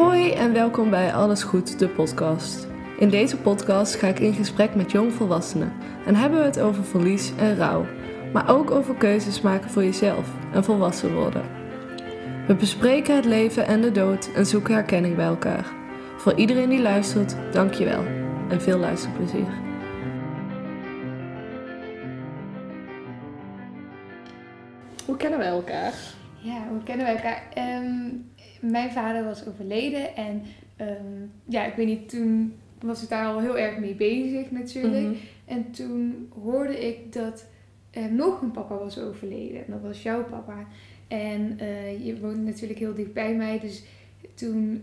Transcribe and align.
Hoi 0.00 0.32
en 0.32 0.52
welkom 0.52 0.90
bij 0.90 1.14
Alles 1.14 1.42
Goed, 1.42 1.78
de 1.78 1.88
podcast. 1.88 2.66
In 2.98 3.08
deze 3.08 3.36
podcast 3.36 3.94
ga 3.94 4.06
ik 4.06 4.18
in 4.18 4.32
gesprek 4.32 4.74
met 4.74 4.90
jongvolwassenen 4.90 5.72
en 6.06 6.14
hebben 6.14 6.38
we 6.38 6.44
het 6.44 6.60
over 6.60 6.84
verlies 6.84 7.32
en 7.36 7.56
rouw, 7.56 7.86
maar 8.32 8.50
ook 8.50 8.70
over 8.70 8.94
keuzes 8.94 9.40
maken 9.40 9.70
voor 9.70 9.84
jezelf 9.84 10.28
en 10.52 10.64
volwassen 10.64 11.14
worden. 11.14 11.42
We 12.46 12.54
bespreken 12.54 13.16
het 13.16 13.24
leven 13.24 13.66
en 13.66 13.80
de 13.80 13.92
dood 13.92 14.32
en 14.34 14.46
zoeken 14.46 14.74
herkenning 14.74 15.16
bij 15.16 15.26
elkaar. 15.26 15.66
Voor 16.16 16.34
iedereen 16.34 16.68
die 16.68 16.82
luistert, 16.82 17.36
dankjewel 17.52 18.04
en 18.48 18.60
veel 18.60 18.78
luisterplezier. 18.78 19.48
Hoe 25.04 25.16
kennen 25.16 25.38
wij 25.38 25.48
elkaar? 25.48 25.94
Ja, 26.38 26.68
hoe 26.68 26.82
kennen 26.82 27.06
wij 27.06 27.14
elkaar? 27.14 27.42
Ehm, 27.54 28.08
mijn 28.60 28.90
vader 28.90 29.24
was 29.24 29.46
overleden 29.46 30.16
en 30.16 30.42
ehm, 30.76 31.26
ja, 31.44 31.64
ik 31.64 31.74
weet 31.74 31.86
niet, 31.86 32.08
toen 32.08 32.54
was 32.80 33.02
ik 33.02 33.08
daar 33.08 33.26
al 33.26 33.40
heel 33.40 33.58
erg 33.58 33.78
mee 33.78 33.94
bezig 33.94 34.50
natuurlijk. 34.50 35.06
Mhm. 35.06 35.14
En 35.44 35.70
toen 35.70 36.28
hoorde 36.42 36.86
ik 36.88 37.12
dat 37.12 37.46
er 37.90 38.12
nog 38.12 38.42
een 38.42 38.50
papa 38.50 38.74
was 38.78 38.98
overleden. 38.98 39.66
En 39.66 39.72
dat 39.72 39.80
was 39.82 40.02
jouw 40.02 40.24
papa. 40.24 40.66
En 41.08 41.54
eh, 41.58 42.06
je 42.06 42.20
woont 42.20 42.44
natuurlijk 42.44 42.78
heel 42.78 42.94
dicht 42.94 43.12
bij 43.12 43.34
mij. 43.34 43.58
Dus 43.60 43.82
toen, 44.34 44.82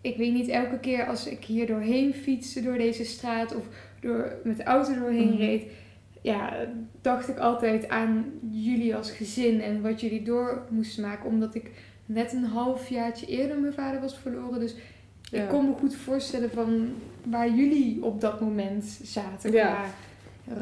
ik 0.00 0.16
weet 0.16 0.32
niet, 0.32 0.48
elke 0.48 0.78
keer 0.78 1.06
als 1.06 1.26
ik 1.26 1.44
hier 1.44 1.66
doorheen 1.66 2.14
fietste 2.14 2.62
door 2.62 2.76
deze 2.76 3.04
straat 3.04 3.54
of 3.56 3.68
door, 4.00 4.32
met 4.44 4.56
de 4.56 4.62
auto 4.64 4.94
doorheen 4.94 5.28
Mhm. 5.28 5.36
reed, 5.36 5.64
ja, 6.22 6.56
dacht 7.00 7.28
ik 7.28 7.38
altijd 7.38 7.88
aan 7.88 8.24
jullie 8.50 8.96
als 8.96 9.10
gezin 9.10 9.60
en 9.60 9.82
wat 9.82 10.00
jullie 10.00 10.22
door 10.22 10.66
moesten 10.70 11.02
maken. 11.02 11.28
Omdat 11.28 11.54
ik 11.54 11.70
net 12.12 12.32
een 12.32 12.44
halfjaartje 12.44 13.26
eerder 13.26 13.58
mijn 13.60 13.72
vader 13.72 14.00
was 14.00 14.18
verloren. 14.18 14.60
Dus 14.60 14.74
Ja. 15.22 15.42
ik 15.42 15.48
kon 15.48 15.66
me 15.68 15.74
goed 15.74 15.94
voorstellen 15.94 16.50
van 16.50 16.88
waar 17.24 17.50
jullie 17.54 18.04
op 18.04 18.20
dat 18.20 18.40
moment 18.40 18.84
zaten 19.02 19.52
Ja. 19.52 19.66
qua 19.74 19.84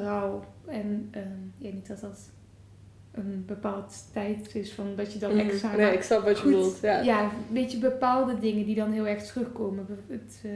rouw. 0.02 0.44
En 0.66 1.08
ehm, 1.10 1.24
ja, 1.58 1.72
niet 1.72 1.88
dat 1.88 2.00
dat 2.00 2.30
een 3.12 3.44
bepaald 3.46 3.94
tijd 4.12 4.54
is 4.54 4.72
van 4.72 4.86
dat 4.96 5.12
je 5.12 5.18
dan 5.18 5.30
Mhm. 5.36 5.38
extra... 5.48 5.76
Nee, 5.76 5.92
ik 5.92 6.02
snap 6.02 6.24
wat 6.24 6.36
je 6.36 6.42
goed, 6.42 6.52
bedoelt. 6.52 6.78
Ja. 6.80 7.00
ja, 7.00 7.22
een 7.22 7.30
beetje 7.52 7.78
bepaalde 7.78 8.38
dingen 8.38 8.64
die 8.64 8.74
dan 8.74 8.92
heel 8.92 9.06
erg 9.06 9.22
terugkomen. 9.26 9.86
Het 10.08 10.40
eh, 10.44 10.50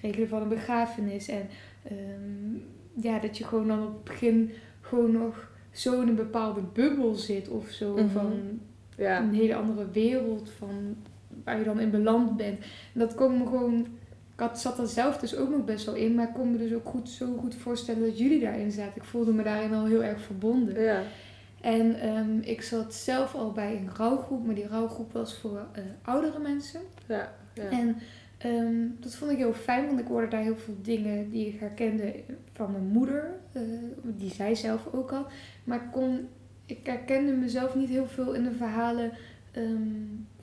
regelen 0.00 0.28
van 0.28 0.42
een 0.42 0.48
begrafenis. 0.48 1.28
En 1.28 1.46
ehm, 1.82 2.54
ja, 2.94 3.18
dat 3.18 3.38
je 3.38 3.44
gewoon 3.44 3.68
dan 3.68 3.82
op 3.86 3.94
het 3.94 4.04
begin 4.04 4.52
gewoon 4.80 5.12
nog 5.12 5.50
zo 5.70 6.00
in 6.00 6.08
een 6.08 6.14
bepaalde 6.14 6.60
bubbel 6.72 7.14
zit 7.14 7.48
of 7.48 7.68
zo. 7.68 7.92
Mhm. 7.94 8.08
Van 8.08 8.60
Ja. 8.96 9.20
een 9.20 9.34
hele 9.34 9.54
andere 9.54 9.90
wereld 9.90 10.50
van 10.58 10.96
waar 11.44 11.58
je 11.58 11.64
dan 11.64 11.80
in 11.80 11.90
beland 11.90 12.36
bent. 12.36 12.58
En 12.92 13.00
dat 13.00 13.14
kon 13.14 13.38
me 13.38 13.44
gewoon. 13.46 13.86
Ik 14.34 14.40
had, 14.40 14.60
zat 14.60 14.78
er 14.78 14.86
zelf 14.86 15.18
dus 15.18 15.36
ook 15.36 15.50
nog 15.50 15.64
best 15.64 15.86
wel 15.86 15.94
in, 15.94 16.14
maar 16.14 16.28
ik 16.28 16.34
kon 16.34 16.50
me 16.50 16.58
dus 16.58 16.72
ook 16.72 16.86
goed, 16.86 17.08
zo 17.08 17.36
goed 17.40 17.54
voorstellen 17.54 18.02
dat 18.02 18.18
jullie 18.18 18.40
daarin 18.40 18.70
zaten. 18.70 18.96
Ik 18.96 19.04
voelde 19.04 19.32
me 19.32 19.42
daarin 19.42 19.74
al 19.74 19.86
heel 19.86 20.02
erg 20.04 20.20
verbonden. 20.20 20.82
Ja. 20.82 21.02
En 21.60 22.00
ehm, 22.00 22.38
ik 22.40 22.62
zat 22.62 22.94
zelf 22.94 23.34
al 23.34 23.52
bij 23.52 23.76
een 23.76 23.90
rouwgroep, 23.96 24.46
maar 24.46 24.54
die 24.54 24.66
rouwgroep 24.66 25.12
was 25.12 25.38
voor 25.38 25.66
eh, 25.72 25.82
oudere 26.02 26.38
mensen. 26.38 26.80
Ja. 27.08 27.32
Ja. 27.54 27.70
En 27.70 27.96
ehm, 28.38 28.74
dat 29.00 29.14
vond 29.14 29.30
ik 29.30 29.36
heel 29.36 29.52
fijn, 29.54 29.86
want 29.86 29.98
ik 30.00 30.06
hoorde 30.06 30.28
daar 30.28 30.42
heel 30.42 30.56
veel 30.56 30.76
dingen 30.82 31.30
die 31.30 31.46
ik 31.46 31.60
herkende 31.60 32.14
van 32.52 32.72
mijn 32.72 32.86
moeder. 32.86 33.30
eh, 33.52 33.62
die 34.02 34.30
zij 34.32 34.54
zelf 34.54 34.88
ook 34.92 35.12
al. 35.12 35.26
Maar 35.64 35.78
ik, 35.82 35.90
kon, 35.92 36.28
ik 36.66 36.86
herkende 36.86 37.32
mezelf 37.32 37.74
niet 37.74 37.88
heel 37.88 38.06
veel 38.06 38.34
in 38.34 38.44
de 38.44 38.52
verhalen 38.52 39.12
ehm, 39.52 39.82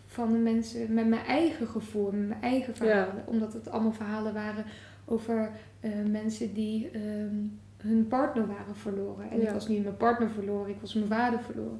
van 0.05 0.31
de 0.31 0.37
mensen 0.37 0.93
met 0.93 1.07
mijn 1.07 1.25
eigen 1.25 1.67
gevoel, 1.67 2.11
met 2.11 2.27
mijn 2.27 2.41
eigen 2.41 2.75
verhalen. 2.75 3.23
Omdat 3.25 3.53
het 3.53 3.69
allemaal 3.71 3.91
verhalen 3.93 4.33
waren 4.33 4.65
over 5.05 5.51
eh, 5.79 5.91
mensen 6.11 6.53
die 6.53 6.89
ehm, 6.91 7.35
hun 7.77 8.07
partner 8.07 8.47
waren 8.47 8.75
verloren. 8.75 9.29
En 9.29 9.39
Ja. 9.41 9.47
ik 9.47 9.53
was 9.53 9.67
niet 9.67 9.83
mijn 9.83 9.97
partner 9.97 10.29
verloren, 10.29 10.69
ik 10.69 10.81
was 10.81 10.93
mijn 10.93 11.07
vader 11.07 11.39
verloren. 11.41 11.79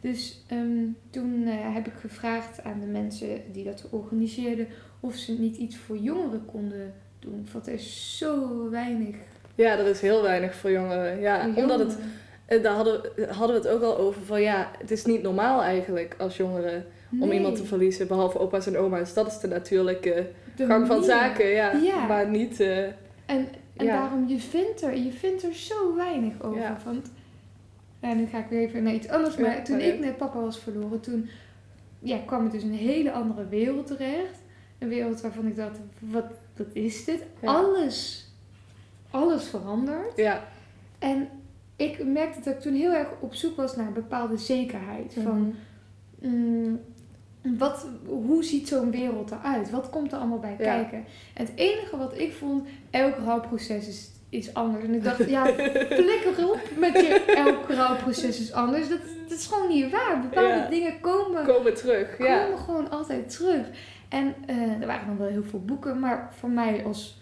Dus 0.00 0.42
ehm, 0.48 0.86
toen 1.10 1.46
eh, 1.46 1.74
heb 1.74 1.86
ik 1.86 1.92
gevraagd 2.00 2.64
aan 2.64 2.80
de 2.80 2.86
mensen 2.86 3.40
die 3.52 3.64
dat 3.64 3.88
organiseerden 3.90 4.66
of 5.00 5.14
ze 5.14 5.38
niet 5.38 5.56
iets 5.56 5.76
voor 5.76 5.96
jongeren 5.98 6.44
konden 6.44 6.94
doen. 7.18 7.46
Want 7.52 7.66
er 7.66 7.72
is 7.72 8.18
zo 8.18 8.70
weinig. 8.70 9.16
ja, 9.54 9.78
er 9.78 9.86
is 9.86 10.00
heel 10.00 10.22
weinig 10.22 10.54
voor 10.54 10.70
jongeren. 10.70 11.20
Ja, 11.20 11.52
voor 11.52 11.62
omdat 11.62 11.78
het. 11.78 11.98
En 12.56 12.62
daar 12.62 12.74
hadden, 12.74 13.00
we- 13.16 13.26
hadden 13.32 13.60
we 13.62 13.68
het 13.68 13.76
ook 13.76 13.82
al 13.82 13.98
over 13.98 14.22
van 14.22 14.40
ja, 14.42 14.70
het 14.78 14.90
is 14.90 15.04
niet 15.04 15.22
normaal 15.22 15.62
eigenlijk 15.62 16.14
als 16.18 16.36
jongeren 16.36 16.84
om 17.20 17.30
iemand 17.32 17.56
te 17.56 17.64
verliezen, 17.64 18.06
behalve 18.06 18.38
opa's 18.38 18.66
en 18.66 18.76
oma's. 18.78 19.14
Dat 19.14 19.26
is 19.26 19.38
de 19.38 19.46
natuurlijke 19.48 20.30
de 20.56 20.66
gang 20.66 20.86
van 20.86 21.04
zaken, 21.04 21.46
ja. 21.46 21.72
Ja. 21.72 22.06
Maar 22.06 22.28
niet, 22.28 22.60
eh, 22.60 22.78
En, 23.26 23.48
en 23.76 23.84
Ja. 23.86 23.96
daarom, 24.00 24.28
je 24.28 24.38
vindt, 24.38 24.82
er, 24.82 24.96
je 24.96 25.12
vindt 25.12 25.42
er 25.42 25.54
zo 25.54 25.94
weinig 25.96 26.42
over. 26.42 26.60
Ja. 26.60 26.78
Want, 26.84 27.10
ja, 28.00 28.12
nu 28.12 28.26
ga 28.26 28.38
ik 28.38 28.46
weer 28.48 28.60
even 28.60 28.82
naar 28.82 28.94
iets 28.94 29.08
anders. 29.08 29.36
Maar 29.36 29.64
toen 29.64 29.80
ik 29.80 29.98
net 30.00 30.16
papa 30.16 30.40
was 30.40 30.58
verloren, 30.58 31.00
toen 31.00 31.28
ja, 31.98 32.18
kwam 32.26 32.46
ik 32.46 32.52
dus 32.52 32.62
een 32.62 32.72
hele 32.74 33.12
andere 33.12 33.46
wereld 33.48 33.86
terecht. 33.86 34.38
Een 34.78 34.88
wereld 34.88 35.20
waarvan 35.20 35.46
ik 35.46 35.56
dacht, 35.56 35.78
wat, 35.98 36.24
wat 36.56 36.66
is 36.72 37.04
dit? 37.04 37.22
Alles, 37.44 38.26
alles 39.10 39.44
verandert. 39.44 40.16
ja. 40.16 40.44
En 40.98 41.28
ik 41.76 42.04
merkte 42.04 42.40
dat 42.44 42.54
ik 42.54 42.60
toen 42.60 42.74
heel 42.74 42.92
erg 42.92 43.08
op 43.20 43.34
zoek 43.34 43.56
was 43.56 43.76
naar 43.76 43.86
een 43.86 43.92
bepaalde 43.92 44.36
zekerheid. 44.36 45.16
Van, 45.22 45.54
mm, 46.20 46.80
wat, 47.58 47.86
hoe 48.06 48.44
ziet 48.44 48.68
zo'n 48.68 48.90
wereld 48.90 49.30
eruit? 49.30 49.70
Wat 49.70 49.90
komt 49.90 50.12
er 50.12 50.18
allemaal 50.18 50.38
bij 50.38 50.50
Ja. 50.50 50.56
kijken? 50.56 50.98
En 51.34 51.44
het 51.46 51.52
enige 51.54 51.96
wat 51.96 52.18
ik 52.18 52.32
vond, 52.32 52.68
elk 52.90 53.16
rouwproces 53.16 53.88
is, 53.88 54.10
is 54.28 54.54
anders. 54.54 54.84
En 54.84 54.94
ik 54.94 55.04
dacht, 55.04 55.28
ja, 55.28 55.44
flikker 56.00 56.48
op 56.50 56.60
met 56.78 56.92
je 56.92 57.24
elk 57.36 57.68
rouwproces 57.70 58.40
is 58.40 58.52
anders. 58.52 58.88
Dat, 58.88 58.98
dat 59.28 59.38
is 59.38 59.46
gewoon 59.46 59.68
niet 59.68 59.90
waar. 59.90 60.20
Bepaalde 60.20 60.48
Ja. 60.54 60.68
dingen 60.68 61.00
komen, 61.00 61.44
komen 61.44 61.74
terug. 61.74 62.18
Ja. 62.18 62.44
komen 62.44 62.58
gewoon 62.58 62.90
altijd 62.90 63.30
terug. 63.36 63.66
En 64.08 64.34
eh, 64.46 64.80
er 64.80 64.86
waren 64.86 65.06
dan 65.06 65.16
wel 65.18 65.26
heel 65.28 65.44
veel 65.44 65.64
boeken, 65.64 65.98
maar 66.00 66.32
voor 66.38 66.50
mij 66.50 66.84
als 66.84 67.20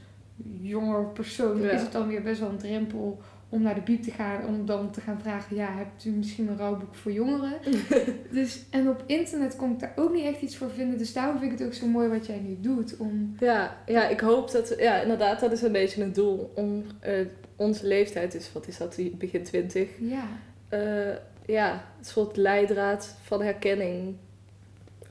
jonger 0.61 1.05
persoon 1.05 1.59
is 1.65 1.81
het 1.83 1.93
dan 1.93 2.07
weer 2.09 2.23
best 2.23 2.41
wel 2.41 2.49
een 2.49 2.57
drempel 2.59 3.21
om 3.51 3.63
naar 3.63 3.75
de 3.75 3.81
bieb 3.81 4.03
te 4.03 4.11
gaan, 4.11 4.47
om 4.47 4.67
dan 4.67 4.91
te 4.91 5.01
gaan 5.01 5.21
vragen, 5.21 5.57
ja, 5.57 5.75
hebt 5.77 6.05
u 6.05 6.11
misschien 6.11 6.49
een 6.49 6.57
rouwboek 6.57 6.95
voor 6.95 7.13
jongeren? 7.13 7.53
dus, 8.31 8.63
en 8.71 8.89
op 8.89 9.03
internet 9.07 9.57
kon 9.57 9.73
ik 9.73 9.81
daar 9.81 9.93
ook 9.97 10.13
niet 10.13 10.25
echt 10.25 10.41
iets 10.41 10.57
voor 10.57 10.71
vinden, 10.71 10.99
dus 10.99 11.13
daarom 11.13 11.39
vind 11.39 11.53
ik 11.53 11.59
het 11.59 11.67
ook 11.67 11.75
zo 11.75 11.87
mooi 11.87 12.09
wat 12.09 12.27
jij 12.27 12.39
nu 12.39 12.57
doet, 12.61 12.97
om... 12.97 13.35
Ja, 13.39 13.77
ja, 13.87 14.09
ik 14.09 14.21
hoop 14.21 14.51
dat, 14.51 14.75
ja, 14.79 15.01
inderdaad, 15.01 15.41
dat 15.41 15.53
is 15.53 15.63
een 15.63 15.73
beetje 15.73 16.03
het 16.03 16.15
doel. 16.15 16.53
Om 16.55 16.85
eh, 17.01 17.27
onze 17.57 17.87
leeftijd, 17.87 18.35
is 18.35 18.53
wat 18.53 18.67
is 18.67 18.77
dat, 18.77 18.99
begin 19.13 19.43
twintig, 19.43 19.89
Ja, 20.01 20.25
eh, 20.69 21.15
ja, 21.47 21.73
een 21.73 22.05
soort 22.05 22.37
leidraad 22.37 23.17
van 23.23 23.43
herkenning, 23.43 24.17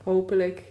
hopelijk. 0.02 0.62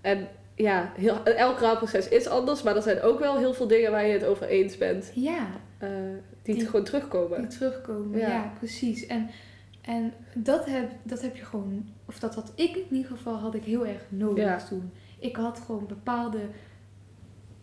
En 0.00 0.28
ja, 0.54 0.92
heel, 0.96 1.22
elk 1.24 1.58
rouwproces 1.58 2.08
is 2.08 2.26
anders, 2.26 2.62
maar 2.62 2.76
er 2.76 2.82
zijn 2.82 3.02
ook 3.02 3.18
wel 3.18 3.38
heel 3.38 3.54
veel 3.54 3.66
dingen 3.66 3.90
waar 3.90 4.06
je 4.06 4.12
het 4.12 4.24
over 4.24 4.46
eens 4.46 4.78
bent, 4.78 5.10
ja, 5.14 5.46
eh, 5.78 5.88
die, 6.42 6.54
Die- 6.54 6.66
gewoon 6.66 6.84
terugkomen. 6.84 7.40
die 7.40 7.50
terugkomen, 7.50 8.18
Ja. 8.18 8.28
ja, 8.28 8.52
precies. 8.58 9.06
En, 9.06 9.28
en 9.82 10.12
dat, 10.34 10.64
heb, 10.66 10.90
dat 11.02 11.22
heb 11.22 11.36
je 11.36 11.44
gewoon, 11.44 11.88
of 12.06 12.18
dat 12.18 12.34
had 12.34 12.52
ik 12.54 12.76
in 12.76 12.96
ieder 12.96 13.10
geval, 13.10 13.34
had 13.36 13.54
ik 13.54 13.64
heel 13.64 13.86
erg 13.86 14.04
nodig 14.08 14.44
Ja. 14.44 14.58
toen. 14.68 14.90
Ik 15.18 15.36
had 15.36 15.58
gewoon 15.66 15.86
bepaalde 15.86 16.40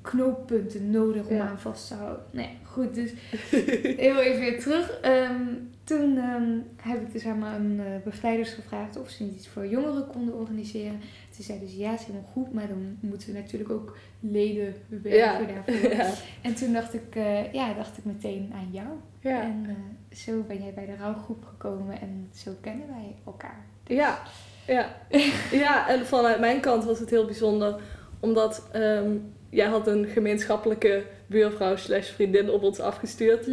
knooppunten 0.02 0.92
nodig 0.92 1.28
om 1.28 1.36
Ja. 1.36 1.48
aan 1.48 1.60
vast 1.60 1.88
te 1.88 1.94
houden. 1.94 2.24
Nee, 2.32 2.58
goed, 2.64 2.94
dus 2.96 3.12
heel 4.06 4.18
even 4.20 4.40
weer 4.40 4.60
terug. 4.60 5.00
Ehm, 5.02 5.42
toen 5.84 6.18
ehm, 6.18 6.58
heb 6.82 7.02
ik 7.02 7.12
dus 7.12 7.26
aan 7.26 7.40
mijn 7.40 7.80
eh, 7.80 7.86
begeleiders 8.04 8.50
gevraagd 8.54 8.98
of 8.98 9.10
ze 9.10 9.24
niet 9.24 9.36
iets 9.36 9.48
voor 9.48 9.68
jongeren 9.68 10.08
konden 10.08 10.36
organiseren. 10.36 11.00
Toen 11.40 11.48
zeiden 11.48 11.70
ze 11.70 11.78
ja, 11.78 11.94
is 11.94 12.04
helemaal 12.04 12.30
goed, 12.34 12.54
maar 12.54 12.68
dan 12.68 12.98
moeten 13.00 13.34
we 13.34 13.40
natuurlijk 13.40 13.70
ook 13.70 13.98
leden 14.20 14.74
werven 14.88 15.12
Ja. 15.12 15.40
daarvoor. 15.46 15.90
ja. 15.92 16.12
En 16.42 16.56
toen 16.56 16.74
dacht 16.74 16.94
ik, 16.94 17.16
eh, 17.16 17.54
ja, 17.54 17.74
dacht 17.74 17.98
ik 17.98 18.06
meteen 18.06 18.52
aan 18.54 18.70
jou. 18.72 18.88
Ja. 19.20 19.42
En 19.42 19.66
eh, 19.68 20.18
zo 20.18 20.42
ben 20.48 20.58
jij 20.58 20.74
bij 20.74 20.86
de 20.86 20.96
rouwgroep 20.96 21.44
gekomen 21.46 22.02
en 22.02 22.30
zo 22.36 22.52
kennen 22.62 22.88
wij 22.88 23.16
elkaar. 23.26 23.66
Ja, 23.86 24.20
ja. 24.68 24.96
ja, 25.66 25.90
en 25.90 26.06
vanuit 26.06 26.40
mijn 26.40 26.60
kant 26.60 26.84
was 26.84 27.00
het 27.00 27.10
heel 27.10 27.26
bijzonder, 27.26 27.82
omdat 28.20 28.68
ehm, 28.72 29.18
jij 29.50 29.68
had 29.68 29.88
een 29.88 30.06
gemeenschappelijke 30.06 31.04
buurvrouw 31.28 31.76
slash 31.76 32.10
vriendin 32.10 32.50
op 32.50 32.64
ons 32.64 32.80
afgestuurd. 32.80 33.48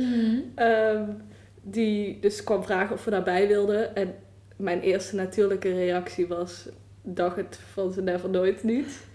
ehm, 0.54 1.10
die 1.62 2.20
dus 2.20 2.44
kwam 2.44 2.62
vragen 2.64 2.94
of 2.94 3.04
we 3.04 3.10
daarbij 3.10 3.48
wilden. 3.48 3.94
En 3.96 4.14
mijn 4.56 4.80
eerste 4.80 5.16
natuurlijke 5.16 5.72
reactie 5.72 6.26
was, 6.26 6.68
dag 7.14 7.34
het 7.34 7.58
van 7.72 7.92
ze 7.92 8.02
never 8.02 8.30
nooit 8.30 8.62
niet. 8.62 9.06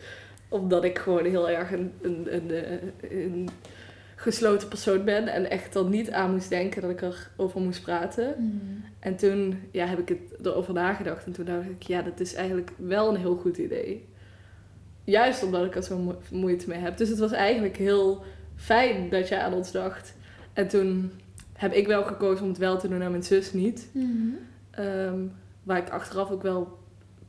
Omdat 0.49 0.83
ik 0.83 0.97
gewoon 0.97 1.25
heel 1.25 1.49
erg 1.49 1.71
een, 1.71 1.93
een, 2.01 2.35
een, 2.35 2.51
eh, 2.51 3.21
een 3.23 3.49
gesloten 4.15 4.67
persoon 4.67 5.03
ben 5.03 5.27
en 5.27 5.49
echt 5.49 5.75
er 5.75 5.85
niet 5.85 6.11
aan 6.11 6.31
moest 6.31 6.49
denken 6.49 6.81
dat 6.81 6.91
ik 6.91 7.01
erover 7.01 7.61
moest 7.61 7.81
praten. 7.81 8.35
Mm. 8.38 8.83
En 8.99 9.15
toen 9.15 9.59
ja, 9.71 9.85
heb 9.85 9.99
ik 9.99 10.09
het 10.09 10.45
erover 10.45 10.73
nagedacht 10.73 11.25
en 11.25 11.31
toen 11.31 11.45
dacht 11.45 11.65
ik, 11.65 11.83
ja, 11.83 12.01
dat 12.01 12.19
is 12.19 12.33
eigenlijk 12.33 12.71
wel 12.75 13.09
een 13.09 13.19
heel 13.19 13.35
goed 13.35 13.57
idee. 13.57 14.09
juist 15.03 15.43
omdat 15.43 15.65
ik 15.65 15.75
er 15.75 15.83
zo 15.83 15.97
mo- 15.97 16.21
moeite 16.31 16.67
mee 16.69 16.79
heb. 16.79 16.97
Dus 16.97 17.09
het 17.09 17.19
was 17.19 17.31
eigenlijk 17.31 17.77
heel 17.77 18.23
fijn 18.55 19.09
dat 19.09 19.27
jij 19.27 19.39
aan 19.39 19.53
ons 19.53 19.71
dacht. 19.71 20.13
En 20.53 20.67
toen 20.67 21.11
heb 21.53 21.73
ik 21.73 21.88
wel 21.88 22.03
gekozen 22.03 22.43
om 22.43 22.49
het 22.49 22.57
wel 22.57 22.77
te 22.79 22.88
doen 22.88 23.01
en 23.01 23.11
mijn 23.11 23.23
zus 23.23 23.53
niet. 23.53 23.88
Ehm, 24.71 25.19
waar 25.63 25.77
ik 25.77 25.89
achteraf 25.89 26.31
ook 26.31 26.41
wel 26.41 26.79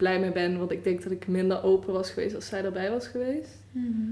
blij 0.03 0.21
mee 0.21 0.33
ben, 0.33 0.59
want 0.59 0.71
ik 0.71 0.85
denk 0.85 1.03
dat 1.03 1.13
ik 1.13 1.27
minder 1.27 1.63
open 1.63 1.93
was 1.93 2.11
geweest 2.11 2.35
als 2.35 2.47
zij 2.47 2.65
erbij 2.65 2.91
was 2.91 3.07
geweest. 3.07 3.51
Mhm. 3.73 4.11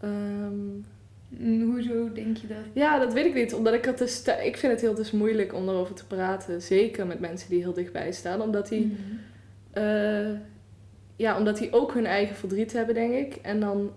Ehm, 0.00 1.64
Hoezo 1.70 2.12
denk 2.12 2.36
je 2.36 2.46
dat? 2.46 2.56
ja, 2.72 2.98
dat 2.98 3.12
weet 3.12 3.24
ik 3.26 3.34
niet, 3.34 3.54
omdat 3.54 3.74
ik 3.74 3.84
het 3.84 3.98
dus, 3.98 4.22
ik 4.44 4.56
vind 4.56 4.72
het 4.72 4.80
heel 4.80 4.94
dus 4.94 5.10
moeilijk 5.10 5.54
om 5.54 5.68
erover 5.68 5.94
te 5.94 6.06
praten, 6.06 6.62
zeker 6.62 7.06
met 7.06 7.20
mensen 7.20 7.50
die 7.50 7.60
heel 7.60 7.72
dichtbij 7.72 8.12
staan, 8.12 8.40
omdat 8.42 8.68
die, 8.68 8.80
Mhm. 8.86 8.94
eh, 9.70 10.38
ja, 11.16 11.38
omdat 11.38 11.58
die 11.58 11.72
ook 11.72 11.94
hun 11.94 12.06
eigen 12.06 12.36
verdriet 12.36 12.72
hebben, 12.72 12.94
denk 12.94 13.12
ik. 13.14 13.34
En 13.42 13.60
dan 13.60 13.90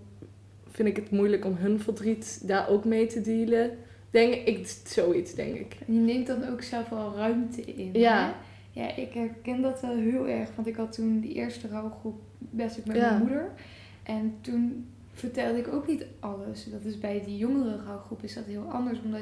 vind 0.72 0.88
ik 0.88 0.96
het 0.96 1.12
moeilijk 1.12 1.46
om 1.46 1.56
hun 1.56 1.80
verdriet 1.80 2.48
daar 2.48 2.70
ook 2.70 2.86
mee 2.86 3.06
te 3.08 3.22
dealen. 3.22 3.72
Denk 4.10 4.34
ik, 4.34 4.68
zoiets 4.86 5.34
denk 5.36 5.56
ik. 5.56 5.76
En 5.88 5.94
je 5.94 6.00
neemt 6.00 6.28
dan 6.28 6.50
ook 6.50 6.62
zelf 6.62 6.90
wel 6.90 7.14
ruimte 7.16 7.62
in. 7.62 7.90
Ja. 7.94 8.36
Ja, 8.80 8.96
ik 8.96 9.14
herken 9.14 9.62
dat 9.62 9.82
wel 9.82 9.96
heel 9.96 10.28
erg. 10.28 10.50
Want 10.56 10.68
ik 10.68 10.76
had 10.76 10.94
toen 10.94 11.20
die 11.20 11.34
eerste 11.34 11.68
rouwgroep 11.68 12.22
best 12.38 12.80
ook 12.80 12.86
met 12.86 12.96
Ja. 12.96 13.10
mijn 13.10 13.20
moeder. 13.20 13.52
En 14.04 14.34
toen 14.42 14.88
vertelde 15.14 15.60
ik 15.60 15.68
ook 15.68 15.88
niet 15.88 16.06
alles. 16.20 16.66
Dat 16.72 16.84
is 16.84 16.98
bij 17.00 17.22
die 17.26 17.38
jongere 17.38 17.78
rouwgroep 17.86 18.24
is 18.24 18.34
dat 18.34 18.46
heel 18.46 18.64
anders. 18.64 19.00
Omdat 19.04 19.22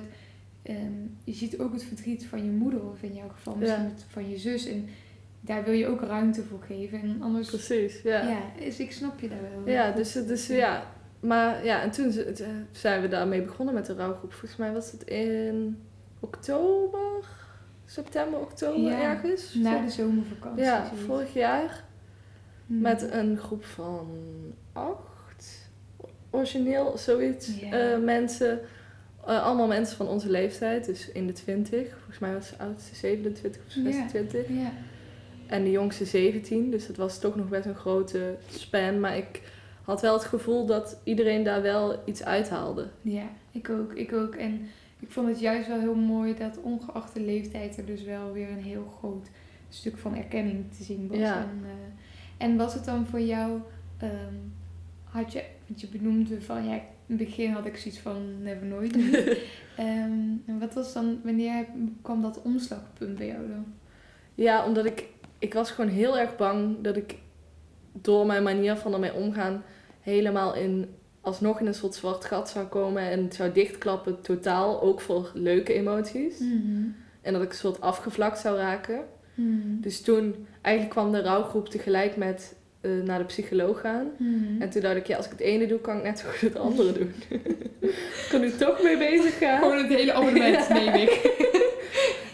ehm, 0.61 0.91
je 1.23 1.33
ziet 1.33 1.59
ook 1.59 1.73
het 1.73 1.83
verdriet 1.83 2.25
van 2.25 2.43
je 2.45 2.51
moeder. 2.51 2.83
Of 2.89 3.01
in 3.01 3.13
jouw 3.13 3.27
geval 3.29 3.55
misschien 3.55 3.83
Ja. 3.83 3.91
van 4.07 4.29
je 4.29 4.37
zus. 4.37 4.65
En 4.67 4.85
daar 5.41 5.63
wil 5.63 5.73
je 5.73 5.87
ook 5.87 6.01
ruimte 6.01 6.43
voor 6.43 6.61
geven. 6.61 7.01
En 7.01 7.21
anders... 7.21 7.47
Precies, 7.47 8.01
ja. 8.01 8.27
Ja, 8.29 8.41
dus 8.59 8.79
ik 8.79 8.91
snap 8.91 9.19
je 9.19 9.27
daar 9.29 9.41
wel. 9.41 9.73
Ja, 9.73 9.91
dus, 9.91 10.11
dus 10.13 10.47
ja. 10.47 10.83
Maar 11.19 11.65
ja, 11.65 11.81
en 11.81 11.91
toen 11.91 12.09
t- 12.09 12.43
zijn 12.71 13.01
we 13.01 13.07
daarmee 13.07 13.41
begonnen 13.41 13.73
met 13.73 13.85
de 13.85 13.93
rouwgroep. 13.93 14.31
Volgens 14.31 14.55
mij 14.59 14.71
was 14.73 14.91
het 14.91 15.03
in 15.03 15.77
oktober, 16.19 17.23
september, 17.91 18.39
oktober 18.39 18.81
Ja, 18.81 19.01
ergens. 19.01 19.53
Na 19.53 19.81
de 19.81 19.89
zomervakantie. 19.89 20.63
ja, 20.63 20.85
zoiets. 20.85 21.05
vorig 21.05 21.33
jaar. 21.33 21.83
Mhm. 22.65 22.81
Met 22.81 23.11
een 23.11 23.37
groep 23.37 23.65
van 23.65 24.07
acht, 24.73 25.69
origineel 26.29 26.97
zoiets, 26.97 27.59
eh, 27.61 27.97
mensen. 27.97 28.59
Eh, 29.25 29.43
allemaal 29.43 29.67
mensen 29.67 29.97
van 29.97 30.07
onze 30.07 30.29
leeftijd, 30.29 30.85
dus 30.85 31.11
in 31.11 31.27
de 31.27 31.33
twintig. 31.33 31.89
Volgens 31.97 32.19
mij 32.19 32.33
was 32.33 32.49
de 32.49 32.57
oudste 32.57 32.95
27 32.95 33.61
of 33.67 33.73
Ja. 33.75 33.81
26. 33.83 34.47
Ja. 34.49 34.71
En 35.47 35.63
de 35.63 35.71
jongste 35.71 36.05
17, 36.05 36.71
dus 36.71 36.87
het 36.87 36.97
was 36.97 37.19
toch 37.19 37.35
nog 37.35 37.49
best 37.49 37.65
een 37.65 37.75
grote 37.75 38.35
span. 38.49 38.99
Maar 38.99 39.17
ik 39.17 39.41
had 39.83 40.01
wel 40.01 40.13
het 40.13 40.23
gevoel 40.25 40.65
dat 40.65 40.99
iedereen 41.03 41.43
daar 41.43 41.61
wel 41.61 42.01
iets 42.05 42.23
uithaalde. 42.23 42.87
Ja, 43.01 43.27
ik 43.51 43.69
ook. 43.69 43.93
Ik 43.93 44.13
ook. 44.13 44.35
En 44.35 44.67
ik 44.99 45.11
vond 45.11 45.27
het 45.27 45.39
juist 45.39 45.67
wel 45.67 45.79
heel 45.79 45.95
mooi 45.95 46.35
dat 46.35 46.61
ongeacht 46.61 47.13
de 47.13 47.21
leeftijd 47.21 47.77
er 47.77 47.85
dus 47.85 48.03
wel 48.03 48.31
weer 48.31 48.49
een 48.49 48.63
heel 48.63 48.93
groot 48.97 49.29
stuk 49.69 49.97
van 49.97 50.15
erkenning 50.15 50.65
te 50.77 50.83
zien 50.83 51.07
was. 51.07 51.17
Ja. 51.17 51.37
En, 51.37 51.61
eh, 51.63 52.45
en 52.45 52.57
was 52.57 52.73
het 52.73 52.85
dan 52.85 53.05
voor 53.05 53.21
jou, 53.21 53.61
ehm, 53.97 54.35
had 55.03 55.33
je, 55.33 55.43
want 55.67 55.81
je 55.81 55.87
benoemde 55.87 56.41
van, 56.41 56.65
ja, 56.65 56.73
in 56.73 57.17
het 57.17 57.17
begin 57.17 57.51
had 57.51 57.65
ik 57.65 57.77
zoiets 57.77 57.99
van 57.99 58.41
never 58.43 58.65
nooit. 58.65 58.97
Ehm, 59.77 60.29
en 60.45 60.59
wat 60.59 60.73
was 60.73 60.93
dan, 60.93 61.19
wanneer 61.23 61.65
kwam 62.01 62.21
dat 62.21 62.41
omslagpunt 62.41 63.17
bij 63.17 63.27
jou 63.27 63.47
dan? 63.47 63.65
Ja, 64.35 64.65
omdat 64.65 64.85
ik, 64.85 65.07
ik 65.39 65.53
was 65.53 65.71
gewoon 65.71 65.91
heel 65.91 66.17
erg 66.17 66.35
bang 66.35 66.81
dat 66.81 66.95
ik 66.95 67.15
door 67.91 68.25
mijn 68.25 68.43
manier 68.43 68.75
van 68.75 68.93
ermee 68.93 69.13
omgaan 69.13 69.63
helemaal 70.01 70.55
in, 70.55 70.95
alsnog 71.27 71.59
in 71.59 71.65
een 71.65 71.73
soort 71.73 71.95
zwart 71.95 72.25
gat 72.25 72.49
zou 72.49 72.65
komen 72.65 73.03
en 73.03 73.23
het 73.23 73.35
zou 73.35 73.51
dichtklappen 73.51 74.21
totaal, 74.21 74.81
ook 74.81 75.01
voor 75.01 75.31
leuke 75.33 75.73
emoties. 75.73 76.39
En 77.21 77.33
dat 77.33 77.41
ik 77.41 77.49
een 77.49 77.55
soort 77.55 77.81
afgevlakt 77.81 78.39
zou 78.39 78.57
raken. 78.57 78.99
Mhm. 79.33 79.81
Dus 79.81 80.01
toen, 80.01 80.47
eigenlijk 80.61 80.95
kwam 80.95 81.11
de 81.11 81.21
rouwgroep 81.21 81.69
tegelijk 81.69 82.15
met 82.15 82.55
eh, 82.81 82.91
naar 82.91 83.19
de 83.19 83.25
psycholoog 83.25 83.79
gaan. 83.79 84.11
Mhm. 84.17 84.61
En 84.61 84.69
toen 84.69 84.81
dacht 84.81 84.95
ik, 84.95 85.07
ja, 85.07 85.17
als 85.17 85.25
ik 85.25 85.31
het 85.31 85.39
ene 85.39 85.67
doe, 85.67 85.79
kan 85.79 85.97
ik 85.97 86.03
net 86.03 86.19
zo 86.19 86.27
goed 86.29 86.41
het 86.41 86.55
andere 86.55 86.91
doen. 86.91 87.13
ik 88.21 88.27
kan 88.29 88.41
nu 88.41 88.51
toch 88.51 88.81
mee 88.83 88.97
bezig 88.97 89.37
gaan. 89.37 89.57
Gewoon 89.57 89.77
het 89.77 89.93
hele 89.93 90.13
abonnement 90.13 90.69
neem 90.69 90.93
ik. 90.93 91.35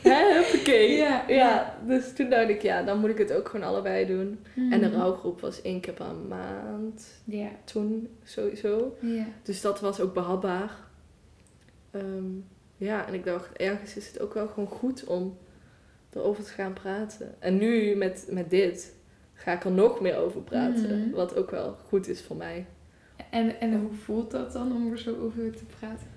Hè, 0.02 0.42
Ja, 0.66 0.74
Ja, 0.74 1.24
ja. 1.28 1.78
dus 1.88 2.14
toen 2.14 2.30
dacht 2.30 2.50
ik, 2.50 2.62
ja, 2.62 2.84
dan 2.84 3.00
moet 3.00 3.10
ik 3.10 3.18
het 3.18 3.34
ook 3.34 3.48
gewoon 3.50 3.68
allebei 3.68 4.06
doen. 4.06 4.40
En 4.56 4.80
de 4.82 4.88
Mhm. 4.88 4.96
rouwgroep 4.98 5.42
was 5.42 5.62
één 5.62 5.80
keer 5.80 5.94
per 5.94 6.16
maand 6.30 7.22
Ja, 7.24 7.50
toen 7.64 8.08
sowieso. 8.24 8.96
ja. 9.00 9.26
Dus 9.44 9.62
dat 9.62 9.80
was 9.80 10.00
ook 10.00 10.14
behapbaar. 10.14 10.72
Ehm, 11.92 12.26
ja, 12.78 13.08
en 13.08 13.14
ik 13.14 13.26
dacht, 13.26 13.58
ergens 13.58 13.96
is 13.96 14.08
het 14.08 14.20
ook 14.22 14.34
wel 14.34 14.48
gewoon 14.48 14.70
goed 14.70 15.04
om 15.06 15.38
erover 16.14 16.44
te 16.44 16.50
gaan 16.52 16.74
praten. 16.74 17.36
En 17.40 17.58
nu 17.58 17.96
met, 17.96 18.26
met 18.30 18.50
dit 18.50 18.94
ga 19.34 19.52
ik 19.54 19.64
er 19.64 19.72
nog 19.72 20.02
meer 20.02 20.18
over 20.18 20.42
praten. 20.42 21.00
Mhm. 21.00 21.10
Wat 21.16 21.36
ook 21.36 21.52
wel 21.52 21.78
goed 21.88 22.08
is 22.08 22.22
voor 22.22 22.36
mij. 22.36 22.66
En, 23.30 23.60
en 23.60 23.80
hoe 23.80 23.94
voelt 23.94 24.32
dat 24.32 24.54
dan 24.54 24.72
om 24.76 24.92
er 24.92 24.98
zo 25.00 25.16
over 25.22 25.52
te 25.52 25.64
praten? 25.80 26.08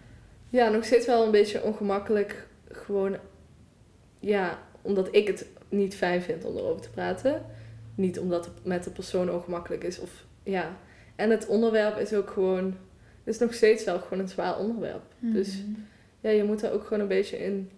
Ja, 0.49 0.69
nog 0.69 0.85
steeds 0.85 1.07
wel 1.07 1.25
een 1.25 1.31
beetje 1.31 1.63
ongemakkelijk. 1.63 2.47
Gewoon, 2.71 3.17
ja, 4.21 4.59
omdat 4.83 5.09
ik 5.15 5.27
het 5.27 5.47
niet 5.69 5.95
fijn 5.97 6.23
vind 6.23 6.45
om 6.45 6.57
erover 6.57 6.83
te 6.83 6.91
praten. 6.91 7.43
Niet 7.95 8.19
omdat 8.19 8.45
het 8.45 8.55
met 8.65 8.85
de 8.85 8.91
persoon 8.91 9.31
ongemakkelijk 9.31 9.85
is. 9.85 9.99
Of, 10.01 10.25
ja. 10.43 10.77
En 11.17 11.31
het 11.31 11.47
onderwerp 11.47 11.99
is 11.99 12.15
ook 12.15 12.31
gewoon, 12.31 12.65
het 13.25 13.35
is 13.35 13.39
nog 13.39 13.55
steeds 13.55 13.85
wel 13.85 13.99
gewoon 13.99 14.19
een 14.19 14.29
zwaar 14.29 14.59
onderwerp. 14.59 15.03
Dus 15.19 15.57
Mhm. 15.63 15.81
ja, 16.21 16.31
je 16.31 16.45
moet 16.45 16.63
er 16.63 16.73
ook 16.73 16.83
gewoon 16.85 17.01
een 17.01 17.09
beetje 17.09 17.39
in 17.39 17.71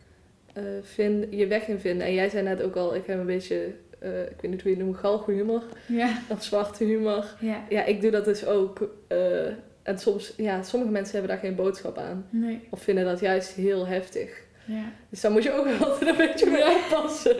eh, 0.52 0.62
vinden, 0.82 1.36
je 1.36 1.46
weg 1.46 1.66
in 1.68 1.78
vinden. 1.78 2.06
En 2.06 2.14
jij 2.14 2.28
zei 2.28 2.42
net 2.42 2.62
ook 2.62 2.76
al, 2.76 2.94
ik 2.94 3.06
heb 3.06 3.18
een 3.18 3.26
beetje, 3.26 3.72
eh, 3.98 4.22
ik 4.22 4.40
weet 4.40 4.50
niet 4.50 4.62
hoe 4.62 4.70
je 4.70 4.76
het 4.76 4.84
noemt, 4.86 4.96
galgenhumor. 4.98 5.62
Ja, 5.86 6.18
Of 6.28 6.42
zwarte 6.44 6.84
humor. 6.84 7.24
ja. 7.40 7.64
Ja, 7.68 7.84
ik 7.84 8.00
doe 8.00 8.10
dat 8.10 8.24
dus 8.24 8.46
ook. 8.46 8.94
eh, 9.08 9.46
en 9.82 9.98
soms, 9.98 10.34
ja, 10.36 10.62
sommige 10.62 10.92
mensen 10.92 11.12
hebben 11.18 11.30
daar 11.30 11.44
geen 11.44 11.54
boodschap 11.54 11.98
aan. 11.98 12.26
Nee. 12.30 12.60
Of 12.70 12.82
vinden 12.82 13.04
dat 13.04 13.20
juist 13.20 13.52
heel 13.52 13.86
heftig. 13.86 14.42
Ja. 14.68 14.84
Dus 15.08 15.20
daar 15.20 15.30
moet 15.32 15.42
je 15.42 15.52
ook 15.52 15.66
altijd 15.80 16.10
een 16.10 16.16
beetje 16.16 16.50
mee 16.50 16.58
Ja. 16.60 16.74
oppassen. 16.76 17.36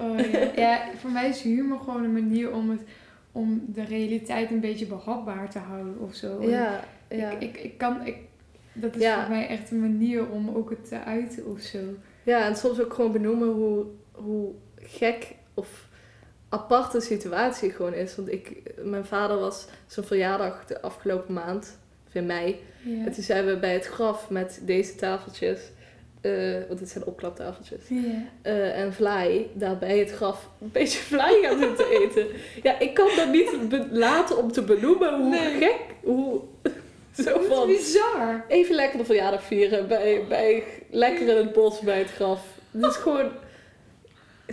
Oh, 0.00 0.18
ja. 0.32 0.50
ja, 0.66 0.80
voor 0.96 1.10
mij 1.10 1.28
is 1.28 1.40
humor 1.42 1.78
gewoon 1.78 2.04
een 2.04 2.12
manier 2.12 2.52
om, 2.52 2.70
het, 2.70 2.80
om 3.32 3.64
de 3.66 3.84
realiteit 3.84 4.50
een 4.50 4.60
beetje 4.60 4.86
behapbaar 4.86 5.50
te 5.50 5.58
houden 5.58 5.98
of 6.00 6.14
zo. 6.14 6.42
Ja, 6.42 6.84
ja. 7.08 7.30
Ik, 7.30 7.40
ik, 7.42 7.56
ik 7.56 7.78
kan, 7.78 8.06
ik, 8.06 8.16
dat 8.72 8.94
is 8.96 9.02
Ja. 9.02 9.20
voor 9.20 9.34
mij 9.34 9.46
echt 9.48 9.70
een 9.70 9.80
manier 9.80 10.28
om 10.30 10.48
ook 10.48 10.70
het 10.70 10.88
te 10.88 11.02
uiten 11.04 11.46
of 11.46 11.60
zo. 11.60 11.78
ja, 12.22 12.46
en 12.46 12.56
soms 12.56 12.80
ook 12.80 12.92
gewoon 12.94 13.12
benoemen 13.12 13.48
hoe, 13.48 13.84
hoe 14.12 14.52
gek 14.76 15.34
of 15.54 15.86
apart 16.48 16.92
de 16.92 17.00
situatie 17.00 17.70
gewoon 17.70 17.94
is. 17.94 18.16
Want 18.16 18.32
ik, 18.32 18.62
mijn 18.82 19.04
vader 19.04 19.38
was 19.38 19.66
zijn 19.86 20.06
verjaardag 20.06 20.64
de 20.66 20.82
afgelopen 20.82 21.34
maand, 21.34 21.78
of 22.06 22.14
in 22.14 22.26
mei. 22.26 22.60
Ja. 22.82 23.04
En 23.06 23.12
toen 23.12 23.22
zijn 23.22 23.46
we 23.46 23.58
bij 23.58 23.72
het 23.72 23.86
graf 23.86 24.30
met 24.30 24.60
deze 24.62 24.94
tafeltjes, 24.94 25.60
eh, 26.20 26.32
want 26.68 26.80
het 26.80 26.88
zijn 26.88 27.04
opklaptafeltjes. 27.04 27.80
Ja. 27.88 28.24
eh, 28.42 28.80
en 28.80 28.92
Vlaai 28.92 29.50
daar 29.54 29.78
bij 29.78 29.98
het 29.98 30.10
graf 30.10 30.48
een 30.60 30.70
beetje 30.72 30.98
Vlaai 30.98 31.42
gaan 31.42 31.58
zitten 31.58 31.86
eten. 31.90 32.26
Ja, 32.62 32.78
ik 32.78 32.94
kan 32.94 33.08
dat 33.16 33.28
niet 33.32 33.50
laten 33.90 34.36
om 34.36 34.52
te 34.52 34.62
benoemen 34.62 35.14
hoe 35.20 35.28
Nee. 35.28 35.58
gek, 35.58 35.80
hoe... 36.02 36.40
Zo 37.16 37.24
Dat 37.24 37.40
is 37.42 37.46
van, 37.48 37.66
bizar. 37.66 38.44
even 38.48 38.74
lekker 38.74 38.98
de 38.98 39.04
verjaardag 39.04 39.42
vieren, 39.42 39.88
bij, 39.88 40.24
bij, 40.28 40.64
lekker 40.90 41.28
in 41.28 41.36
het 41.36 41.52
bos 41.52 41.80
bij 41.80 41.98
het 41.98 42.10
graf. 42.10 42.40
Het 42.70 42.84
is 42.90 42.96
gewoon 42.96 43.30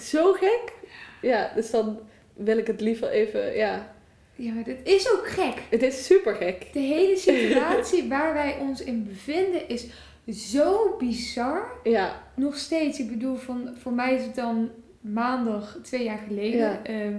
zo 0.02 0.34
gek. 0.34 0.74
Ja, 1.22 1.52
dus 1.56 1.72
dan 1.72 2.00
wil 2.34 2.58
ik 2.58 2.68
het 2.68 2.82
liever 2.82 3.10
even, 3.10 3.56
ja... 3.56 3.94
Ja, 4.36 4.54
maar 4.54 4.64
dit 4.64 4.80
is 4.84 5.12
ook 5.12 5.28
gek. 5.28 5.54
Het 5.70 5.84
is 5.84 6.06
super 6.06 6.36
gek. 6.36 6.68
De 6.74 6.80
hele 6.80 7.18
situatie 7.18 8.10
waar 8.10 8.34
wij 8.34 8.58
ons 8.60 8.84
in 8.84 9.08
bevinden 9.08 9.70
is 9.70 9.86
zo 10.34 10.96
bizar. 10.98 11.66
Ja, 11.84 12.24
Nog 12.36 12.56
steeds, 12.58 13.00
ik 13.00 13.10
bedoel, 13.10 13.36
van, 13.36 13.70
voor 13.78 13.92
mij 13.94 14.16
is 14.16 14.24
het 14.24 14.36
dan 14.36 14.70
maandag 15.02 15.78
twee 15.84 16.04
jaar 16.04 16.18
geleden. 16.28 16.60
Ja. 16.60 16.84
Ehm, 16.84 17.16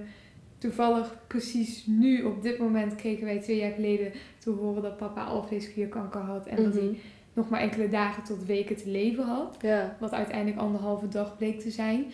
toevallig 0.59 1.15
precies 1.27 1.87
nu, 1.87 2.23
op 2.23 2.43
dit 2.43 2.59
moment, 2.59 2.95
kregen 2.95 3.25
wij 3.25 3.41
twee 3.41 3.57
jaar 3.57 3.73
geleden 3.73 4.13
te 4.39 4.51
horen 4.51 4.83
dat 4.83 4.97
papa 4.97 5.25
alvleesklierkanker 5.25 6.21
had. 6.21 6.47
En 6.47 6.57
dat 6.57 6.75
Mhm. 6.75 6.77
hij 6.85 6.99
nog 7.33 7.49
maar 7.49 7.61
enkele 7.61 7.89
dagen 7.89 8.23
tot 8.23 8.47
weken 8.47 8.77
te 8.77 8.89
leven 8.89 9.25
had. 9.25 9.57
ja. 9.61 9.97
Wat 10.01 10.13
uiteindelijk 10.13 10.59
anderhalve 10.61 11.09
dag 11.09 11.37
bleek 11.37 11.61
te 11.61 11.71
zijn. 11.71 12.05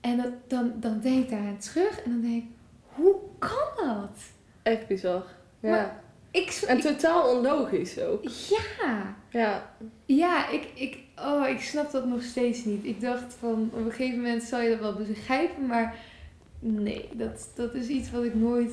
En 0.00 0.16
dat, 0.16 0.32
dan, 0.46 0.72
dan 0.80 1.00
denk 1.00 1.22
ik 1.24 1.30
daaraan 1.30 1.58
terug 1.58 2.02
en 2.02 2.10
dan 2.10 2.20
denk 2.20 2.42
ik, 2.42 2.48
hoe 2.94 3.14
kan 3.38 3.86
dat? 3.86 4.16
Echt 4.62 4.86
bizar. 4.86 5.24
Ja. 5.60 5.70
Maar- 5.70 6.02
Ik, 6.30 6.62
en 6.66 6.76
ik- 6.76 6.82
totaal 6.82 7.36
onlogisch 7.36 8.00
ook. 8.00 8.24
ja, 8.48 9.16
Ja, 9.30 9.74
ja 10.06 10.48
ik, 10.50 10.68
ik, 10.74 10.98
oh, 11.18 11.48
ik 11.48 11.60
snap 11.60 11.90
dat 11.90 12.06
nog 12.06 12.22
steeds 12.22 12.64
niet. 12.64 12.84
Ik 12.84 13.00
dacht 13.00 13.34
van, 13.34 13.70
op 13.72 13.84
een 13.84 13.90
gegeven 13.92 14.16
moment 14.16 14.42
zal 14.42 14.60
je 14.60 14.70
dat 14.70 14.78
wel 14.78 14.94
begrijpen, 14.94 15.66
maar 15.66 15.94
nee, 16.58 17.08
dat, 17.12 17.50
dat 17.54 17.74
is 17.74 17.88
iets 17.88 18.10
wat 18.10 18.24
ik 18.24 18.34
nooit 18.34 18.72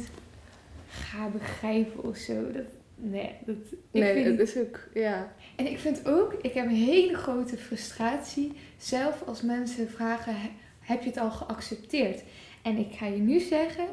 ga 0.90 1.28
begrijpen 1.28 2.04
of 2.04 2.18
zo. 2.18 2.52
Dat, 2.52 2.64
nee, 2.96 3.32
dat, 3.46 3.56
ik 3.92 4.02
Nee, 4.02 4.14
vind 4.24 4.40
het 4.40 4.48
is 4.50 4.58
ook, 4.62 4.80
ja. 4.94 5.34
En 5.56 5.68
ik 5.72 5.80
vind 5.80 6.08
ook, 6.08 6.34
ik 6.42 6.54
heb 6.54 6.66
een 6.66 6.72
hele 6.76 7.18
grote 7.18 7.58
frustratie 7.58 8.52
zelf 8.78 9.24
als 9.26 9.42
mensen 9.42 9.90
vragen, 9.90 10.36
"He- 10.36 10.52
heb 10.80 11.02
je 11.02 11.10
het 11.10 11.18
al 11.20 11.32
geaccepteerd? 11.32 12.24
En 12.62 12.78
ik 12.78 12.94
ga 12.96 13.06
je 13.06 13.18
nu 13.18 13.40
zeggen, 13.40 13.86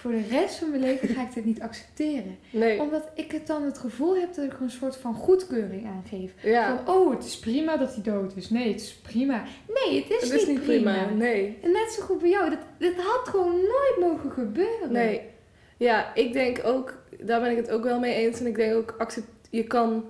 voor 0.00 0.10
de 0.10 0.22
rest 0.30 0.54
van 0.54 0.70
mijn 0.70 0.82
leven 0.82 1.08
ga 1.08 1.22
ik 1.22 1.34
dit 1.34 1.44
niet 1.44 1.60
accepteren. 1.60 2.38
Nee, 2.50 2.80
Omdat 2.80 3.02
ik 3.14 3.32
het 3.32 3.46
dan 3.46 3.62
het 3.62 3.78
gevoel 3.78 4.16
heb 4.16 4.34
dat 4.34 4.44
ik 4.44 4.60
een 4.60 4.70
soort 4.70 4.96
van 4.96 5.14
goedkeuring 5.14 5.86
aan 5.86 6.04
geef. 6.08 6.32
ja. 6.42 6.82
Van, 6.84 6.94
oh, 6.94 7.10
het 7.14 7.24
is 7.24 7.38
prima 7.38 7.76
dat 7.76 7.94
hij 7.94 8.02
dood 8.02 8.36
is. 8.36 8.50
Nee, 8.50 8.68
het 8.72 8.80
is 8.80 8.92
prima. 9.02 9.42
Nee, 9.84 10.00
het 10.02 10.10
is, 10.10 10.22
Het 10.30 10.40
is 10.40 10.46
niet, 10.46 10.56
niet 10.56 10.64
prima. 10.66 10.92
prima. 11.04 11.18
Nee. 11.18 11.58
En 11.62 11.70
net 11.72 11.90
zo 11.92 12.02
goed 12.02 12.18
bij 12.20 12.30
jou. 12.30 12.50
Dat, 12.50 12.58
dat 12.78 12.94
had 13.04 13.28
gewoon 13.28 13.54
nooit 13.54 13.96
mogen 14.00 14.30
gebeuren. 14.30 14.92
Nee. 14.92 15.20
Ja, 15.76 16.14
ik 16.14 16.32
denk 16.32 16.60
ook, 16.64 16.94
daar 17.20 17.40
ben 17.40 17.50
ik 17.50 17.56
het 17.56 17.70
ook 17.70 17.82
wel 17.84 17.98
mee 17.98 18.14
eens. 18.14 18.40
En 18.40 18.46
ik 18.46 18.56
denk 18.56 18.74
ook, 18.74 18.94
accept, 18.98 19.26
je 19.50 19.64
kan 19.64 20.04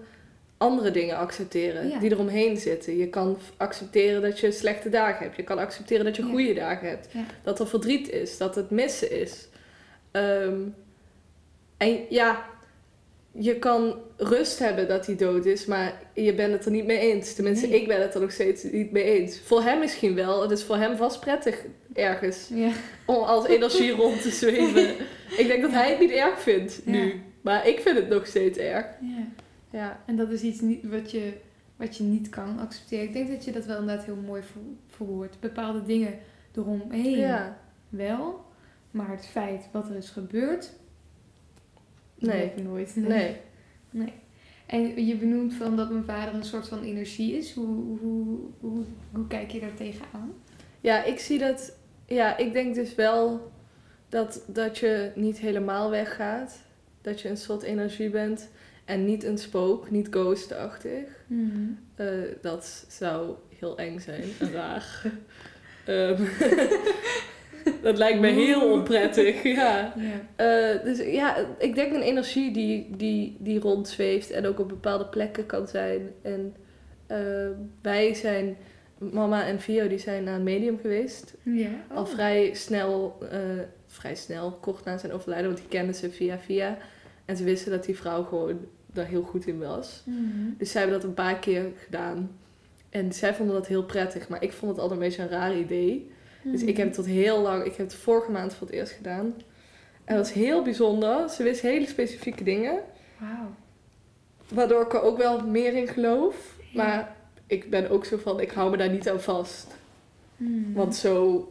andere 0.56 0.90
dingen 0.90 1.16
accepteren 1.16 1.88
Ja. 1.88 1.98
die 1.98 2.10
eromheen 2.12 2.56
zitten. 2.56 2.96
Je 2.96 3.08
kan 3.08 3.38
accepteren 3.56 4.22
dat 4.22 4.40
je 4.40 4.52
slechte 4.52 4.88
dagen 4.88 5.24
hebt. 5.24 5.36
Je 5.36 5.42
kan 5.44 5.58
accepteren 5.58 6.04
dat 6.04 6.16
je 6.16 6.22
Ja. 6.24 6.28
goede 6.30 6.54
dagen 6.54 6.88
hebt. 6.88 7.08
Ja. 7.12 7.24
Dat 7.42 7.60
er 7.60 7.66
verdriet 7.68 8.08
is, 8.10 8.36
dat 8.38 8.54
het 8.54 8.70
missen 8.70 9.20
is. 9.20 9.48
Ehm, 10.10 10.60
en 11.76 11.98
ja, 12.08 12.44
je 13.32 13.58
kan 13.58 13.94
rust 14.16 14.58
hebben 14.58 14.88
dat 14.88 15.06
hij 15.06 15.16
dood 15.16 15.44
is, 15.46 15.66
maar 15.66 16.02
je 16.14 16.34
bent 16.34 16.52
het 16.52 16.64
er 16.64 16.70
niet 16.70 16.84
mee 16.86 16.98
eens. 16.98 17.34
Tenminste, 17.34 17.66
Nee. 17.66 17.80
ik 17.80 17.88
ben 17.88 18.00
het 18.00 18.14
er 18.14 18.20
nog 18.20 18.32
steeds 18.32 18.62
niet 18.62 18.90
mee 18.92 19.04
eens. 19.04 19.40
Voor 19.40 19.62
hem 19.62 19.78
misschien 19.78 20.14
wel. 20.14 20.42
Het 20.42 20.50
is 20.50 20.64
voor 20.64 20.76
hem 20.76 20.96
vast 20.96 21.20
prettig 21.20 21.64
ergens 21.94 22.48
Ja. 22.54 22.70
om 23.06 23.16
als 23.16 23.46
energie 23.46 23.90
rond 24.02 24.22
te 24.22 24.30
zweven. 24.30 24.88
Ik 25.38 25.46
denk 25.46 25.62
dat 25.62 25.70
hij 25.72 25.90
het 25.90 26.00
niet 26.00 26.10
erg 26.10 26.40
vindt 26.40 26.80
nu. 26.86 27.04
Ja. 27.06 27.12
Maar 27.40 27.66
ik 27.68 27.80
vind 27.80 27.96
het 27.96 28.08
nog 28.08 28.26
steeds 28.26 28.58
erg. 28.58 28.86
ja. 29.00 29.26
Ja. 29.72 30.00
En 30.06 30.16
dat 30.16 30.30
is 30.30 30.42
iets 30.42 30.60
niet, 30.60 30.84
wat, 30.88 31.10
je, 31.10 31.32
wat 31.76 31.96
je 31.96 32.02
niet 32.02 32.28
kan 32.28 32.58
accepteren. 32.58 33.04
Ik 33.04 33.12
denk 33.12 33.28
dat 33.28 33.44
je 33.44 33.52
dat 33.52 33.64
wel 33.66 33.78
inderdaad 33.78 34.04
heel 34.04 34.16
mooi 34.26 34.42
ver- 34.42 34.60
verwoordt. 34.88 35.40
Bepaalde 35.40 35.82
dingen 35.82 36.18
eromheen 36.56 37.18
Ja. 37.18 37.58
wel. 37.88 38.44
Maar 38.90 39.10
het 39.10 39.26
feit 39.26 39.68
wat 39.72 39.88
er 39.88 39.96
is 39.96 40.10
gebeurd, 40.10 40.72
Nee. 42.14 42.52
nooit. 42.62 42.96
Nee. 42.96 43.36
Nee. 43.90 44.12
En 44.66 45.06
je 45.06 45.16
benoemt 45.16 45.54
van 45.54 45.76
dat 45.76 45.90
mijn 45.90 46.04
vader 46.04 46.34
een 46.34 46.44
soort 46.44 46.68
van 46.68 46.82
energie 46.82 47.36
is. 47.36 47.52
Hoe, 47.54 47.98
hoe, 47.98 48.38
hoe, 48.60 48.84
hoe 49.12 49.26
kijk 49.26 49.50
je 49.50 49.60
daar 49.60 49.74
tegenaan? 49.74 50.32
Ja, 50.80 51.04
ik 51.04 51.18
zie 51.18 51.38
dat. 51.38 51.76
Ja, 52.06 52.36
ik 52.36 52.52
denk 52.52 52.74
dus 52.74 52.94
wel 52.94 53.50
dat, 54.08 54.44
dat 54.46 54.78
je 54.78 55.12
niet 55.14 55.38
helemaal 55.38 55.90
weggaat. 55.90 56.58
Dat 57.00 57.20
je 57.20 57.28
een 57.28 57.36
soort 57.36 57.62
energie 57.62 58.10
bent. 58.10 58.48
En 58.84 59.04
niet 59.04 59.24
een 59.24 59.38
spook, 59.38 59.90
niet 59.90 60.08
ghostachtig. 60.10 61.24
Eh, 61.94 62.06
dat 62.42 62.84
zou 62.88 63.34
heel 63.58 63.78
eng 63.78 63.98
zijn 63.98 64.24
en 64.40 64.52
raar. 64.52 65.02
Ehm, 65.84 66.22
dat 67.82 67.98
lijkt 67.98 68.20
me 68.20 68.28
heel 68.28 68.72
onprettig, 68.72 69.42
ja. 69.56 69.94
Ja. 69.96 70.20
Eh, 70.36 70.84
dus 70.84 70.98
ja, 70.98 71.36
ik 71.58 71.74
denk 71.74 71.94
een 71.94 72.02
energie 72.02 72.52
die, 72.52 72.96
die, 72.96 73.36
die 73.38 73.60
rondzweeft 73.60 74.30
en 74.30 74.46
ook 74.46 74.60
op 74.60 74.68
bepaalde 74.68 75.06
plekken 75.06 75.46
kan 75.46 75.68
zijn. 75.68 76.10
En 76.22 76.54
eh, 77.06 77.48
wij 77.82 78.14
zijn, 78.14 78.56
mama 78.98 79.46
en 79.46 79.60
Vio, 79.60 79.88
die 79.88 79.98
zijn 79.98 80.24
naar 80.24 80.34
een 80.34 80.42
medium 80.42 80.78
geweest. 80.80 81.34
Ja. 81.42 81.68
Al 81.94 82.02
Oh. 82.02 82.08
vrij 82.08 82.54
snel, 82.54 83.18
eh, 83.30 83.40
vrij 83.86 84.14
snel, 84.14 84.52
kort 84.60 84.84
na 84.84 84.98
zijn 84.98 85.12
overlijden, 85.12 85.46
want 85.46 85.58
die 85.60 85.68
kenden 85.68 85.94
ze 85.94 86.10
via 86.10 86.38
via. 86.38 86.78
En 87.24 87.36
ze 87.36 87.44
wisten 87.44 87.70
dat 87.70 87.84
die 87.84 87.96
vrouw 87.96 88.22
gewoon 88.22 88.58
daar 88.92 89.06
heel 89.06 89.22
goed 89.22 89.46
in 89.46 89.58
was. 89.58 90.02
Mhm. 90.06 90.18
Dus 90.58 90.70
zij 90.70 90.80
hebben 90.80 91.00
dat 91.00 91.08
een 91.08 91.14
paar 91.14 91.38
keer 91.38 91.64
gedaan. 91.84 92.30
En 92.90 93.12
zij 93.12 93.34
vonden 93.34 93.54
dat 93.54 93.66
heel 93.66 93.84
prettig, 93.84 94.28
maar 94.28 94.42
ik 94.42 94.52
vond 94.52 94.70
het 94.70 94.80
altijd 94.80 95.00
een 95.00 95.06
beetje 95.06 95.22
een 95.22 95.28
raar 95.28 95.56
idee. 95.56 96.10
Dus 96.42 96.62
ik 96.62 96.76
heb 96.76 96.92
tot 96.92 97.06
heel 97.06 97.40
lang, 97.40 97.64
ik 97.64 97.74
heb 97.74 97.86
het 97.86 97.94
vorige 97.94 98.30
maand 98.30 98.54
voor 98.54 98.66
het 98.66 98.76
eerst 98.76 98.92
gedaan. 98.92 99.34
En 100.04 100.16
dat 100.16 100.26
was 100.26 100.32
heel 100.32 100.62
bijzonder. 100.62 101.28
Ze 101.28 101.42
wist 101.42 101.60
hele 101.60 101.86
specifieke 101.86 102.44
dingen. 102.44 102.80
Wauw. 103.18 103.54
Waardoor 104.48 104.82
ik 104.82 104.92
er 104.92 105.02
ook 105.02 105.18
wel 105.18 105.46
meer 105.46 105.74
in 105.74 105.88
geloof. 105.88 106.56
Ja. 106.58 106.84
Maar 106.84 107.16
ik 107.46 107.70
ben 107.70 107.90
ook 107.90 108.04
zo 108.04 108.16
van, 108.16 108.40
ik 108.40 108.50
hou 108.50 108.70
me 108.70 108.76
daar 108.76 108.90
niet 108.90 109.08
aan 109.08 109.20
vast. 109.20 109.66
Mhm. 110.36 110.72
Want 110.72 110.94
zo, 110.94 111.48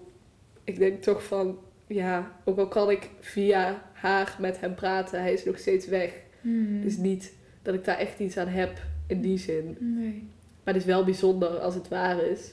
ik 0.63 0.77
denk 0.77 1.01
toch 1.01 1.23
van, 1.23 1.57
ja, 1.87 2.31
ook 2.43 2.57
al 2.57 2.67
kan 2.67 2.89
ik 2.89 3.09
via 3.19 3.81
haar 3.93 4.35
met 4.39 4.59
hem 4.59 4.75
praten, 4.75 5.21
hij 5.21 5.33
is 5.33 5.45
nog 5.45 5.57
steeds 5.57 5.87
weg. 5.87 6.13
Mhm. 6.41 6.81
Dus 6.81 6.97
niet 6.97 7.33
dat 7.61 7.73
ik 7.73 7.85
daar 7.85 7.97
echt 7.97 8.19
iets 8.19 8.37
aan 8.37 8.47
heb 8.47 8.81
in 9.07 9.21
die 9.21 9.37
zin. 9.37 9.77
Nee. 9.79 10.27
Maar 10.63 10.73
het 10.73 10.83
is 10.83 10.89
wel 10.89 11.03
bijzonder 11.03 11.49
als 11.49 11.75
het 11.75 11.87
waar 11.87 12.23
is. 12.23 12.51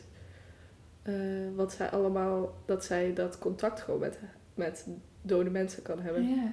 Eh, 1.07 1.13
wat 1.57 1.73
zij 1.73 1.91
allemaal, 1.91 2.55
dat 2.65 2.85
zij 2.85 3.13
dat 3.15 3.39
contact 3.39 3.81
gewoon 3.81 4.01
met, 4.01 4.19
met 4.55 4.87
dode 5.23 5.51
mensen 5.51 5.83
kan 5.83 6.01
hebben. 6.01 6.29
Ja. 6.29 6.53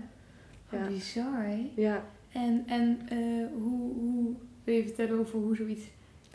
Oh, 0.74 0.80
Ja. 0.80 0.88
bizar, 0.88 1.44
hè? 1.46 1.72
Ja, 1.76 2.04
En, 2.32 2.64
en 2.68 3.00
eh, 3.10 3.48
hoe, 3.62 3.94
hoe... 3.94 4.34
Wil 4.64 4.76
je 4.76 4.84
vertellen 4.84 5.20
over 5.20 5.40
hoe 5.40 5.56
zoiets... 5.56 5.84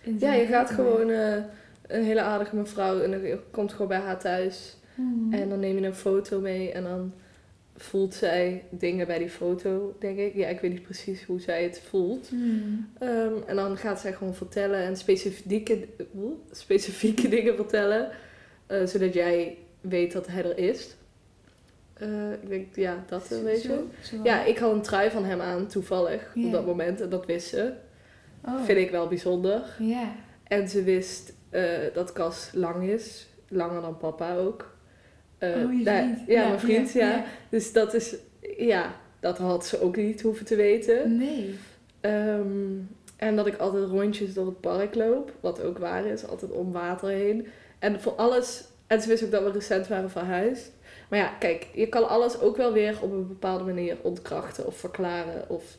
in 0.02 0.12
ja 0.12 0.18
zijn 0.18 0.40
je 0.40 0.46
gaat 0.46 0.70
gewoon 0.70 1.10
eh, 1.10 1.42
een 1.86 2.04
hele 2.04 2.20
aardige 2.20 2.56
mevrouw 2.56 3.00
en 3.00 3.10
dan 3.10 3.40
komt 3.50 3.72
gewoon 3.72 3.88
bij 3.88 3.98
haar 3.98 4.18
thuis. 4.18 4.76
Mhm. 4.94 5.32
En 5.32 5.48
dan 5.48 5.60
neem 5.60 5.78
je 5.78 5.86
een 5.86 5.94
foto 5.94 6.40
mee 6.40 6.72
en 6.72 6.82
dan 6.82 7.12
voelt 7.80 8.14
zij 8.14 8.64
dingen 8.70 9.06
bij 9.06 9.18
die 9.18 9.28
foto, 9.30 9.96
denk 9.98 10.18
ik. 10.18 10.34
Ja, 10.34 10.48
ik 10.48 10.60
weet 10.60 10.70
niet 10.70 10.82
precies 10.82 11.24
hoe 11.24 11.40
zij 11.40 11.62
het 11.62 11.80
voelt. 11.88 12.30
Mhm. 12.32 12.44
Ehm, 12.98 13.32
en 13.46 13.56
dan 13.56 13.76
gaat 13.76 14.00
zij 14.00 14.12
gewoon 14.12 14.34
vertellen 14.34 14.78
en 14.82 14.96
specifieke, 14.96 15.86
specifieke 16.50 17.28
dingen 17.36 17.56
vertellen. 17.56 18.10
eh, 18.66 18.86
zodat 18.86 19.14
jij 19.14 19.56
weet 19.80 20.12
dat 20.12 20.26
hij 20.26 20.44
er 20.44 20.58
is. 20.58 20.96
Eh, 21.94 22.32
ik 22.32 22.48
denk, 22.48 22.76
ja, 22.76 23.04
dat 23.08 23.30
een 23.30 23.44
beetje. 23.44 23.68
Zo- 23.68 23.88
zo- 24.16 24.22
Ja, 24.24 24.44
ik 24.44 24.58
had 24.58 24.72
een 24.72 24.82
trui 24.82 25.10
van 25.10 25.24
hem 25.24 25.40
aan, 25.40 25.66
toevallig, 25.66 26.32
op 26.46 26.52
dat 26.52 26.66
moment. 26.66 27.00
En 27.00 27.08
dat 27.08 27.26
wist 27.26 27.48
ze. 27.48 27.72
Oh. 28.44 28.64
Vind 28.64 28.78
ik 28.78 28.90
wel 28.90 29.08
bijzonder. 29.08 29.62
En 30.44 30.68
ze 30.68 30.82
wist 30.82 31.32
eh, 31.50 31.62
dat 31.94 32.12
Cas 32.12 32.50
lang 32.52 32.88
is. 32.88 33.28
Langer 33.48 33.80
dan 33.80 33.96
papa 33.96 34.36
ook. 34.36 34.76
Oh, 35.40 35.84
daar- 35.84 36.02
vriend. 36.02 36.18
ja, 36.26 36.48
mijn 36.48 36.60
vriend, 36.60 36.92
ja. 36.92 37.24
Dus 37.48 37.72
dat 37.72 37.94
is, 37.94 38.14
ja, 38.56 38.94
dat 39.20 39.38
had 39.38 39.66
ze 39.66 39.80
ook 39.82 39.96
niet 39.96 40.20
hoeven 40.20 40.46
te 40.46 40.56
weten. 40.56 41.16
Nee. 41.16 41.58
Ehm, 42.00 42.76
en 43.16 43.36
dat 43.36 43.46
ik 43.46 43.56
altijd 43.56 43.88
rondjes 43.88 44.34
door 44.34 44.46
het 44.46 44.60
park 44.60 44.94
loop, 44.94 45.32
wat 45.40 45.62
ook 45.62 45.78
waar 45.78 46.06
is, 46.06 46.26
altijd 46.26 46.50
om 46.50 46.72
water 46.72 47.08
heen. 47.08 47.46
En 47.78 48.00
voor 48.00 48.12
alles, 48.12 48.64
en 48.86 49.00
ze 49.00 49.08
wist 49.08 49.24
ook 49.24 49.30
dat 49.30 49.42
we 49.42 49.50
recent 49.50 49.88
waren 49.88 50.10
verhuisd. 50.10 50.72
Maar 51.08 51.18
ja, 51.18 51.32
kijk, 51.38 51.66
je 51.72 51.88
kan 51.88 52.08
alles 52.08 52.40
ook 52.40 52.56
wel 52.56 52.72
weer 52.72 52.98
op 53.02 53.12
een 53.12 53.28
bepaalde 53.28 53.64
manier 53.64 53.96
ontkrachten 54.02 54.66
of 54.66 54.76
verklaren. 54.76 55.48
Of... 55.48 55.76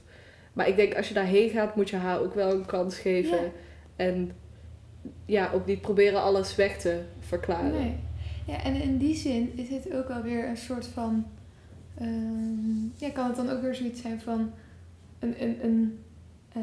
Maar 0.53 0.67
ik 0.67 0.75
denk, 0.75 0.95
als 0.95 1.07
je 1.07 1.13
daarheen 1.13 1.49
gaat, 1.49 1.75
moet 1.75 1.89
je 1.89 1.95
haar 1.95 2.19
ook 2.19 2.33
wel 2.33 2.51
een 2.51 2.65
kans 2.65 2.97
geven. 2.97 3.37
Ja. 3.37 3.51
En 3.95 4.31
ja, 5.25 5.51
ook 5.53 5.65
niet 5.65 5.81
proberen 5.81 6.21
alles 6.21 6.55
weg 6.55 6.77
te 6.77 6.99
verklaren. 7.19 7.71
Nee. 7.71 7.97
Ja, 8.49 8.63
en 8.63 8.81
in 8.81 8.97
die 8.97 9.15
zin 9.15 9.51
is 9.55 9.69
het 9.69 9.93
ook 9.93 10.09
alweer 10.09 10.47
een 10.47 10.57
soort 10.57 10.85
van... 10.87 11.25
ehm, 11.97 12.83
ja, 12.95 13.09
kan 13.13 13.27
het 13.27 13.35
dan 13.35 13.49
ook 13.49 13.61
weer 13.61 13.75
zoiets 13.75 14.01
zijn 14.01 14.21
van... 14.21 14.51
Een, 15.19 15.43
een, 15.43 15.57
een 15.63 15.99
eh, 16.53 16.61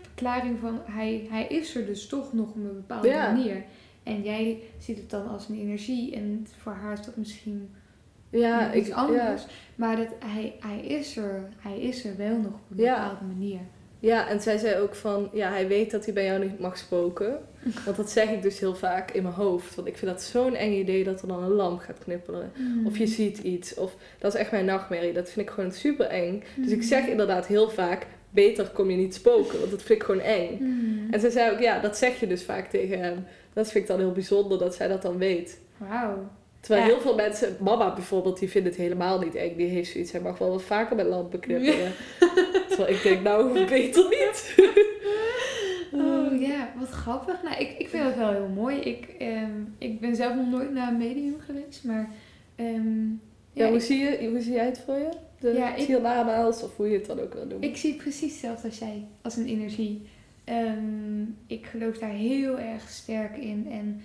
verklaring 0.00 0.58
van... 0.58 0.80
Hij, 0.84 1.26
hij 1.30 1.46
is 1.46 1.74
er 1.76 1.86
dus 1.86 2.06
toch 2.06 2.32
nog 2.32 2.48
op 2.48 2.54
een 2.56 2.62
bepaalde 2.62 3.08
Ja. 3.08 3.32
manier. 3.32 3.64
En 4.02 4.22
jij 4.22 4.62
ziet 4.78 4.96
het 4.96 5.10
dan 5.10 5.28
als 5.28 5.48
een 5.48 5.58
energie. 5.60 6.14
En 6.14 6.46
voor 6.56 6.72
haar 6.72 6.92
is 6.92 7.04
dat 7.04 7.16
misschien 7.16 7.70
Ja, 8.30 8.70
ik, 8.72 8.80
iets 8.80 8.88
ja. 8.88 8.94
anders. 8.94 9.46
Maar 9.74 9.96
dat 9.96 10.08
hij, 10.18 10.54
hij, 10.60 10.80
is 10.80 11.16
er, 11.16 11.48
hij 11.58 11.80
is 11.80 12.04
er 12.04 12.16
wel 12.16 12.36
nog 12.36 12.52
op 12.52 12.60
een 12.70 12.76
Ja. 12.84 12.94
bepaalde 13.08 13.24
manier. 13.34 13.60
Ja, 13.98 14.28
en 14.28 14.40
zij 14.40 14.58
zei 14.58 14.76
ook 14.80 14.94
van, 14.94 15.28
ja, 15.32 15.50
hij 15.50 15.68
weet 15.68 15.90
dat 15.90 16.04
hij 16.04 16.14
bij 16.14 16.24
jou 16.24 16.44
niet 16.44 16.58
mag 16.60 16.78
spoken. 16.78 17.38
Want 17.84 17.96
dat 17.96 18.10
zeg 18.10 18.30
ik 18.30 18.42
dus 18.42 18.60
heel 18.60 18.74
vaak 18.74 19.10
in 19.10 19.22
mijn 19.22 19.34
hoofd. 19.34 19.74
Want 19.74 19.88
ik 19.88 19.96
vind 19.96 20.10
dat 20.10 20.22
zo'n 20.22 20.54
eng 20.54 20.72
idee 20.72 21.04
dat 21.04 21.22
er 21.22 21.28
dan 21.28 21.42
een 21.42 21.50
lamp 21.52 21.78
gaat 21.80 21.98
knipperen. 21.98 22.52
Of 22.84 22.98
je 22.98 23.06
ziet 23.06 23.38
iets. 23.38 23.74
Of 23.74 23.94
dat 24.18 24.34
is 24.34 24.40
echt 24.40 24.50
mijn 24.50 24.64
nachtmerrie. 24.64 25.12
Dat 25.12 25.30
vind 25.30 25.48
ik 25.48 25.52
gewoon 25.54 25.72
super 25.72 26.06
eng. 26.06 26.42
Dus 26.56 26.70
ik 26.70 26.82
zeg 26.82 27.06
inderdaad 27.06 27.46
heel 27.46 27.70
vaak, 27.70 28.06
beter 28.30 28.68
kom 28.70 28.90
je 28.90 28.96
niet 28.96 29.14
spoken. 29.14 29.58
Want 29.58 29.70
dat 29.70 29.82
vind 29.82 29.98
ik 30.00 30.04
gewoon 30.04 30.20
eng. 30.20 30.56
Mhm. 30.60 31.12
En 31.12 31.20
zij 31.20 31.30
zei 31.30 31.52
ook, 31.52 31.60
ja, 31.60 31.78
dat 31.80 31.96
zeg 31.96 32.20
je 32.20 32.26
dus 32.26 32.42
vaak 32.44 32.70
tegen 32.70 32.98
hem. 33.00 33.24
Dat 33.52 33.70
vind 33.70 33.84
ik 33.84 33.90
dan 33.90 33.98
heel 33.98 34.12
bijzonder 34.12 34.58
dat 34.58 34.74
zij 34.74 34.88
dat 34.88 35.02
dan 35.02 35.18
weet. 35.18 35.60
Wauw. 35.76 36.28
Terwijl 36.60 36.86
Ja. 36.86 36.92
heel 36.92 37.00
veel 37.00 37.14
mensen, 37.14 37.56
mama 37.60 37.94
bijvoorbeeld, 37.94 38.38
die 38.38 38.48
vindt 38.50 38.68
het 38.68 38.76
helemaal 38.76 39.18
niet 39.18 39.34
eng. 39.34 39.56
Die 39.56 39.68
heeft 39.68 39.90
zoiets, 39.92 40.12
hij 40.12 40.20
mag 40.20 40.38
wel 40.38 40.50
wat 40.50 40.62
vaker 40.62 40.96
met 40.96 41.06
lampen 41.06 41.40
knipperen. 41.40 41.92
Terwijl 42.68 42.88
ik 42.94 43.02
denk, 43.02 43.22
nou, 43.22 43.52
beter 43.66 44.04
niet. 44.08 44.54
Oh 46.40 46.46
ja, 46.48 46.72
wat 46.78 46.88
grappig. 46.88 47.42
Nou, 47.42 47.56
ik, 47.56 47.78
ik 47.78 47.88
vind 47.88 48.04
het 48.04 48.16
wel 48.16 48.30
heel 48.32 48.48
mooi. 48.48 48.76
Ik, 48.76 49.06
ehm, 49.18 49.50
ik 49.78 50.00
ben 50.00 50.16
zelf 50.16 50.34
nog 50.34 50.48
nooit 50.50 50.72
naar 50.72 50.88
een 50.88 50.96
medium 50.98 51.40
geweest, 51.40 51.84
maar... 51.84 52.10
ehm, 52.56 53.08
Ja, 53.08 53.16
ja, 53.52 53.66
hoe, 53.66 53.76
ik- 53.76 53.82
zie 53.82 53.98
je, 53.98 54.28
hoe 54.30 54.40
zie 54.40 54.52
jij 54.52 54.64
het 54.64 54.78
voor 54.78 54.94
je? 54.98 55.08
De 55.40 55.52
Ja, 55.52 55.74
of 56.62 56.76
hoe 56.76 56.88
je 56.88 56.96
het 56.98 57.06
dan 57.06 57.20
ook 57.20 57.32
wil 57.34 57.48
doen. 57.48 57.62
Ik 57.62 57.76
zie 57.76 57.94
precies 57.94 58.30
hetzelfde 58.32 58.68
als 58.68 58.78
jij, 58.78 59.06
als 59.22 59.36
een 59.36 59.46
energie. 59.46 60.02
Ehm, 60.44 61.22
ik 61.46 61.66
geloof 61.66 61.98
daar 61.98 62.10
heel 62.10 62.58
erg 62.58 62.88
sterk 62.88 63.36
in. 63.36 63.66
En 63.70 64.02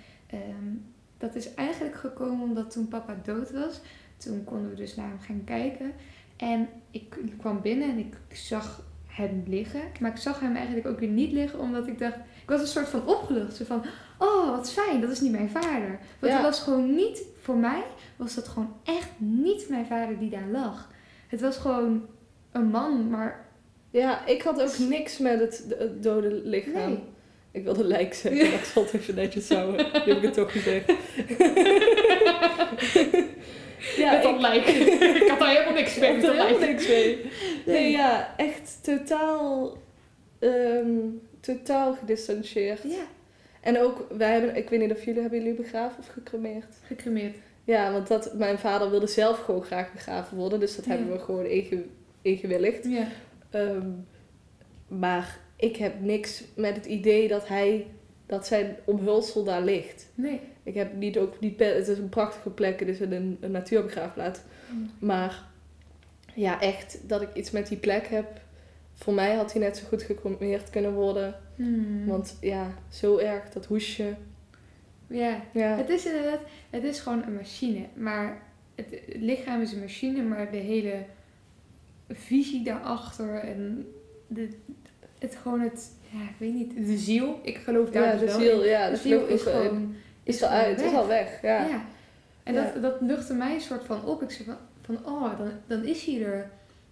dat 1.18 1.36
is 1.36 1.54
eigenlijk 1.54 1.96
gekomen 1.96 2.42
omdat 2.48 2.72
toen 2.72 2.88
papa 2.88 3.18
dood 3.24 3.52
was, 3.52 3.82
toen 4.18 4.44
konden 4.44 4.70
we 4.70 4.76
dus 4.76 4.96
naar 4.96 5.08
hem 5.08 5.20
gaan 5.20 5.42
kijken. 5.46 5.92
En 6.38 6.68
ik 6.92 7.16
kwam 7.38 7.62
binnen 7.62 7.90
en 7.90 7.98
ik 7.98 8.16
zag 8.38 8.84
hem 9.16 9.44
liggen. 9.48 9.82
Maar 10.00 10.12
ik 10.12 10.18
zag 10.18 10.40
hem 10.40 10.56
eigenlijk 10.56 10.88
ook 10.88 11.00
weer 11.00 11.10
niet 11.10 11.32
liggen, 11.32 11.60
omdat 11.60 11.88
ik 11.88 12.00
dacht... 12.00 12.16
Ik 12.16 12.50
was 12.52 12.62
een 12.62 12.68
soort 12.68 12.88
van 12.90 13.08
opgelucht. 13.08 13.56
Zo 13.56 13.64
van, 13.66 13.84
oh, 14.20 14.50
wat 14.50 14.72
fijn, 14.72 15.02
dat 15.02 15.10
is 15.12 15.20
niet 15.22 15.32
mijn 15.32 15.50
vader. 15.50 16.00
Want 16.20 16.32
Ja. 16.34 16.38
het 16.38 16.42
was 16.42 16.60
gewoon 16.60 16.96
niet, 16.96 17.22
voor 17.42 17.56
mij 17.58 17.84
was 18.16 18.36
dat 18.36 18.48
gewoon 18.48 18.74
echt 18.84 19.10
niet 19.18 19.66
mijn 19.70 19.86
vader 19.86 20.20
die 20.20 20.30
daar 20.30 20.48
lag. 20.52 20.90
Het 21.28 21.42
was 21.42 21.58
gewoon 21.58 22.06
een 22.52 22.68
man, 22.68 23.10
maar 23.10 23.46
Ja, 23.90 24.26
ik 24.26 24.42
had 24.42 24.62
ook 24.62 24.78
niks 24.90 25.18
met 25.18 25.40
het, 25.40 25.66
de- 25.68 25.76
het 25.80 26.04
dode 26.04 26.42
lichaam. 26.44 26.74
nee. 26.90 27.04
Ik 27.52 27.64
wilde 27.64 27.84
lijk 27.84 28.14
zeggen, 28.14 28.46
maar 28.50 28.60
ik 28.60 28.64
zal 28.66 28.84
het 28.84 28.94
even 28.94 29.16
netjes 29.16 29.50
houden. 29.50 29.76
Nu 29.86 29.92
heb 30.14 30.18
ik 30.18 30.22
het 30.22 30.34
toch 30.34 30.52
gezegd. 30.52 30.92
ja, 33.98 34.12
Met 34.12 34.24
dat 34.24 34.34
ik, 34.36 34.42
lijk. 34.42 34.66
ik 35.22 35.28
had 35.30 35.40
daar 35.40 35.50
helemaal 35.50 35.74
niks 35.74 35.96
ik 35.96 36.02
mee 36.02 36.12
helemaal 36.16 36.48
lijk. 36.48 36.60
niks 36.60 36.88
mee. 36.88 37.16
Nee, 37.16 37.80
Nee. 37.82 37.92
ja, 37.92 38.34
echt 38.38 38.80
totaal, 38.84 39.78
ehm, 40.40 40.98
totaal 41.40 41.94
gedistantieerd. 41.94 42.84
Ja, 42.84 43.04
En 43.62 43.80
ook, 43.80 44.06
wij 44.18 44.32
hebben, 44.32 44.56
ik 44.56 44.70
weet 44.70 44.80
niet 44.80 44.92
of 44.92 45.04
jullie, 45.06 45.22
hebben 45.22 45.40
jullie 45.40 45.54
begraven 45.56 46.00
of 46.00 46.08
gecremeerd? 46.08 46.76
gecremeerd. 46.84 47.36
Ja, 47.64 47.92
want 47.92 48.08
dat, 48.08 48.34
mijn 48.34 48.58
vader 48.60 48.90
wilde 48.90 49.08
zelf 49.08 49.40
gewoon 49.40 49.64
graag 49.64 49.92
begraven 49.94 50.38
worden, 50.38 50.60
dus 50.60 50.76
dat 50.76 50.86
Ja. 50.86 50.92
hebben 50.92 51.12
we 51.12 51.20
gewoon 51.20 51.46
inge, 51.46 51.84
ingewilligd. 52.22 52.86
Ja. 52.90 53.08
Ehm, 53.50 53.90
maar 54.88 55.38
ik 55.56 55.76
heb 55.76 56.00
niks 56.02 56.44
met 56.56 56.76
het 56.76 56.86
idee 56.86 57.28
dat 57.28 57.48
hij, 57.48 57.86
dat 58.26 58.48
zijn 58.48 58.76
omhulsel 58.86 59.44
daar 59.44 59.62
ligt. 59.62 60.08
Nee. 60.16 60.40
Ik 60.66 60.74
heb 60.74 60.96
niet 60.96 61.18
ook 61.18 61.40
niet, 61.40 61.60
het 61.60 61.88
is 61.88 61.98
een 61.98 62.10
prachtige 62.10 62.50
plek, 62.50 62.80
het 62.80 62.90
is 62.90 63.00
een, 63.00 63.38
een 63.40 63.52
natuurbegraafplaats. 63.52 64.40
Maar 65.00 65.44
ja, 66.34 66.62
echt 66.62 67.00
dat 67.08 67.22
ik 67.22 67.34
iets 67.34 67.52
met 67.52 67.68
die 67.68 67.78
plek 67.78 68.08
heb. 68.08 68.28
Voor 68.94 69.14
mij 69.14 69.36
had 69.36 69.52
hij 69.54 69.62
net 69.62 69.78
zo 69.78 69.86
goed 69.88 70.04
gecremeerd 70.04 70.70
kunnen 70.70 70.94
worden. 70.94 71.36
Hmm. 71.56 72.06
Want 72.06 72.38
ja, 72.42 72.74
zo 72.90 73.18
erg, 73.18 73.50
dat 73.50 73.66
hoesje. 73.66 74.16
Ja. 75.08 75.42
Ja, 75.54 75.78
Het 75.78 75.90
is 75.90 76.06
inderdaad, 76.06 76.40
het 76.70 76.84
is 76.84 77.00
gewoon 77.00 77.24
een 77.24 77.34
machine. 77.34 77.86
Maar 77.94 78.42
het, 78.76 78.86
het 78.90 79.22
lichaam 79.22 79.62
is 79.62 79.72
een 79.72 79.80
machine, 79.80 80.24
maar 80.24 80.52
de 80.52 80.58
hele 80.58 81.06
visie 82.10 82.64
daarachter 82.64 83.36
en 83.36 83.88
de, 84.28 84.50
het 85.20 85.36
gewoon 85.42 85.60
het, 85.60 85.92
ja, 86.12 86.22
ik 86.22 86.36
weet 86.38 86.54
niet, 86.54 86.88
de 86.88 86.98
ziel. 86.98 87.40
Ik 87.44 87.58
geloof 87.58 87.90
daar 87.90 88.04
ja 88.04 88.12
dus 88.12 88.20
de 88.20 88.26
wel 88.26 88.40
ziel, 88.40 88.62
in. 88.62 88.70
ja, 88.70 88.90
De 88.90 88.96
ziel 88.96 89.26
is 89.28 89.42
gewoon, 89.42 89.96
Is 90.26 90.44
al 90.44 90.50
uit, 90.50 90.82
is 90.82 90.94
al 90.94 91.08
weg. 91.08 91.42
Ja. 91.42 91.66
Ja. 91.66 91.86
En 92.44 92.54
Ja. 92.54 92.62
Dat, 92.62 92.82
dat 92.82 93.02
luchtte 93.02 93.34
mij 93.34 93.54
een 93.54 93.62
soort 93.62 93.86
van 93.86 94.06
op. 94.06 94.22
Ik 94.22 94.32
zei 94.32 94.44
van, 94.48 94.58
van 94.82 95.14
oh, 95.14 95.38
dan, 95.38 95.52
dan 95.68 95.84
is 95.84 96.06
hij 96.06 96.24
er 96.24 96.50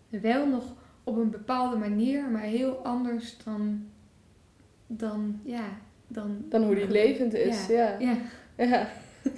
wel 0.10 0.48
nog 0.48 0.63
op 1.04 1.18
een 1.18 1.30
bepaalde 1.30 1.75
manier, 1.75 2.24
maar 2.24 2.42
heel 2.42 2.75
anders 2.84 3.38
dan, 3.44 3.86
dan 4.88 5.40
ja, 5.44 5.66
dan... 6.08 6.46
Dan 6.50 6.63
hoe 6.63 6.75
die 6.75 6.90
levend 6.90 7.34
is, 7.34 7.68
ja. 7.68 7.96
Ja. 8.00 8.18
Ja. 8.58 8.88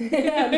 Ja, 0.09 0.49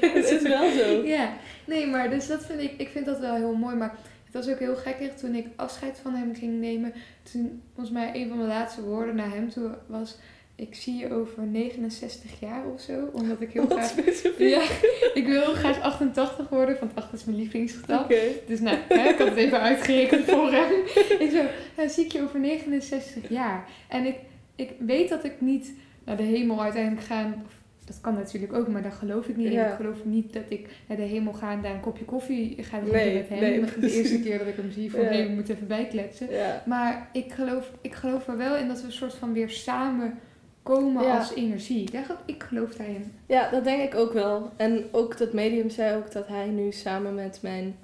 het 0.00 0.30
is 0.34 0.42
wel 0.42 0.70
zo. 0.70 1.04
Ja, 1.04 1.32
nee, 1.64 1.86
maar 1.86 2.10
dus 2.10 2.26
dat 2.26 2.46
vind 2.46 2.60
ik, 2.60 2.72
ik 2.76 2.88
vind 2.88 3.06
dat 3.06 3.18
wel 3.18 3.34
heel 3.34 3.54
mooi. 3.54 3.76
Maar 3.76 3.96
het 4.24 4.34
was 4.34 4.48
ook 4.48 4.58
heel 4.58 4.76
gekkig 4.76 5.14
toen 5.14 5.34
ik 5.34 5.46
afscheid 5.56 5.98
van 6.02 6.14
hem 6.14 6.34
ging 6.34 6.60
nemen. 6.60 6.92
Toen, 7.32 7.62
volgens 7.74 7.94
mij, 7.94 8.10
een 8.14 8.28
van 8.28 8.36
mijn 8.36 8.48
laatste 8.48 8.82
woorden 8.82 9.14
naar 9.14 9.30
hem 9.30 9.50
toe 9.50 9.70
was... 9.86 10.16
Ik 10.58 10.74
zie 10.74 10.94
je 10.96 11.12
over 11.12 11.42
69 11.46 12.40
jaar 12.40 12.66
of 12.66 12.80
zo. 12.80 13.08
Omdat 13.12 13.40
ik 13.40 13.52
heel 13.52 13.66
Wat 13.66 13.72
graag... 13.78 13.88
specifiek. 13.90 14.38
Ja, 14.48 14.62
ik 15.20 15.26
wil 15.26 15.40
heel 15.42 15.54
graag 15.54 15.80
88 15.80 16.48
worden, 16.48 16.76
want 16.80 16.94
8 16.94 17.12
is 17.12 17.24
mijn 17.24 17.36
lievelingsgetal. 17.38 18.06
Dus 18.46 18.60
nou, 18.60 18.76
hè, 18.88 19.08
ik 19.08 19.18
had 19.18 19.28
het 19.28 19.36
even 19.36 19.60
uitgerekend 19.60 20.24
voor 20.24 20.50
hem. 20.52 20.70
Ik 21.26 21.30
zo, 21.30 21.42
ja, 21.82 21.88
zie 21.88 22.04
ik 22.04 22.12
je 22.12 22.22
over 22.22 22.40
69 22.40 23.28
jaar. 23.28 23.68
En 23.88 24.06
ik, 24.06 24.16
ik 24.56 24.70
weet 24.78 25.08
dat 25.08 25.24
ik 25.24 25.40
niet 25.40 25.72
naar 26.04 26.16
de 26.16 26.22
hemel 26.22 26.62
uiteindelijk 26.62 27.06
ga. 27.06 27.34
Dat 27.84 28.00
kan 28.00 28.14
natuurlijk 28.14 28.52
ook, 28.52 28.68
maar 28.68 28.82
daar 28.82 28.92
geloof 28.92 29.26
ik 29.26 29.36
niet 29.36 29.46
in. 29.46 29.52
Ja. 29.52 29.66
Ik 29.70 29.74
geloof 29.76 30.04
niet 30.04 30.32
dat 30.32 30.42
ik 30.48 30.68
naar 30.88 30.96
de 30.96 31.02
hemel 31.02 31.32
ga 31.32 31.52
en 31.52 31.62
daar 31.62 31.74
een 31.74 31.80
kopje 31.80 32.04
koffie 32.04 32.56
ga 32.62 32.78
drinken 32.78 33.00
Nee, 33.04 33.14
met 33.14 33.28
hem. 33.28 33.38
nee, 33.40 33.60
de 33.80 33.92
eerste 33.96 34.20
keer 34.20 34.38
dat 34.38 34.46
ik 34.46 34.56
hem 34.56 34.70
zie, 34.70 34.90
van 34.90 35.00
Ja. 35.00 35.06
hé, 35.06 35.26
we 35.26 35.32
moeten 35.32 35.54
even 35.54 35.66
bijkletsen. 35.66 36.30
Ja. 36.30 36.62
Maar 36.66 37.08
ik 37.12 37.32
geloof, 37.32 37.70
ik 37.80 37.94
geloof 37.94 38.28
er 38.28 38.36
wel 38.36 38.56
in 38.56 38.68
dat 38.68 38.80
we 38.80 38.86
een 38.86 38.92
soort 38.92 39.14
van 39.14 39.32
weer 39.32 39.50
samen 39.50 40.18
komen 40.66 41.02
Ja. 41.04 41.18
als 41.18 41.34
energie. 41.34 41.90
Daar, 41.90 42.04
geloof- 42.04 42.20
ik 42.24 42.42
geloof 42.42 42.70
daarin. 42.74 43.12
ja, 43.26 43.50
dat 43.50 43.64
denk 43.64 43.82
ik 43.82 43.94
ook 43.98 44.12
wel. 44.12 44.50
En 44.56 44.84
ook 44.92 45.18
dat 45.18 45.32
medium 45.32 45.70
zei 45.70 45.96
ook 45.96 46.12
dat 46.12 46.26
hij 46.28 46.46
nu 46.46 46.72
samen 46.72 47.14
met 47.14 47.38
mijn 47.42 47.76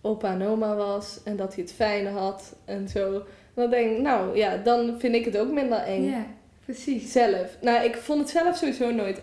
opa 0.00 0.32
en 0.32 0.42
oma 0.42 0.74
was. 0.76 1.20
En 1.24 1.36
dat 1.36 1.54
hij 1.54 1.62
het 1.62 1.72
fijne 1.72 2.08
had 2.10 2.56
en 2.64 2.88
zo. 2.88 3.22
Dan 3.54 3.70
denk 3.70 3.90
ik, 3.96 4.02
nou 4.02 4.36
ja, 4.36 4.56
dan 4.56 4.94
vind 4.98 5.14
ik 5.14 5.24
het 5.24 5.38
ook 5.38 5.50
minder 5.52 5.78
eng. 5.78 6.04
Ja, 6.04 6.26
precies. 6.64 7.12
Zelf. 7.12 7.56
Nou, 7.60 7.84
ik 7.84 7.96
vond 7.96 8.20
het 8.20 8.30
zelf 8.30 8.56
sowieso 8.56 8.90
nooit 8.90 9.20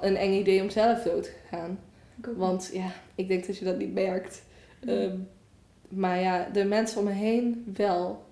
een 0.00 0.16
eng 0.16 0.32
idee 0.32 0.62
om 0.62 0.70
zelf 0.70 1.02
dood 1.02 1.22
te 1.24 1.30
gaan. 1.50 1.78
Want 2.36 2.70
ja, 2.72 2.86
ik 3.14 3.28
denk 3.28 3.46
dat 3.46 3.58
je 3.58 3.64
dat 3.64 3.78
niet 3.78 3.94
merkt. 3.94 4.42
Ehm, 4.86 5.16
maar 5.88 6.20
ja, 6.20 6.48
de 6.52 6.64
mensen 6.64 6.98
om 6.98 7.04
me 7.04 7.12
heen 7.12 7.72
wel. 7.76 8.22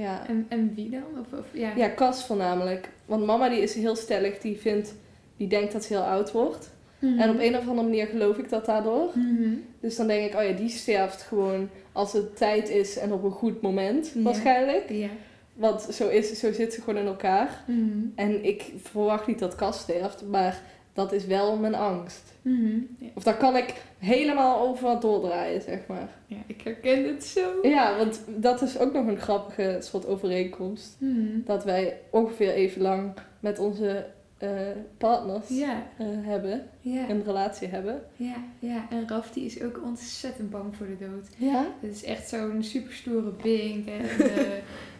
Ja. 0.00 0.26
en, 0.28 0.46
en 0.48 0.72
wie 0.74 0.90
dan? 0.90 1.02
Of, 1.20 1.38
of, 1.38 1.46
ja. 1.52 1.72
ja, 1.76 1.88
Cas 1.88 2.26
voornamelijk. 2.26 2.88
Want 3.06 3.26
mama 3.26 3.48
die 3.48 3.60
is 3.60 3.74
heel 3.74 3.96
stellig. 3.96 4.38
Die 4.38 4.56
vindt, 4.56 4.94
die 5.36 5.48
denkt 5.48 5.72
dat 5.72 5.84
ze 5.84 5.92
heel 5.92 6.02
oud 6.02 6.32
wordt. 6.32 6.70
Mhm. 6.98 7.18
En 7.18 7.30
op 7.30 7.38
een 7.38 7.56
of 7.56 7.68
andere 7.68 7.88
manier 7.88 8.06
geloof 8.06 8.38
ik 8.38 8.48
dat 8.48 8.66
daardoor. 8.66 9.10
Mhm. 9.14 9.48
Dus 9.80 9.96
dan 9.96 10.06
denk 10.06 10.32
ik, 10.32 10.38
oh 10.38 10.44
ja, 10.48 10.52
die 10.52 10.68
sterft 10.68 11.22
gewoon 11.22 11.68
als 11.92 12.12
het 12.12 12.36
tijd 12.36 12.68
is 12.68 12.98
en 12.98 13.12
op 13.12 13.24
een 13.24 13.30
goed 13.30 13.60
moment 13.62 14.10
Ja. 14.14 14.22
waarschijnlijk. 14.22 14.90
Ja. 14.90 15.08
Want 15.54 15.82
zo, 15.82 16.08
is, 16.08 16.38
zo 16.38 16.52
zit 16.52 16.72
ze 16.72 16.80
gewoon 16.82 17.00
in 17.00 17.06
elkaar. 17.06 17.64
Mhm. 17.66 17.98
En 18.14 18.44
ik 18.44 18.72
verwacht 18.82 19.26
niet 19.26 19.38
dat 19.38 19.54
Cas 19.54 19.78
sterft, 19.78 20.22
maar 20.30 20.60
dat 20.94 21.12
is 21.12 21.26
wel 21.26 21.56
mijn 21.56 21.74
angst. 21.74 22.32
Mhm. 22.42 22.78
Ja. 22.98 23.08
Of 23.14 23.22
daar 23.22 23.36
kan 23.36 23.56
ik 23.56 23.74
helemaal 23.98 24.60
over 24.68 25.00
doordraaien, 25.00 25.62
zeg 25.62 25.78
maar. 25.88 26.08
ja, 26.26 26.36
ik 26.46 26.60
herken 26.60 27.06
het 27.06 27.24
zo. 27.24 27.40
Ja, 27.62 27.96
want 27.96 28.20
dat 28.36 28.62
is 28.62 28.78
ook 28.78 28.92
nog 28.92 29.06
een 29.06 29.18
grappige 29.20 29.76
soort 29.80 30.06
overeenkomst. 30.06 30.96
Mhm. 30.98 31.40
Dat 31.44 31.64
wij 31.64 31.98
ongeveer 32.10 32.52
even 32.52 32.82
lang 32.82 33.12
met 33.40 33.58
onze 33.58 34.06
eh, 34.38 34.50
partners 34.98 35.48
Ja, 35.48 35.86
eh, 35.98 36.06
hebben, 36.08 36.62
een 36.84 37.22
relatie 37.24 37.68
hebben. 37.68 38.02
ja, 38.16 38.36
ja. 38.58 38.86
En 38.90 39.08
Raf 39.08 39.30
die 39.30 39.44
is 39.44 39.62
ook 39.62 39.80
ontzettend 39.84 40.50
bang 40.50 40.76
voor 40.76 40.86
de 40.86 40.96
dood. 40.98 41.28
Ja? 41.36 41.66
Het 41.80 41.90
is 41.92 42.04
echt 42.04 42.28
zo'n 42.28 42.62
superstoere 42.62 43.32
bink. 43.42 43.88
En 43.88 44.26
eh, 44.26 44.46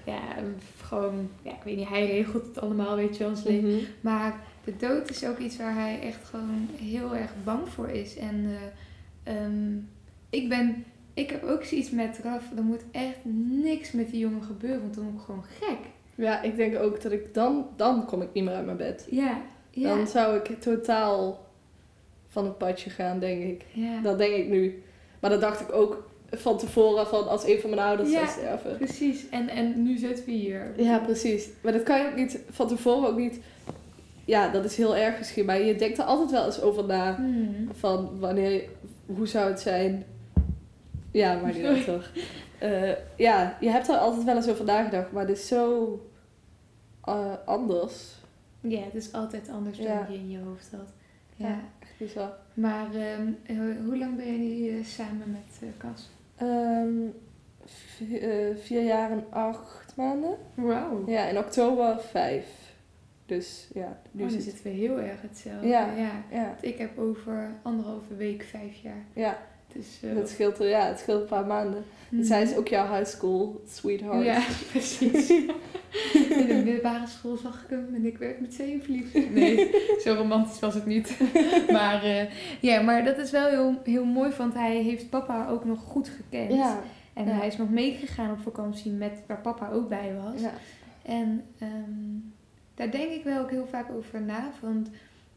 ja, 0.14 0.20
gewoon, 0.82 1.30
ja, 1.42 1.50
ik 1.50 1.62
weet 1.64 1.76
niet, 1.76 1.88
hij 1.88 2.06
regelt 2.06 2.46
het 2.46 2.60
allemaal, 2.60 2.96
weet 2.96 3.16
je 3.16 3.22
wel, 3.22 3.32
ons 3.32 3.42
leven. 3.44 3.68
Mhm. 3.70 3.84
Maar 4.00 4.40
de 4.64 4.76
dood 4.76 5.10
is 5.10 5.26
ook 5.26 5.38
iets 5.38 5.56
waar 5.56 5.74
hij 5.74 6.00
echt 6.00 6.24
gewoon 6.24 6.68
heel 6.80 7.14
erg 7.16 7.30
bang 7.44 7.68
voor 7.68 7.88
is. 7.88 8.16
En 8.16 8.46
eh, 9.24 9.34
ehm, 9.34 9.76
ik 10.30 10.48
ben, 10.48 10.84
ik 11.14 11.30
heb 11.30 11.42
ook 11.44 11.64
zoiets 11.64 11.90
met 11.90 12.20
Raf, 12.22 12.42
er 12.56 12.62
moet 12.62 12.84
echt 12.90 13.18
niks 13.62 13.92
met 13.92 14.10
die 14.10 14.18
jongen 14.20 14.42
gebeuren, 14.42 14.80
want 14.80 14.94
dan 14.94 15.04
word 15.04 15.16
ik 15.16 15.24
gewoon 15.24 15.44
gek. 15.60 15.78
Ja, 16.14 16.42
ik 16.42 16.56
denk 16.56 16.78
ook 16.78 17.02
dat 17.02 17.12
ik 17.12 17.34
dan, 17.34 17.66
dan 17.76 18.06
kom 18.06 18.22
ik 18.22 18.28
niet 18.32 18.44
meer 18.44 18.54
uit 18.54 18.64
mijn 18.64 18.76
bed. 18.76 19.06
Ja, 19.10 19.40
ja, 19.70 19.96
Dan 19.96 20.06
zou 20.06 20.36
ik 20.36 20.60
totaal 20.60 21.46
van 22.28 22.44
het 22.44 22.58
padje 22.58 22.90
gaan, 22.90 23.18
denk 23.18 23.42
ik. 23.42 23.64
ja. 23.72 24.00
Dat 24.02 24.18
denk 24.18 24.34
ik 24.34 24.48
nu. 24.48 24.82
Maar 25.20 25.30
dat 25.30 25.40
dacht 25.40 25.60
ik 25.60 25.72
ook 25.72 26.10
van 26.30 26.58
tevoren 26.58 27.06
van 27.06 27.28
als 27.28 27.46
een 27.46 27.60
van 27.60 27.70
mijn 27.70 27.82
ouders 27.82 28.10
Ja. 28.10 28.16
zou 28.18 28.28
sterven. 28.30 28.76
Precies, 28.76 29.28
en, 29.28 29.48
en 29.48 29.82
nu 29.82 29.96
zitten 29.96 30.24
we 30.24 30.30
hier. 30.30 30.72
Ja, 30.76 30.98
precies. 30.98 31.48
Maar 31.62 31.72
dat 31.72 31.82
kan 31.82 31.98
je 31.98 32.06
ook 32.06 32.16
niet 32.16 32.38
van 32.50 32.68
tevoren 32.68 33.08
ook 33.08 33.18
niet. 33.18 33.38
Ja, 34.24 34.48
dat 34.48 34.64
is 34.64 34.76
heel 34.76 34.96
erg 34.96 35.18
misschien. 35.18 35.44
Maar 35.44 35.60
je 35.60 35.76
denkt 35.76 35.98
er 35.98 36.04
altijd 36.04 36.30
wel 36.30 36.44
eens 36.46 36.60
over 36.60 36.84
na. 36.84 37.14
Hmm. 37.16 37.68
Van 37.72 38.18
wanneer, 38.18 38.62
hoe 39.06 39.26
zou 39.26 39.50
het 39.50 39.60
zijn? 39.60 40.04
Ja, 41.10 41.34
maar 41.40 41.52
niet 41.54 41.84
toch. 41.94 42.10
Eh, 42.58 42.92
ja, 43.16 43.56
je 43.60 43.68
hebt 43.70 43.88
er 43.88 43.96
altijd 43.96 44.24
wel 44.24 44.36
eens 44.36 44.48
over 44.48 44.64
nagedacht. 44.64 45.12
Maar 45.12 45.26
het 45.26 45.36
is 45.38 45.46
zo 45.48 46.00
eh, 47.04 47.32
anders. 47.44 48.14
Ja, 48.60 48.80
het 48.82 48.94
is 48.94 49.12
altijd 49.12 49.48
anders 49.48 49.76
dan 49.78 49.86
Ja. 49.86 50.06
je 50.10 50.16
in 50.16 50.30
je 50.30 50.38
hoofd 50.38 50.70
had. 50.70 50.88
Ja. 51.36 51.46
Ja. 51.48 51.58
Echt 51.80 51.98
bizar. 51.98 52.32
Maar 52.54 52.86
ehm, 52.94 53.28
eh, 53.46 53.56
hoe 53.86 53.98
lang 53.98 54.16
ben 54.16 54.26
je 54.26 54.38
nu 54.38 54.78
eh, 54.78 54.84
samen 54.84 55.30
met 55.30 55.70
Cas? 55.78 56.10
Ehm, 56.36 57.06
eh, 58.20 58.56
vier 58.62 58.82
jaar 58.84 59.10
en 59.10 59.24
acht 59.30 59.92
maanden. 59.96 60.36
Wauw. 60.54 61.02
Ja, 61.06 61.24
in 61.24 61.38
oktober 61.38 62.00
vijf. 62.00 62.63
Dus 63.26 63.68
ja, 63.74 64.00
nu 64.10 64.22
Nu 64.22 64.30
zit 64.30 64.42
zitten 64.42 64.64
we 64.64 64.70
heel 64.70 65.00
erg 65.00 65.22
hetzelfde. 65.22 65.66
Ja. 65.66 65.92
ja. 65.96 66.24
Ja, 66.30 66.56
Ik 66.60 66.78
heb 66.78 66.98
over 66.98 67.54
anderhalve 67.62 68.16
week 68.16 68.42
vijf 68.42 68.76
jaar. 68.82 69.04
ja. 69.12 69.38
Dus, 69.72 70.00
uh, 70.04 70.14
dat 70.14 70.28
scheelt, 70.28 70.58
ja, 70.58 70.86
het 70.86 70.98
scheelt 70.98 71.20
een 71.20 71.28
paar 71.28 71.46
maanden. 71.46 71.84
Mm. 72.08 72.22
Zij 72.22 72.42
is 72.42 72.56
ook 72.56 72.68
jouw 72.68 72.94
high 72.94 73.10
school 73.10 73.62
sweetheart. 73.68 74.24
Ja, 74.24 74.42
precies. 74.70 75.30
In 76.40 76.46
de 76.46 76.62
middelbare 76.64 77.06
school 77.06 77.36
zag 77.36 77.62
ik 77.62 77.70
hem 77.70 77.94
en 77.94 78.06
ik 78.06 78.18
werd 78.18 78.40
meteen 78.40 78.82
verliefd. 78.82 79.30
Nee, 79.30 79.70
zo 80.00 80.14
romantisch 80.14 80.58
was 80.60 80.74
het 80.74 80.86
niet. 80.86 81.18
Maar 81.70 82.04
uh, 82.06 82.22
ja, 82.60 82.80
maar 82.80 83.04
dat 83.04 83.18
is 83.18 83.30
wel 83.30 83.48
heel, 83.48 83.80
heel 83.84 84.04
mooi, 84.04 84.30
want 84.36 84.54
hij 84.54 84.76
heeft 84.76 85.10
papa 85.10 85.48
ook 85.48 85.64
nog 85.64 85.80
goed 85.80 86.08
gekend. 86.08 86.52
Ja. 86.52 86.82
En 87.14 87.26
hij 87.26 87.46
is 87.46 87.56
nog 87.56 87.70
meegegaan 87.70 88.30
op 88.30 88.40
vakantie 88.40 88.92
met 88.92 89.22
waar 89.26 89.40
papa 89.40 89.70
ook 89.70 89.88
bij 89.88 90.14
was. 90.24 90.40
Ja. 90.40 90.52
En 91.02 91.44
um, 91.62 92.34
daar 92.74 92.90
denk 92.90 93.10
ik 93.10 93.24
wel 93.24 93.40
ook 93.42 93.50
heel 93.50 93.66
vaak 93.66 93.90
over 93.90 94.22
na. 94.22 94.50
Want 94.60 94.88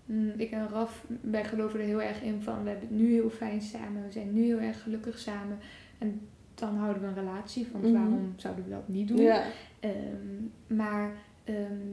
mm, 0.06 0.32
ik 0.38 0.52
en 0.52 0.68
Raf, 0.70 1.06
wij 1.22 1.44
geloven 1.46 1.80
er 1.80 1.86
heel 1.86 2.02
erg 2.02 2.22
in 2.22 2.42
van 2.42 2.64
we 2.64 2.70
hebben 2.70 2.88
het 2.88 2.98
nu 2.98 3.12
heel 3.14 3.30
fijn 3.30 3.62
samen. 3.62 4.04
We 4.06 4.12
zijn 4.12 4.34
nu 4.34 4.44
heel 4.44 4.60
erg 4.60 4.82
gelukkig 4.84 5.20
samen. 5.20 5.58
En 5.98 6.22
dan 6.54 6.76
houden 6.76 7.02
we 7.02 7.08
een 7.08 7.14
relatie. 7.14 7.68
Want 7.72 7.84
Mhm. 7.84 7.94
waarom 7.94 8.34
zouden 8.36 8.64
we 8.64 8.70
dat 8.70 8.88
niet 8.88 9.08
doen? 9.08 9.18
Ja. 9.22 9.44
Ehm, 9.80 10.76
maar 10.78 11.12
ehm, 11.44 11.88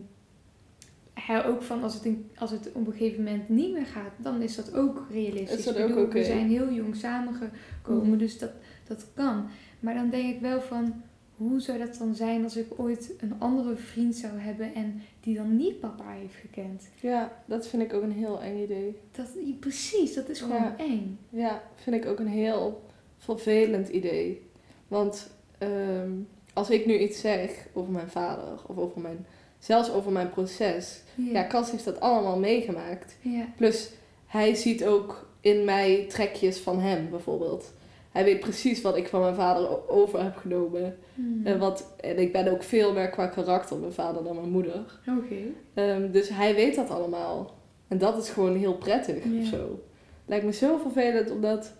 hij 1.14 1.44
ook 1.44 1.62
van 1.62 1.82
als 1.82 1.94
het, 1.94 2.04
in, 2.04 2.30
als 2.38 2.50
het 2.50 2.72
op 2.72 2.86
een 2.86 2.92
gegeven 2.92 3.24
moment 3.24 3.48
niet 3.48 3.72
meer 3.72 3.86
gaat, 3.86 4.12
dan 4.16 4.42
is 4.42 4.56
dat 4.56 4.74
ook 4.74 5.06
realistisch. 5.10 5.58
Is 5.58 5.64
dat 5.64 5.78
ook 5.80 5.88
bedoel? 5.88 6.08
We 6.08 6.24
zijn 6.24 6.48
heel 6.48 6.72
jong 6.72 6.96
samengekomen, 6.96 8.08
Mhm. 8.08 8.18
dus 8.18 8.38
dat, 8.38 8.50
dat 8.86 9.06
kan. 9.14 9.46
Maar 9.80 9.94
dan 9.94 10.10
denk 10.10 10.34
ik 10.34 10.40
wel 10.40 10.60
van, 10.60 11.02
hoe 11.36 11.60
zou 11.60 11.78
dat 11.78 11.96
dan 11.98 12.14
zijn 12.14 12.44
als 12.44 12.56
ik 12.56 12.66
ooit 12.76 13.14
een 13.20 13.32
andere 13.38 13.76
vriend 13.76 14.14
zou 14.16 14.38
hebben 14.38 14.74
en 14.74 15.00
die 15.24 15.36
dan 15.36 15.56
niet 15.56 15.80
papa 15.80 16.10
heeft 16.10 16.34
gekend? 16.34 16.82
ja, 17.00 17.42
dat 17.46 17.66
vind 17.66 17.82
ik 17.82 17.92
ook 17.92 18.02
een 18.02 18.12
heel 18.12 18.42
eng 18.42 18.62
idee. 18.62 18.96
Dat, 19.12 19.26
precies, 19.60 20.14
dat 20.14 20.28
is 20.28 20.40
gewoon 20.40 20.56
Ja. 20.62 20.74
eng. 20.78 21.18
Ja, 21.30 21.62
vind 21.74 21.96
ik 21.96 22.06
ook 22.06 22.18
een 22.18 22.26
heel 22.26 22.82
vervelend 23.18 23.88
idee. 23.88 24.46
Want 24.88 25.30
ehm, 25.58 26.10
als 26.52 26.70
ik 26.70 26.86
nu 26.86 26.98
iets 26.98 27.20
zeg 27.20 27.66
over 27.72 27.92
mijn 27.92 28.08
vader 28.08 28.58
of 28.66 28.76
over 28.78 29.00
mijn, 29.00 29.26
zelfs 29.58 29.90
over 29.90 30.12
mijn 30.12 30.30
proces. 30.30 31.02
Ja, 31.14 31.44
Cas 31.46 31.70
heeft 31.70 31.84
dat 31.84 32.00
allemaal 32.00 32.38
meegemaakt. 32.38 33.16
Plus, 33.56 33.90
hij 34.26 34.54
ziet 34.54 34.84
ook 34.84 35.28
in 35.40 35.64
mij 35.64 36.06
trekjes 36.08 36.58
van 36.58 36.80
hem 36.80 37.10
bijvoorbeeld. 37.10 37.72
Hij 38.14 38.24
weet 38.24 38.40
precies 38.40 38.82
wat 38.82 38.96
ik 38.96 39.08
van 39.08 39.20
mijn 39.20 39.34
vader 39.34 39.88
over 39.88 40.22
heb 40.22 40.36
genomen. 40.36 40.96
Hmm. 41.14 41.46
En, 41.46 41.58
wat, 41.58 41.94
en 42.00 42.18
ik 42.18 42.32
ben 42.32 42.52
ook 42.52 42.62
veel 42.62 42.92
meer 42.92 43.10
qua 43.10 43.26
karakter 43.26 43.76
mijn 43.78 43.92
vader 43.92 44.24
dan 44.24 44.34
mijn 44.34 44.50
moeder. 44.50 45.00
Oké. 45.18 45.34
Ehm, 45.74 46.10
dus 46.10 46.28
hij 46.28 46.54
weet 46.54 46.74
dat 46.74 46.90
allemaal. 46.90 47.54
En 47.88 47.98
dat 47.98 48.22
is 48.22 48.28
gewoon 48.28 48.56
heel 48.56 48.74
prettig 48.74 49.24
Ja. 49.24 49.40
of 49.40 49.46
zo. 49.46 49.82
Lijkt 50.26 50.44
me 50.44 50.52
zo 50.52 50.78
vervelend 50.78 51.30
omdat... 51.30 51.72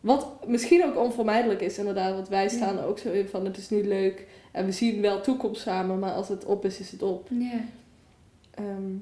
Wat 0.00 0.46
misschien 0.46 0.84
ook 0.84 0.96
onvermijdelijk 0.96 1.60
is 1.60 1.78
inderdaad. 1.78 2.14
Want 2.14 2.28
wij 2.28 2.48
staan 2.48 2.78
er 2.78 2.86
ook 2.86 2.98
zo 2.98 3.10
in 3.10 3.28
van 3.28 3.44
het 3.44 3.56
is 3.56 3.70
niet 3.70 3.86
leuk. 3.86 4.26
En 4.50 4.64
we 4.64 4.72
zien 4.72 5.00
wel 5.00 5.20
toekomst 5.20 5.62
samen. 5.62 5.98
Maar 5.98 6.12
als 6.12 6.28
het 6.28 6.44
op 6.44 6.64
is, 6.64 6.80
is 6.80 6.90
het 6.90 7.02
op. 7.02 7.28
Ja. 7.30 7.60
Ehm, 8.50 8.92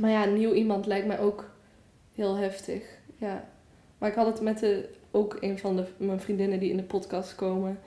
maar 0.00 0.10
ja, 0.10 0.24
nieuw 0.24 0.52
iemand 0.52 0.86
lijkt 0.86 1.06
mij 1.06 1.18
ook 1.18 1.50
heel 2.14 2.34
heftig. 2.36 2.82
Ja. 3.16 3.48
Maar 3.98 4.08
ik 4.08 4.14
had 4.16 4.26
het 4.26 4.40
met 4.40 4.58
de, 4.58 4.88
ook 5.10 5.36
een 5.40 5.58
van 5.58 5.76
de, 5.76 5.84
mijn 5.96 6.20
vriendinnen 6.20 6.58
die 6.60 6.70
in 6.70 6.76
de 6.76 6.82
podcast 6.82 7.34
komen 7.34 7.78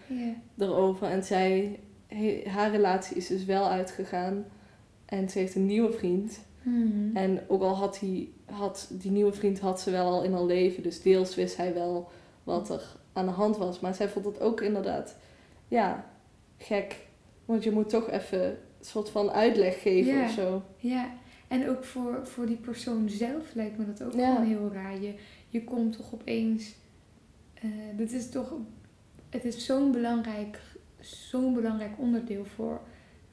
erover. 0.58 1.08
En 1.08 1.24
zij, 1.24 1.80
he- 2.08 2.44
haar 2.48 2.72
relatie 2.72 3.18
is 3.18 3.28
dus 3.28 3.46
wel 3.46 3.68
uitgegaan. 3.70 4.46
En 5.06 5.30
ze 5.30 5.40
heeft 5.40 5.56
een 5.56 5.66
nieuwe 5.66 5.92
vriend. 5.92 6.40
Hmm. 6.64 7.12
En 7.14 7.40
ook 7.48 7.62
al 7.62 7.76
had, 7.76 7.98
die, 8.02 8.34
had 8.46 8.88
die 8.92 9.12
nieuwe 9.12 9.34
vriend 9.34 9.60
had 9.60 9.82
ze 9.82 9.92
wel 9.92 10.10
al 10.12 10.24
in 10.24 10.34
haar 10.34 10.44
leven. 10.44 10.84
Dus 10.84 11.02
deels 11.02 11.36
wist 11.36 11.58
hij 11.58 11.74
wel 11.74 12.10
wat 12.44 12.70
er 12.70 12.84
aan 13.14 13.26
de 13.26 13.32
hand 13.32 13.58
was. 13.58 13.80
Maar 13.80 13.96
zij 13.96 14.10
vond 14.10 14.26
het 14.26 14.40
ook 14.40 14.62
inderdaad, 14.62 15.16
ja, 15.68 16.06
gek. 16.58 16.96
Want 17.46 17.64
je 17.64 17.72
moet 17.72 17.90
toch 17.90 18.10
even 18.10 18.46
een 18.46 18.56
soort 18.82 19.10
van 19.10 19.32
uitleg 19.32 19.82
geven 19.82 20.14
Ja. 20.14 20.24
of 20.24 20.32
zo. 20.32 20.62
Ja, 20.78 21.10
en 21.48 21.70
ook 21.70 21.84
voor, 21.84 22.20
voor 22.24 22.46
die 22.46 22.56
persoon 22.58 23.10
zelf 23.10 23.54
lijkt 23.54 23.78
me 23.78 23.86
dat 23.86 24.04
ook 24.04 24.14
Ja. 24.14 24.36
gewoon 24.36 24.48
heel 24.48 24.70
raar. 24.74 25.02
Je, 25.02 25.14
je 25.50 25.64
komt 25.64 25.96
toch 25.98 26.14
opeens. 26.14 26.76
Eh 27.62 27.70
dit 27.98 28.12
is 28.12 28.30
toch. 28.30 28.54
Het 29.30 29.46
is 29.46 29.66
zo'n 29.66 29.92
belangrijk, 29.92 30.60
zo'n 31.00 31.54
belangrijk 31.54 31.92
onderdeel 31.98 32.46
voor, 32.46 32.82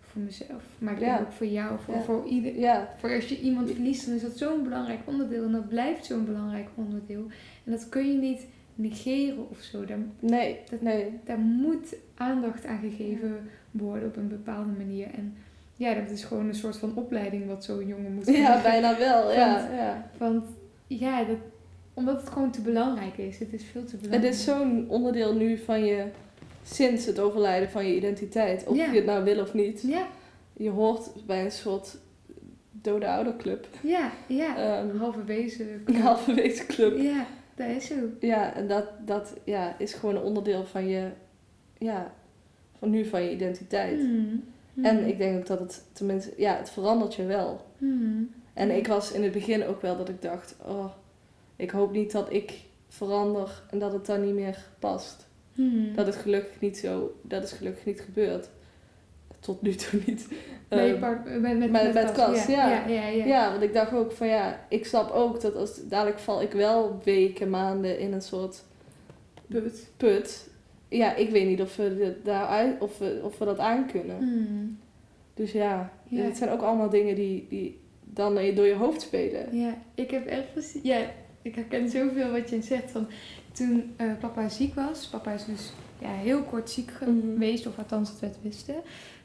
voor 0.01 0.23
mezelf. 0.23 0.63
Maar 0.79 0.93
ik 0.95 1.01
Ja. 1.01 1.17
denk 1.17 1.27
ook 1.27 1.33
voor 1.33 1.47
jou, 1.47 1.79
voor, 1.85 1.95
Ja. 1.95 2.01
voor 2.03 2.27
ieder. 2.27 2.59
Ja, 2.59 2.95
Voor 2.99 3.15
als 3.15 3.29
je 3.29 3.41
iemand 3.41 3.71
verliest, 3.71 4.07
dan 4.07 4.15
is 4.15 4.23
dat 4.23 4.37
zo'n 4.39 4.63
belangrijk 4.63 5.01
onderdeel. 5.05 5.45
En 5.45 5.53
dat 5.53 5.69
blijft 5.69 6.05
zo'n 6.05 6.25
belangrijk 6.25 6.69
onderdeel. 6.75 7.27
En 7.65 7.71
dat 7.73 7.89
kun 7.89 8.07
je 8.13 8.19
niet 8.19 8.47
negeren 8.75 9.51
of 9.51 9.61
zo. 9.61 9.85
Daar, 9.85 9.99
nee, 10.21 10.61
Dat- 10.71 10.81
nee. 10.83 11.19
daar 11.25 11.39
moet 11.39 11.95
aandacht 12.15 12.67
aan 12.67 12.79
gegeven 12.79 13.49
worden 13.71 14.09
op 14.09 14.17
een 14.17 14.29
bepaalde 14.29 14.73
manier. 14.77 15.07
En 15.15 15.35
ja, 15.77 15.95
dat 15.95 16.11
is 16.11 16.25
gewoon 16.25 16.47
een 16.49 16.55
soort 16.55 16.77
van 16.77 16.93
opleiding 16.95 17.47
wat 17.47 17.65
zo'n 17.65 17.87
jongen 17.87 18.15
moet 18.15 18.27
Ja, 18.27 18.33
krijgen. 18.33 18.63
bijna 18.63 18.99
wel. 18.99 19.31
Ja, 19.41 19.69
ja. 19.75 20.11
Want 20.19 20.45
ja, 20.87 21.25
dat, 21.25 21.37
omdat 21.99 22.21
het 22.21 22.31
gewoon 22.31 22.51
te 22.51 22.61
belangrijk 22.61 23.19
is. 23.19 23.39
Het 23.39 23.53
is 23.53 23.65
veel 23.65 23.85
te 23.85 23.97
belangrijk. 23.97 24.25
Het 24.25 24.35
is 24.35 24.45
zo'n 24.45 24.87
onderdeel 24.89 25.35
nu 25.35 25.59
van 25.59 25.85
je, 25.85 26.05
sinds 26.63 27.07
het 27.07 27.19
overlijden 27.21 27.71
van 27.71 27.87
je 27.87 27.97
identiteit. 27.97 28.67
Of 28.67 28.77
Ja. 28.77 28.91
je 28.91 28.97
het 28.97 29.07
nou 29.07 29.25
wil 29.25 29.41
of 29.41 29.55
niet. 29.55 29.83
Ja, 29.87 30.07
Je 30.53 30.71
hoort 30.71 31.11
bij 31.27 31.45
een 31.45 31.51
soort 31.53 31.97
dode 32.71 33.09
ouderclub. 33.09 33.67
ja, 33.83 34.11
ja. 34.27 34.57
Ehm, 34.57 34.97
Halve 34.97 35.25
wezen. 35.25 35.83
een 35.85 35.95
halverwege 36.09 36.67
club. 36.67 36.99
Ja, 36.99 37.27
dat 37.55 37.67
is 37.69 37.87
zo. 37.87 37.95
Ja, 38.21 38.55
en 38.55 38.69
dat, 38.69 38.85
dat 39.07 39.35
ja, 39.45 39.75
is 39.79 39.93
gewoon 39.95 40.17
een 40.17 40.23
onderdeel 40.23 40.65
van 40.65 40.89
je, 40.89 41.09
ja, 41.79 42.13
van 42.79 42.91
nu 42.91 43.05
van 43.05 43.23
je 43.23 43.33
identiteit. 43.33 44.01
Hmm. 44.01 44.43
Hmm. 44.75 44.85
En 44.85 45.07
ik 45.07 45.19
denk 45.19 45.39
ook 45.39 45.47
dat 45.47 45.59
het, 45.59 45.85
tenminste, 45.93 46.33
ja, 46.37 46.57
het 46.57 46.71
verandert 46.71 47.15
je 47.15 47.25
wel. 47.27 47.67
Hmm. 47.79 48.31
En 48.55 48.71
ik 48.77 48.87
was 48.87 49.13
in 49.13 49.23
het 49.23 49.33
begin 49.33 49.65
ook 49.65 49.83
wel 49.83 49.97
dat 49.97 50.09
ik 50.09 50.23
dacht, 50.23 50.57
oh, 50.67 50.85
ik 51.59 51.71
hoop 51.71 51.93
niet 51.93 52.13
dat 52.13 52.33
ik 52.33 52.53
verander 52.89 53.63
en 53.71 53.79
dat 53.79 53.93
het 53.93 54.07
dan 54.07 54.25
niet 54.25 54.35
meer 54.35 54.59
past. 54.79 55.27
Hmm. 55.55 55.95
Dat 55.95 56.07
is 56.09 56.17
gelukkig 56.17 56.61
niet 56.61 56.79
zo, 56.79 57.13
dat 57.23 57.43
is 57.43 57.53
gelukkig 57.53 57.85
niet 57.85 58.01
gebeurd. 58.01 58.49
Tot 59.41 59.63
nu 59.63 59.75
toe 59.75 60.01
niet. 60.07 60.29
Bij 60.69 60.87
je 60.87 60.93
Ehm, 60.93 61.01
part- 61.01 61.25
met, 61.25 61.41
met, 61.59 61.71
met- 61.71 61.95
met 61.95 62.13
Cas, 62.13 62.47
ja. 62.47 62.69
Ja, 62.71 62.87
ja, 62.87 63.07
ja. 63.07 63.25
ja, 63.25 63.51
want 63.51 63.63
ik 63.63 63.73
dacht 63.73 63.93
ook 63.93 64.13
van 64.13 64.27
ja, 64.27 64.67
ik 64.69 64.87
snap 64.87 65.11
ook 65.11 65.41
dat 65.41 65.55
als 65.57 65.89
dadelijk 65.89 66.19
val 66.19 66.43
ik 66.43 66.53
wel 66.53 67.01
weken, 67.05 67.51
maanden 67.51 67.99
in 67.99 68.13
een 68.13 68.23
soort 68.23 68.65
Put. 69.47 69.91
put. 69.97 70.51
Ja, 70.89 71.15
ik 71.15 71.31
weet 71.31 71.47
niet 71.47 71.61
of 71.61 71.77
we, 71.77 72.17
daaruit, 72.25 72.81
of 72.81 72.99
we, 72.99 73.21
of 73.23 73.39
we 73.39 73.45
dat 73.45 73.59
aankunnen. 73.59 74.17
Hmm. 74.19 74.79
Dus 75.35 75.53
ja, 75.53 75.93
Ja. 76.09 76.23
het 76.23 76.37
zijn 76.37 76.51
ook 76.51 76.63
allemaal 76.63 76.91
dingen 76.91 77.15
die, 77.15 77.47
die 77.49 77.81
dan 78.05 78.35
door 78.35 78.67
je 78.67 78.75
hoofd 78.75 79.01
spelen. 79.01 79.57
Ja, 79.57 79.75
ik 79.95 80.11
heb 80.11 80.27
echt 80.27 80.53
precies... 80.53 80.83
Ja, 80.83 80.99
ik 81.43 81.55
herken 81.55 81.89
zoveel 81.89 82.31
wat 82.31 82.49
je 82.51 82.63
zegt. 82.63 82.91
Van 82.91 83.07
toen 83.53 83.93
eh, 83.97 84.07
papa 84.21 84.49
ziek 84.49 84.75
was. 84.75 85.07
Papa 85.07 85.33
is 85.33 85.45
dus 85.45 85.73
ja, 85.99 86.09
heel 86.13 86.43
kort 86.43 86.71
ziek 86.71 86.91
Mhm. 87.01 87.05
geweest. 87.05 87.67
Of 87.67 87.79
althans, 87.79 88.11
dat 88.11 88.21
we 88.21 88.27
het 88.27 88.39
wisten. 88.43 88.75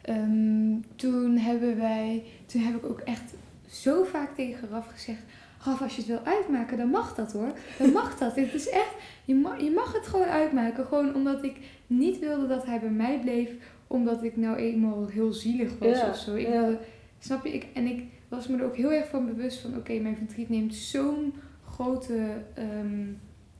Ehm, 0.01 0.75
toen 0.95 1.37
hebben 1.37 1.77
wij... 1.77 2.23
Toen 2.45 2.61
heb 2.61 2.75
ik 2.75 2.85
ook 2.85 2.99
echt 2.99 3.33
zo 3.69 4.03
vaak 4.03 4.35
tegen 4.35 4.67
Raf 4.71 4.87
gezegd... 4.87 5.21
Raf, 5.65 5.81
als 5.81 5.91
je 5.95 6.01
het 6.01 6.09
wil 6.09 6.33
uitmaken, 6.33 6.77
dan 6.77 6.89
mag 6.89 7.15
dat 7.15 7.31
hoor. 7.31 7.51
Dan 7.77 7.91
mag 7.91 8.17
dat. 8.19 8.35
Het 8.35 8.53
is 8.53 8.69
echt... 8.69 8.93
Je 9.25 9.35
mag, 9.35 9.61
je 9.61 9.71
mag 9.71 9.93
het 9.93 10.07
gewoon 10.07 10.25
uitmaken. 10.27 10.85
Gewoon 10.85 11.15
omdat 11.15 11.43
ik 11.43 11.55
niet 11.87 12.19
wilde 12.19 12.47
dat 12.47 12.65
hij 12.65 12.79
bij 12.79 12.89
mij 12.89 13.19
bleef. 13.19 13.49
Omdat 13.87 14.23
ik 14.23 14.37
nou 14.37 14.57
eenmaal 14.57 15.07
heel 15.07 15.33
zielig 15.33 15.71
was 15.79 16.01
of 16.09 16.17
zo. 16.17 16.35
Ik 16.35 16.47
wilde, 16.47 16.77
snap 17.19 17.45
je? 17.45 17.53
Ik, 17.53 17.65
en 17.73 17.85
ik 17.87 18.03
was 18.27 18.47
me 18.47 18.57
er 18.57 18.65
ook 18.65 18.75
heel 18.75 18.91
erg 18.91 19.07
van 19.07 19.25
bewust 19.25 19.59
van... 19.59 19.77
Oké, 19.77 19.93
mijn 19.99 20.17
verdriet 20.17 20.49
neemt 20.49 20.75
zo'n 20.75 21.33
grote 21.73 22.17
ehm, 22.53 23.05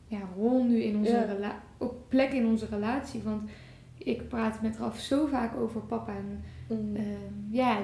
ja, 0.07 0.19
rol 0.37 0.63
nu 0.63 0.81
in 0.83 0.97
onze 0.97 1.11
Ja. 1.11 1.21
rela- 1.23 1.61
ook 1.77 1.93
plek 2.07 2.31
in 2.31 2.45
onze 2.47 2.65
relatie. 2.69 3.21
Want 3.23 3.49
ik 3.97 4.27
praat 4.27 4.61
met 4.61 4.77
Raf 4.77 4.99
zo 4.99 5.25
vaak 5.25 5.55
over 5.57 5.81
papa. 5.81 6.11
En 6.15 6.43
Mm. 6.67 6.95
Ehm, 6.95 7.05
ja, 7.49 7.75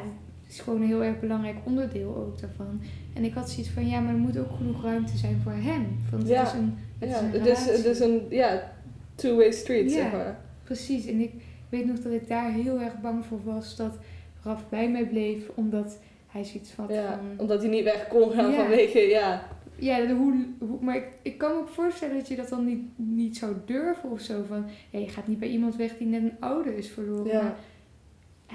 het 0.44 0.54
is 0.54 0.60
gewoon 0.60 0.82
een 0.82 0.88
heel 0.88 1.04
erg 1.04 1.20
belangrijk 1.20 1.56
onderdeel 1.64 2.16
ook 2.16 2.40
daarvan. 2.42 2.82
En 3.14 3.24
ik 3.24 3.34
had 3.34 3.50
zoiets 3.50 3.70
van, 3.72 3.88
ja, 3.88 4.00
maar 4.00 4.14
er 4.14 4.20
moet 4.20 4.38
ook 4.38 4.52
genoeg 4.58 4.84
ruimte 4.84 5.18
zijn 5.18 5.40
voor 5.44 5.52
hem. 5.52 6.00
Want 6.12 6.24
het 6.24 6.32
Ja. 6.32 6.44
is 6.44 6.54
een, 6.54 6.74
het 7.00 7.10
ja, 7.10 7.16
is 7.16 7.22
een 7.22 7.32
het 7.32 7.46
is, 7.48 7.60
het 7.60 7.68
relatie. 7.70 7.90
is 7.90 8.00
een 8.00 8.22
ja, 8.30 8.72
two-way 9.16 9.52
street, 9.52 9.92
zeg 9.92 10.12
maar. 10.12 10.40
Precies, 10.64 11.06
en 11.06 11.20
ik 11.20 11.32
weet 11.70 11.86
nog 11.86 12.00
dat 12.00 12.12
ik 12.14 12.28
daar 12.28 12.52
heel 12.52 12.80
erg 12.80 13.02
bang 13.02 13.26
voor 13.26 13.40
was 13.44 13.76
dat 13.76 13.98
Raf 14.44 14.70
bij 14.70 14.90
mij 14.90 15.06
bleef, 15.06 15.50
omdat 15.56 16.00
hij 16.28 16.44
zoiets 16.44 16.74
had 16.76 16.90
Ja, 16.90 17.08
van... 17.18 17.26
omdat 17.38 17.60
hij 17.62 17.70
niet 17.70 17.84
weg 17.84 18.08
kon 18.08 18.32
gaan 18.32 18.54
vanwege, 18.54 19.00
ja. 19.00 19.48
Ja, 19.80 20.06
de- 20.06 20.14
hoe, 20.14 20.46
hoe, 20.60 20.78
maar 20.82 20.96
ik, 20.96 21.08
ik 21.22 21.38
kan 21.38 21.52
me 21.52 21.58
ook 21.58 21.70
voorstellen 21.70 22.16
dat 22.18 22.28
je 22.28 22.36
dat 22.36 22.50
dan 22.50 22.66
niet, 22.66 22.82
niet 22.96 23.38
zou 23.38 23.56
durven 23.66 24.10
of 24.10 24.20
zo. 24.20 24.44
Van, 24.48 24.66
ja, 24.90 25.00
je 25.00 25.10
gaat 25.10 25.28
niet 25.28 25.40
bij 25.40 25.50
iemand 25.50 25.76
weg 25.76 25.98
die 25.98 26.08
net 26.08 26.22
een 26.22 26.38
ouder 26.40 26.78
is 26.78 26.90
verloren. 26.90 27.26
Ja. 27.32 27.42
Maar 27.42 27.56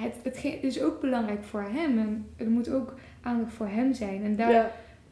het, 0.04 0.14
het 0.22 0.44
is 0.62 0.82
ook 0.82 1.00
belangrijk 1.00 1.44
voor 1.44 1.62
hem. 1.62 1.98
En 1.98 2.26
er 2.36 2.50
moet 2.50 2.70
ook 2.70 2.94
aandacht 3.22 3.52
voor 3.52 3.68
hem 3.68 3.94
zijn. 3.94 4.22
En 4.24 4.36
daar 4.36 4.52
ja. 4.52 4.70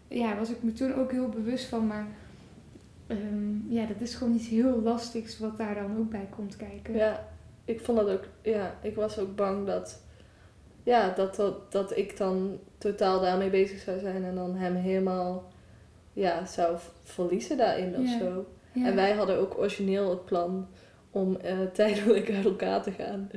ja, 0.09 0.37
was 0.37 0.51
ik 0.51 0.63
me 0.63 0.73
toen 0.73 0.95
ook 0.95 1.11
heel 1.11 1.29
bewust 1.29 1.65
van. 1.65 1.87
Maar 1.87 2.07
ehm, 3.07 3.73
ja, 3.73 3.87
dat 3.87 4.01
is 4.01 4.15
gewoon 4.15 4.35
iets 4.35 4.49
heel 4.49 4.81
lastigs 4.83 5.39
wat 5.39 5.59
daar 5.59 5.75
dan 5.75 5.99
ook 5.99 6.11
bij 6.11 6.29
komt 6.37 6.57
kijken. 6.57 6.95
Ja, 6.95 7.29
ik 7.65 7.81
vond 7.81 7.99
dat 7.99 8.09
ook, 8.09 8.25
ja, 8.43 8.75
ik 8.83 8.95
was 8.95 9.19
ook 9.19 9.37
bang 9.37 9.67
dat, 9.67 10.03
ja, 10.83 11.11
dat, 11.11 11.37
dat, 11.37 11.73
dat 11.73 11.97
ik 11.97 12.17
dan 12.17 12.59
totaal 12.79 13.21
daarmee 13.21 13.51
bezig 13.51 13.79
zou 13.81 13.99
zijn 13.99 14.25
en 14.25 14.35
dan 14.35 14.57
hem 14.57 14.75
helemaal, 14.75 15.52
ja, 16.13 16.47
zou 16.47 16.77
verliezen 17.03 17.57
daarin 17.57 17.97
of 17.99 18.09
zo. 18.21 18.47
En 18.75 18.95
wij 18.95 19.13
hadden 19.13 19.39
ook 19.39 19.59
origineel 19.59 20.11
het 20.11 20.25
plan 20.25 20.69
om 21.11 21.37
eh, 21.37 21.59
tijdelijk 21.73 22.31
uit 22.31 22.45
elkaar 22.45 22.83
te 22.83 22.91
gaan. 22.91 23.31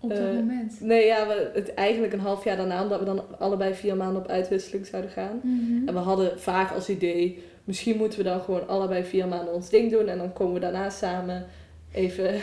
op 0.00 0.08
dat 0.08 0.18
eh, 0.18 0.24
moment. 0.24 0.80
Nee, 0.80 1.06
ja, 1.06 1.26
we, 1.26 1.50
het 1.54 1.74
eigenlijk 1.74 2.12
een 2.12 2.20
half 2.20 2.44
jaar 2.44 2.56
daarna, 2.56 2.82
omdat 2.82 2.98
we 2.98 3.04
dan 3.04 3.38
allebei 3.38 3.74
vier 3.74 3.96
maanden 3.96 4.22
op 4.22 4.28
uitwisseling 4.28 4.86
zouden 4.86 5.10
gaan. 5.10 5.40
Mhm. 5.42 5.88
En 5.88 5.94
we 5.94 6.00
hadden 6.00 6.40
vaak 6.40 6.72
als 6.72 6.88
idee, 6.88 7.42
misschien 7.64 7.96
moeten 7.96 8.18
we 8.18 8.24
dan 8.24 8.40
gewoon 8.40 8.68
allebei 8.68 9.04
vier 9.04 9.28
maanden 9.28 9.54
ons 9.54 9.70
ding 9.70 9.90
doen 9.90 10.08
en 10.08 10.18
dan 10.18 10.32
komen 10.32 10.54
we 10.54 10.60
daarna 10.60 10.90
samen 10.90 11.46
even. 11.92 12.34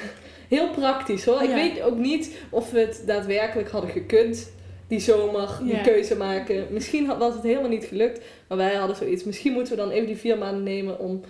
Heel 0.48 0.70
praktisch 0.70 1.26
hoor. 1.26 1.42
Ik 1.42 1.54
weet 1.54 1.82
ook 1.82 1.98
niet 1.98 2.38
of 2.50 2.72
we 2.72 2.80
het 2.80 3.04
daadwerkelijk 3.06 3.70
hadden 3.70 3.90
gekund. 3.90 4.52
Die 4.88 5.00
zomer, 5.00 5.58
die 5.64 5.76
Ja. 5.76 5.82
keuze 5.82 6.16
maken. 6.18 6.68
Misschien 6.70 7.06
had- 7.06 7.18
was 7.18 7.34
het 7.34 7.44
helemaal 7.44 7.70
niet 7.70 7.86
gelukt. 7.86 8.22
Maar 8.48 8.58
wij 8.58 8.76
hadden 8.76 8.96
zoiets. 8.96 9.24
Misschien 9.24 9.54
moeten 9.54 9.76
we 9.76 9.82
dan 9.82 9.90
even 9.92 10.08
die 10.08 10.18
vier 10.18 10.38
maanden 10.38 10.64
nemen 10.64 11.00
om 11.00 11.22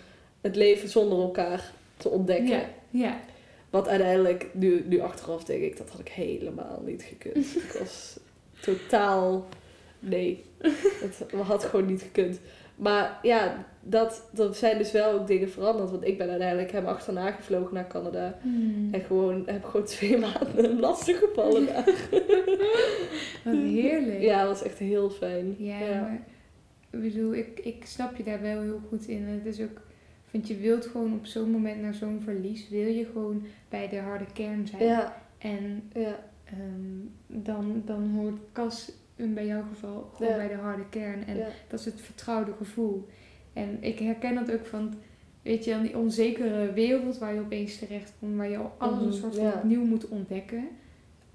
het 0.42 0.56
leven 0.56 0.90
zonder 0.90 1.18
elkaar 1.20 1.72
te 1.98 2.10
ontdekken. 2.10 2.48
Ja, 2.48 2.70
ja. 2.90 3.20
Wat 3.70 3.88
uiteindelijk, 3.88 4.48
nu, 4.54 4.84
nu 4.88 5.00
achteraf 5.00 5.44
denk 5.44 5.62
ik, 5.64 5.78
dat 5.78 5.90
had 5.90 6.00
ik 6.00 6.08
helemaal 6.08 6.82
niet 6.86 7.04
gekund. 7.04 7.46
ik 7.64 7.76
was 7.80 8.20
totaal, 8.60 9.48
nee, 10.00 10.44
het 11.02 11.24
had 11.44 11.64
gewoon 11.64 11.86
niet 11.86 12.02
gekund. 12.02 12.40
Maar 12.76 13.20
ja, 13.22 13.66
dat, 13.90 14.30
dat 14.32 14.58
zijn 14.58 14.78
dus 14.78 14.92
wel 14.92 15.12
ook 15.20 15.28
dingen 15.28 15.50
veranderd. 15.50 15.90
Want 15.92 16.08
ik 16.08 16.18
ben 16.18 16.30
uiteindelijk 16.30 16.72
hem 16.72 16.86
achterna 16.86 17.32
gevlogen 17.32 17.74
naar 17.74 17.88
Canada. 17.88 18.38
Hmm. 18.42 18.88
En 18.92 19.02
gewoon, 19.02 19.44
heb 19.46 19.64
gewoon 19.64 19.86
twee 19.86 20.18
maanden 20.28 20.80
lastig 20.80 21.20
gevallen 21.20 21.66
daar. 21.66 21.86
Wat 23.44 23.54
heerlijk. 23.56 24.22
Ja, 24.22 24.40
dat 24.40 24.48
was 24.48 24.64
echt 24.64 24.78
heel 24.78 25.10
fijn. 25.10 25.56
Ja, 25.58 25.80
Ja. 25.80 26.02
maar 26.02 26.22
ik 26.90 27.02
bedoel, 27.02 27.34
ik, 27.36 27.60
ik 27.60 27.86
snap 27.86 28.16
je 28.16 28.24
daar 28.24 28.42
wel 28.42 28.62
heel 28.62 28.82
goed 28.90 29.08
in. 29.08 29.24
Het 29.24 29.46
is 29.46 29.62
ook, 29.62 29.82
want 30.32 30.48
je 30.48 30.58
wilt 30.58 30.86
gewoon 30.86 31.14
op 31.14 31.26
zo'n 31.26 31.52
moment 31.52 31.82
naar 31.82 31.94
zo'n 31.94 32.22
verlies, 32.24 32.70
wil 32.70 32.88
je 32.88 33.06
gewoon 33.06 33.46
bij 33.70 33.88
de 33.90 33.98
harde 34.00 34.26
kern 34.34 34.68
zijn. 34.68 34.84
Ja, 34.84 35.22
En 35.38 35.90
ja, 35.94 36.20
ehm, 36.46 37.06
dan, 37.28 37.82
dan 37.86 38.10
hoort 38.16 38.38
Cas 38.52 38.92
in 39.16 39.34
bij 39.34 39.46
jouw 39.46 39.64
geval 39.70 40.10
gewoon 40.16 40.32
Ja. 40.32 40.38
bij 40.38 40.48
de 40.48 40.56
harde 40.62 40.90
kern. 40.90 41.26
En 41.28 41.38
ja. 41.38 41.48
dat 41.68 41.80
is 41.80 41.86
het 41.86 42.02
vertrouwde 42.02 42.52
gevoel. 42.58 43.08
En 43.58 43.78
ik 43.80 44.00
herken 44.00 44.36
dat 44.36 44.52
ook 44.52 44.66
van, 44.66 44.94
weet 45.42 45.66
je, 45.66 45.82
die 45.82 45.98
onzekere 45.98 46.74
wereld 46.74 47.18
waar 47.18 47.34
je 47.34 47.40
opeens 47.40 47.78
terecht 47.80 48.14
komt, 48.20 48.36
waar 48.38 48.50
je 48.50 48.58
al 48.58 48.74
alles 48.78 48.98
een 49.00 49.06
Mhm, 49.08 49.14
soort 49.18 49.36
van 49.36 49.44
ja. 49.46 49.54
opnieuw 49.54 49.84
moet 49.86 50.08
ontdekken. 50.08 50.68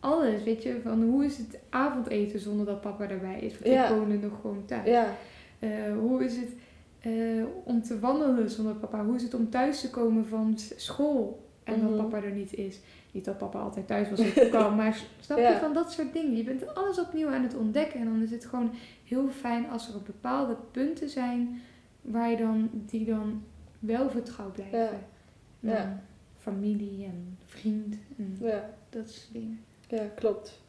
Alles, 0.00 0.42
weet 0.42 0.62
je, 0.62 0.80
van 0.82 1.02
hoe 1.02 1.24
is 1.24 1.36
het 1.38 1.58
avondeten 1.70 2.40
zonder 2.40 2.66
dat 2.66 2.80
papa 2.80 3.08
erbij 3.08 3.38
is? 3.40 3.52
Want 3.58 3.74
Ja. 3.74 3.88
ik 3.88 3.96
woonde 3.96 4.16
nog 4.18 4.40
gewoon 4.40 4.64
thuis. 4.66 4.88
ja. 4.88 5.06
Eh, 5.58 5.68
hoe 6.00 6.24
is 6.24 6.36
het 6.36 6.48
eh, 7.00 7.12
om 7.64 7.82
te 7.82 7.98
wandelen 7.98 8.50
zonder 8.50 8.74
papa? 8.74 9.04
Hoe 9.04 9.14
is 9.16 9.22
het 9.22 9.34
om 9.34 9.50
thuis 9.50 9.80
te 9.80 9.90
komen 9.90 10.26
van 10.26 10.54
school 10.76 11.46
en 11.64 11.78
Mhm. 11.78 11.88
dat 11.88 11.96
papa 11.96 12.22
er 12.26 12.32
niet 12.32 12.54
is? 12.54 12.80
Niet 13.12 13.24
dat 13.24 13.38
papa 13.38 13.58
altijd 13.58 13.86
thuis 13.86 14.10
was 14.10 14.20
of 14.20 14.48
kwam, 14.50 14.76
maar 14.76 15.00
snap 15.20 15.38
je 15.38 15.56
van 15.60 15.74
dat 15.74 15.92
soort 15.92 16.12
dingen? 16.12 16.36
Je 16.36 16.42
bent 16.44 16.74
alles 16.74 17.00
opnieuw 17.00 17.28
aan 17.28 17.42
het 17.42 17.56
ontdekken 17.56 18.00
en 18.00 18.06
dan 18.06 18.22
is 18.22 18.30
het 18.30 18.44
gewoon 18.44 18.70
heel 19.04 19.28
fijn 19.28 19.68
als 19.70 19.88
er 19.88 19.94
op 19.94 20.06
bepaalde 20.06 20.56
punten 20.70 21.08
zijn 21.08 21.60
waar 22.02 22.30
je 22.30 22.36
dan, 22.36 22.70
die 22.72 23.04
dan 23.04 23.44
wel 23.78 24.10
vertrouwd 24.10 24.52
blijven. 24.52 24.78
Ja. 24.78 24.90
Dan 25.60 25.72
Ja. 25.72 26.02
Familie 26.38 27.04
en 27.04 27.38
vriend 27.44 27.96
en 28.16 28.36
ja. 28.40 28.70
dat 28.88 29.10
soort 29.10 29.32
dingen. 29.32 29.60
Ja, 29.88 30.04
klopt. 30.14 30.60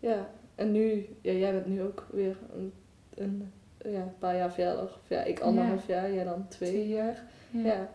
Ja, 0.00 0.30
en 0.54 0.72
nu, 0.72 1.06
ja, 1.20 1.32
jij 1.32 1.52
bent 1.52 1.66
nu 1.66 1.82
ook 1.82 2.06
weer 2.10 2.36
een, 2.56 2.72
een 3.14 3.52
ja, 3.84 4.14
paar 4.18 4.36
jaar 4.36 4.52
verder. 4.52 4.82
Of 4.82 4.98
ja, 5.08 5.22
ik 5.22 5.40
anderhalf 5.40 5.86
jaar, 5.86 6.12
jij 6.12 6.24
dan 6.24 6.48
twee, 6.48 6.70
Twee 6.70 6.88
jaar. 6.88 7.22
Ja. 7.50 7.64
Ja. 7.64 7.90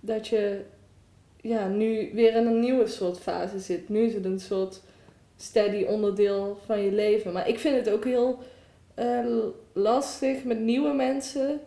Dat 0.00 0.28
je 0.28 0.64
ja, 1.40 1.68
nu 1.68 2.10
weer 2.12 2.34
in 2.34 2.46
een 2.46 2.60
nieuwe 2.60 2.86
soort 2.86 3.18
fase 3.18 3.58
zit. 3.58 3.88
Nu 3.88 4.00
is 4.00 4.14
het 4.14 4.24
een 4.24 4.40
soort 4.40 4.80
steady 5.36 5.84
onderdeel 5.84 6.58
van 6.64 6.80
je 6.80 6.92
leven. 6.92 7.32
Maar 7.32 7.48
ik 7.48 7.58
vind 7.58 7.76
het 7.76 7.94
ook 7.94 8.04
heel 8.04 8.38
eh, 8.94 9.26
lastig 9.72 10.44
met 10.44 10.58
nieuwe 10.58 10.92
mensen. 10.92 11.60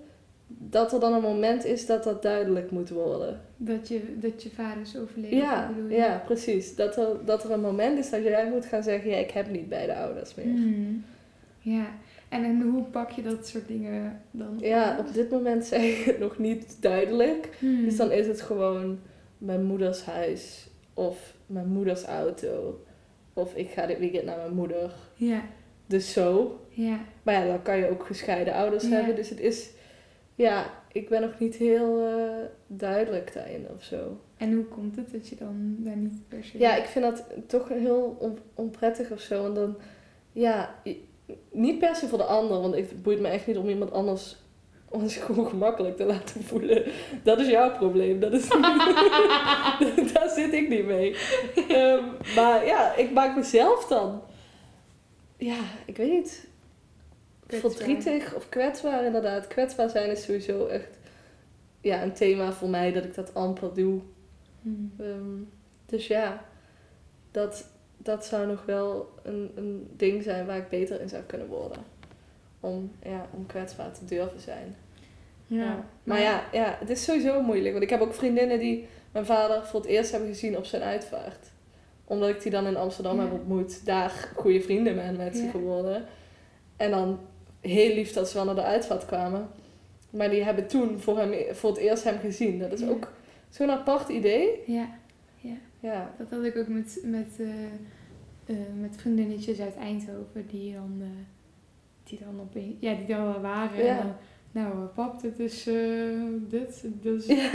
Dat 0.48 0.94
er 0.94 1.00
dan 1.00 1.14
een 1.14 1.22
moment 1.22 1.66
is 1.66 1.86
dat 1.86 2.04
dat 2.04 2.22
duidelijk 2.22 2.72
moet 2.72 2.90
worden. 2.90 3.42
Dat, 3.58 3.88
je, 3.88 4.02
dat 4.20 4.44
je 4.44 4.50
vader 4.50 4.82
is 4.82 4.98
overleden. 4.98 5.38
Ja, 5.38 5.72
ja, 5.90 6.22
precies. 6.26 6.76
Dat 6.76 6.98
er, 6.98 7.08
dat 7.26 7.44
er 7.44 7.52
een 7.52 7.62
moment 7.62 7.98
is 8.00 8.10
dat 8.10 8.24
jij 8.24 8.50
moet 8.50 8.66
gaan 8.66 8.84
zeggen, 8.84 9.10
ja, 9.10 9.18
ik 9.18 9.32
heb 9.32 9.50
niet 9.50 9.70
beide 9.70 9.96
ouders 9.96 10.36
meer. 10.36 10.46
Hmm. 10.46 11.04
Ja, 11.60 11.86
en, 12.30 12.44
en 12.44 12.62
hoe 12.62 12.84
pak 12.84 13.12
je 13.12 13.22
dat 13.22 13.48
soort 13.48 13.68
dingen 13.68 14.22
dan 14.32 14.58
Ja, 14.60 14.98
op 15.00 15.14
dit 15.14 15.32
moment 15.32 15.66
zeg 15.66 15.82
ik 16.00 16.06
het 16.06 16.20
nog 16.20 16.38
niet 16.38 16.78
duidelijk. 16.80 17.50
Hmm. 17.60 17.84
Dus 17.86 17.98
dan 17.98 18.12
is 18.12 18.28
het 18.28 18.42
gewoon 18.42 19.00
mijn 19.38 19.64
moeders 19.64 20.04
huis 20.06 20.68
of 20.94 21.34
mijn 21.46 21.68
moeders 21.68 22.04
auto. 22.04 22.82
Of 23.34 23.56
ik 23.56 23.70
ga 23.70 23.86
dit 23.86 24.00
weekend 24.00 24.26
naar 24.26 24.38
mijn 24.38 24.54
moeder. 24.56 24.92
Ja, 25.16 25.42
Dus 25.88 26.14
zo. 26.14 26.60
ja. 26.70 27.00
Maar 27.24 27.34
ja, 27.34 27.46
dan 27.48 27.62
kan 27.62 27.78
je 27.78 27.90
ook 27.90 28.06
gescheiden 28.06 28.54
ouders 28.54 28.84
Ja. 28.84 28.90
hebben. 28.90 29.16
Dus 29.16 29.30
het 29.30 29.40
is, 29.40 29.70
ja, 30.38 30.66
ik 30.92 31.10
ben 31.10 31.22
nog 31.22 31.40
niet 31.40 31.56
heel 31.56 32.06
eh, 32.08 32.46
duidelijk 32.68 33.34
daarin 33.34 33.68
of 33.76 33.84
zo. 33.84 34.20
En 34.38 34.54
hoe 34.54 34.66
komt 34.66 34.96
het 34.96 35.12
dat 35.12 35.28
je 35.28 35.36
dan 35.36 35.76
daar 35.80 35.96
niet 35.98 36.28
per 36.28 36.44
se... 36.44 36.58
Ja, 36.60 36.76
ik 36.76 36.86
vind 36.86 37.06
dat 37.06 37.24
toch 37.48 37.70
heel 37.70 38.16
on- 38.20 38.40
onprettig 38.54 39.12
of 39.12 39.20
zo. 39.20 39.46
En 39.46 39.54
dan, 39.54 39.78
ja, 40.32 40.76
niet 41.52 41.80
per 41.80 41.96
se 41.96 42.08
voor 42.08 42.18
de 42.18 42.24
ander, 42.24 42.62
want 42.62 42.76
het 42.76 43.04
boeit 43.04 43.20
me 43.20 43.28
echt 43.28 43.48
niet 43.48 43.58
om 43.58 43.70
iemand 43.70 43.92
anders 43.92 44.36
ons 44.90 45.16
gewoon 45.16 45.48
gemakkelijk 45.48 45.98
te 45.98 46.06
laten 46.06 46.44
voelen. 46.44 46.84
Dat 47.24 47.40
is 47.40 47.48
jouw 47.48 47.72
probleem. 47.78 48.20
Dat 48.20 48.34
is 48.34 48.48
Daar 50.14 50.30
zit 50.36 50.54
ik 50.54 50.70
niet 50.70 50.86
mee. 50.86 51.16
Ehm, 51.68 52.04
maar 52.36 52.66
ja, 52.66 52.96
ik 52.96 53.12
maak 53.12 53.36
mezelf 53.36 53.86
dan, 53.88 54.22
ja, 55.38 55.58
ik 55.86 55.98
weet 55.98 56.12
niet. 56.12 56.47
Verdrietig 57.48 58.36
of 58.36 58.50
kwetsbaar 58.50 59.06
inderdaad. 59.06 59.48
Kwetsbaar 59.48 59.90
zijn 59.90 60.12
is 60.12 60.24
sowieso 60.24 60.66
echt 60.66 60.98
ja, 61.82 62.04
een 62.04 62.14
thema 62.14 62.52
voor 62.52 62.70
mij 62.70 62.92
dat 62.92 63.04
ik 63.04 63.16
dat 63.16 63.34
amper 63.34 63.74
doe. 63.74 64.02
Hmm. 64.62 64.94
Ehm, 65.00 65.42
dus 65.86 66.08
ja, 66.08 66.46
dat, 67.32 67.70
dat 67.98 68.26
zou 68.26 68.48
nog 68.48 68.66
wel 68.66 69.10
een, 69.24 69.52
een 69.56 69.90
ding 69.96 70.24
zijn 70.24 70.46
waar 70.46 70.58
ik 70.58 70.70
beter 70.70 71.02
in 71.02 71.10
zou 71.10 71.24
kunnen 71.24 71.48
worden. 71.48 71.80
Om, 72.60 72.92
ja, 73.04 73.28
om 73.34 73.46
kwetsbaar 73.46 73.92
te 73.92 74.06
durven 74.06 74.40
zijn. 74.40 74.76
Ja. 75.48 75.86
Maar 76.04 76.20
ja, 76.20 76.44
ja, 76.52 76.76
het 76.80 76.90
is 76.90 77.04
sowieso 77.04 77.42
moeilijk. 77.42 77.72
Want 77.72 77.84
ik 77.84 77.90
heb 77.90 78.02
ook 78.02 78.14
vriendinnen 78.14 78.60
die 78.60 78.88
mijn 79.12 79.26
vader 79.26 79.66
voor 79.66 79.80
het 79.80 79.90
eerst 79.90 80.12
hebben 80.12 80.30
gezien 80.30 80.58
op 80.58 80.66
zijn 80.66 80.82
uitvaart. 80.82 81.52
Omdat 82.06 82.30
ik 82.30 82.42
die 82.42 82.52
dan 82.52 82.68
in 82.68 82.78
Amsterdam 82.78 83.16
Ja. 83.16 83.22
heb 83.22 83.32
ontmoet. 83.32 83.86
Daar 83.86 84.32
goede 84.36 84.62
vrienden 84.62 84.96
ben 84.96 85.16
met 85.16 85.38
ze 85.38 85.50
geworden. 85.50 86.06
En 86.78 86.92
dan 86.92 87.20
heel 87.62 87.94
lief 87.96 88.14
dat 88.14 88.30
ze 88.30 88.36
wel 88.36 88.46
naar 88.46 88.56
de 88.56 88.64
uitvaart 88.64 89.06
kwamen. 89.06 89.48
Maar 90.10 90.30
die 90.30 90.44
hebben 90.44 90.68
toen 90.68 91.00
voor, 91.00 91.18
hem, 91.20 91.56
voor 91.56 91.70
het 91.70 91.80
eerst 91.80 92.04
hem 92.04 92.20
gezien. 92.20 92.60
Dat 92.60 92.72
is 92.72 92.80
Ja. 92.80 92.88
ook 92.88 93.12
zo'n 93.50 93.70
apart 93.72 94.10
idee. 94.10 94.50
Ja, 94.66 94.90
Ja. 95.80 96.12
dat 96.18 96.30
had 96.30 96.44
ik 96.44 96.58
ook 96.58 96.68
met, 96.68 97.00
met, 97.04 97.28
eh, 97.40 97.48
eh, 98.46 98.66
met 98.80 98.96
vriendinnetjes 98.98 99.60
uit 99.60 99.76
Eindhoven 99.76 100.48
die 100.48 100.74
dan, 100.74 100.98
eh, 101.02 101.08
die 102.04 102.20
dan 102.26 102.40
opeens, 102.42 102.76
ja, 102.80 102.94
die 102.94 103.06
dan 103.16 103.24
wel 103.24 103.42
waren. 103.42 103.84
Ja. 103.86 104.00
En 104.00 104.16
dan, 104.54 104.64
nou, 104.64 104.86
pap, 104.86 105.22
dit 105.22 105.40
is 105.40 105.64
dit, 106.50 106.84
dus... 107.02 107.26
Ja. 107.26 107.52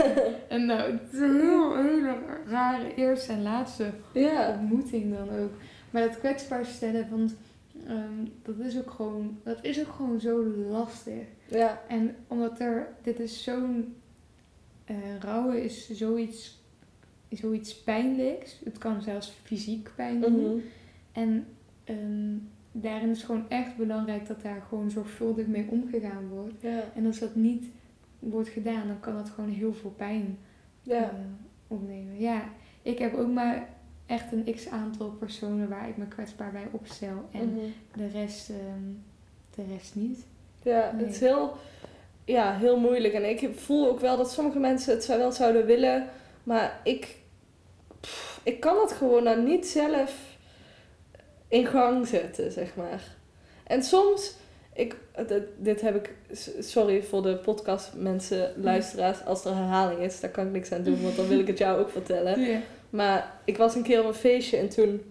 En 0.47 0.65
nou, 0.65 0.91
het 0.91 1.13
is 1.13 1.19
een 1.19 1.39
heel, 1.39 1.75
hele 1.75 2.15
rare 2.47 2.95
eerste 2.95 3.31
en 3.31 3.41
laatste 3.43 3.89
ja. 4.13 4.57
ontmoeting 4.61 5.15
dan 5.17 5.29
ook. 5.39 5.51
Maar 5.91 6.01
dat 6.01 6.19
kwetsbaar 6.19 6.65
stellen, 6.65 7.07
want 7.09 7.35
ehm, 7.87 8.25
dat 8.41 8.59
is 8.59 8.77
ook 8.77 8.91
gewoon, 8.91 9.37
dat 9.43 9.63
is 9.63 9.79
ook 9.79 9.93
gewoon 9.93 10.19
zo 10.19 10.43
lastig. 10.69 11.23
Ja. 11.47 11.81
En 11.87 12.15
omdat 12.27 12.59
er, 12.59 12.87
dit 13.01 13.19
is 13.19 13.43
zo'n, 13.43 13.95
eh 14.85 14.95
rouwen 15.19 15.63
is 15.63 15.89
zoiets, 15.91 16.61
zoiets 17.29 17.83
pijnlijks. 17.83 18.61
Het 18.63 18.77
kan 18.77 19.01
zelfs 19.01 19.29
fysiek 19.43 19.91
pijn 19.95 20.21
doen. 20.21 20.45
Mhm. 20.45 20.57
En 21.11 21.45
ehm, 21.83 22.35
daarin 22.71 23.09
is 23.09 23.23
gewoon 23.23 23.49
echt 23.49 23.75
belangrijk 23.77 24.27
dat 24.27 24.41
daar 24.41 24.61
gewoon 24.69 24.91
zorgvuldig 24.91 25.47
mee 25.47 25.67
omgegaan 25.69 26.27
wordt. 26.27 26.61
Ja. 26.61 26.83
En 26.95 27.05
als 27.05 27.19
dat 27.19 27.35
niet 27.35 27.65
wordt 28.19 28.49
gedaan, 28.49 28.87
dan 28.87 28.99
kan 28.99 29.13
dat 29.15 29.29
gewoon 29.29 29.49
heel 29.49 29.73
veel 29.73 29.93
pijn 29.97 30.37
Ja. 30.81 31.01
eh, 31.09 31.15
opnemen. 31.67 32.19
Ja, 32.19 32.43
ik 32.81 32.97
heb 32.99 33.13
ook 33.13 33.31
maar 33.31 33.69
echt 34.13 34.31
een 34.31 34.53
x 34.55 34.67
aantal 34.69 35.09
personen 35.09 35.69
waar 35.69 35.89
ik 35.89 35.97
me 35.97 36.05
kwetsbaar 36.07 36.51
bij 36.51 36.67
opstel. 36.71 37.25
En 37.31 37.53
Mhm. 37.53 37.65
de 37.95 38.07
rest, 38.19 38.49
ehm, 38.49 38.89
de 39.55 39.73
rest 39.75 39.95
niet. 39.95 40.19
Ja, 40.63 40.91
Nee. 40.95 41.05
het 41.05 41.13
is 41.15 41.19
heel. 41.19 41.57
ja, 42.25 42.57
heel 42.57 42.79
moeilijk. 42.79 43.13
En 43.13 43.29
ik 43.29 43.49
voel 43.55 43.89
ook 43.89 43.99
wel 43.99 44.17
dat 44.17 44.31
sommige 44.31 44.59
mensen 44.59 44.93
het 44.95 45.05
wel 45.07 45.31
zouden 45.31 45.65
willen, 45.65 46.07
maar 46.43 46.79
ik, 46.83 47.15
pff, 47.99 48.39
ik 48.43 48.59
kan 48.59 48.79
het 48.81 48.91
gewoon 48.91 49.23
dan 49.23 49.43
niet 49.43 49.67
zelf 49.67 50.15
in 51.47 51.65
gang 51.65 52.07
zetten, 52.07 52.51
zeg 52.51 52.75
maar. 52.75 53.03
En 53.63 53.83
soms, 53.83 54.33
ik, 54.73 54.95
dit, 55.27 55.43
dit 55.57 55.81
heb 55.81 55.95
ik, 55.95 56.13
sorry 56.59 57.03
voor 57.03 57.21
de 57.21 57.35
podcast 57.37 57.91
mensen, 57.95 58.53
luisteraars, 58.57 59.25
als 59.25 59.45
er 59.45 59.55
herhaling 59.55 59.99
is, 59.99 60.19
daar 60.19 60.29
kan 60.31 60.45
ik 60.45 60.51
niks 60.51 60.71
aan 60.71 60.83
doen, 60.83 61.01
want 61.03 61.15
dan 61.15 61.27
wil 61.27 61.39
ik 61.39 61.47
het 61.47 61.57
jou 61.57 61.79
ook 61.79 61.89
vertellen. 61.89 62.61
Maar 62.93 63.39
ik 63.45 63.57
was 63.57 63.75
een 63.75 63.83
keer 63.83 63.99
op 63.99 64.05
een 64.07 64.13
feestje 64.13 64.57
en 64.57 64.69
toen 64.69 65.01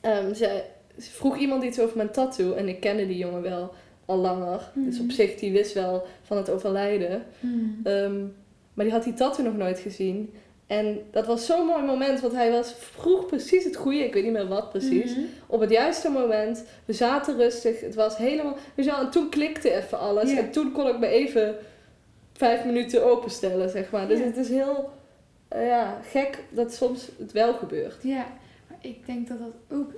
ehm, 0.00 0.34
ze, 0.34 0.62
ze 0.98 1.10
vroeg 1.10 1.38
iemand 1.38 1.62
iets 1.64 1.80
over 1.80 1.96
mijn 1.96 2.10
tattoo 2.10 2.52
en 2.52 2.68
ik 2.68 2.80
kende 2.80 3.06
die 3.06 3.16
jongen 3.16 3.42
wel 3.42 3.72
al 4.04 4.16
langer. 4.16 4.70
Dus 4.74 4.98
op 4.98 5.04
Mhm. 5.06 5.14
zich, 5.14 5.34
die 5.34 5.52
wist 5.52 5.72
wel 5.72 6.06
van 6.22 6.36
het 6.36 6.50
overlijden. 6.50 7.22
Hmm. 7.40 7.80
Ehm, 7.84 8.20
maar 8.74 8.84
die 8.84 8.94
had 8.94 9.04
die 9.04 9.14
tattoo 9.14 9.44
nog 9.44 9.56
nooit 9.56 9.78
gezien. 9.78 10.32
En 10.66 10.98
dat 11.10 11.26
was 11.26 11.46
zo'n 11.46 11.66
mooi 11.66 11.82
moment, 11.82 12.20
want 12.20 12.32
hij 12.32 12.50
was, 12.50 12.74
vroeg 12.78 13.26
precies 13.26 13.64
het 13.64 13.76
goede, 13.76 14.04
ik 14.04 14.14
weet 14.14 14.24
niet 14.24 14.32
meer 14.32 14.48
wat 14.48 14.70
precies. 14.70 15.10
Mhm. 15.10 15.24
Op 15.46 15.60
het 15.60 15.70
juiste 15.70 16.08
moment, 16.10 16.64
we 16.84 16.92
zaten 16.92 17.36
rustig, 17.36 17.80
het 17.80 17.94
was 17.94 18.16
helemaal... 18.16 18.56
Weet 18.74 18.84
je 18.84 18.90
wel, 18.90 19.00
en 19.00 19.10
toen 19.10 19.28
klikte 19.28 19.72
even 19.72 19.98
alles. 19.98 20.32
En 20.32 20.50
toen 20.50 20.72
kon 20.72 20.86
ik 20.88 20.98
me 20.98 21.06
even 21.06 21.56
vijf 22.32 22.64
minuten 22.64 23.04
openstellen, 23.04 23.70
zeg 23.70 23.90
maar. 23.90 24.08
Dus 24.08 24.20
het 24.20 24.36
is 24.36 24.48
heel 24.48 24.90
eh, 25.50 25.66
ja, 25.66 26.00
gek 26.02 26.44
dat 26.50 26.74
soms 26.74 27.10
het 27.18 27.32
wel 27.32 27.54
gebeurt. 27.54 28.02
Ja, 28.02 28.26
maar 28.68 28.78
ik 28.80 29.06
denk 29.06 29.28
dat 29.28 29.38
dat 29.38 29.78
ook 29.78 29.92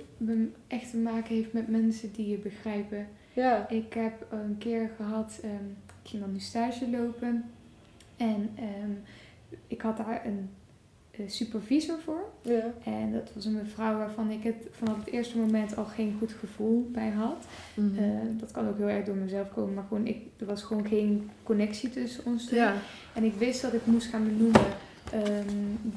echt 0.67 0.89
te 0.89 0.97
maken 0.97 1.35
heeft 1.35 1.53
met 1.53 1.67
mensen 1.67 2.11
die 2.11 2.29
je 2.29 2.37
begrijpen. 2.37 3.07
Ja. 3.33 3.69
Ik 3.69 3.93
heb 3.93 4.25
een 4.29 4.55
keer 4.59 4.89
gehad, 4.95 5.39
ehm, 5.43 5.65
ik 6.03 6.09
ging 6.09 6.21
dan 6.23 6.31
nu 6.31 6.39
stage 6.39 6.89
lopen. 6.89 7.51
En 8.17 8.49
ehm, 8.55 8.91
ik 9.67 9.81
had 9.81 9.97
daar 9.97 10.25
een, 10.25 10.49
eh, 11.11 11.29
supervisor 11.29 11.99
voor. 11.99 12.29
Ja. 12.41 12.73
En 12.83 13.11
dat 13.11 13.31
was 13.33 13.45
een 13.45 13.53
mevrouw 13.53 13.97
waarvan 13.97 14.29
ik 14.31 14.43
het 14.43 14.67
vanaf 14.71 14.97
het 14.97 15.13
eerste 15.13 15.37
moment 15.37 15.77
al 15.77 15.85
geen 15.85 16.15
goed 16.19 16.31
gevoel 16.31 16.89
bij 16.91 17.09
had. 17.09 17.45
Mhm. 17.73 18.03
Eh, 18.03 18.09
dat 18.39 18.51
kan 18.51 18.67
ook 18.67 18.77
heel 18.77 18.89
erg 18.89 19.05
door 19.05 19.15
mezelf 19.15 19.53
komen, 19.53 19.73
maar 19.73 19.85
gewoon 19.87 20.07
ik, 20.07 20.21
er 20.39 20.45
was 20.45 20.63
gewoon 20.63 20.87
geen 20.87 21.29
connectie 21.43 21.89
tussen 21.89 22.25
ons 22.25 22.45
twee. 22.45 22.59
ja. 22.59 22.73
En 23.13 23.23
ik 23.23 23.33
wist 23.33 23.61
dat 23.61 23.73
ik 23.73 23.85
moest 23.85 24.07
gaan 24.07 24.23
benoemen 24.23 24.61
ehm, 25.13 25.47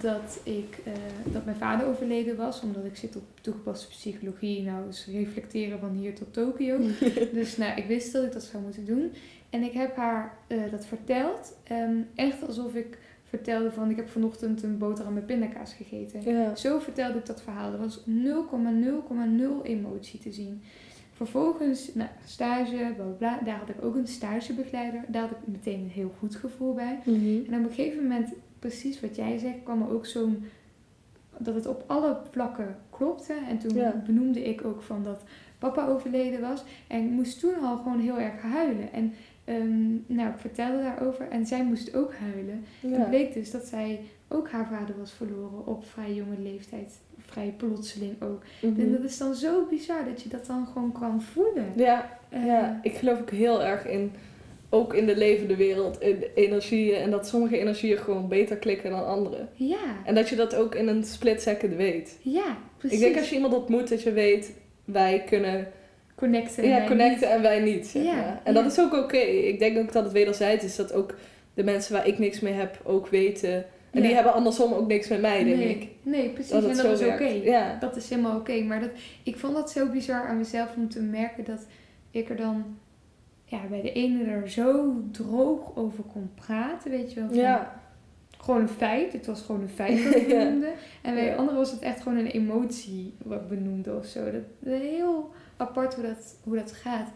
dat, 0.01 0.41
ik, 0.43 0.79
eh, 0.85 0.93
dat 1.33 1.45
mijn 1.45 1.57
vader 1.57 1.87
overleden 1.87 2.37
was, 2.37 2.61
omdat 2.61 2.85
ik 2.85 2.97
zit 2.97 3.17
op 3.17 3.23
toegepaste 3.41 3.89
psychologie. 3.89 4.63
Nou, 4.63 4.87
dus 4.87 5.07
reflecteren 5.07 5.79
van 5.79 5.91
hier 5.91 6.15
tot 6.15 6.33
Tokio. 6.33 6.79
dus 7.33 7.57
nou, 7.57 7.77
ik 7.77 7.87
wist 7.87 8.13
dat 8.13 8.25
ik 8.25 8.33
dat 8.33 8.43
zou 8.43 8.63
moeten 8.63 8.87
doen. 8.87 9.13
En 9.51 9.63
ik 9.63 9.73
heb 9.73 9.97
haar 9.97 10.39
eh, 10.47 10.59
dat 10.71 10.87
verteld. 10.87 11.57
ehm, 11.65 11.97
echt 12.15 12.47
alsof 12.47 12.75
ik 12.75 12.99
vertelde 13.29 13.73
van 13.73 13.91
ik 13.91 13.97
heb 13.97 14.09
vanochtend 14.09 14.63
een 14.63 14.79
boterham 14.79 15.15
met 15.15 15.27
pindakaas 15.27 15.73
gegeten. 15.73 16.23
Ja. 16.33 16.57
Zo 16.57 16.79
vertelde 16.79 17.19
ik 17.19 17.27
dat 17.27 17.43
verhaal. 17.43 17.73
Er 17.73 17.79
was 17.79 18.01
0,0,0 18.07 19.63
emotie 19.63 20.21
te 20.21 20.33
zien. 20.33 20.63
Vervolgens, 21.13 21.95
nou, 21.95 22.09
stage, 22.25 22.93
bla 22.97 23.05
bla 23.05 23.15
bla. 23.19 23.39
Daar 23.45 23.59
had 23.59 23.69
ik 23.69 23.85
ook 23.85 23.95
een 23.95 24.07
stagebegeleider. 24.07 25.05
Daar 25.09 25.23
had 25.23 25.31
ik 25.31 25.37
meteen 25.45 25.81
een 25.81 25.91
heel 25.91 26.15
goed 26.19 26.37
gevoel 26.37 26.75
bij. 26.75 26.99
Mhm. 27.05 27.53
En 27.53 27.59
op 27.59 27.69
een 27.71 27.75
gegeven 27.75 28.03
moment, 28.03 28.29
precies 28.69 29.01
wat 29.01 29.17
jij 29.17 29.39
zegt, 29.39 29.63
kwam 29.65 29.83
er 29.83 29.91
ook 29.95 30.07
zo'n... 30.07 30.45
Dat 31.39 31.55
het 31.55 31.67
op 31.67 31.85
alle 31.87 32.17
vlakken 32.31 32.77
klopte. 32.91 33.35
En 33.49 33.59
toen 33.59 33.77
Ja. 33.77 34.03
benoemde 34.07 34.45
ik 34.45 34.65
ook 34.65 34.83
van 34.83 35.03
dat 35.03 35.23
papa 35.59 35.87
overleden 35.87 36.41
was. 36.41 36.65
En 36.87 37.05
ik 37.05 37.11
moest 37.11 37.41
toen 37.41 37.55
al 37.63 37.77
gewoon 37.77 38.01
heel 38.01 38.19
erg 38.19 38.41
huilen. 38.43 38.93
En 38.93 39.13
ehm, 39.45 39.89
nou, 40.07 40.29
ik 40.31 40.39
vertelde 40.39 40.83
daarover. 40.83 41.29
En 41.29 41.47
zij 41.47 41.65
moest 41.65 41.95
ook 41.97 42.15
huilen. 42.15 42.65
Ja. 42.81 42.89
Het 42.99 43.09
bleek 43.09 43.35
dus 43.35 43.51
dat 43.51 43.65
zij 43.65 44.01
ook 44.29 44.51
haar 44.51 44.67
vader 44.67 44.99
was 44.99 45.13
verloren 45.13 45.67
op 45.67 45.85
vrij 45.87 46.15
jonge 46.15 46.39
leeftijd. 46.43 46.99
Vrij 47.19 47.55
plotseling 47.57 48.23
ook. 48.23 48.43
Mhm. 48.63 48.81
En 48.81 48.93
dat 48.93 49.03
is 49.03 49.19
dan 49.19 49.35
zo 49.35 49.67
bizar 49.71 50.05
dat 50.05 50.23
je 50.23 50.29
dat 50.29 50.47
dan 50.47 50.67
gewoon 50.73 50.93
kan 50.93 51.23
voelen. 51.23 51.67
Ja, 51.77 52.15
Eh, 52.29 52.47
ja, 52.47 52.81
ik 52.83 52.93
geloof 52.97 53.21
ook 53.21 53.31
heel 53.31 53.63
erg 53.63 53.87
in, 53.87 54.13
ook 54.71 54.95
in 54.95 55.07
de 55.07 55.17
levende 55.17 55.57
wereld, 55.57 55.99
energieën. 56.35 56.95
En 56.97 57.11
dat 57.11 57.27
sommige 57.29 57.59
energieën 57.59 57.99
gewoon 57.99 58.29
beter 58.29 58.57
klikken 58.57 58.91
dan 58.91 59.07
andere. 59.07 59.47
ja, 59.55 59.97
En 60.05 60.15
dat 60.15 60.29
je 60.29 60.37
dat 60.37 60.55
ook 60.55 60.75
in 60.75 60.89
een 60.89 61.05
split 61.05 61.43
second 61.43 61.75
weet. 61.75 62.19
ja, 62.23 62.57
precies. 62.79 62.99
Ik 62.99 63.05
denk 63.05 63.17
als 63.17 63.29
je 63.29 63.35
iemand 63.35 63.55
ontmoet, 63.55 63.89
dat 63.89 64.03
je 64.03 64.13
weet, 64.13 64.53
wij 64.85 65.23
kunnen 65.29 65.69
connecten. 66.15 66.63
en 66.63 66.69
ja, 66.69 66.79
wij 66.79 66.87
connecten 66.87 67.31
en 67.31 67.43
wij 67.43 67.61
niet. 67.61 67.87
Zeg 67.87 68.03
Ja, 68.05 68.15
maar. 68.15 68.41
En 68.45 68.55
ja. 68.55 68.63
dat 68.63 68.73
is 68.73 68.81
ook 68.81 68.95
oké. 68.95 69.17
Ik 69.17 69.59
denk 69.59 69.79
ook 69.79 69.93
dat 69.93 70.05
het 70.05 70.13
wederzijds 70.13 70.65
is, 70.65 70.77
dat 70.77 70.93
ook 70.93 71.15
de 71.55 71.65
mensen 71.65 71.93
waar 71.93 72.07
ik 72.07 72.19
niks 72.19 72.41
mee 72.41 72.53
heb 72.53 72.81
ook 72.85 73.07
weten. 73.09 73.65
En 73.91 74.03
die 74.03 74.15
hebben 74.15 74.33
andersom 74.33 74.73
ook 74.73 74.87
niks 74.87 75.09
met 75.09 75.21
mij, 75.21 75.45
denk 75.45 75.57
nee, 75.57 75.69
ik. 75.69 75.89
Nee, 76.03 76.29
precies. 76.29 76.53
Dat 76.53 76.65
en 76.65 76.77
dat 76.77 77.01
is 77.01 77.07
oké. 77.07 77.25
Ja. 77.43 77.77
Dat 77.81 77.97
is 77.97 78.09
helemaal 78.11 78.37
oké. 78.37 78.63
Maar 78.63 78.81
dat, 78.81 78.91
ik 79.23 79.37
vond 79.37 79.55
dat 79.55 79.71
zo 79.71 79.87
bizar 79.87 80.27
aan 80.29 80.39
mezelf 80.39 80.69
om 80.77 80.89
te 80.89 81.01
merken 81.01 81.45
dat 81.45 81.67
ik 82.11 82.29
er 82.29 82.37
dan 82.37 82.79
ja, 83.49 83.67
bij 83.67 83.83
de 83.83 83.93
ene 83.93 84.25
er 84.25 84.49
zo 84.51 84.95
droog 85.11 85.77
over 85.77 86.05
kon 86.05 86.31
praten. 86.35 86.91
Weet 86.91 87.13
je 87.13 87.21
wel. 87.21 87.29
van- 87.29 87.39
Ja. 87.39 87.85
Gewoon 88.39 88.61
een 88.61 88.69
feit. 88.69 89.13
Het 89.13 89.27
was 89.27 89.43
gewoon 89.43 89.61
een 89.61 89.69
feit 89.69 90.03
wat 90.05 90.15
ik 90.15 90.29
benoemde. 90.29 90.73
En 91.03 91.15
bij 91.15 91.25
de 91.31 91.37
andere 91.37 91.57
was 91.57 91.71
het 91.71 91.81
echt 91.81 92.03
gewoon 92.03 92.19
een 92.19 92.27
emotie 92.31 93.15
wat 93.25 93.41
ik 93.41 93.49
benoemde 93.49 93.97
of 93.97 94.05
zo. 94.07 94.25
Dat, 94.31 94.43
heel 94.73 95.31
apart 95.57 95.95
hoe 95.95 96.05
dat, 96.05 96.37
hoe 96.43 96.57
dat 96.57 96.73
gaat. 96.73 97.09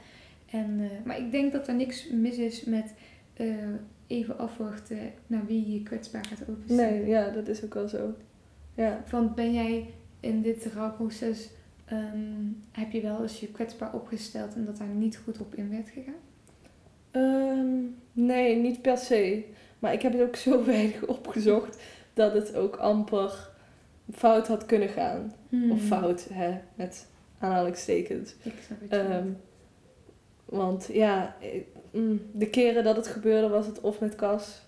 En, 0.51 0.79
eh, 0.81 1.07
maar 1.07 1.19
ik 1.19 1.31
denk 1.31 1.53
dat 1.53 1.69
er 1.69 1.75
niks 1.75 2.09
mis 2.11 2.37
is 2.37 2.65
met 2.65 2.95
eh, 3.35 3.47
even 4.07 4.39
afwachten 4.39 4.99
naar 5.27 5.47
wie 5.47 5.73
je 5.73 5.83
kwetsbaar 5.83 6.25
gaat 6.25 6.49
openstellen. 6.49 6.93
Nee, 7.01 7.07
ja, 7.07 7.29
dat 7.31 7.49
is 7.49 7.65
ook 7.65 7.75
wel 7.75 7.89
zo. 7.89 8.15
Ja. 8.75 9.03
Want 9.11 9.35
ben 9.35 9.53
jij 9.53 9.87
in 10.21 10.43
dit 10.43 10.67
rouwproces, 10.75 11.51
ehm, 11.91 12.47
heb 12.73 12.93
je 12.93 13.01
wel 13.01 13.23
eens 13.23 13.41
je 13.41 13.49
kwetsbaar 13.49 13.95
opgesteld 13.95 14.55
en 14.55 14.65
dat 14.65 14.77
daar 14.77 14.87
niet 14.87 15.17
goed 15.17 15.41
op 15.41 15.55
in 15.55 15.71
werd 15.71 15.89
gegaan? 15.89 16.15
Ehm, 17.11 17.77
nee, 18.13 18.57
niet 18.57 18.83
per 18.83 18.99
se. 18.99 19.45
Maar 19.79 19.93
ik 19.93 20.03
heb 20.03 20.13
het 20.13 20.23
ook 20.23 20.37
zo 20.37 20.65
weinig 20.75 21.07
opgezocht 21.07 21.83
dat 22.15 22.33
het 22.33 22.55
ook 22.55 22.77
amper 22.77 23.51
fout 24.13 24.49
had 24.49 24.67
kunnen 24.67 24.89
gaan. 24.89 25.35
Hmm. 25.49 25.71
Of 25.71 25.83
fout, 25.83 26.27
hè, 26.33 26.61
met 26.75 27.07
aanhalingstekens. 27.39 28.35
Ik 28.43 28.53
snap 28.67 28.81
het. 28.81 28.91
Ehm, 28.91 29.29
want 30.45 30.89
ja, 30.93 31.37
eh, 31.41 31.49
mm, 31.91 32.21
de 32.33 32.51
keren 32.51 32.85
dat 32.85 32.97
het 32.97 33.07
gebeurde 33.07 33.49
was 33.49 33.67
het 33.67 33.81
of 33.81 34.01
met 34.01 34.15
Cas 34.15 34.63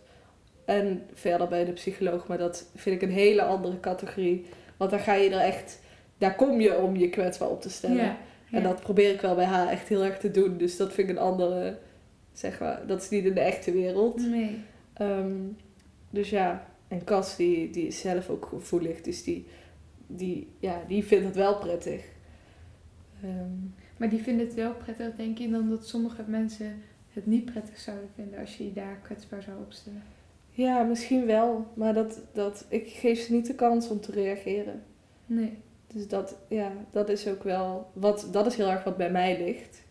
en 0.65 1.03
verder 1.13 1.49
bij 1.49 1.65
de 1.65 1.73
psycholoog. 1.73 2.27
Maar 2.27 2.39
dat 2.39 2.71
vind 2.75 3.03
ik 3.03 3.09
een 3.09 3.15
hele 3.15 3.43
andere 3.43 3.81
categorie. 3.81 4.47
Want 4.77 4.91
daar 4.91 5.01
ga 5.01 5.15
je 5.15 5.31
er 5.31 5.41
echt, 5.41 5.81
daar 6.23 6.35
kom 6.37 6.61
je 6.61 6.79
om 6.79 6.97
je 6.97 7.11
kwetsbaar 7.11 7.49
op 7.49 7.61
te 7.61 7.71
stellen. 7.71 7.97
ja, 7.97 8.17
En 8.51 8.63
dat 8.63 8.81
probeer 8.81 9.13
ik 9.15 9.21
wel 9.21 9.35
bij 9.35 9.45
haar 9.45 9.69
echt 9.69 9.89
heel 9.89 10.05
erg 10.05 10.19
te 10.19 10.31
doen. 10.31 10.57
Dus 10.59 10.77
dat 10.77 10.93
vind 10.93 11.09
ik 11.09 11.17
een 11.17 11.23
andere, 11.23 11.79
zeg 12.33 12.61
maar, 12.61 12.87
dat 12.87 13.03
is 13.03 13.09
niet 13.09 13.25
in 13.25 13.35
de 13.35 13.41
echte 13.41 13.73
wereld. 13.73 14.27
Nee. 14.29 14.59
Ehm, 14.93 15.37
dus 16.11 16.31
ja, 16.31 16.67
en 16.89 17.05
Cas 17.05 17.37
die, 17.37 17.71
die 17.71 17.87
is 17.87 18.01
zelf 18.01 18.29
ook 18.29 18.47
gevoelig. 18.47 19.01
Dus 19.01 19.23
die, 19.25 19.47
die, 20.07 20.49
ja, 20.59 20.83
die 20.89 21.05
vindt 21.05 21.25
het 21.25 21.37
wel 21.37 21.59
prettig. 21.59 22.05
Ehm, 23.23 23.51
Maar 23.97 24.09
die 24.09 24.23
vinden 24.23 24.47
het 24.47 24.55
wel 24.55 24.73
prettig, 24.75 25.15
denk 25.17 25.39
je, 25.39 25.51
dan 25.51 25.69
dat 25.71 25.87
sommige 25.89 26.23
mensen 26.27 26.83
het 27.13 27.27
niet 27.27 27.45
prettig 27.45 27.79
zouden 27.79 28.09
vinden 28.15 28.39
als 28.39 28.57
je 28.57 28.65
je 28.65 28.73
daar 28.73 28.99
kwetsbaar 29.03 29.43
zou 29.43 29.57
opstellen. 29.61 30.03
ja, 30.51 30.83
misschien 30.83 31.27
wel. 31.27 31.67
Maar 31.75 31.95
dat, 31.95 32.21
dat, 32.33 32.65
ik 32.69 32.89
geef 32.89 33.21
ze 33.21 33.33
niet 33.33 33.47
de 33.47 33.55
kans 33.55 33.89
om 33.89 34.01
te 34.01 34.13
reageren. 34.13 34.83
Nee. 35.27 35.53
Dus 35.93 36.09
dat, 36.09 36.37
ja, 36.49 36.73
dat 36.91 37.09
is 37.09 37.29
ook 37.29 37.43
wel, 37.43 37.91
wat, 37.93 38.29
dat 38.33 38.47
is 38.47 38.57
heel 38.57 38.69
erg 38.69 38.85
wat 38.85 38.97
bij 38.97 39.11
mij 39.11 39.45
ligt. 39.45 39.83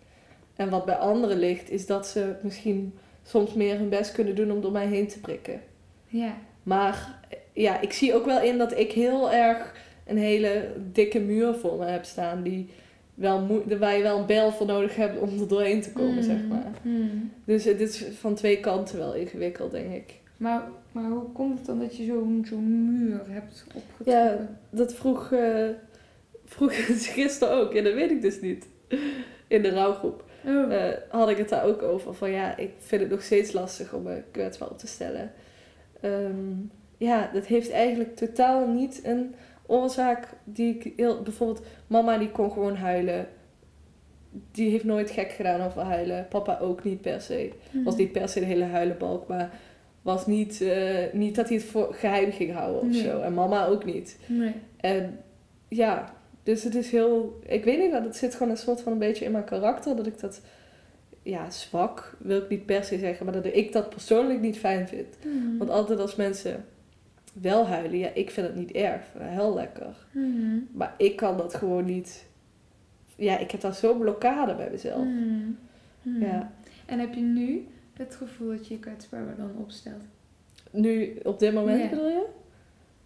En 0.55 0.69
wat 0.69 0.85
bij 0.85 0.95
anderen 0.95 1.37
ligt, 1.37 1.69
is 1.69 1.85
dat 1.85 2.07
ze 2.07 2.35
misschien 2.41 2.93
soms 3.23 3.53
meer 3.53 3.77
hun 3.77 3.89
best 3.89 4.11
kunnen 4.11 4.35
doen 4.35 4.51
om 4.51 4.61
door 4.61 4.71
mij 4.71 4.87
heen 4.87 5.07
te 5.07 5.19
prikken. 5.19 5.61
Ja. 6.07 6.33
Maar 6.63 7.19
ja, 7.53 7.79
ik 7.79 7.93
zie 7.93 8.15
ook 8.15 8.25
wel 8.25 8.41
in 8.41 8.57
dat 8.57 8.77
ik 8.77 8.91
heel 8.91 9.31
erg 9.31 9.73
een 10.05 10.17
hele 10.17 10.73
dikke 10.91 11.19
muur 11.19 11.53
voor 11.53 11.77
me 11.77 11.85
heb 11.85 12.05
staan. 12.05 12.43
Die 12.43 12.69
wel 13.13 13.63
waar 13.79 13.97
je 13.97 14.03
wel 14.03 14.19
een 14.19 14.25
bel 14.25 14.51
voor 14.51 14.65
nodig 14.65 14.95
hebt 14.95 15.19
om 15.19 15.39
er 15.39 15.47
doorheen 15.47 15.81
te 15.81 15.91
komen, 15.91 16.23
zeg 16.23 16.47
maar. 16.49 16.71
Hmm. 16.81 17.31
Dus 17.45 17.63
het 17.63 17.79
is 17.81 18.05
van 18.19 18.35
twee 18.35 18.59
kanten 18.59 18.97
wel 18.97 19.15
ingewikkeld, 19.15 19.71
denk 19.71 19.93
ik. 19.93 20.19
Maar, 20.37 20.63
maar 20.91 21.09
hoe 21.09 21.31
komt 21.31 21.57
het 21.57 21.67
dan 21.67 21.79
dat 21.79 21.97
je 21.97 22.05
zo'n 22.05 22.45
zo'n 22.49 22.99
muur 22.99 23.21
hebt 23.27 23.65
opgetrokken? 23.73 24.57
Dat 24.69 24.93
vroeg, 24.93 25.31
eh 25.31 25.67
vroeg 26.51 26.73
ze 26.73 27.09
gisteren 27.21 27.53
ook. 27.53 27.73
Ja, 27.73 27.81
dat 27.81 27.93
weet 27.93 28.11
ik 28.11 28.21
dus 28.21 28.41
niet. 28.41 28.67
In 29.47 29.61
de 29.61 29.69
rouwgroep. 29.69 30.23
Oh. 30.45 30.73
eh, 30.73 30.97
had 31.09 31.29
ik 31.29 31.37
het 31.37 31.49
daar 31.49 31.65
ook 31.65 31.81
over. 31.81 32.13
Van 32.13 32.31
ja, 32.31 32.57
ik 32.57 32.71
vind 32.77 33.01
het 33.01 33.09
nog 33.11 33.21
steeds 33.23 33.51
lastig 33.51 33.93
om 33.93 34.03
me 34.03 34.21
kwetsbaar 34.31 34.69
op 34.69 34.77
te 34.77 34.87
stellen. 34.87 35.31
Ehm, 36.01 36.53
ja, 36.97 37.29
dat 37.33 37.45
heeft 37.45 37.71
eigenlijk 37.71 38.15
totaal 38.15 38.67
niet 38.67 39.01
een 39.03 39.35
oorzaak 39.65 40.27
die 40.43 40.75
ik 40.75 40.93
heel... 40.95 41.21
Bijvoorbeeld, 41.21 41.65
mama 41.87 42.17
die 42.17 42.31
kon 42.31 42.51
gewoon 42.51 42.75
huilen 42.75 43.27
die 44.51 44.69
heeft 44.69 44.83
nooit 44.83 45.11
gek 45.11 45.31
gedaan 45.31 45.61
over 45.61 45.81
huilen. 45.81 46.27
Papa 46.29 46.59
ook 46.61 46.83
niet 46.83 47.01
per 47.01 47.21
se. 47.21 47.51
Mhm. 47.71 47.83
Was 47.83 47.95
niet 47.95 48.11
per 48.11 48.29
se 48.29 48.39
de 48.39 48.45
hele 48.45 48.63
huilenbalk, 48.63 49.27
maar 49.27 49.51
was 50.01 50.27
niet, 50.27 50.61
eh, 50.61 51.13
niet 51.13 51.35
dat 51.35 51.47
hij 51.47 51.57
het 51.57 51.65
voor 51.65 51.93
geheim 51.93 52.31
ging 52.31 52.53
houden 52.53 52.81
of 52.81 52.87
Nee. 52.87 53.01
zo. 53.01 53.19
En 53.21 53.33
mama 53.33 53.65
ook 53.65 53.85
niet. 53.85 54.17
Nee. 54.27 54.53
En 54.77 55.19
ja, 55.67 56.13
dus 56.43 56.63
het 56.63 56.75
is 56.75 56.91
heel... 56.91 57.39
Ik 57.45 57.63
weet 57.63 57.79
niet, 57.79 57.91
dat 57.91 58.03
het 58.03 58.15
zit 58.15 58.35
gewoon 58.35 58.51
een 58.51 58.57
soort 58.57 58.81
van 58.81 58.91
een 58.91 58.97
beetje 58.97 59.25
in 59.25 59.31
mijn 59.31 59.43
karakter. 59.43 59.95
Dat 59.95 60.07
ik 60.07 60.19
dat... 60.19 60.41
Ja, 61.23 61.49
zwak 61.49 62.15
wil 62.19 62.37
ik 62.37 62.49
niet 62.49 62.65
per 62.65 62.83
se 62.83 62.99
zeggen. 62.99 63.25
Maar 63.25 63.33
dat 63.33 63.45
ik 63.45 63.71
dat 63.71 63.89
persoonlijk 63.89 64.39
niet 64.41 64.57
fijn 64.59 64.87
vind. 64.87 65.17
Mhm. 65.25 65.57
Want 65.57 65.69
altijd 65.69 65.99
als 65.99 66.15
mensen 66.15 66.65
wel 67.33 67.67
huilen, 67.67 67.99
ja, 67.99 68.09
ik 68.13 68.31
vind 68.31 68.47
het 68.47 68.55
niet 68.55 68.71
erg. 68.71 69.01
Heel 69.17 69.53
lekker. 69.53 69.95
Mhm. 70.11 70.57
Maar 70.71 70.93
ik 70.97 71.15
kan 71.15 71.37
dat 71.37 71.53
gewoon 71.53 71.85
niet... 71.85 72.25
Ja, 73.15 73.37
ik 73.37 73.51
heb 73.51 73.61
daar 73.61 73.73
zo'n 73.73 73.99
blokkade 73.99 74.55
bij 74.55 74.69
mezelf. 74.71 75.05
Mhm. 75.05 76.21
Ja. 76.23 76.51
En 76.85 76.99
heb 76.99 77.13
je 77.13 77.21
nu 77.21 77.67
het 77.93 78.15
gevoel 78.15 78.49
dat 78.49 78.67
je 78.67 78.73
je 78.73 78.79
kwetsbaar 78.79 79.35
dan 79.37 79.51
opstelt? 79.59 80.03
Nu, 80.71 81.19
op 81.23 81.39
dit 81.39 81.53
moment 81.53 81.81
Ja. 81.81 81.89
bedoel 81.89 82.07
je? 82.09 82.25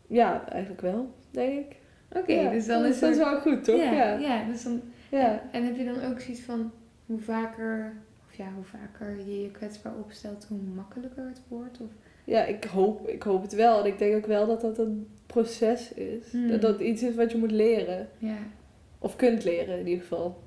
Ja, 0.07 0.49
eigenlijk 0.49 0.81
wel, 0.81 1.13
denk 1.31 1.65
ik. 1.65 1.75
Oké, 2.15 2.33
Ja, 2.33 2.49
dus 2.49 2.65
dan 2.65 2.85
is 2.85 2.99
dat 2.99 3.11
er... 3.11 3.17
wel 3.17 3.39
goed, 3.39 3.63
toch? 3.63 3.77
Ja, 3.77 3.91
Ja. 3.91 4.17
ja. 4.17 4.43
dus 4.51 4.63
dan... 4.63 4.81
ja. 5.11 5.43
En 5.51 5.65
heb 5.65 5.77
je 5.77 5.85
dan 5.85 6.03
ook 6.11 6.19
zoiets 6.19 6.41
van 6.41 6.71
hoe 7.05 7.19
vaker, 7.19 7.93
of 8.27 8.35
ja, 8.35 8.45
hoe 8.55 8.63
vaker 8.63 9.17
je 9.17 9.41
je 9.41 9.51
kwetsbaar 9.51 9.93
opstelt, 10.03 10.45
hoe 10.49 10.57
makkelijker 10.75 11.25
het 11.25 11.41
wordt? 11.47 11.79
Of... 11.81 11.87
Ja, 12.23 12.43
ik 12.45 12.63
hoop, 12.63 13.07
ik 13.07 13.23
hoop 13.23 13.41
het 13.41 13.53
wel. 13.53 13.79
En 13.79 13.85
ik 13.85 13.97
denk 13.97 14.15
ook 14.15 14.25
wel 14.25 14.47
dat 14.47 14.61
dat 14.61 14.77
een 14.77 15.07
proces 15.25 15.93
is. 15.93 16.31
Hmm. 16.31 16.47
Dat 16.47 16.61
dat 16.61 16.79
iets 16.79 17.03
is 17.03 17.15
wat 17.15 17.31
je 17.31 17.37
moet 17.37 17.51
leren. 17.51 18.09
Ja. 18.17 18.37
Of 18.99 19.15
kunt 19.15 19.43
leren 19.43 19.79
in 19.79 19.87
ieder 19.87 20.01
geval. 20.01 20.43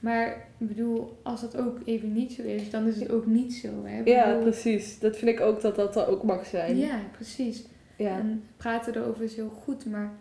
Maar 0.00 0.28
ik 0.58 0.68
bedoel, 0.68 1.18
als 1.22 1.40
dat 1.40 1.56
ook 1.56 1.78
even 1.84 2.12
niet 2.12 2.32
zo 2.32 2.42
is, 2.42 2.70
dan 2.70 2.86
is 2.86 3.00
het 3.00 3.10
ook 3.10 3.26
niet 3.26 3.54
zo. 3.54 3.68
Hè? 3.84 4.00
Ja, 4.04 4.34
precies. 4.40 4.98
Dat 4.98 5.16
vind 5.16 5.30
ik 5.30 5.40
ook 5.40 5.60
dat 5.60 5.76
dat 5.76 5.96
er 5.96 6.08
ook 6.08 6.22
mag 6.22 6.46
zijn. 6.46 6.76
Ja, 6.76 6.98
precies. 7.12 7.64
Ja. 7.96 8.18
En 8.18 8.44
praten 8.56 8.96
erover 8.96 9.24
is 9.24 9.36
heel 9.36 9.48
goed, 9.48 9.86
maar 9.86 10.12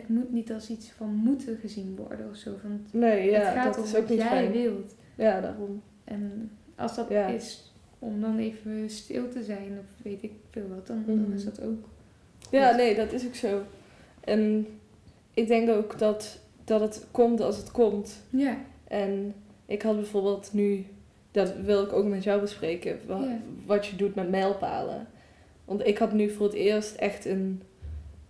het 0.00 0.08
moet 0.08 0.32
niet 0.32 0.52
als 0.52 0.70
iets 0.70 0.90
van 0.90 1.08
moeten 1.14 1.56
gezien 1.56 1.96
worden 1.96 2.28
of 2.30 2.36
zo. 2.36 2.50
Van, 2.60 2.80
Nee, 3.00 3.30
ja, 3.30 3.38
het 3.38 3.48
gaat 3.54 3.64
dat 3.64 3.76
om 3.78 3.84
is 3.84 3.92
wat 3.92 4.00
ook 4.02 4.08
niet 4.08 4.18
jij 4.18 4.26
fijn. 4.28 4.52
wilt. 4.52 4.94
Ja, 5.16 5.40
daarom. 5.40 5.82
En 6.04 6.50
als 6.76 6.94
dat 6.96 7.08
Ja. 7.08 7.26
is 7.26 7.72
om 7.98 8.20
dan 8.20 8.38
even 8.38 8.90
stil 8.90 9.28
te 9.28 9.42
zijn 9.42 9.78
of 9.80 10.02
weet 10.04 10.22
ik 10.22 10.32
veel 10.50 10.68
wat, 10.74 10.86
dan, 10.86 10.98
Mhm. 11.06 11.22
dan 11.22 11.32
is 11.32 11.44
dat 11.44 11.62
ook. 11.62 11.88
Ja, 12.50 12.76
nee, 12.76 12.94
dat 12.94 13.12
is 13.12 13.26
ook 13.26 13.34
zo. 13.34 13.62
En 14.20 14.66
ik 15.34 15.46
denk 15.46 15.70
ook 15.70 15.98
dat, 15.98 16.38
dat 16.64 16.80
het 16.80 17.06
komt 17.10 17.40
als 17.40 17.56
het 17.56 17.70
komt. 17.70 18.22
Ja. 18.30 18.56
En 18.88 19.34
ik 19.66 19.82
had 19.82 19.96
bijvoorbeeld 19.96 20.50
nu, 20.52 20.84
dat 21.30 21.54
wil 21.56 21.82
ik 21.82 21.92
ook 21.92 22.06
met 22.06 22.24
jou 22.24 22.40
bespreken, 22.40 22.98
Ja. 23.08 23.38
wat 23.66 23.86
je 23.86 23.96
doet 23.96 24.14
met 24.14 24.30
mijlpalen. 24.30 25.06
Want 25.64 25.86
ik 25.86 25.98
had 25.98 26.12
nu 26.12 26.30
voor 26.30 26.46
het 26.46 26.54
eerst 26.54 26.94
echt 26.94 27.24
een. 27.24 27.62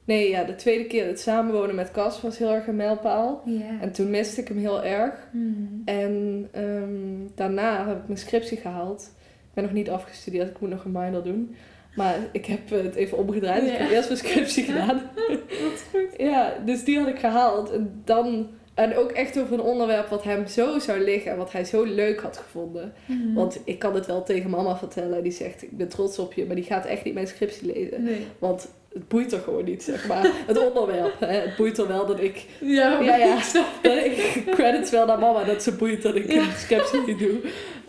Nee, 0.07 0.31
ja, 0.31 0.45
de 0.45 0.55
tweede 0.55 0.87
keer 0.87 1.07
het 1.07 1.21
samenwonen 1.21 1.75
met 1.75 1.91
Cas 1.91 2.21
was 2.21 2.39
heel 2.39 2.53
erg 2.53 2.67
een 2.67 2.77
mijlpaal. 2.77 3.43
Ja. 3.45 3.81
En 3.81 3.93
toen 3.93 4.11
miste 4.11 4.41
ik 4.41 4.49
hem 4.49 4.59
heel 4.59 4.85
erg. 4.85 5.29
Hmm. 5.31 5.83
En 5.85 6.49
ehm, 6.51 7.35
daarna 7.35 7.87
heb 7.89 7.97
ik 7.97 8.07
mijn 8.07 8.19
scriptie 8.19 8.59
gehaald. 8.59 9.13
Ik 9.21 9.55
ben 9.55 9.65
nog 9.65 9.73
niet 9.73 9.91
afgestudeerd, 9.91 10.51
ik 10.51 10.61
moet 10.61 10.71
nog 10.71 10.85
een 10.85 10.93
minor 10.93 11.23
doen. 11.23 11.55
Maar 11.97 12.19
ik 12.33 12.47
heb 12.47 12.71
het 12.71 12.95
even 12.95 13.19
omgedraaid. 13.19 13.63
Dus 13.63 13.71
ik 13.71 13.79
heb 13.79 13.91
eerst 13.91 14.09
mijn 14.09 14.21
scriptie 14.21 14.65
gedaan. 14.65 15.03
Wat 15.63 15.85
goed. 15.91 16.21
Ja, 16.31 16.55
dus 16.65 16.85
die 16.85 16.99
had 16.99 17.09
ik 17.09 17.19
gehaald. 17.19 17.71
En 17.71 18.03
dan... 18.05 18.49
En 18.75 18.97
ook 18.97 19.11
echt 19.11 19.39
over 19.39 19.53
een 19.53 19.61
onderwerp 19.61 20.09
wat 20.09 20.25
hem 20.25 20.47
zo 20.47 20.79
zou 20.79 21.01
liggen 21.01 21.31
en 21.31 21.37
wat 21.37 21.53
hij 21.53 21.65
zo 21.65 21.85
leuk 21.85 22.21
had 22.21 22.37
gevonden. 22.37 22.93
Mhm. 23.07 23.35
Want 23.35 23.61
ik 23.65 23.79
kan 23.79 23.95
het 23.95 24.07
wel 24.07 24.23
tegen 24.23 24.51
mama 24.51 24.77
vertellen. 24.77 25.23
Die 25.23 25.33
zegt, 25.33 25.63
ik 25.63 25.77
ben 25.77 25.89
trots 25.89 26.19
op 26.19 26.33
je. 26.33 26.47
Maar 26.47 26.55
die 26.55 26.65
gaat 26.65 26.87
echt 26.87 27.05
niet 27.05 27.15
mijn 27.15 27.27
scriptie 27.27 27.73
lezen. 27.73 28.03
Nee. 28.03 28.27
Want 28.39 28.69
het 28.99 29.09
boeit 29.09 29.33
er 29.33 29.41
gewoon 29.41 29.65
niet, 29.65 29.83
zeg 29.83 30.07
maar. 30.09 30.27
Het 30.47 30.59
onderwerp. 30.69 31.21
Hè. 31.21 31.27
Het 31.27 31.57
boeit 31.57 31.79
er 31.79 31.89
wel 31.89 32.07
dat 32.07 32.21
ik... 32.21 32.47
Ja, 32.61 33.01
Ja, 33.01 33.17
ja. 33.17 33.39
Dat 33.83 33.97
ik 34.05 34.43
credits 34.51 34.91
wel 34.91 35.07
naar 35.07 35.19
mama 35.19 35.45
dat 35.45 35.63
ze 35.63 35.73
boeit 35.73 36.03
dat 36.03 36.15
ik 36.15 36.33
Ja. 36.33 36.41
een 36.41 36.53
scriptie 36.57 37.17
doe. 37.17 37.41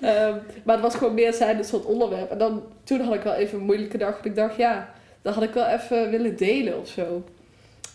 Ehm, 0.01 0.35
maar 0.63 0.75
het 0.75 0.83
was 0.83 0.95
gewoon 0.95 1.13
meer 1.13 1.33
zijn 1.33 1.63
soort 1.63 1.85
onderwerp. 1.85 2.31
En 2.31 2.37
dan, 2.37 2.63
toen 2.83 3.01
had 3.01 3.13
ik 3.13 3.21
wel 3.21 3.33
even 3.33 3.59
een 3.59 3.65
moeilijke 3.65 3.97
dag. 3.97 4.19
Ik 4.23 4.35
dacht, 4.35 4.55
ja, 4.57 4.93
dat 5.21 5.33
had 5.33 5.43
ik 5.43 5.53
wel 5.53 5.65
even 5.65 6.09
willen 6.09 6.35
delen 6.37 6.79
of 6.79 6.87
zo. 6.87 7.23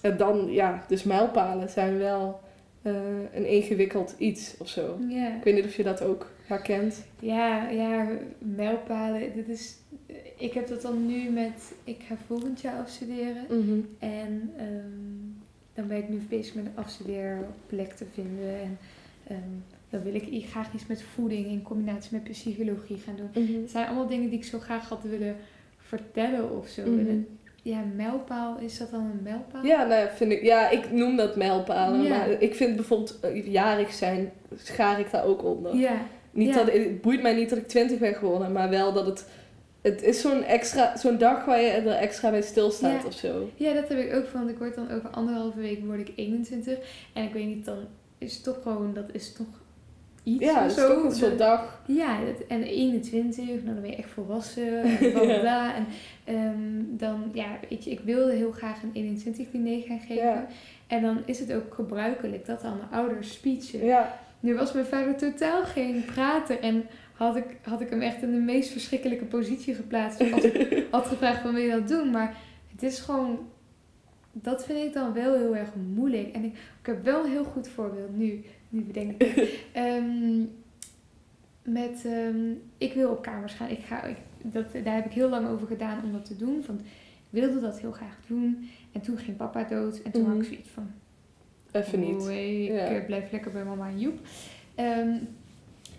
En 0.01 0.17
dan, 0.17 0.47
ja, 0.53 0.85
dus 0.89 1.03
mijlpalen 1.03 1.69
zijn 1.69 1.99
wel 1.99 2.41
eh, 2.83 2.93
een 3.35 3.47
ingewikkeld 3.47 4.15
iets 4.19 4.55
of 4.59 4.69
zo. 4.69 4.97
Ik 5.39 5.45
weet 5.45 5.55
niet 5.55 5.65
of 5.65 5.75
je 5.77 5.83
dat 5.83 6.03
ook 6.03 6.31
herkent. 6.47 7.05
Ja, 7.21 7.69
ja, 7.69 8.07
mijlpalen. 8.39 9.21
Dit 9.35 9.49
is, 9.49 9.75
ik 10.37 10.53
heb 10.53 10.69
dat 10.69 10.83
dan 10.83 11.07
nu 11.07 11.31
met, 11.31 11.73
ik 11.85 12.01
ga 12.09 12.17
volgend 12.27 12.61
jaar 12.61 12.79
afstuderen. 12.81 13.47
En 13.99 14.53
ehm, 14.57 15.33
dan 15.75 15.87
ben 15.87 15.97
ik 15.97 16.09
nu 16.09 16.17
bezig 16.29 16.55
met 16.55 16.65
een 16.65 16.83
afstudeerplek 16.83 17.93
te 17.93 18.05
vinden. 18.15 18.61
En 18.61 18.79
ehm, 19.27 19.39
dan 19.91 20.03
wil 20.03 20.15
ik 20.15 20.47
graag 20.49 20.75
iets 20.75 20.87
met 20.87 21.03
voeding 21.03 21.47
in 21.47 21.63
combinatie 21.63 22.11
met 22.13 22.25
psychologie 22.25 22.99
gaan 22.99 23.17
doen. 23.17 23.61
Het 23.61 23.71
zijn 23.71 23.87
allemaal 23.87 24.07
dingen 24.07 24.29
die 24.29 24.39
ik 24.39 24.45
zo 24.45 24.59
graag 24.59 24.89
had 24.89 25.03
willen 25.03 25.37
vertellen 25.79 26.57
of 26.59 26.69
zo. 26.69 26.83
Mhm. 26.87 27.19
Ja, 27.63 27.83
mijlpaal, 27.97 28.59
is 28.59 28.79
dat 28.79 28.91
dan 28.91 29.01
een 29.01 29.23
mijlpaal? 29.23 29.65
Ja, 29.65 29.87
nou 29.87 30.09
vind 30.15 30.33
ik, 30.33 30.43
ja, 30.43 30.71
ik 30.71 30.91
noem 30.93 31.17
dat 31.17 31.37
mijlpalen. 31.37 32.03
Ja. 32.03 32.09
Maar 32.09 32.31
ik 32.31 32.55
vind 32.55 32.77
bijvoorbeeld 32.77 33.21
eh, 33.21 33.47
jarig 33.47 33.93
zijn, 33.93 34.33
schaar 34.57 35.01
ik 35.01 35.11
daar 35.11 35.25
ook 35.25 35.45
onder. 35.45 35.77
Ja, 35.77 36.07
Niet 36.31 36.49
Ja. 36.49 36.55
dat, 36.55 36.73
het 36.73 37.01
boeit 37.01 37.23
mij 37.23 37.35
niet 37.35 37.49
dat 37.49 37.59
ik 37.59 37.69
20 37.69 37.99
ben 37.99 38.15
geworden, 38.15 38.53
maar 38.53 38.69
wel 38.71 38.93
dat 38.93 39.07
het. 39.07 39.29
Het 39.83 40.03
is 40.03 40.21
zo'n 40.21 40.43
extra, 40.45 40.97
zo'n 40.97 41.19
dag 41.19 41.45
waar 41.45 41.61
je 41.61 41.69
er 41.69 41.87
extra 41.89 42.31
bij 42.31 42.43
stilstaat 42.43 43.01
Ja. 43.03 43.07
of 43.07 43.15
zo. 43.15 43.51
Ja, 43.55 43.73
dat 43.73 43.89
heb 43.89 43.99
ik 43.99 44.15
ook 44.15 44.27
van. 44.27 44.49
Ik 44.49 44.59
word 44.59 44.75
dan 44.75 44.91
over 44.91 45.11
anderhalve 45.11 45.61
week 45.61 45.85
word 45.85 46.01
ik 46.01 46.13
21. 46.17 46.79
En 47.13 47.25
ik 47.25 47.33
weet 47.33 47.47
niet, 47.47 47.65
dan 47.65 47.79
is 48.19 48.35
het 48.35 48.45
toch 48.45 48.59
gewoon, 48.63 48.95
dat 48.95 49.05
is 49.13 49.33
toch 49.33 49.47
iets 50.23 50.45
Ja, 50.45 50.65
of 50.67 50.73
zo. 50.73 50.95
toch 50.95 51.05
een 51.05 51.13
soort 51.15 51.39
dag. 51.39 51.83
Ja, 51.87 52.25
dat- 52.25 52.47
en 52.49 52.63
21, 52.63 53.45
nou 53.47 53.65
dan 53.65 53.81
ben 53.81 53.91
je 53.91 53.97
echt 53.97 54.11
volwassen. 54.11 54.83
En 54.83 54.97
bla 55.13 55.21
bla 55.25 55.39
bla. 55.41 55.75
En 55.75 55.87
ehm, 56.25 56.83
dan, 56.89 57.31
ja, 57.33 57.47
weet 57.71 57.85
je, 57.85 57.91
ik 57.91 58.01
wilde 58.01 58.33
heel 58.33 58.53
graag 58.53 58.83
een 58.83 58.91
21 58.93 59.47
diner 59.51 59.83
gaan 59.83 60.01
geven. 60.01 60.15
Ja. 60.25 60.47
En 60.87 61.03
dan 61.03 61.23
is 61.25 61.39
het 61.39 61.53
ook 61.53 61.75
gebruikelijk 61.75 62.47
dat 62.47 62.61
dan 62.63 62.77
mijn 62.77 63.03
ouders 63.03 63.33
speechen. 63.33 63.85
Ja, 63.85 64.19
Nu 64.41 64.55
was 64.55 64.73
mijn 64.73 64.87
vader 64.87 65.17
totaal 65.17 65.63
geen 65.65 66.05
prater 66.05 66.61
en 66.61 66.87
had 67.15 67.37
ik, 67.37 67.45
had 67.63 67.81
ik 67.81 67.91
hem 67.91 68.01
echt 68.01 68.23
in 68.23 68.31
de 68.31 68.37
meest 68.39 68.71
verschrikkelijke 68.71 69.25
positie 69.25 69.75
geplaatst. 69.75 70.33
Als 70.33 70.45
ik 70.45 70.85
had 70.91 71.07
gevraagd 71.07 71.41
van 71.41 71.55
wil 71.55 71.63
je 71.63 71.71
dat 71.71 71.89
doen, 71.89 72.11
maar 72.11 72.37
het 72.73 72.83
is 72.83 72.99
gewoon, 73.01 73.39
dat 74.33 74.65
vind 74.65 74.79
ik 74.79 74.93
dan 74.93 75.13
wel 75.13 75.35
heel 75.35 75.57
erg 75.57 75.69
moeilijk. 75.95 76.33
En 76.35 76.45
ik, 76.45 76.53
ik 76.81 76.87
heb 76.87 77.05
wel 77.05 77.25
een 77.25 77.31
heel 77.31 77.45
goed 77.45 77.69
voorbeeld 77.69 78.17
nu, 78.17 78.45
nu 78.69 78.81
bedenk 78.83 79.23
ik. 79.23 79.61
Ehm, 79.73 80.41
met, 81.63 82.05
ehm, 82.05 82.51
ik 82.79 82.93
wil 82.93 83.11
op 83.11 83.23
kamers 83.23 83.53
gaan. 83.53 83.69
Ik 83.69 83.79
ga, 83.85 84.03
ik, 84.05 84.17
dat, 84.43 84.65
daar 84.85 84.95
heb 84.95 85.05
ik 85.07 85.13
heel 85.13 85.29
lang 85.29 85.49
over 85.49 85.67
gedaan 85.67 86.05
om 86.05 86.13
dat 86.13 86.25
te 86.25 86.37
doen. 86.37 86.65
Want 86.67 86.81
ik 86.81 86.87
wilde 87.41 87.61
dat 87.61 87.81
heel 87.81 87.93
graag 87.93 88.17
doen. 88.27 88.69
En 88.93 89.01
toen 89.01 89.17
ging 89.19 89.37
papa 89.37 89.65
dood. 89.65 90.03
En 90.03 90.11
toen 90.13 90.25
had 90.25 90.33
ik 90.35 90.41
Mhm. 90.41 90.49
zoiets 90.51 90.69
van, 90.69 90.91
even 91.73 92.01
niet. 92.01 92.15
Oh, 92.21 92.25
hey, 92.27 92.65
ik 92.65 92.71
Ja. 92.73 92.77
eh, 92.87 93.07
blijf 93.07 93.31
lekker 93.33 93.53
bij 93.53 93.65
mama 93.65 93.89
en 93.89 93.99
Joep. 94.01 94.19
Ehm, 94.75 95.15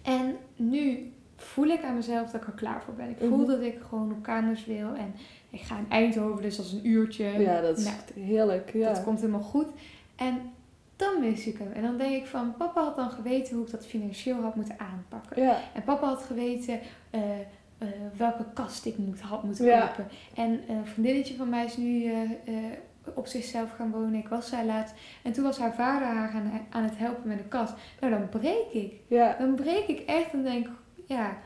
en 0.04 0.36
nu 0.56 1.12
voel 1.36 1.66
ik 1.68 1.84
aan 1.84 1.96
mezelf 1.96 2.32
dat 2.32 2.42
ik 2.42 2.48
er 2.48 2.54
klaar 2.54 2.82
voor 2.84 2.94
ben. 2.94 3.10
Ik 3.10 3.18
voel 3.20 3.38
Mhm. 3.38 3.48
dat 3.48 3.62
ik 3.62 3.80
gewoon 3.90 4.12
op 4.12 4.24
kamers 4.24 4.66
wil. 4.66 4.88
En 4.94 5.14
ik 5.50 5.62
ga 5.62 5.78
in 5.78 5.86
Eindhoven, 5.90 6.42
dus 6.42 6.60
is 6.60 6.72
een 6.72 6.88
uurtje. 6.88 7.26
Ja, 7.26 7.62
dat 7.62 7.78
is 7.78 7.84
Nou, 7.84 8.26
heerlijk. 8.26 8.74
Ja. 8.74 8.88
dat 8.94 9.04
komt 9.04 9.20
helemaal 9.20 9.42
goed. 9.42 9.68
En 10.16 10.42
dan 10.96 11.20
mis 11.20 11.46
ik 11.48 11.58
hem. 11.58 11.72
En 11.72 11.82
dan 11.82 11.98
denk 11.98 12.16
ik 12.16 12.26
van, 12.26 12.54
papa 12.58 12.84
had 12.84 12.96
dan 12.96 13.10
geweten 13.12 13.56
hoe 13.56 13.66
ik 13.66 13.72
dat 13.72 13.86
financieel 13.86 14.42
had 14.42 14.56
moeten 14.56 14.80
aanpakken. 14.80 15.42
ja. 15.44 15.58
En 15.74 15.84
papa 15.84 16.08
had 16.08 16.24
geweten 16.24 16.80
eh, 17.10 17.22
eh, 17.78 17.88
welke 18.18 18.46
kast 18.54 18.86
ik 18.86 18.98
moet, 18.98 19.22
had 19.22 19.44
moeten 19.44 19.66
Ja. 19.66 19.88
kopen. 19.88 20.08
En 20.36 20.60
een 20.70 20.86
vriendinnetje 20.86 21.36
van 21.36 21.50
mij 21.50 21.66
is 21.66 21.78
nu 21.78 22.06
eh, 22.12 22.20
op 23.14 23.28
zichzelf 23.28 23.72
gaan 23.72 23.92
wonen. 23.92 24.14
Ik 24.16 24.28
was 24.28 24.50
daar 24.52 24.66
laatst. 24.66 24.96
En 25.24 25.32
toen 25.32 25.44
was 25.44 25.58
haar 25.58 25.74
vader 25.74 26.08
haar 26.08 26.30
gaan, 26.30 26.68
aan 26.70 26.84
het 26.84 26.98
helpen 26.98 27.28
met 27.28 27.38
de 27.38 27.44
kast. 27.44 27.74
Nou, 28.00 28.14
dan 28.14 28.30
breek 28.30 28.72
ik. 28.72 28.94
ja. 29.08 29.36
Dan 29.40 29.56
breek 29.56 29.88
ik 29.88 30.00
echt 30.00 30.32
en 30.34 30.44
denk, 30.44 30.68
ja... 31.06 31.38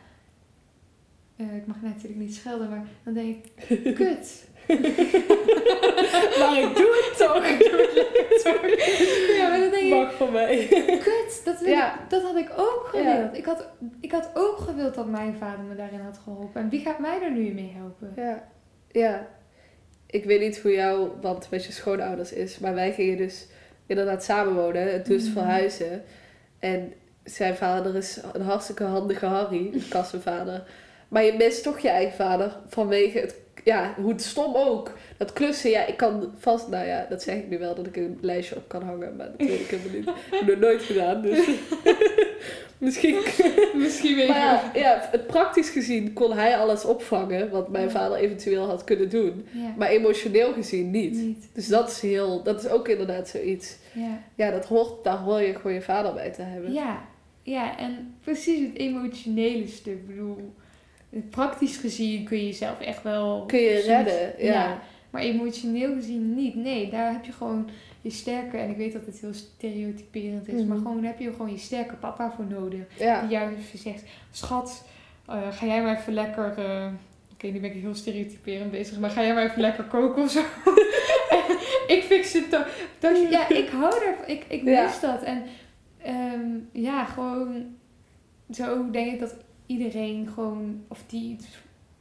eh, 1.38 1.56
ik 1.56 1.68
mag 1.68 1.82
natuurlijk 1.82 2.20
niet 2.20 2.36
schelden, 2.36 2.70
maar 2.70 2.84
dan 3.04 3.14
denk 3.14 3.36
ik, 3.68 3.96
kut. 3.96 4.50
maar 6.40 6.60
ik 6.66 6.76
doe 6.76 7.04
het 7.10 7.14
toch. 7.18 7.48
Ja, 9.38 9.50
maar 9.50 9.60
dan 9.60 9.70
denk 9.70 9.84
ik, 9.84 9.90
Mag 9.94 10.14
van 10.14 10.32
mij. 10.32 10.68
kut, 11.04 11.42
dat, 11.46 11.60
Ja. 11.66 11.94
ik- 11.94 12.10
dat 12.10 12.24
had 12.24 12.36
ik 12.36 12.50
ook 12.58 12.90
Ja. 12.94 13.00
gewild. 13.16 13.38
Ik, 13.38 13.46
had, 13.46 13.68
ik 14.02 14.12
had 14.12 14.30
ook 14.34 14.58
gewild 14.58 14.96
dat 14.96 15.08
mijn 15.08 15.36
vader 15.36 15.66
me 15.66 15.76
daarin 15.76 16.00
had 16.00 16.18
geholpen. 16.24 16.62
En 16.62 16.70
wie 16.70 16.80
gaat 16.80 17.00
mij 17.00 17.20
daar 17.20 17.32
nu 17.32 17.54
mee 17.54 17.74
helpen? 17.76 18.14
Ja. 18.16 18.48
ja. 18.92 19.28
Ik 20.10 20.24
weet 20.26 20.40
niet 20.40 20.60
hoe 20.60 20.72
jouw 20.72 21.16
band 21.22 21.50
met 21.50 21.66
je 21.66 21.72
schoonouders 21.72 22.34
is, 22.34 22.60
maar 22.60 22.74
wij 22.74 22.92
gingen 22.94 23.18
dus 23.18 23.46
inderdaad 23.86 24.24
samenwonen, 24.24 25.04
dus 25.04 25.24
Mhm. 25.24 25.32
verhuizen. 25.34 26.04
En 26.60 26.94
zijn 27.24 27.56
vader 27.56 27.96
is 27.96 28.20
een 28.34 28.42
hartstikke 28.42 28.84
handige 28.84 29.26
Harry, 29.26 29.70
een 29.74 29.84
kassenvader. 29.90 30.64
Maar 31.08 31.24
je 31.24 31.34
mist 31.34 31.64
toch 31.64 31.80
je 31.80 31.90
eigen 31.90 32.16
vader 32.16 32.56
vanwege 32.68 33.20
het, 33.20 33.36
ja, 33.64 33.94
hoe 33.98 34.12
het 34.12 34.22
stom 34.22 34.56
ook. 34.56 34.92
Dat 35.18 35.34
klussen, 35.34 35.70
ja, 35.70 35.86
ik 35.86 35.98
kan 35.98 36.34
vast, 36.38 36.68
nou 36.70 36.86
ja, 36.88 37.06
dat 37.10 37.22
zeg 37.24 37.36
ik 37.36 37.50
nu 37.50 37.58
wel, 37.60 37.76
dat 37.76 37.88
ik 37.88 37.96
een 37.96 38.18
lijstje 38.22 38.56
op 38.56 38.68
kan 38.68 38.84
hangen, 38.84 39.16
maar 39.16 39.32
dat 39.38 39.48
weet 39.48 39.60
ik 39.60 39.68
helemaal 39.68 39.92
niet. 39.94 40.08
Ik 40.08 40.40
heb 40.40 40.48
het 40.48 40.60
nooit 40.60 40.82
gedaan, 40.82 41.22
dus 41.22 41.48
misschien... 42.78 43.16
Misschien 43.84 44.16
weet 44.16 44.28
Maar 44.28 44.38
ja, 44.38 44.72
ja, 44.74 45.08
het 45.12 45.28
praktisch 45.28 45.70
gezien 45.70 46.14
kon 46.14 46.34
hij 46.34 46.58
alles 46.58 46.86
opvangen 46.86 47.50
wat 47.50 47.70
mijn 47.70 47.84
Ja. 47.84 47.90
vader 47.90 48.18
eventueel 48.18 48.66
had 48.68 48.84
kunnen 48.84 49.10
doen. 49.10 49.46
Ja, 49.52 49.74
Maar 49.78 49.88
emotioneel 49.90 50.54
gezien 50.54 50.92
niet. 50.92 51.14
niet. 51.14 51.50
Dus 51.54 51.68
dat 51.68 51.90
is 51.92 52.02
heel, 52.02 52.44
dat 52.44 52.64
is 52.64 52.70
ook 52.70 52.88
inderdaad 52.88 53.28
zoiets. 53.30 53.78
Ja. 53.92 54.20
Ja, 54.36 54.52
dat 54.52 54.66
hoort, 54.66 55.04
daar 55.04 55.18
hoor 55.18 55.42
je 55.42 55.56
gewoon 55.56 55.74
je 55.74 55.82
vader 55.82 56.14
bij 56.14 56.30
te 56.32 56.42
hebben. 56.42 56.74
Ja, 56.74 57.02
ja, 57.44 57.78
en 57.78 58.16
precies 58.24 58.60
het 58.68 58.78
emotionele 58.78 59.68
stuk. 59.68 59.94
Ik 59.94 60.08
bedoel, 60.08 60.54
praktisch 61.30 61.78
gezien 61.78 62.24
kun 62.24 62.38
je 62.38 62.46
jezelf 62.46 62.80
echt 62.80 63.04
wel... 63.04 63.44
Kun 63.48 63.60
je 63.60 63.80
redden, 63.82 64.46
ja. 64.46 64.82
Maar 65.10 65.22
emotioneel 65.22 65.94
gezien 65.94 66.36
niet. 66.36 66.56
Nee, 66.56 66.90
daar 66.90 67.12
heb 67.12 67.26
je 67.26 67.32
gewoon 67.32 67.70
je 68.08 68.14
sterke... 68.14 68.58
En 68.58 68.70
ik 68.70 68.78
weet 68.78 68.94
dat 68.94 69.06
het 69.06 69.20
heel 69.20 69.34
stereotyperend 69.34 70.48
is. 70.48 70.64
Maar 70.64 70.78
Mhm. 70.78 70.86
gewoon 70.88 71.04
heb 71.04 71.20
je 71.20 71.32
gewoon 71.32 71.52
je 71.52 71.58
sterke 71.58 71.96
papa 71.96 72.32
voor 72.32 72.46
nodig. 72.46 72.82
Ja, 73.00 73.22
Die 73.22 73.30
jou 73.30 73.56
even 73.56 73.80
zegt... 73.80 74.04
Schat, 74.32 74.86
eh, 75.28 75.52
ga 75.52 75.66
jij 75.66 75.82
maar 75.84 75.98
even 75.98 76.14
lekker... 76.14 76.58
eh, 76.58 76.88
Oké, 77.34 77.48
nu 77.48 77.60
ben 77.60 77.76
ik 77.76 77.82
heel 77.82 77.96
stereotyperend 77.96 78.72
bezig. 78.72 79.00
Maar 79.00 79.10
ga 79.10 79.22
jij 79.24 79.34
maar 79.34 79.44
even 79.46 79.62
lekker 79.62 79.84
koken 79.84 80.24
of 80.24 80.32
zo? 80.32 80.40
ik 81.96 82.04
fix 82.04 82.34
het 82.34 82.50
toch. 82.50 82.68
toch- 83.00 83.30
Ja, 83.30 83.50
ik 83.50 83.70
hou 83.70 83.94
ervan. 84.06 84.28
Ik, 84.28 84.44
ik 84.48 84.64
Ja. 84.64 84.84
mis 84.84 85.00
dat. 85.00 85.24
En 85.24 85.44
ehm, 86.04 86.50
ja, 86.72 87.06
gewoon... 87.06 87.66
Zo 88.52 88.90
denk 88.92 89.14
ik 89.14 89.20
dat 89.20 89.36
iedereen 89.66 90.28
gewoon... 90.34 90.84
Of 90.88 91.04
die 91.08 91.32
iets, 91.32 91.46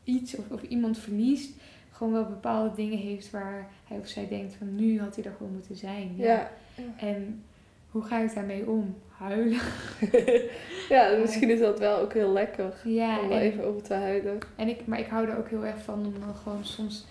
iets 0.04 0.36
of, 0.36 0.44
of 0.50 0.62
iemand 0.62 0.98
verliest... 0.98 1.50
Gewoon 1.96 2.12
wel 2.12 2.24
bepaalde 2.26 2.74
dingen 2.74 2.98
heeft 2.98 3.30
waar 3.30 3.68
hij 3.84 3.98
of 3.98 4.06
zij 4.08 4.28
denkt 4.28 4.54
van... 4.54 4.74
Nu 4.74 5.00
had 5.00 5.16
hij 5.16 5.24
er 5.24 5.32
gewoon 5.36 5.52
moeten 5.52 5.76
zijn. 5.76 6.12
ja. 6.16 6.50
En 6.96 7.42
hoe 7.90 8.02
ga 8.02 8.18
ik 8.18 8.34
daarmee 8.34 8.68
om? 8.70 8.94
Huilen. 9.08 9.60
ja, 10.88 11.10
misschien 11.20 11.50
is 11.50 11.60
dat 11.60 11.78
wel 11.78 11.98
ook 11.98 12.12
heel 12.12 12.32
lekker 12.32 12.74
Ja, 12.84 13.18
om 13.20 13.24
er 13.24 13.36
en- 13.36 13.40
even 13.42 13.64
over 13.64 13.82
te 13.82 13.94
huilen. 13.94 14.38
En 14.56 14.68
ik, 14.68 14.86
maar 14.86 14.98
ik 14.98 15.06
hou 15.06 15.28
er 15.28 15.38
ook 15.38 15.48
heel 15.48 15.64
erg 15.66 15.82
van 15.82 16.06
om 16.06 16.12
dan 16.20 16.34
gewoon 16.34 16.64
soms... 16.64 17.06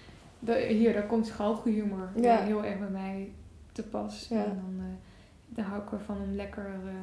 Hier, 0.68 0.94
daar 0.94 1.06
komt 1.06 1.32
galgenhumor 1.32 2.10
Ja. 2.22 2.38
heel 2.42 2.64
erg 2.66 2.80
bij 2.80 2.90
mij 2.90 3.32
te 3.72 3.84
pas. 3.84 4.28
Ja. 4.30 4.44
En 4.44 4.62
dan, 4.64 4.76
eh, 4.86 4.94
dan 5.56 5.66
hou 5.66 5.82
ik 5.82 5.92
ervan 5.92 6.18
om 6.22 6.36
lekker, 6.36 6.66
eh, 6.86 6.94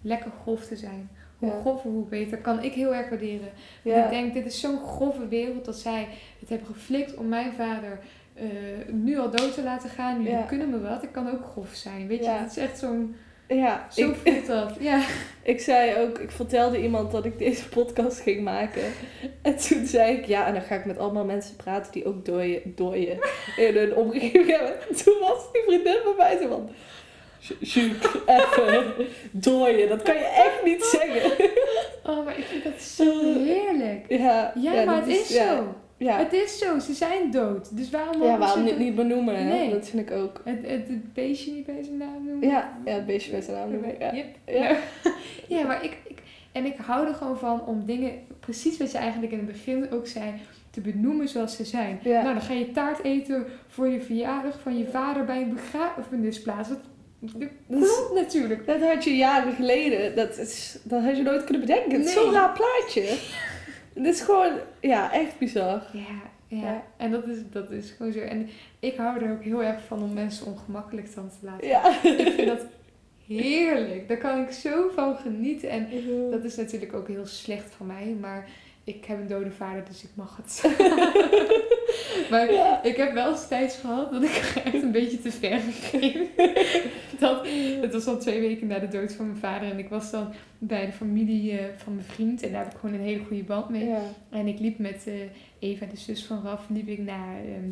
lekker 0.00 0.30
grof 0.42 0.64
te 0.66 0.76
zijn. 0.76 1.10
Hoe 1.38 1.48
Ja. 1.50 1.60
grover, 1.60 1.90
hoe 1.90 2.04
beter. 2.06 2.38
Kan 2.38 2.62
ik 2.62 2.72
heel 2.72 2.94
erg 2.94 3.08
waarderen. 3.08 3.48
Want 3.82 3.96
Ja. 3.96 4.04
ik 4.04 4.10
denk, 4.10 4.34
dit 4.34 4.46
is 4.46 4.60
zo'n 4.60 4.78
grove 4.86 5.28
wereld 5.28 5.64
dat 5.64 5.76
zij 5.76 6.08
het 6.40 6.48
hebben 6.48 6.66
geflikt 6.66 7.14
om 7.14 7.28
mijn 7.28 7.52
vader 7.52 7.98
eh, 8.34 8.44
nu 8.92 9.18
al 9.18 9.30
dood 9.30 9.54
te 9.54 9.62
laten 9.62 9.90
gaan. 9.90 10.16
Jullie 10.16 10.30
Ja. 10.38 10.42
kunnen 10.42 10.70
me 10.70 10.80
wat. 10.80 11.02
Ik 11.02 11.12
kan 11.12 11.30
ook 11.30 11.44
grof 11.44 11.74
zijn. 11.74 12.06
Weet 12.06 12.24
je, 12.24 12.30
het 12.30 12.50
is 12.50 12.56
echt 12.56 12.78
zo'n... 12.78 13.16
ja, 13.48 13.86
Zo 13.90 14.08
ik, 14.10 14.14
voelt 14.24 14.46
dat. 14.46 14.76
Ja. 14.80 15.00
ik 15.42 15.60
zei 15.60 15.96
ook, 16.00 16.18
ik 16.18 16.30
vertelde 16.30 16.82
iemand 16.82 17.10
dat 17.10 17.24
ik 17.24 17.38
deze 17.38 17.68
podcast 17.68 18.20
ging 18.20 18.42
maken. 18.42 18.82
En 19.42 19.56
toen 19.56 19.86
zei 19.86 20.16
ik, 20.16 20.24
ja, 20.24 20.46
en 20.46 20.52
dan 20.52 20.62
ga 20.62 20.74
ik 20.74 20.84
met 20.84 20.98
allemaal 20.98 21.24
mensen 21.24 21.56
praten 21.56 21.92
die 21.92 22.04
ook 22.06 22.24
dooien, 22.24 22.60
dooien 22.74 23.18
in 23.56 23.74
hun 23.76 23.94
omgeving 23.94 24.46
hebben. 24.46 24.80
En 24.88 24.96
toen 25.04 25.18
was 25.20 25.52
die 25.52 25.62
vriendin 25.66 25.98
bij 26.04 26.14
mij 26.16 26.38
zo 26.42 26.48
van... 26.48 26.68
Sjoek, 27.64 28.22
even, 28.26 28.92
dooien, 29.30 29.88
dat 29.88 30.02
kan 30.02 30.14
je 30.14 30.24
echt 30.24 30.64
niet 30.64 30.84
zeggen. 30.84 31.46
Oh, 32.04 32.24
maar 32.24 32.38
ik 32.38 32.44
vind 32.44 32.64
dat 32.64 32.80
zo 32.82 33.34
heerlijk. 33.44 34.04
Ja, 34.08 34.52
Ja, 34.54 34.84
maar 34.84 34.96
het 34.96 35.06
is 35.08 35.28
zo. 35.34 35.74
Ja, 35.98 36.18
Het 36.18 36.32
is 36.32 36.58
zo, 36.58 36.78
ze 36.78 36.92
zijn 36.94 37.30
dood. 37.30 37.76
Dus 37.76 37.90
waarom 37.90 38.22
ja 38.22 38.38
waarom 38.38 38.60
niet, 38.62 38.70
het- 38.70 38.78
niet 38.78 38.94
benoemen, 38.94 39.36
hè? 39.36 39.44
Nee. 39.44 39.70
Dat 39.70 39.88
vind 39.88 40.10
ik 40.10 40.16
ook. 40.16 40.40
Het, 40.44 40.58
het, 40.62 40.88
het 40.88 41.12
beestje 41.14 41.52
niet 41.52 41.66
bij 41.66 41.82
zijn 41.82 41.96
naam 41.96 42.24
noemen? 42.26 42.48
Ja, 42.48 42.78
ja 42.84 42.92
het 42.92 43.06
beestje 43.06 43.30
bij 43.30 43.40
zijn 43.40 43.56
naam 43.56 43.70
noemen. 43.70 43.94
Ja. 43.98 44.12
Yep. 44.14 44.26
Ja. 44.46 44.76
Ja, 45.56 45.66
maar 45.66 45.84
ik, 45.84 45.96
ik... 46.08 46.18
En 46.52 46.64
ik 46.64 46.76
hou 46.86 47.06
er 47.06 47.14
gewoon 47.14 47.38
van 47.38 47.66
om 47.66 47.82
dingen... 47.86 48.12
Precies 48.40 48.76
wat 48.78 48.92
je 48.92 48.98
eigenlijk 48.98 49.32
in 49.32 49.38
het 49.38 49.46
begin 49.46 49.90
ook 49.92 50.06
zei... 50.06 50.32
Te 50.70 50.80
benoemen 50.80 51.28
zoals 51.28 51.56
ze 51.56 51.64
zijn. 51.64 51.98
Ja. 52.02 52.22
Nou, 52.22 52.34
dan 52.34 52.42
ga 52.42 52.52
je 52.52 52.70
taart 52.72 53.04
eten 53.04 53.46
voor 53.68 53.88
je 53.88 54.00
verjaardag 54.00 54.60
van 54.62 54.78
je 54.78 54.86
vader 54.86 55.24
bij 55.24 55.42
een 55.42 55.54
begrafenisplaats. 55.54 56.68
Is- 56.70 56.76
klopt 57.68 58.10
natuurlijk. 58.14 58.66
Dat 58.66 58.80
had 58.80 59.04
je 59.04 59.16
jaren 59.16 59.52
geleden. 59.52 60.16
Dat, 60.16 60.38
is, 60.38 60.78
dat 60.82 61.02
had 61.02 61.16
je 61.16 61.22
nooit 61.22 61.44
kunnen 61.44 61.66
bedenken. 61.66 61.90
Het 61.98 62.08
is 62.08 62.14
Nee. 62.14 62.24
zo'n 62.24 62.32
raar 62.32 62.52
plaatje. 62.52 63.02
Het 63.94 64.06
is 64.06 64.20
gewoon, 64.20 64.52
ja, 64.80 65.12
echt 65.12 65.38
bizar. 65.38 65.82
Ja, 65.92 66.00
ja. 66.46 66.58
Ja. 66.60 66.82
En 66.96 67.10
dat 67.10 67.26
is, 67.26 67.38
dat 67.52 67.70
is 67.70 67.90
gewoon 67.96 68.12
zo. 68.12 68.18
En 68.18 68.48
ik 68.80 68.96
hou 68.96 69.24
er 69.24 69.32
ook 69.32 69.42
heel 69.42 69.62
erg 69.62 69.84
van 69.86 70.02
om 70.02 70.12
mensen 70.12 70.46
ongemakkelijk 70.46 71.14
dan 71.14 71.28
te 71.28 71.46
laten. 71.46 71.68
Ja. 71.68 72.02
Ik 72.02 72.32
vind 72.32 72.48
dat 72.48 72.60
heerlijk. 73.26 74.08
Daar 74.08 74.16
kan 74.16 74.42
ik 74.42 74.50
zo 74.50 74.90
van 74.94 75.16
genieten. 75.16 75.68
En 75.68 75.88
dat 76.30 76.44
is 76.44 76.56
natuurlijk 76.56 76.94
ook 76.94 77.08
heel 77.08 77.26
slecht 77.26 77.74
van 77.76 77.86
mij. 77.86 78.16
Maar 78.20 78.48
ik 78.86 79.04
heb 79.04 79.20
een 79.20 79.26
dode 79.26 79.50
vader, 79.50 79.84
dus 79.84 80.02
ik 80.02 80.10
mag 80.14 80.36
het. 80.36 80.62
maar 82.30 82.52
Ja. 82.52 82.82
ik 82.82 82.96
heb 82.96 83.12
wel 83.12 83.30
eens 83.30 83.48
tijds 83.48 83.76
gehad 83.76 84.12
dat 84.12 84.22
ik 84.22 84.52
echt 84.64 84.82
een 84.82 84.92
beetje 84.92 85.20
te 85.20 85.32
ver 85.32 85.60
ging. 85.60 86.28
dat, 87.18 87.46
het 87.80 87.92
was 87.92 88.06
al 88.06 88.18
twee 88.18 88.40
weken 88.40 88.66
na 88.66 88.78
de 88.78 88.88
dood 88.88 89.12
van 89.12 89.26
mijn 89.26 89.38
vader. 89.38 89.70
En 89.70 89.78
ik 89.78 89.88
was 89.88 90.10
dan 90.10 90.32
bij 90.58 90.86
de 90.86 90.92
familie 90.92 91.58
eh, 91.58 91.64
van 91.76 91.94
mijn 91.94 92.06
vriend. 92.06 92.42
En 92.42 92.52
daar 92.52 92.64
heb 92.64 92.72
ik 92.72 92.78
gewoon 92.78 92.94
een 92.94 93.00
hele 93.06 93.24
goede 93.24 93.42
band 93.44 93.68
mee. 93.68 93.84
Ja. 93.86 94.00
En 94.30 94.46
ik 94.46 94.58
liep 94.58 94.78
met 94.78 95.06
eh, 95.06 95.14
Eva, 95.58 95.86
de 95.86 95.96
zus 95.96 96.24
van 96.24 96.42
Raf, 96.42 96.66
liep 96.68 96.88
ik 96.88 96.98
naar 96.98 97.36
ehm, 97.38 97.70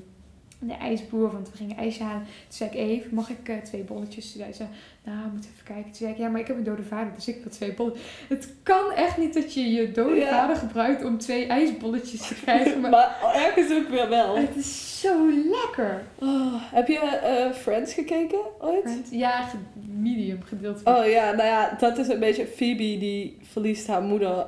de 0.66 0.74
ijsboer, 0.74 1.32
want 1.32 1.50
we 1.50 1.56
gingen 1.56 1.76
ijs 1.76 1.98
halen. 1.98 2.22
Toen 2.22 2.28
zei 2.48 2.70
ik, 2.70 2.76
Eve, 2.76 3.14
mag 3.14 3.30
ik 3.30 3.48
eh, 3.48 3.56
twee 3.56 3.82
bolletjes? 3.82 4.32
Toen 4.32 4.40
zei 4.40 4.52
ze, 4.52 4.64
nou, 5.04 5.18
we 5.24 5.28
moeten 5.32 5.50
even 5.52 5.64
kijken. 5.64 5.84
Toen 5.84 5.94
zei 5.94 6.10
ik, 6.10 6.18
ja, 6.18 6.28
maar 6.28 6.40
ik 6.40 6.46
heb 6.46 6.56
een 6.56 6.64
dode 6.64 6.82
vader, 6.82 7.12
dus 7.14 7.28
ik 7.28 7.42
wil 7.42 7.52
twee 7.52 7.72
bolletjes. 7.72 8.02
Het 8.28 8.52
kan 8.62 8.92
echt 8.92 9.16
niet 9.18 9.34
dat 9.34 9.54
je 9.54 9.70
je 9.70 9.90
dode 9.92 10.14
Ja. 10.16 10.28
vader 10.28 10.56
gebruikt 10.56 11.04
om 11.04 11.18
twee 11.18 11.46
ijsbolletjes 11.46 12.26
te 12.28 12.34
krijgen. 12.34 12.80
Maar 12.80 12.90
Maar 12.90 13.34
ergens 13.34 13.72
ook 13.72 13.88
weer 13.88 14.08
wel. 14.08 14.36
het 14.36 14.56
is 14.56 15.00
zo 15.00 15.30
lekker. 15.50 16.02
Oh, 16.18 16.54
heb 16.58 16.88
je 16.88 16.98
eh, 16.98 17.52
Friends 17.52 17.94
gekeken 17.94 18.38
ooit? 18.60 18.82
Friends, 18.82 19.10
Ja, 19.10 19.48
medium 19.88 20.42
gedeeld. 20.42 20.80
Oh 20.84 21.06
ja, 21.06 21.32
nou 21.32 21.48
ja, 21.48 21.76
dat 21.78 21.98
is 21.98 22.08
een 22.08 22.18
beetje 22.20 22.46
Phoebe 22.46 22.76
die 22.98 23.38
verliest 23.42 23.86
haar 23.86 24.02
moeder 24.02 24.46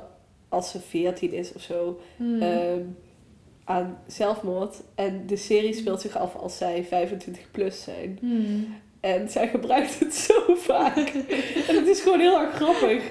als 0.49 0.71
ze 0.71 0.79
14 0.79 1.33
is 1.33 1.53
of 1.53 1.61
zo. 1.61 1.99
Hmm. 2.15 2.41
ehm, 2.41 2.79
aan 3.67 3.97
zelfmoord. 4.07 4.75
En 4.95 5.23
de 5.25 5.35
serie 5.37 5.73
speelt 5.73 6.01
zich 6.01 6.17
af 6.17 6.35
als 6.35 6.57
zij 6.57 6.85
25 6.89 7.51
plus 7.51 7.83
zijn. 7.83 8.17
Hmm. 8.21 8.75
En 8.99 9.29
zij 9.29 9.47
gebruikt 9.47 9.99
het 9.99 10.13
zo 10.15 10.55
vaak. 10.55 10.97
en 11.67 11.75
het 11.75 11.87
is 11.87 12.01
gewoon 12.01 12.19
heel 12.19 12.39
erg 12.41 12.53
grappig. 12.55 13.03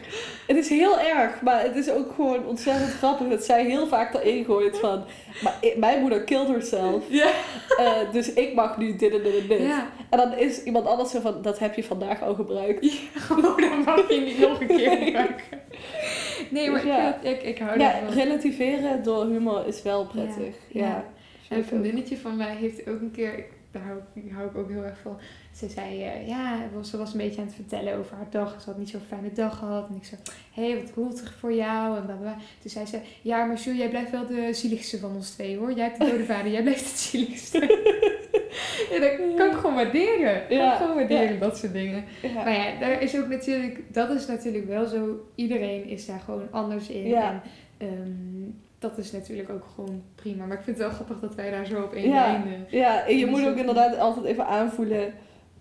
Het 0.46 0.56
is 0.56 0.68
heel 0.68 1.00
erg, 1.00 1.40
maar 1.42 1.62
het 1.62 1.76
is 1.76 1.90
ook 1.90 2.12
gewoon 2.14 2.46
ontzettend 2.46 2.90
grappig 2.92 3.28
dat 3.28 3.44
zij 3.44 3.64
heel 3.64 3.86
vaak 3.86 4.14
erin 4.14 4.44
gooit 4.44 4.78
van... 4.78 5.04
Maar 5.42 5.58
mijn 5.76 6.00
moeder 6.00 6.24
killed 6.24 6.48
herself, 6.48 7.04
Ja. 7.08 7.30
eh, 7.78 8.12
dus 8.12 8.32
ik 8.32 8.54
mag 8.54 8.78
nu 8.78 8.96
dit 8.96 9.12
en 9.12 9.22
dit 9.22 9.40
en 9.40 9.46
dit. 9.48 9.60
ja. 9.60 9.90
En 10.10 10.18
dan 10.18 10.38
is 10.38 10.62
iemand 10.62 10.86
anders 10.86 11.10
zo 11.10 11.20
van, 11.20 11.42
dat 11.42 11.58
heb 11.58 11.74
je 11.74 11.84
vandaag 11.84 12.22
al 12.22 12.34
gebruikt. 12.34 12.86
Oh, 13.30 13.56
dan 13.58 13.82
mag 13.84 14.08
je 14.08 14.20
niet 14.20 14.38
nog 14.38 14.60
een 14.60 14.66
keer 14.66 14.90
gebruiken. 14.90 15.44
Nee, 16.50 16.70
maar 16.70 16.80
Dus 16.80 16.88
ja. 16.90 17.14
ik, 17.22 17.22
ik, 17.22 17.42
ik 17.42 17.58
hou 17.58 17.78
Ja, 17.78 17.94
ervan. 18.00 18.14
relativeren 18.14 19.02
door 19.02 19.26
humor 19.26 19.66
is 19.66 19.82
wel 19.82 20.06
prettig. 20.06 20.54
Ja. 20.68 21.04
En 21.48 21.56
een 21.58 21.64
vriendinnetje 21.64 22.16
van 22.16 22.36
mij 22.36 22.54
heeft 22.54 22.88
ook 22.88 23.00
een 23.00 23.10
keer, 23.10 23.44
daar 23.70 23.82
hou 23.82 23.98
ik, 24.14 24.22
hou 24.32 24.48
ik 24.48 24.56
ook 24.56 24.68
heel 24.70 24.82
erg 24.82 24.98
van. 25.02 25.18
Ze 25.54 25.68
zei, 25.68 26.02
eh, 26.02 26.28
ja, 26.28 26.58
ze 26.82 26.96
was 26.96 27.12
een 27.12 27.18
beetje 27.18 27.40
aan 27.40 27.46
het 27.46 27.54
vertellen 27.56 27.96
over 27.96 28.16
haar 28.16 28.30
dag. 28.30 28.60
Ze 28.62 28.70
had 28.70 28.78
niet 28.78 28.88
zo'n 28.88 29.00
fijne 29.08 29.32
dag 29.32 29.58
gehad. 29.58 29.88
En 29.88 29.96
ik 29.96 30.04
zei, 30.04 30.20
hé, 30.52 30.70
hey, 30.70 30.82
wat 30.94 31.16
terug 31.16 31.34
voor 31.38 31.52
jou. 31.52 31.96
En 31.96 32.04
blablabla. 32.04 32.36
Toen 32.60 32.70
zei 32.70 32.86
ze, 32.86 32.98
ja, 33.22 33.44
maar 33.44 33.56
Jules, 33.56 33.78
jij 33.78 33.88
blijft 33.88 34.10
wel 34.10 34.26
de 34.26 34.48
zieligste 34.52 34.98
van 34.98 35.14
ons 35.14 35.30
twee 35.30 35.56
hoor. 35.58 35.72
Jij 35.72 35.84
hebt 35.84 35.98
de 36.00 36.10
dode 36.10 36.24
vader, 36.24 36.50
jij 36.52 36.62
blijft 36.62 36.84
het 36.90 36.98
zieligste. 36.98 37.58
en 38.94 39.00
dat 39.00 39.10
kan 39.36 39.46
ik 39.50 39.56
gewoon 39.56 39.74
waarderen. 39.74 40.46
Kan 40.48 40.56
Ja, 40.56 40.72
ik 40.72 40.78
gewoon 40.78 40.96
waarderen, 40.96 41.32
ja. 41.32 41.38
dat 41.38 41.58
soort 41.58 41.72
dingen. 41.72 42.04
Ja. 42.22 42.32
Maar 42.44 42.52
ja, 42.52 42.64
daar 42.80 43.02
is 43.02 43.18
ook 43.18 43.28
natuurlijk, 43.28 43.80
dat 43.92 44.10
is 44.10 44.26
natuurlijk 44.26 44.66
wel 44.66 44.86
zo. 44.86 45.26
Iedereen 45.34 45.84
is 45.88 46.06
daar 46.06 46.20
gewoon 46.24 46.48
anders 46.50 46.88
in. 46.88 47.06
Ja. 47.08 47.42
En 47.78 47.86
ehm, 47.88 48.52
dat 48.78 48.98
is 48.98 49.12
natuurlijk 49.12 49.50
ook 49.50 49.64
gewoon 49.74 50.02
prima. 50.14 50.44
Maar 50.46 50.56
ik 50.56 50.64
vind 50.64 50.76
het 50.78 50.86
wel 50.86 50.94
grappig 50.94 51.20
dat 51.20 51.34
wij 51.34 51.50
daar 51.50 51.66
zo 51.66 51.82
op 51.82 51.92
één 51.92 52.08
Ja. 52.08 52.26
lijn... 52.26 52.66
Ja, 52.70 53.06
en 53.06 53.18
je 53.18 53.24
Dus 53.26 53.30
moet 53.34 53.46
ook 53.48 53.56
inderdaad 53.56 53.98
altijd 53.98 54.24
even 54.26 54.46
aanvoelen 54.46 55.12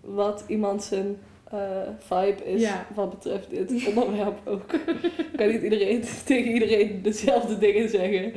wat 0.02 0.43
iemand 0.48 0.84
zijn 0.84 1.18
eh, 1.52 1.60
vibe 1.98 2.43
is 2.46 2.62
Ja. 2.62 2.86
wat 2.93 3.10
betreft 3.10 3.50
dit 3.50 3.88
onderwerp 3.96 4.38
ook. 4.46 4.66
kan 5.36 5.48
niet 5.48 5.62
iedereen 5.62 6.04
tegen 6.26 6.52
iedereen 6.52 7.02
dezelfde 7.02 7.58
dingen 7.58 7.89
zeggen. 7.89 8.34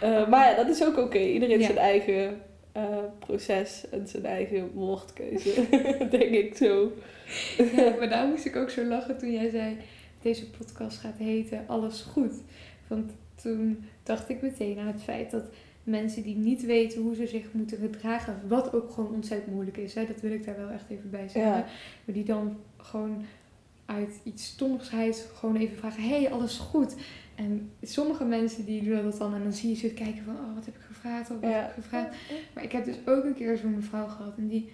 Eh, 0.00 0.28
maar 0.28 0.50
ja, 0.50 0.56
dat 0.56 0.68
is 0.68 0.84
ook 0.84 0.96
oké. 0.98 1.18
Iedereen 1.18 1.58
Ja. 1.58 1.64
zijn 1.66 1.78
eigen 1.78 2.40
eh, 2.76 2.98
proces 3.18 3.84
en 3.90 4.08
zijn 4.08 4.24
eigen 4.24 4.70
woordkeuze, 4.72 5.66
denk 6.10 6.30
ik 6.34 6.56
zo. 6.56 6.92
ja, 7.76 7.94
maar 7.98 8.08
daar 8.08 8.28
moest 8.28 8.44
ik 8.44 8.56
ook 8.56 8.70
zo 8.70 8.84
lachen 8.84 9.18
toen 9.18 9.32
jij 9.32 9.50
zei 9.50 9.76
deze 10.22 10.50
podcast 10.50 10.98
gaat 10.98 11.18
heten 11.18 11.64
Alles 11.66 12.00
Goed. 12.02 12.32
Want 12.86 13.12
toen 13.42 13.84
dacht 14.02 14.28
ik 14.28 14.42
meteen 14.42 14.78
aan 14.78 14.86
het 14.86 15.02
feit 15.02 15.30
dat 15.30 15.44
mensen 15.84 16.22
die 16.22 16.36
niet 16.36 16.64
weten 16.64 17.02
hoe 17.02 17.14
ze 17.14 17.26
zich 17.26 17.52
moeten 17.52 17.78
gedragen, 17.78 18.40
wat 18.48 18.72
ook 18.74 18.90
gewoon 18.90 19.14
ontzettend 19.14 19.54
moeilijk 19.54 19.76
is, 19.76 19.94
hè, 19.94 20.06
dat 20.06 20.20
wil 20.20 20.32
ik 20.32 20.44
daar 20.44 20.56
wel 20.56 20.70
echt 20.70 20.88
even 20.88 21.10
bij 21.10 21.28
zeggen, 21.28 21.52
Ja. 21.52 21.66
maar 22.04 22.14
die 22.14 22.24
dan 22.24 22.56
gewoon 22.76 23.24
uit 23.84 24.20
iets 24.22 24.44
stommigsheid 24.46 25.28
gewoon 25.34 25.56
even 25.56 25.76
vragen, 25.76 26.02
hey, 26.08 26.30
alles 26.30 26.58
goed? 26.58 26.94
En 27.34 27.70
sommige 27.82 28.24
mensen 28.24 28.64
die 28.64 28.84
doen 28.84 29.02
dat 29.02 29.18
dan 29.18 29.34
en 29.34 29.42
dan 29.42 29.52
zie 29.52 29.68
je 29.68 29.76
ze 29.76 29.88
kijken 29.88 30.24
van, 30.24 30.34
oh, 30.34 30.54
wat 30.54 30.64
heb 30.64 30.74
ik 30.74 30.80
gevraagd 31.00 31.30
of 31.30 31.36
Ja. 31.40 31.70
gevraagd? 31.74 32.16
Maar 32.54 32.64
ik 32.64 32.72
heb 32.72 32.84
dus 32.84 32.96
ook 33.06 33.24
een 33.24 33.34
keer 33.34 33.56
zo'n 33.56 33.74
mevrouw 33.74 34.06
gehad 34.06 34.36
en 34.36 34.48
die 34.48 34.72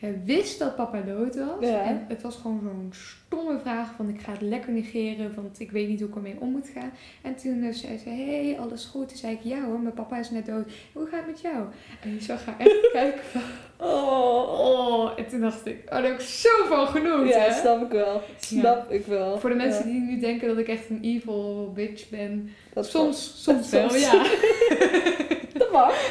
ja, 0.00 0.08
wist 0.24 0.58
dat 0.58 0.76
papa 0.76 1.00
dood 1.00 1.36
was. 1.36 1.68
Ja. 1.68 1.82
En 1.84 2.04
het 2.08 2.22
was 2.22 2.36
gewoon 2.36 2.60
zo'n 2.62 2.92
stomme 2.92 3.58
vraag 3.58 3.92
van 3.96 4.08
ik 4.08 4.20
ga 4.20 4.32
het 4.32 4.40
lekker 4.40 4.72
negeren, 4.72 5.34
want 5.34 5.60
ik 5.60 5.70
weet 5.70 5.88
niet 5.88 6.00
hoe 6.00 6.08
ik 6.08 6.14
ermee 6.14 6.36
om 6.40 6.50
moet 6.50 6.70
gaan. 6.74 6.92
En 7.22 7.34
toen 7.36 7.62
eh, 7.62 7.72
zei 7.72 7.98
ze, 7.98 8.08
hey, 8.08 8.56
alles 8.60 8.84
goed? 8.84 9.08
Toen 9.08 9.16
zei 9.18 9.32
ik, 9.32 9.40
ja 9.42 9.64
hoor, 9.64 9.80
mijn 9.80 9.94
papa 9.94 10.18
is 10.18 10.30
net 10.30 10.46
dood. 10.46 10.70
Hoe 10.92 11.06
gaat 11.06 11.18
het 11.18 11.26
met 11.26 11.40
jou? 11.40 11.64
En 12.02 12.10
die 12.10 12.20
zag 12.22 12.44
haar 12.44 12.58
echt 12.58 12.90
kijken 12.92 13.24
van, 13.24 13.40
Oh. 13.82 14.60
oh. 14.60 15.10
En 15.16 15.28
toen 15.28 15.40
dacht 15.40 15.66
ik, 15.66 15.76
oh, 15.84 15.90
daar 15.90 16.02
heb 16.02 16.12
ik 16.12 16.20
zo 16.20 16.48
van 16.68 16.86
genoten. 16.86 17.26
Ja, 17.26 17.38
hè? 17.38 17.52
snap 17.52 17.82
ik 17.82 17.90
wel. 17.90 18.20
Snap 18.40 18.90
ik 18.90 19.06
wel. 19.06 19.38
Voor 19.38 19.50
de 19.50 19.56
mensen 19.56 19.86
Ja. 19.86 19.92
die 19.92 20.00
nu 20.00 20.18
denken 20.20 20.48
dat 20.48 20.58
ik 20.58 20.68
echt 20.68 20.90
een 20.90 21.00
evil 21.02 21.72
bitch 21.74 22.08
ben. 22.08 22.50
Dat 22.72 22.86
soms, 22.86 23.42
soms 23.42 23.68
Soms. 23.68 23.70
wel, 23.70 23.96
ja. 23.96 24.26
Dat 25.58 25.72
mag. 25.72 26.10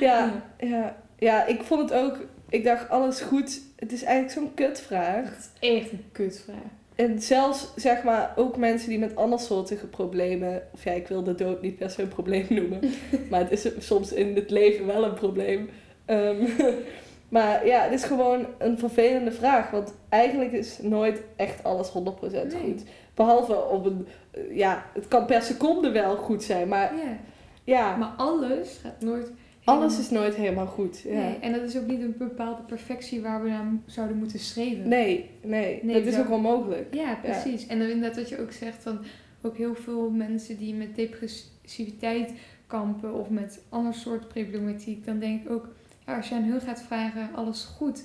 ja, 0.00 0.44
ja, 0.58 0.96
ja, 1.18 1.46
ik 1.46 1.62
vond 1.62 1.90
het 1.90 1.98
ook... 2.00 2.18
Ik 2.48 2.64
dacht, 2.64 2.88
alles 2.88 3.20
goed. 3.20 3.60
Het 3.76 3.92
is 3.92 4.02
eigenlijk 4.02 4.38
zo'n 4.38 4.54
kutvraag. 4.54 5.24
Het 5.24 5.50
is 5.60 5.68
echt 5.68 5.92
een 5.92 6.04
kutvraag. 6.12 6.56
En 6.94 7.20
zelfs, 7.20 7.72
zeg 7.76 8.02
maar, 8.02 8.32
ook 8.36 8.56
mensen 8.56 8.88
die 8.88 8.98
met 8.98 9.16
andersoortige 9.16 9.86
problemen... 9.86 10.62
Of 10.72 10.84
ja, 10.84 10.92
ik 10.92 11.08
wil 11.08 11.22
de 11.22 11.34
dood 11.34 11.62
niet 11.62 11.76
per 11.76 11.90
se 11.90 12.02
een 12.02 12.08
probleem 12.08 12.46
noemen. 12.48 12.80
maar 13.30 13.40
het 13.40 13.50
is 13.50 13.86
soms 13.86 14.12
in 14.12 14.34
het 14.34 14.50
leven 14.50 14.86
wel 14.86 15.04
een 15.04 15.14
probleem. 15.14 15.68
Ehm, 16.04 16.36
maar 17.28 17.66
ja, 17.66 17.82
het 17.82 17.92
is 17.92 18.04
gewoon 18.04 18.46
een 18.58 18.78
vervelende 18.78 19.32
vraag. 19.32 19.70
Want 19.70 19.94
eigenlijk 20.08 20.52
is 20.52 20.78
nooit 20.82 21.22
echt 21.36 21.64
alles 21.64 21.88
100% 21.88 21.92
Nee. 22.30 22.50
goed. 22.50 22.82
Behalve 23.14 23.64
op 23.64 23.84
een... 23.86 24.06
Ja, 24.50 24.84
het 24.94 25.08
kan 25.08 25.26
per 25.26 25.42
seconde 25.42 25.90
wel 25.90 26.16
goed 26.16 26.42
zijn. 26.42 26.68
Maar 26.68 26.94
Ja. 26.94 27.16
ja, 27.64 27.96
Maar 27.96 28.12
alles 28.16 28.78
gaat 28.82 29.00
nooit... 29.00 29.30
alles 29.66 29.98
is 29.98 30.10
nooit 30.10 30.34
helemaal 30.34 30.66
goed. 30.66 30.98
Ja. 30.98 31.12
Nee, 31.12 31.38
en 31.40 31.52
dat 31.52 31.62
is 31.62 31.76
ook 31.76 31.86
niet 31.86 32.00
een 32.00 32.14
bepaalde 32.18 32.62
perfectie 32.62 33.20
waar 33.20 33.42
we 33.42 33.48
naar 33.48 33.66
zouden 33.86 34.16
moeten 34.16 34.38
streven. 34.38 34.88
Nee, 34.88 35.30
nee, 35.42 35.80
Nee, 35.82 35.94
dat 35.94 36.12
is 36.12 36.18
ook 36.18 36.30
onmogelijk. 36.30 36.94
Ja, 36.94 37.18
precies. 37.22 37.66
En 37.66 37.78
dan 37.78 37.88
inderdaad 37.88 38.16
wat 38.16 38.28
je 38.28 38.40
ook 38.40 38.52
zegt 38.52 38.82
van 38.82 38.98
ook 39.42 39.56
heel 39.56 39.74
veel 39.74 40.10
mensen 40.10 40.56
die 40.58 40.74
met 40.74 40.96
depressiviteit 40.96 42.32
kampen 42.66 43.14
of 43.14 43.30
met 43.30 43.62
ander 43.68 43.94
soort 43.94 44.28
problematiek, 44.28 45.04
dan 45.04 45.18
denk 45.18 45.44
ik 45.44 45.50
ook, 45.50 45.68
ja, 46.06 46.16
als 46.16 46.28
je 46.28 46.34
aan 46.34 46.42
hun 46.42 46.60
gaat 46.60 46.82
vragen, 46.82 47.28
alles 47.34 47.64
goed, 47.64 48.04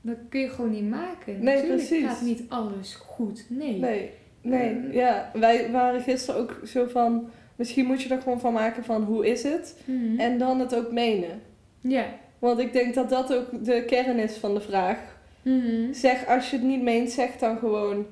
dan 0.00 0.16
kun 0.28 0.40
je 0.40 0.48
gewoon 0.48 0.70
niet 0.70 0.90
maken. 0.90 1.32
Nee, 1.44 1.54
Natuurlijk 1.54 1.88
precies. 1.88 2.06
gaat 2.06 2.20
niet 2.20 2.42
alles 2.48 2.94
goed. 2.94 3.44
Nee. 3.48 3.78
Nee, 3.78 4.10
nee. 4.42 4.92
Ja, 4.92 5.30
wij 5.34 5.70
waren 5.70 6.00
gisteren 6.00 6.40
ook 6.40 6.60
zo 6.64 6.86
van... 6.86 7.28
Misschien 7.56 7.86
moet 7.86 8.02
je 8.02 8.14
er 8.14 8.20
gewoon 8.22 8.40
van 8.40 8.52
maken 8.52 8.84
van 8.84 9.02
hoe 9.02 9.26
is 9.26 9.42
het? 9.42 9.76
Mhm. 9.84 10.20
En 10.20 10.38
dan 10.38 10.60
het 10.60 10.74
ook 10.76 10.92
menen. 10.92 11.42
Ja. 11.80 12.04
Want 12.38 12.58
ik 12.58 12.72
denk 12.72 12.94
dat 12.94 13.10
dat 13.10 13.34
ook 13.34 13.64
de 13.64 13.84
kern 13.84 14.18
is 14.18 14.36
van 14.36 14.54
de 14.54 14.60
vraag. 14.60 14.98
Mhm. 15.42 15.92
Zeg, 15.92 16.26
als 16.26 16.50
je 16.50 16.56
het 16.56 16.64
niet 16.66 16.82
meent, 16.82 17.10
zeg 17.10 17.36
dan 17.36 17.58
gewoon 17.58 18.06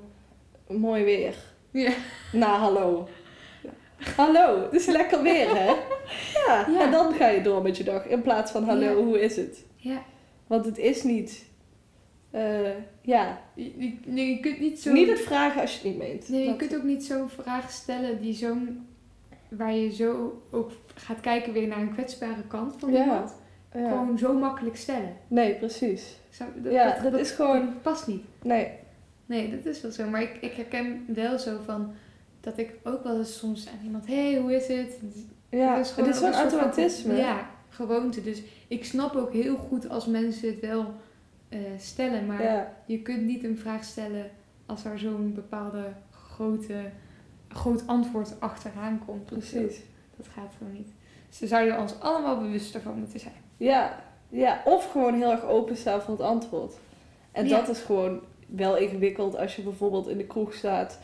mooi 0.68 1.04
weer. 1.04 1.34
Ja. 1.70 1.92
Na 2.32 2.56
hallo. 2.58 3.08
Hallo, 4.16 4.62
het 4.62 4.72
is 4.72 4.86
lekker 4.86 5.22
weer, 5.22 5.56
hè? 5.56 5.66
Ja, 6.46 6.66
Ja. 6.70 6.80
en 6.84 6.90
dan 6.90 7.14
ga 7.14 7.28
je 7.28 7.42
door 7.42 7.62
met 7.62 7.76
je 7.76 7.84
dag. 7.84 8.06
In 8.06 8.22
plaats 8.22 8.52
van 8.52 8.64
hallo, 8.64 9.04
hoe 9.04 9.20
is 9.20 9.36
het? 9.36 9.64
Ja. 9.76 10.02
Want 10.46 10.64
het 10.64 10.78
is 10.78 11.02
niet... 11.02 11.44
eh, 12.30 12.60
ja, 13.02 13.40
Je, 13.54 13.64
je- 13.78 13.98
nee, 14.06 14.28
je 14.28 14.40
kunt 14.40 14.60
niet 14.60 14.80
zo... 14.80 14.92
niet 14.92 15.08
het 15.08 15.20
vragen 15.20 15.60
als 15.60 15.70
je 15.72 15.76
het 15.78 15.86
niet 15.86 15.98
meent. 16.08 16.28
Nee, 16.28 16.40
je 16.40 16.46
Dat- 16.46 16.56
kunt 16.56 16.76
ook 16.76 16.82
niet 16.82 17.04
zo'n 17.04 17.28
vraag 17.28 17.70
stellen 17.70 18.20
die 18.20 18.34
zo'n... 18.34 18.86
Waar 19.56 19.72
je 19.74 19.92
zo 19.94 20.42
ook 20.50 20.70
gaat 20.94 21.20
kijken 21.20 21.52
weer 21.52 21.66
naar 21.68 21.80
een 21.80 21.92
kwetsbare 21.92 22.42
kant 22.48 22.74
van 22.78 22.94
iemand. 22.94 23.34
ja. 23.74 23.88
Gewoon 23.88 24.18
zo 24.18 24.32
makkelijk 24.38 24.76
stellen. 24.76 25.12
Nee, 25.28 25.54
precies. 25.54 26.16
Zou- 26.30 26.50
Ja, 26.70 26.98
dat 26.98 27.14
is 27.14 27.30
gewoon- 27.30 27.64
dat 27.66 27.82
past 27.82 28.06
niet. 28.06 28.22
Nee. 28.42 28.70
Nee, 29.26 29.50
dat 29.56 29.64
is 29.66 29.80
wel 29.82 29.90
zo. 29.90 30.08
Maar 30.08 30.22
ik, 30.22 30.36
ik 30.40 30.52
herken 30.52 31.04
wel 31.14 31.38
zo 31.38 31.58
van... 31.64 31.92
Dat 32.40 32.58
ik 32.58 32.72
ook 32.84 33.04
wel 33.04 33.18
eens 33.18 33.38
soms 33.38 33.68
aan 33.68 33.84
iemand... 33.84 34.06
Hé, 34.06 34.30
hey, 34.32 34.40
hoe 34.40 34.54
is 34.54 34.66
het? 34.66 34.98
Ja, 35.48 35.76
Het 35.76 35.86
is 35.86 35.94
zo'n 35.94 36.04
soort 36.04 36.16
van- 36.16 36.32
automatisme. 36.32 37.14
ja, 37.16 37.50
gewoonte. 37.68 38.22
Dus 38.22 38.42
ik 38.68 38.84
snap 38.84 39.14
ook 39.16 39.32
heel 39.32 39.56
goed 39.56 39.88
als 39.88 40.06
mensen 40.06 40.48
het 40.48 40.60
wel 40.60 40.86
eh, 41.48 41.58
stellen. 41.78 42.26
Maar 42.26 42.42
Ja, 42.42 42.72
je 42.86 43.02
kunt 43.02 43.22
niet 43.22 43.44
een 43.44 43.58
vraag 43.58 43.84
stellen 43.84 44.30
als 44.66 44.84
er 44.84 44.98
zo'n 44.98 45.32
bepaalde 45.34 45.84
grote, 46.10 46.74
groot 47.52 47.86
antwoord 47.86 48.40
achteraan 48.40 49.02
komt. 49.06 49.28
zo. 49.28 49.34
precies. 49.36 49.80
Dat 50.16 50.26
gaat 50.34 50.50
gewoon 50.58 50.72
niet. 50.72 50.88
Dus 51.28 51.38
daar 51.38 51.48
zouden 51.48 51.78
ons 51.80 52.00
allemaal 52.00 52.38
bewust 52.40 52.78
van 52.82 52.98
moeten 52.98 53.20
zijn. 53.20 53.34
Ja, 53.56 54.02
ja, 54.28 54.62
of 54.64 54.90
gewoon 54.90 55.14
heel 55.14 55.30
erg 55.30 55.44
openstaan 55.44 56.02
voor 56.02 56.14
het 56.14 56.22
antwoord. 56.26 56.74
En 57.32 57.48
Ja. 57.48 57.56
dat 57.58 57.68
is 57.68 57.80
gewoon 57.82 58.20
wel 58.46 58.76
ingewikkeld 58.76 59.36
als 59.36 59.56
je 59.56 59.62
bijvoorbeeld 59.62 60.08
in 60.08 60.18
de 60.18 60.24
kroeg 60.26 60.54
staat 60.54 60.98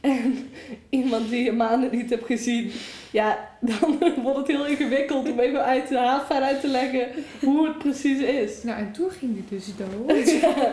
en 0.00 0.50
iemand 0.90 1.28
die 1.30 1.44
je 1.44 1.52
maanden 1.52 1.90
niet 1.96 2.10
hebt 2.10 2.26
gezien. 2.26 2.70
Ja, 3.12 3.48
dan 3.60 3.98
wordt 4.22 4.38
het 4.38 4.46
heel 4.46 4.66
ingewikkeld 4.66 5.30
om 5.30 5.38
even 5.38 5.64
uit 5.64 5.88
de 5.88 5.98
haarfijn 5.98 6.42
uit 6.42 6.60
te 6.60 6.68
leggen 6.68 7.08
hoe 7.40 7.66
het 7.68 7.78
precies 7.78 8.20
is. 8.20 8.62
Nou, 8.62 8.78
en 8.78 8.92
toen 8.92 9.10
ging 9.10 9.34
die 9.34 9.44
dus 9.58 9.76
dood. 9.76 10.30
Ja, 10.30 10.72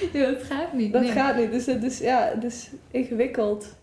ja, 0.12 0.30
dat 0.30 0.42
gaat 0.42 0.72
niet. 0.72 0.92
dat 0.92 1.02
nee. 1.02 1.10
gaat 1.10 1.36
niet. 1.36 1.50
Dus 1.52 1.66
het 1.66 1.82
is, 1.84 1.98
ja, 1.98 2.30
het 2.34 2.44
is 2.44 2.70
ingewikkeld. 2.90 3.76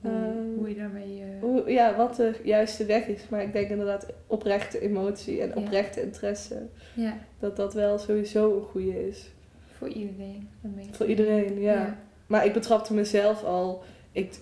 Hoe, 0.00 0.10
Ehm, 0.10 0.56
hoe 0.58 0.68
je 0.68 0.74
daarmee... 0.74 1.20
eh, 1.22 1.40
Hoe, 1.40 1.70
ja, 1.70 1.96
wat 1.96 2.16
de 2.16 2.34
juiste 2.42 2.84
weg 2.84 3.06
is. 3.06 3.28
Maar 3.28 3.42
ik 3.42 3.52
denk 3.52 3.68
inderdaad 3.70 4.06
oprechte 4.26 4.80
emotie 4.80 5.40
en 5.42 5.48
Ja. 5.48 5.54
oprechte 5.54 6.02
interesse. 6.02 6.66
ja, 6.94 7.16
Dat 7.38 7.56
dat 7.56 7.74
wel 7.74 7.98
sowieso 7.98 8.56
een 8.56 8.62
goede 8.64 9.08
is. 9.08 9.30
voor 9.76 9.88
iedereen. 9.88 10.48
Voor 10.90 11.06
iedereen, 11.06 11.60
ja. 11.60 11.96
Maar 12.26 12.44
ik 12.46 12.52
betrapte 12.52 12.94
mezelf 12.94 13.44
al. 13.44 13.82
Ik 14.12 14.38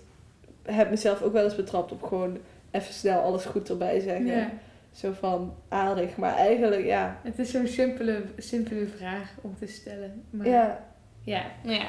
heb 0.63 0.91
mezelf 0.91 1.23
ook 1.23 1.33
wel 1.33 1.45
eens 1.45 1.57
betrapt 1.57 1.93
op 1.93 2.03
gewoon 2.03 2.39
even 2.71 2.95
snel 2.95 3.21
alles 3.21 3.45
goed 3.45 3.69
erbij 3.71 4.01
zeggen. 4.01 4.27
Ja. 4.27 4.51
Zo 4.93 5.13
van 5.13 5.55
aardig. 5.69 6.17
Maar 6.17 6.37
eigenlijk, 6.37 6.85
ja. 6.85 7.21
Het 7.23 7.39
is 7.39 7.51
zo'n 7.51 7.67
simpele, 7.67 8.23
simpele 8.39 8.87
vraag 8.87 9.35
om 9.43 9.55
te 9.59 9.67
stellen. 9.67 10.23
Maar 10.31 10.47
Ja, 10.49 10.85
Ja, 11.27 11.45
nou 11.63 11.77
ja. 11.77 11.89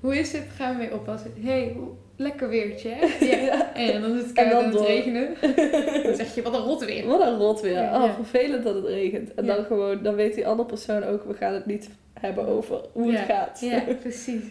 Hoe 0.00 0.18
is 0.18 0.32
het? 0.32 0.46
Gaan 0.56 0.72
we 0.72 0.78
mee 0.78 0.94
oppassen. 0.94 1.32
hey, 1.40 1.76
lekker 2.16 2.48
weertje, 2.48 2.88
hè? 2.88 3.06
Ja. 3.26 3.36
Ja. 3.36 3.74
En 3.74 4.00
dan 4.00 4.12
is 4.12 4.18
het 4.20 4.26
En 4.28 4.34
keihard 4.34 4.72
dan 4.72 4.80
het 4.80 4.88
regenen. 4.88 5.34
Dan 6.04 6.14
zeg 6.14 6.34
je, 6.34 6.42
wat 6.42 6.54
een 6.54 6.60
rot 6.60 6.84
weer. 6.84 7.06
wat 7.06 7.20
een 7.26 7.36
rot 7.38 7.60
weer. 7.60 7.72
Ja, 7.72 8.00
Oh, 8.00 8.06
ja. 8.06 8.14
vervelend 8.14 8.64
dat 8.64 8.74
het 8.74 8.84
regent. 8.84 9.34
En 9.34 9.46
dan 9.46 9.64
gewoon, 9.64 10.02
dan 10.02 10.14
weet 10.14 10.34
die 10.34 10.46
andere 10.46 10.68
persoon 10.68 11.02
ook, 11.04 11.24
we 11.24 11.34
gaan 11.34 11.52
het 11.54 11.66
niet 11.66 11.88
hebben 12.12 12.46
over 12.46 12.80
hoe 12.92 13.12
het 13.12 13.24
gaat. 13.26 13.60
Ja, 13.60 13.80
precies. 14.00 14.42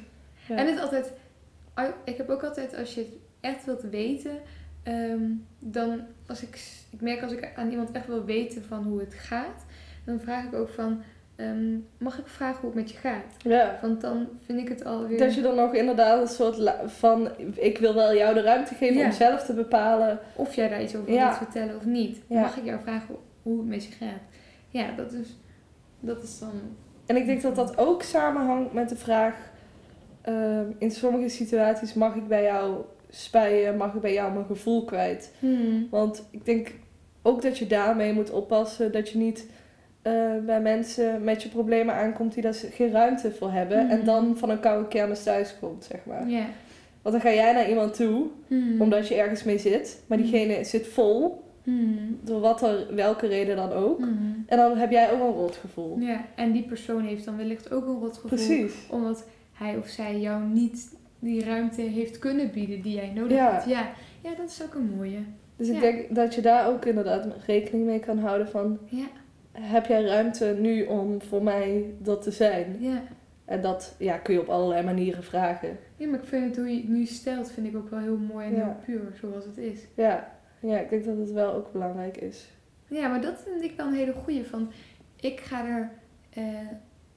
Ja. 0.47 0.55
En 0.55 0.67
het 0.67 0.79
altijd... 0.79 1.11
Ik 2.03 2.17
heb 2.17 2.29
ook 2.29 2.43
altijd, 2.43 2.75
als 2.77 2.93
je 2.93 2.99
het 3.01 3.09
echt 3.39 3.65
wilt 3.65 3.81
weten... 3.81 4.39
ehm, 4.83 5.23
dan, 5.59 6.01
als 6.27 6.41
ik, 6.41 6.59
ik 6.91 7.01
merk 7.01 7.21
als 7.21 7.31
ik 7.31 7.51
aan 7.55 7.69
iemand 7.71 7.91
echt 7.91 8.07
wil 8.07 8.25
weten 8.25 8.63
van 8.63 8.83
hoe 8.83 8.99
het 8.99 9.13
gaat... 9.13 9.65
Dan 10.05 10.19
vraag 10.19 10.45
ik 10.45 10.53
ook 10.53 10.69
van... 10.69 11.01
ehm, 11.35 11.77
mag 11.97 12.19
ik 12.19 12.27
vragen 12.27 12.59
hoe 12.61 12.69
het 12.69 12.79
met 12.79 12.91
je 12.91 12.97
gaat? 12.97 13.23
ja. 13.43 13.79
Want 13.81 14.01
dan 14.01 14.27
vind 14.45 14.59
ik 14.59 14.67
het 14.69 14.85
alweer... 14.85 15.17
Dat 15.17 15.35
je 15.35 15.41
dan 15.41 15.55
nog 15.55 15.73
inderdaad 15.73 16.21
een 16.21 16.27
soort 16.27 16.73
van, 16.85 17.29
ik 17.55 17.77
wil 17.77 17.93
wel 17.93 18.15
jou 18.15 18.33
de 18.33 18.41
ruimte 18.41 18.73
geven 18.75 18.97
Ja. 18.97 19.05
om 19.05 19.11
zelf 19.11 19.43
te 19.43 19.53
bepalen. 19.53 20.19
Of 20.35 20.55
jij 20.55 20.69
daar 20.69 20.81
iets 20.83 20.95
over 20.95 21.11
Ja. 21.13 21.25
wilt 21.25 21.37
vertellen 21.37 21.75
of 21.75 21.85
niet. 21.85 22.21
Ja. 22.27 22.41
Mag 22.41 22.57
ik 22.57 22.65
jou 22.65 22.81
vragen 22.81 23.15
hoe- 23.41 23.57
het 23.57 23.67
met 23.67 23.83
je 23.85 23.91
gaat? 23.91 24.21
Ja, 24.69 24.91
dat 24.95 25.11
is, 25.13 25.27
dat 25.99 26.23
is 26.23 26.39
dan... 26.39 26.51
En 27.05 27.15
ik 27.15 27.25
denk 27.25 27.41
dat 27.41 27.55
dat 27.55 27.77
ook 27.77 28.03
samenhangt 28.03 28.73
met 28.73 28.89
de 28.89 28.95
vraag, 28.95 29.35
ehm, 30.21 30.65
in 30.77 30.91
sommige 30.91 31.29
situaties 31.29 31.93
mag 31.93 32.15
ik 32.15 32.27
bij 32.27 32.43
jou 32.43 32.81
spijen, 33.09 33.77
mag 33.77 33.93
ik 33.93 34.01
bij 34.01 34.13
jou 34.13 34.33
mijn 34.33 34.45
gevoel 34.45 34.85
kwijt. 34.85 35.31
Want 35.89 36.27
ik 36.31 36.45
denk 36.45 36.71
ook 37.21 37.41
dat 37.41 37.57
je 37.57 37.67
daarmee 37.67 38.13
moet 38.13 38.31
oppassen 38.31 38.91
dat 38.91 39.09
je 39.09 39.17
niet 39.17 39.49
eh, 40.03 40.13
bij 40.45 40.61
mensen 40.61 41.23
met 41.23 41.43
je 41.43 41.49
problemen 41.49 41.95
aankomt 41.95 42.33
die 42.33 42.43
daar 42.43 42.53
geen 42.53 42.91
ruimte 42.91 43.31
voor 43.31 43.51
hebben. 43.51 43.83
Mhm. 43.85 43.91
En 43.91 44.05
dan 44.05 44.37
van 44.37 44.49
een 44.49 44.59
koude 44.59 44.87
kermis 44.87 45.23
thuis 45.23 45.55
komt, 45.59 45.83
zeg 45.91 45.99
maar. 46.05 46.27
Ja. 46.29 46.45
Want 47.01 47.15
dan 47.15 47.21
ga 47.31 47.33
jij 47.33 47.53
naar 47.53 47.69
iemand 47.69 47.93
toe, 47.95 48.25
Hmm. 48.47 48.81
omdat 48.81 49.07
je 49.07 49.15
ergens 49.15 49.43
mee 49.43 49.57
zit. 49.57 50.01
Maar 50.07 50.17
diegene 50.17 50.63
zit 50.63 50.87
vol, 50.87 51.43
door 52.21 52.39
wat 52.39 52.61
er, 52.61 52.95
welke 52.95 53.27
reden 53.27 53.55
dan 53.55 53.71
ook. 53.71 53.99
En 54.47 54.57
dan 54.57 54.77
heb 54.77 54.91
jij 54.91 55.11
ook 55.11 55.19
een 55.19 55.35
rotgevoel. 55.41 55.99
Ja, 55.99 56.25
en 56.35 56.51
die 56.51 56.63
persoon 56.63 57.01
heeft 57.01 57.25
dan 57.25 57.37
wellicht 57.37 57.71
ook 57.71 57.85
een 57.87 57.99
rotgevoel. 57.99 58.29
Precies. 58.29 58.73
Omdat 58.89 59.25
hij 59.53 59.77
of 59.77 59.87
zij 59.87 60.19
jou 60.19 60.43
niet 60.43 60.95
die 61.19 61.43
ruimte 61.43 61.81
heeft 61.81 62.19
kunnen 62.19 62.51
bieden 62.51 62.81
die 62.81 62.95
jij 62.95 63.11
nodig 63.15 63.37
Ja. 63.37 63.51
hebt. 63.51 63.65
Ja. 63.65 63.89
ja, 64.21 64.29
dat 64.37 64.49
is 64.49 64.63
ook 64.63 64.73
een 64.73 64.93
mooie. 64.97 65.19
Dus 65.57 65.67
ik 65.67 65.79
denk 65.79 66.15
dat 66.15 66.35
je 66.35 66.41
daar 66.41 66.67
ook 66.67 66.85
inderdaad 66.85 67.27
rekening 67.45 67.85
mee 67.85 67.99
kan 67.99 68.19
houden 68.19 68.47
van... 68.47 68.77
Ja, 68.85 69.05
Heb 69.59 69.85
jij 69.85 70.03
ruimte 70.03 70.57
nu 70.59 70.83
om 70.85 71.21
voor 71.21 71.43
mij 71.43 71.93
dat 71.99 72.21
te 72.21 72.31
zijn? 72.31 72.77
ja. 72.79 73.01
En 73.45 73.61
dat 73.61 73.95
ja, 73.97 74.17
kun 74.17 74.33
je 74.33 74.39
op 74.41 74.47
allerlei 74.49 74.83
manieren 74.85 75.23
vragen. 75.23 75.77
Ja, 75.97 76.07
maar 76.07 76.19
ik 76.19 76.25
vind 76.25 76.45
het 76.45 76.55
hoe 76.57 76.69
je 76.75 76.75
het 76.81 76.89
nu 76.89 77.05
stelt, 77.05 77.51
vind 77.51 77.67
ik 77.67 77.75
ook 77.75 77.89
wel 77.89 77.99
heel 77.99 78.17
mooi 78.17 78.45
en 78.45 78.55
Ja. 78.55 78.65
heel 78.65 78.75
puur, 78.85 79.13
zoals 79.19 79.45
het 79.45 79.57
is. 79.57 79.79
Ja. 79.95 80.31
ja, 80.59 80.79
ik 80.79 80.89
denk 80.89 81.05
dat 81.05 81.17
het 81.17 81.31
wel 81.31 81.53
ook 81.53 81.71
belangrijk 81.71 82.17
is. 82.17 82.47
Ja, 82.87 83.07
maar 83.07 83.21
dat 83.21 83.43
vind 83.47 83.63
ik 83.63 83.77
dan 83.77 83.87
een 83.87 83.93
hele 83.93 84.13
goeie. 84.13 84.43
Van, 84.45 84.71
ik 85.19 85.39
ga 85.39 85.65
er, 85.67 85.91
eh, 86.29 86.43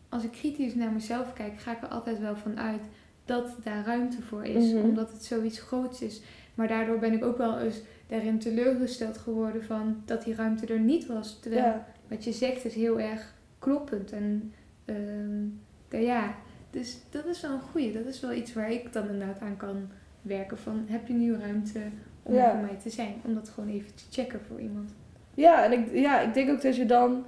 als 0.08 0.24
ik 0.24 0.30
kritisch 0.32 0.74
naar 0.74 0.92
mezelf 0.92 1.32
kijk, 1.32 1.58
ga 1.58 1.72
ik 1.72 1.82
er 1.82 1.88
altijd 1.88 2.18
wel 2.20 2.36
van 2.36 2.58
uit 2.58 2.82
dat 3.24 3.56
daar 3.64 3.84
ruimte 3.84 4.22
voor 4.22 4.44
is. 4.44 4.72
Mhm. 4.72 4.82
Omdat 4.84 5.12
het 5.12 5.24
zoiets 5.24 5.60
groots 5.60 6.02
is. 6.02 6.22
Maar 6.54 6.68
daardoor 6.68 6.98
ben 6.98 7.12
ik 7.12 7.24
ook 7.24 7.38
wel 7.38 7.58
eens 7.58 7.80
daarin 8.08 8.38
teleurgesteld 8.38 9.18
geworden 9.18 9.64
van 9.64 10.02
dat 10.04 10.24
die 10.24 10.34
ruimte 10.34 10.66
er 10.66 10.80
niet 10.80 11.06
was. 11.06 11.40
Terwijl 11.40 11.64
Ja, 11.64 11.86
wat 12.08 12.24
je 12.24 12.32
zegt 12.32 12.64
is 12.64 12.74
heel 12.74 13.00
erg 13.00 13.34
kloppend. 13.58 14.12
En 14.12 14.52
ehm, 14.84 15.44
ja, 15.90 15.98
ja, 15.98 16.34
dus 16.70 16.98
dat 17.10 17.26
is 17.26 17.40
wel 17.40 17.50
een 17.50 17.60
goeie. 17.60 17.92
Dat 17.92 18.06
is 18.06 18.20
wel 18.20 18.32
iets 18.32 18.52
waar 18.52 18.70
ik 18.72 18.92
dan 18.92 19.08
inderdaad 19.08 19.40
aan 19.40 19.56
kan 19.56 19.88
werken. 20.22 20.58
Van, 20.58 20.84
heb 20.88 21.06
je 21.06 21.12
nu 21.14 21.36
ruimte 21.38 21.80
om 22.22 22.34
Ja. 22.34 22.50
voor 22.50 22.60
mij 22.60 22.76
te 22.82 22.90
zijn? 22.90 23.14
Om 23.24 23.34
dat 23.34 23.48
gewoon 23.48 23.70
even 23.70 23.94
te 23.94 24.04
checken 24.10 24.40
voor 24.48 24.60
iemand. 24.60 24.90
ja 25.34 25.64
en 25.64 25.72
ik, 25.72 25.92
ja, 25.92 26.20
ik 26.20 26.34
denk 26.34 26.50
ook 26.50 26.62
dat 26.62 26.76
je 26.76 26.86
dan 26.86 27.24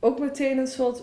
ook 0.00 0.18
meteen 0.18 0.58
een 0.58 0.66
soort 0.66 1.02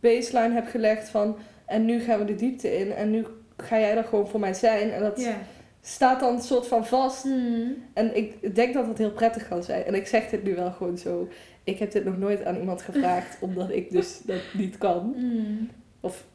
baseline 0.00 0.54
hebt 0.54 0.70
gelegd 0.70 1.08
van... 1.08 1.36
En 1.66 1.84
nu 1.84 2.00
gaan 2.00 2.18
we 2.18 2.24
de 2.24 2.34
diepte 2.34 2.76
in 2.78 2.92
en 2.92 3.10
nu 3.10 3.24
ga 3.56 3.78
jij 3.78 3.96
er 3.96 4.04
gewoon 4.04 4.28
voor 4.28 4.40
mij 4.40 4.54
zijn. 4.54 4.90
En 4.90 5.00
dat 5.02 5.20
Ja. 5.20 5.36
staat 5.80 6.20
dan 6.20 6.34
een 6.34 6.40
soort 6.42 6.66
van 6.66 6.86
vast. 6.86 7.22
Hmm. 7.22 7.74
En 7.94 8.16
ik 8.16 8.54
denk 8.54 8.74
dat 8.74 8.86
dat 8.86 8.98
heel 8.98 9.10
prettig 9.12 9.48
kan 9.48 9.62
zijn. 9.62 9.84
En 9.84 9.94
ik 9.94 10.06
zeg 10.06 10.28
dit 10.28 10.42
nu 10.42 10.54
wel 10.54 10.70
gewoon 10.72 10.98
zo. 10.98 11.28
Ik 11.64 11.78
heb 11.78 11.90
dit 11.90 12.04
nog 12.04 12.18
nooit 12.18 12.44
aan 12.44 12.56
iemand 12.56 12.82
gevraagd, 12.82 13.36
omdat 13.46 13.70
ik 13.70 13.90
dus 13.90 14.20
dat 14.24 14.40
niet 14.54 14.78
kan. 14.78 15.14
Hmm. 15.16 15.68
Of 16.00 16.26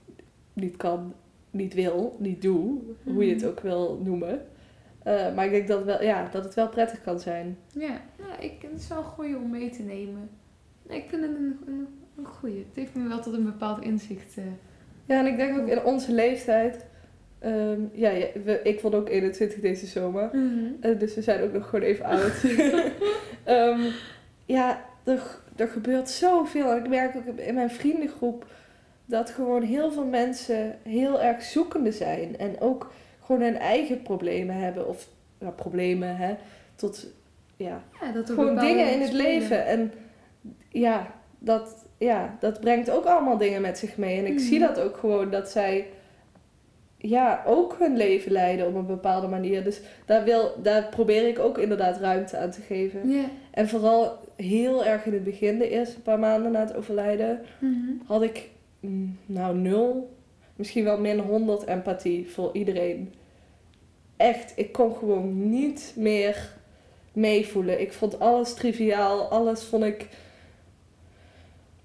niet 0.54 0.78
kan, 0.78 1.14
niet 1.52 1.74
wil, 1.74 2.16
niet 2.20 2.42
doe. 2.42 2.80
Hoe 3.04 3.26
je 3.28 3.34
het 3.34 3.46
ook 3.46 3.60
wil 3.60 4.02
noemen. 4.04 4.42
Eh, 5.04 5.36
maar 5.36 5.46
ik 5.46 5.52
denk 5.52 5.68
dat, 5.68 5.84
wel, 5.84 6.04
ja, 6.04 6.30
dat 6.32 6.44
het 6.44 6.54
wel 6.54 6.70
prettig 6.70 7.02
kan 7.02 7.20
zijn. 7.20 7.58
Ja, 7.74 8.02
nou, 8.20 8.42
ik, 8.42 8.54
het 8.62 8.80
is 8.82 8.88
wel 8.88 8.98
een 8.98 9.04
goeie 9.04 9.38
om 9.38 9.50
mee 9.50 9.70
te 9.70 9.82
nemen. 9.82 10.30
Ik 10.88 11.04
vind 11.10 11.22
het 11.22 11.32
een, 11.32 11.60
een, 11.68 11.88
een 12.18 12.26
goeie. 12.26 12.58
Het 12.58 12.76
heeft 12.76 12.96
me 12.96 13.08
wel 13.08 13.20
tot 13.20 13.34
een 13.34 13.44
bepaald 13.46 13.82
inzicht. 13.84 14.38
eh. 14.38 14.44
Ja, 15.06 15.20
en 15.20 15.26
ik 15.26 15.38
denk 15.38 15.60
ook 15.60 15.68
in 15.68 15.84
onze 15.84 16.12
leeftijd. 16.14 16.86
ehm, 17.40 17.82
ja, 17.94 18.10
ja, 18.10 18.26
we, 18.44 18.60
ik 18.64 18.82
word 18.82 18.96
ook 18.96 19.10
21 19.10 19.60
deze 19.60 19.86
zomer. 19.86 20.30
Eh, 20.80 21.00
dus 21.00 21.16
we 21.16 21.22
zijn 21.22 21.44
ook 21.44 21.54
nog 21.54 21.70
gewoon 21.70 21.86
even 21.86 22.06
oud. 22.06 22.44
Ehm, 23.44 23.80
ja, 24.46 24.86
er, 25.08 25.22
er 25.56 25.68
gebeurt 25.68 26.10
zoveel. 26.10 26.72
En 26.72 26.78
ik 26.78 26.90
merk 26.90 27.16
ook 27.16 27.36
in 27.38 27.54
mijn 27.54 27.70
vriendengroep 27.72 28.46
dat 29.06 29.30
gewoon 29.30 29.62
heel 29.62 29.92
veel 29.92 30.06
mensen 30.06 30.76
heel 30.84 31.22
erg 31.22 31.42
zoekende 31.44 31.92
zijn. 31.92 32.38
En 32.38 32.56
ook 32.62 32.92
gewoon 33.24 33.42
hun 33.42 33.58
eigen 33.58 34.02
problemen 34.02 34.56
hebben. 34.56 34.88
Of 34.88 35.08
ja, 35.40 35.50
problemen, 35.50 36.18
hè. 36.18 36.36
Tot, 36.76 37.08
ja, 37.56 37.82
Ja, 38.02 38.12
dat 38.12 38.30
gewoon 38.30 38.60
dingen 38.60 38.92
in 38.92 39.00
het 39.02 39.10
spelen. 39.10 39.26
leven. 39.26 39.66
En 39.66 39.92
ja 40.70 41.08
dat, 41.40 41.86
ja, 41.98 42.36
dat 42.40 42.60
brengt 42.60 42.90
ook 42.90 43.06
allemaal 43.06 43.38
dingen 43.38 43.62
met 43.62 43.78
zich 43.78 43.98
mee. 43.98 44.18
En 44.18 44.26
ik 44.26 44.34
Mhm. 44.34 44.42
zie 44.44 44.60
dat 44.60 44.80
ook 44.80 44.98
gewoon 44.98 45.30
dat 45.32 45.50
zij 45.50 45.88
ja, 46.98 47.44
ook 47.46 47.76
hun 47.80 47.98
leven 47.98 48.32
leiden 48.32 48.68
op 48.68 48.76
een 48.76 48.86
bepaalde 48.86 49.28
manier. 49.28 49.64
Dus 49.64 49.82
daar, 50.06 50.24
wil, 50.24 50.54
daar 50.64 50.88
probeer 50.90 51.28
ik 51.28 51.40
ook 51.40 51.58
inderdaad 51.58 51.98
ruimte 52.00 52.38
aan 52.38 52.52
te 52.52 52.62
geven. 52.62 53.00
En 53.52 53.70
vooral 53.70 54.20
heel 54.36 54.86
erg 54.86 55.06
in 55.06 55.14
het 55.14 55.24
begin, 55.24 55.58
de 55.58 55.70
eerste 55.70 56.00
paar 56.02 56.20
maanden 56.20 56.52
na 56.52 56.60
het 56.60 56.76
overlijden, 56.76 57.42
Mhm. 57.60 57.92
had 58.06 58.22
ik 58.22 58.50
mm, 58.80 59.18
nou 59.26 59.58
nul, 59.58 60.16
misschien 60.56 60.84
wel 60.84 61.00
min 61.00 61.20
100 61.20 61.64
empathie 61.66 62.30
voor 62.32 62.50
iedereen. 62.54 63.14
Echt, 64.18 64.54
ik 64.56 64.72
kon 64.72 64.96
gewoon 64.96 65.50
niet 65.50 65.94
meer 65.96 66.56
meevoelen. 67.14 67.82
Ik 67.82 67.94
vond 67.94 68.20
alles 68.20 68.54
triviaal, 68.54 69.22
alles 69.30 69.64
vond 69.64 69.84
ik 69.84 70.08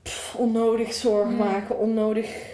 pff, 0.03 0.35
onnodig 0.35 0.93
zorgen 0.93 1.37
Ja. 1.37 1.45
maken, 1.45 1.79
onnodig. 1.79 2.52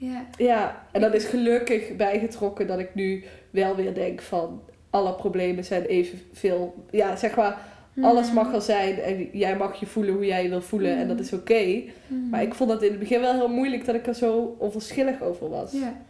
Ja. 0.00 0.26
Ja, 0.36 0.86
en 0.92 1.00
dat 1.00 1.14
is 1.14 1.24
gelukkig 1.24 1.96
bijgetrokken 1.96 2.66
dat 2.66 2.78
ik 2.78 2.94
nu 2.94 3.24
wel 3.50 3.76
weer 3.76 3.94
denk 3.94 4.20
van 4.20 4.62
alle 4.90 5.14
problemen 5.14 5.64
zijn 5.64 5.84
evenveel. 5.84 6.84
Ja, 6.90 7.16
zeg 7.16 7.36
maar, 7.36 7.58
alles 8.00 8.26
Mhm. 8.26 8.34
mag 8.34 8.54
er 8.54 8.62
zijn 8.62 8.98
en 9.00 9.28
jij 9.32 9.56
mag 9.56 9.80
je 9.80 9.86
voelen 9.86 10.14
hoe 10.14 10.26
jij 10.26 10.42
je 10.42 10.48
wil 10.48 10.62
voelen 10.62 10.96
en 10.96 11.08
dat 11.08 11.20
is 11.20 11.32
oké. 11.32 11.82
Mhm. 12.06 12.28
Maar 12.30 12.42
ik 12.42 12.54
vond 12.54 12.70
het 12.70 12.82
in 12.82 12.90
het 12.90 12.98
begin 12.98 13.20
wel 13.20 13.32
heel 13.34 13.48
moeilijk 13.48 13.84
dat 13.84 13.94
ik 13.94 14.06
er 14.06 14.14
zo 14.14 14.56
onverschillig 14.58 15.22
over 15.22 15.48
was. 15.48 15.72
Ja. 15.72 16.06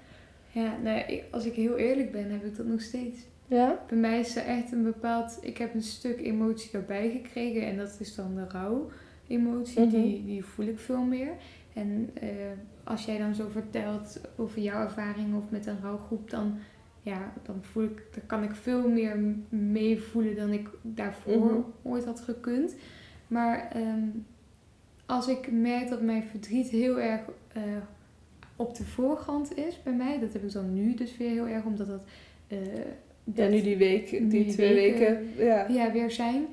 Ja, 0.50 0.76
nou, 0.82 1.02
als 1.30 1.44
ik 1.44 1.54
heel 1.54 1.76
eerlijk 1.76 2.12
ben, 2.12 2.30
heb 2.30 2.44
ik 2.44 2.56
dat 2.56 2.66
nog 2.66 2.80
steeds. 2.80 3.18
Ja? 3.46 3.78
Bij 3.88 3.98
mij 3.98 4.20
is 4.20 4.36
er 4.36 4.44
echt 4.44 4.72
een 4.72 4.82
bepaald... 4.82 5.38
Ik 5.40 5.58
heb 5.58 5.74
een 5.74 5.82
stuk 5.82 6.20
emotie 6.20 6.70
erbij 6.72 7.10
gekregen. 7.10 7.66
En 7.66 7.76
dat 7.76 7.96
is 8.00 8.14
dan 8.14 8.34
de 8.34 8.44
rouw-emotie. 8.48 9.80
Mhm. 9.80 9.90
die, 9.90 10.24
die 10.24 10.44
voel 10.44 10.66
ik 10.66 10.78
veel 10.78 11.02
meer. 11.02 11.30
En 11.74 12.10
eh, 12.20 12.28
als 12.88 13.04
jij 13.04 13.18
dan 13.18 13.34
zo 13.34 13.48
vertelt 13.52 14.20
over 14.36 14.60
jouw 14.60 14.82
ervaring 14.82 15.34
of 15.36 15.42
met 15.50 15.66
een 15.66 15.80
rouwgroep... 15.82 16.30
Dan, 16.30 16.58
ja, 17.02 17.32
dan, 17.42 17.56
voel 17.60 17.84
ik, 17.84 18.02
dan 18.12 18.22
kan 18.26 18.42
ik 18.42 18.54
veel 18.54 18.88
meer 18.88 19.16
meevoelen 19.48 20.36
dan 20.36 20.52
ik 20.52 20.68
daarvoor 20.82 21.44
Mhm. 21.46 21.60
ooit 21.82 22.04
had 22.04 22.20
gekund. 22.20 22.74
Maar 23.26 23.68
ehm, 23.72 24.02
als 25.06 25.28
ik 25.28 25.52
merk 25.52 25.88
dat 25.88 26.02
mijn 26.02 26.22
verdriet 26.22 26.68
heel 26.68 27.00
erg... 27.00 27.20
eh, 27.52 27.62
op 28.56 28.76
de 28.76 28.84
voorgrond 28.84 29.56
is 29.56 29.82
bij 29.82 29.92
mij. 29.92 30.18
Dat 30.20 30.32
heb 30.32 30.42
ik 30.44 30.52
dan 30.52 30.74
nu 30.74 30.94
dus 30.94 31.16
weer 31.16 31.30
heel 31.30 31.46
erg, 31.48 31.64
omdat 31.64 31.86
dat... 31.86 32.04
eh, 32.46 32.58
Ja, 33.34 33.48
nu 33.48 33.60
die 33.62 33.76
week, 33.76 34.10
die, 34.10 34.26
die 34.26 34.46
twee 34.52 34.74
weken- 34.74 34.98
weken. 35.36 35.44
ja. 35.44 35.66
ja, 35.68 35.92
weer 35.92 36.10
zijn. 36.10 36.46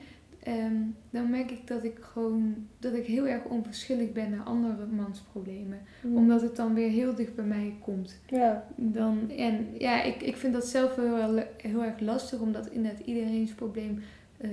Ehm, 0.45 0.75
dan 1.09 1.29
merk 1.29 1.51
ik 1.51 1.67
dat 1.67 1.83
ik 1.83 1.97
gewoon 2.01 2.67
dat 2.79 2.93
ik 2.93 3.05
heel 3.05 3.27
erg 3.27 3.43
onverschillig 3.43 4.11
ben 4.11 4.29
naar 4.29 4.43
andere 4.45 4.85
mans 4.85 5.19
problemen. 5.31 5.79
Mm. 6.01 6.17
Omdat 6.17 6.41
het 6.41 6.55
dan 6.55 6.73
weer 6.73 6.89
heel 6.89 7.15
dicht 7.15 7.35
bij 7.35 7.45
mij 7.45 7.73
komt. 7.81 8.19
Ja. 8.27 8.65
Dan, 8.75 9.31
en 9.37 9.67
ja, 9.77 10.03
ik, 10.03 10.21
ik 10.21 10.37
vind 10.37 10.53
dat 10.53 10.65
zelf 10.65 10.95
heel, 10.95 11.43
heel 11.57 11.83
erg 11.83 11.99
lastig, 11.99 12.39
omdat 12.39 12.67
inderdaad 12.69 13.05
iedereen's 13.05 13.51
probleem 13.53 14.03
ehm, 14.37 14.51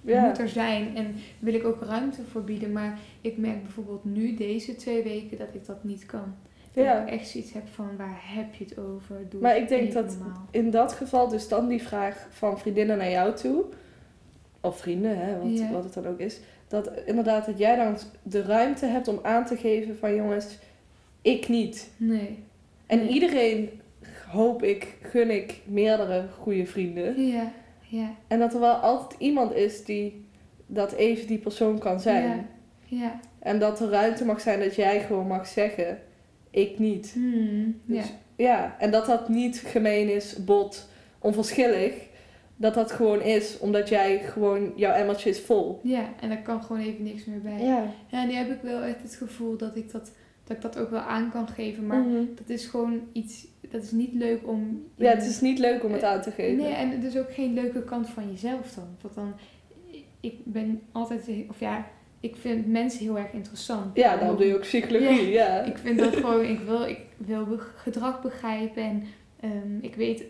Ja. 0.00 0.26
moet 0.26 0.38
er 0.38 0.48
zijn. 0.48 0.96
En 0.96 1.14
wil 1.38 1.54
ik 1.54 1.64
ook 1.64 1.82
ruimte 1.82 2.22
voor 2.22 2.44
bieden. 2.44 2.72
Maar 2.72 2.98
ik 3.20 3.36
merk 3.36 3.62
bijvoorbeeld 3.62 4.04
nu, 4.04 4.34
deze 4.34 4.76
twee 4.76 5.02
weken, 5.02 5.38
dat 5.38 5.48
ik 5.52 5.66
dat 5.66 5.84
niet 5.84 6.06
kan. 6.06 6.34
Ja. 6.72 6.94
Dat 6.94 7.02
ik 7.02 7.12
echt 7.20 7.28
zoiets 7.28 7.52
heb 7.52 7.68
van, 7.68 7.96
waar 7.96 8.20
heb 8.22 8.54
je 8.54 8.64
het 8.64 8.78
over? 8.78 9.16
Doe 9.28 9.40
Maar 9.40 9.56
ik 9.56 9.68
denk 9.68 9.92
dat 9.92 10.18
normaal. 10.18 10.46
in 10.50 10.70
dat 10.70 10.92
geval 10.92 11.28
dus 11.28 11.48
dan 11.48 11.68
die 11.68 11.82
vraag 11.82 12.26
van 12.30 12.58
vriendinnen 12.58 12.98
naar 12.98 13.10
jou 13.10 13.34
toe, 13.34 13.64
of 14.66 14.78
vrienden, 14.78 15.18
hè, 15.18 15.38
wat, 15.38 15.70
wat 15.72 15.84
het 15.84 15.94
dan 15.94 16.06
ook 16.06 16.18
is, 16.18 16.40
dat 16.68 16.90
inderdaad 17.06 17.46
dat 17.46 17.58
jij 17.58 17.76
dan 17.76 17.96
de 18.22 18.42
ruimte 18.42 18.86
hebt 18.86 19.08
om 19.08 19.18
aan 19.22 19.44
te 19.44 19.56
geven 19.56 19.96
van 19.98 20.14
jongens, 20.14 20.58
ik 21.22 21.48
niet. 21.48 21.90
Nee. 21.96 22.38
En 22.86 22.98
Nee. 22.98 23.08
iedereen, 23.08 23.70
hoop 24.28 24.62
ik, 24.62 24.94
gun 25.02 25.30
ik 25.30 25.60
meerdere 25.64 26.24
goede 26.38 26.66
vrienden. 26.66 27.26
Ja, 27.26 27.52
ja, 27.88 28.10
En 28.26 28.38
dat 28.38 28.54
er 28.54 28.60
wel 28.60 28.74
altijd 28.74 29.20
iemand 29.20 29.54
is 29.54 29.84
die 29.84 30.24
dat 30.66 30.92
even 30.92 31.26
die 31.26 31.38
persoon 31.38 31.78
kan 31.78 32.00
zijn. 32.00 32.46
Ja. 32.84 32.98
ja. 33.04 33.20
En 33.38 33.58
dat 33.58 33.80
er 33.80 33.88
ruimte 33.88 34.24
mag 34.24 34.40
zijn 34.40 34.60
dat 34.60 34.74
jij 34.74 35.00
gewoon 35.00 35.26
mag 35.26 35.46
zeggen, 35.46 35.98
ik 36.50 36.78
niet. 36.78 37.10
Hmm, 37.14 37.80
ja. 37.86 38.00
Dus- 38.00 38.12
Ja, 38.36 38.76
en 38.78 38.90
dat 38.90 39.06
dat 39.06 39.28
niet 39.28 39.58
gemeen 39.66 40.08
is, 40.14 40.44
bot, 40.44 40.88
onverschillig. 41.18 41.92
Dat 42.56 42.74
dat 42.74 42.92
gewoon 42.92 43.20
is, 43.22 43.58
omdat 43.58 43.88
jij 43.88 44.18
gewoon, 44.18 44.72
jouw 44.76 44.92
emmertje 44.92 45.30
is 45.30 45.40
vol. 45.40 45.80
ja, 45.82 46.08
en 46.20 46.28
daar 46.28 46.42
kan 46.42 46.62
gewoon 46.62 46.82
even 46.82 47.04
niks 47.04 47.24
meer 47.24 47.40
bij. 47.40 47.62
Ja. 47.64 47.84
Ja, 48.06 48.24
nu 48.24 48.32
heb 48.32 48.50
ik 48.50 48.58
wel 48.62 48.80
echt 48.82 49.02
het 49.02 49.14
gevoel 49.14 49.56
dat 49.56 49.76
ik 49.76 49.92
dat, 49.92 50.10
dat 50.44 50.56
ik 50.56 50.62
dat 50.62 50.78
ook 50.78 50.90
wel 50.90 51.00
aan 51.00 51.30
kan 51.30 51.48
geven. 51.48 51.86
Maar 51.86 52.00
Mhm. 52.00 52.24
dat 52.34 52.48
is 52.48 52.66
gewoon 52.66 53.00
iets, 53.12 53.46
dat 53.70 53.82
is 53.82 53.90
niet 53.90 54.12
leuk 54.14 54.40
om... 54.48 54.84
Ja, 54.94 55.10
het 55.10 55.24
is 55.26 55.40
niet 55.40 55.58
leuk 55.58 55.84
om 55.84 55.92
het 55.92 56.02
aan 56.02 56.22
te 56.22 56.30
geven. 56.30 56.56
Nee, 56.64 56.72
en 56.72 56.90
het 56.90 57.04
is 57.04 57.16
ook 57.18 57.32
geen 57.32 57.54
leuke 57.54 57.82
kant 57.84 58.08
van 58.08 58.30
jezelf 58.30 58.72
dan. 58.74 58.88
Want 59.00 59.14
dan, 59.14 59.32
ik 60.20 60.34
ben 60.44 60.80
altijd, 60.92 61.22
of 61.48 61.60
ja, 61.60 61.86
ik 62.20 62.36
vind 62.36 62.66
mensen 62.66 63.00
heel 63.04 63.18
erg 63.18 63.32
interessant. 63.32 63.96
Ja, 63.96 64.16
dan 64.16 64.36
doe 64.36 64.46
je 64.46 64.54
ook 64.54 64.60
psychologie, 64.60 65.28
ja. 65.30 65.62
Ik 65.62 65.78
vind 65.78 65.98
dat 65.98 66.16
gewoon, 66.16 66.44
ik 66.44 66.58
wil, 66.60 66.82
ik 66.86 66.98
wil 67.16 67.46
gedrag 67.76 68.22
begrijpen 68.22 68.82
en 68.82 69.02
ehm, 69.40 69.78
ik 69.80 69.94
weet, 69.94 70.24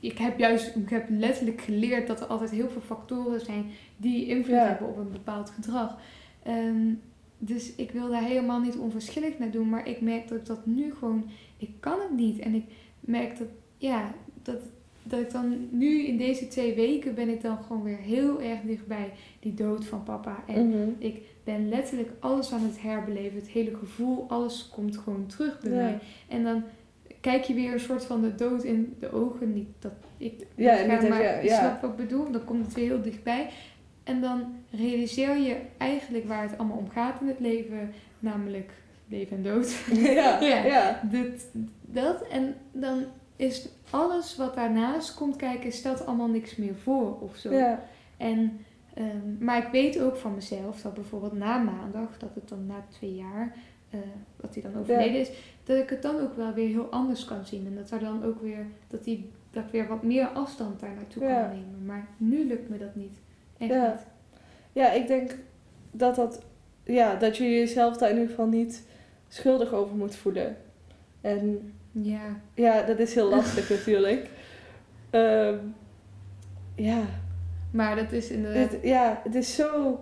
ik 0.00 0.18
heb 0.18 0.38
juist, 0.38 0.76
ik 0.76 0.88
heb 0.90 1.06
letterlijk 1.08 1.60
geleerd 1.60 2.06
dat 2.06 2.20
er 2.20 2.26
altijd 2.26 2.50
heel 2.50 2.68
veel 2.68 2.80
factoren 2.80 3.40
zijn 3.40 3.64
die 3.96 4.26
invloed 4.26 4.54
Ja. 4.56 4.66
hebben 4.66 4.88
op 4.88 4.96
een 4.96 5.12
bepaald 5.12 5.50
gedrag. 5.50 5.98
Ehm, 6.42 6.92
dus 7.38 7.74
ik 7.74 7.90
wil 7.90 8.08
daar 8.08 8.22
helemaal 8.22 8.60
niet 8.60 8.76
onverschillig 8.76 9.38
naar 9.38 9.50
doen. 9.50 9.68
Maar 9.68 9.88
ik 9.88 10.00
merk 10.00 10.28
dat 10.28 10.38
ik 10.38 10.46
dat 10.46 10.66
nu 10.66 10.94
gewoon... 10.98 11.24
Ik 11.56 11.70
kan 11.80 12.00
het 12.00 12.10
niet. 12.16 12.38
En 12.38 12.54
ik 12.54 12.64
merk 13.00 13.38
dat... 13.38 13.48
Ja, 13.76 14.12
dat, 14.42 14.56
dat 15.02 15.20
ik 15.20 15.30
dan 15.30 15.68
nu 15.70 16.02
in 16.06 16.16
deze 16.16 16.48
twee 16.48 16.74
weken 16.74 17.14
ben 17.14 17.28
ik 17.28 17.40
dan 17.42 17.58
gewoon 17.62 17.82
weer 17.82 17.96
heel 17.98 18.40
erg 18.42 18.60
dichtbij 18.60 19.12
die 19.40 19.54
dood 19.54 19.84
van 19.84 20.02
papa. 20.02 20.42
En 20.46 20.68
Mhm. 20.68 20.88
ik 20.98 21.20
ben 21.44 21.68
letterlijk 21.68 22.10
alles 22.20 22.52
aan 22.52 22.62
het 22.62 22.82
herbeleven. 22.82 23.38
Het 23.38 23.48
hele 23.48 23.76
gevoel, 23.76 24.24
alles 24.28 24.68
komt 24.74 24.96
gewoon 24.96 25.26
terug 25.26 25.60
bij 25.60 25.70
Ja. 25.72 25.76
mij. 25.76 25.98
En 26.28 26.42
dan 26.42 26.62
kijk 27.20 27.44
je 27.44 27.54
weer 27.54 27.72
een 27.72 27.80
soort 27.80 28.04
van 28.04 28.20
de 28.22 28.34
dood 28.34 28.64
in 28.64 28.96
de 29.00 29.12
ogen. 29.12 29.52
Niet 29.52 29.68
dat 29.78 29.92
ik 30.16 30.46
Ja, 30.54 30.80
niet 30.80 31.08
maar 31.08 31.22
je 31.22 31.48
ja. 31.48 31.58
snapt 31.58 31.80
wat 31.82 31.90
ik 31.90 31.96
bedoel. 31.96 32.30
Dan 32.30 32.44
komt 32.44 32.64
het 32.64 32.74
weer 32.74 32.84
heel 32.84 33.02
dichtbij. 33.02 33.48
En 34.04 34.20
dan 34.20 34.54
realiseer 34.70 35.36
je 35.36 35.56
eigenlijk 35.76 36.24
waar 36.26 36.42
het 36.42 36.58
allemaal 36.58 36.76
om 36.76 36.88
gaat 36.90 37.20
in 37.20 37.28
het 37.28 37.40
leven. 37.40 37.92
Namelijk 38.18 38.72
leven 39.08 39.36
en 39.36 39.42
dood. 39.42 39.70
ja, 39.92 40.40
Ja. 40.50 40.64
ja. 40.64 41.00
Dit, 41.10 41.46
dat. 41.80 42.22
En 42.28 42.54
dan 42.72 43.04
is 43.36 43.68
alles 43.90 44.36
wat 44.36 44.54
daarnaast 44.54 45.14
komt 45.14 45.36
kijken, 45.36 45.72
stelt 45.72 46.06
allemaal 46.06 46.28
niks 46.28 46.56
meer 46.56 46.74
voor 46.74 47.20
of 47.20 47.36
zo. 47.36 47.52
ja. 47.52 47.82
En, 48.16 48.60
ehm, 48.94 49.44
maar 49.44 49.58
ik 49.58 49.68
weet 49.72 50.00
ook 50.00 50.16
van 50.16 50.34
mezelf 50.34 50.80
dat 50.82 50.94
bijvoorbeeld 50.94 51.32
na 51.32 51.58
maandag, 51.58 52.18
dat 52.18 52.34
het 52.34 52.48
dan 52.48 52.66
na 52.66 52.84
twee 52.88 53.14
jaar, 53.14 53.56
eh, 53.90 53.98
dat 54.36 54.54
hij 54.54 54.62
dan 54.62 54.80
overleden 54.80 55.20
is, 55.20 55.30
dat 55.68 55.76
ik 55.78 55.90
het 55.90 56.02
dan 56.02 56.20
ook 56.20 56.36
wel 56.36 56.52
weer 56.52 56.68
heel 56.68 56.86
anders 56.90 57.24
kan 57.24 57.44
zien. 57.44 57.66
En 57.66 57.74
dat 57.74 57.90
er 57.90 57.98
dan 58.00 58.24
ook 58.24 58.42
weer, 58.42 58.66
dat, 58.88 59.04
die, 59.04 59.30
dat 59.50 59.64
ik 59.64 59.70
weer 59.70 59.88
wat 59.88 60.02
meer 60.02 60.26
afstand 60.26 60.80
daar 60.80 60.94
naartoe 60.94 61.22
Ja. 61.22 61.40
kan 61.42 61.50
nemen. 61.50 61.84
Maar 61.86 62.06
nu 62.16 62.46
lukt 62.46 62.68
me 62.68 62.78
dat 62.78 62.94
niet. 62.94 63.18
Echt 63.58 63.70
Ja. 63.70 63.88
niet. 63.90 64.06
Ja, 64.72 64.90
ik 64.92 65.06
denk 65.06 65.36
dat 65.90 66.14
dat, 66.14 66.42
ja, 66.84 67.14
dat 67.14 67.36
je 67.36 67.44
jezelf 67.44 67.96
daar 67.96 68.08
in 68.08 68.14
ieder 68.14 68.30
geval 68.30 68.46
niet 68.46 68.86
schuldig 69.28 69.72
over 69.72 69.96
moet 69.96 70.16
voelen. 70.16 70.56
En 71.20 71.72
Ja. 71.92 72.20
ja, 72.54 72.82
dat 72.82 72.98
is 72.98 73.14
heel 73.14 73.28
lastig 73.28 73.68
natuurlijk. 73.76 74.28
Ehm, 75.10 75.56
ja, 76.74 77.00
Maar 77.70 77.96
dat 77.96 78.12
is 78.12 78.30
inderdaad... 78.30 78.70
het, 78.72 78.82
ja, 78.82 79.20
het 79.24 79.34
is 79.34 79.54
zo. 79.54 79.98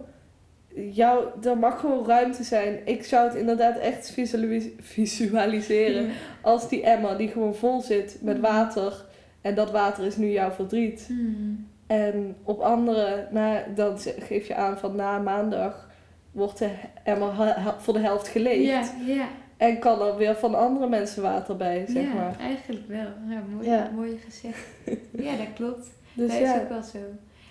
Jou, 0.93 1.25
er 1.43 1.59
mag 1.59 1.81
gewoon 1.81 2.07
ruimte 2.07 2.43
zijn. 2.43 2.79
Ik 2.85 3.05
zou 3.05 3.29
het 3.29 3.37
inderdaad 3.37 3.79
echt 3.79 4.11
visualis- 4.11 4.69
visualiseren 4.81 6.09
als 6.41 6.69
die 6.69 6.83
emmer 6.83 7.17
die 7.19 7.29
gewoon 7.29 7.55
vol 7.55 7.81
zit 7.81 8.19
met 8.21 8.37
Mm. 8.37 8.43
water. 8.43 9.05
En 9.41 9.55
dat 9.55 9.71
water 9.71 10.05
is 10.07 10.17
nu 10.17 10.31
jouw 10.31 10.51
verdriet. 10.51 11.05
Hmm. 11.09 11.67
En 11.87 12.37
op 12.43 12.61
andere, 12.61 13.27
na, 13.31 13.65
dan 13.75 13.99
geef 13.99 14.47
je 14.47 14.55
aan 14.55 14.79
van 14.79 14.97
na 14.97 15.19
maandag 15.19 15.89
wordt 16.33 16.59
de 16.59 16.71
emmer 17.05 17.37
he- 17.37 17.73
voor 17.79 17.95
de 17.95 18.01
helft 18.01 18.29
geleegd. 18.29 18.65
Ja, 19.07 19.15
ja. 19.15 19.29
En 19.57 19.79
kan 19.79 20.03
er 20.03 20.17
weer 20.17 20.35
van 20.37 20.55
andere 20.55 20.89
mensen 20.89 21.23
water 21.23 21.57
bij, 21.57 21.85
zeg 21.89 22.03
ja, 22.03 22.15
maar. 22.15 22.37
eigenlijk 22.41 22.89
wel. 22.89 23.07
Ja, 23.29 23.43
mooi, 23.55 23.69
Ja. 23.69 23.91
mooi 23.95 24.19
gezegd. 24.25 24.59
ja, 25.27 25.37
dat 25.37 25.47
klopt. 25.55 25.87
Dus 26.13 26.31
dat 26.33 26.41
is 26.41 26.55
ook 26.55 26.69
wel 26.69 26.83
zo. 26.83 26.99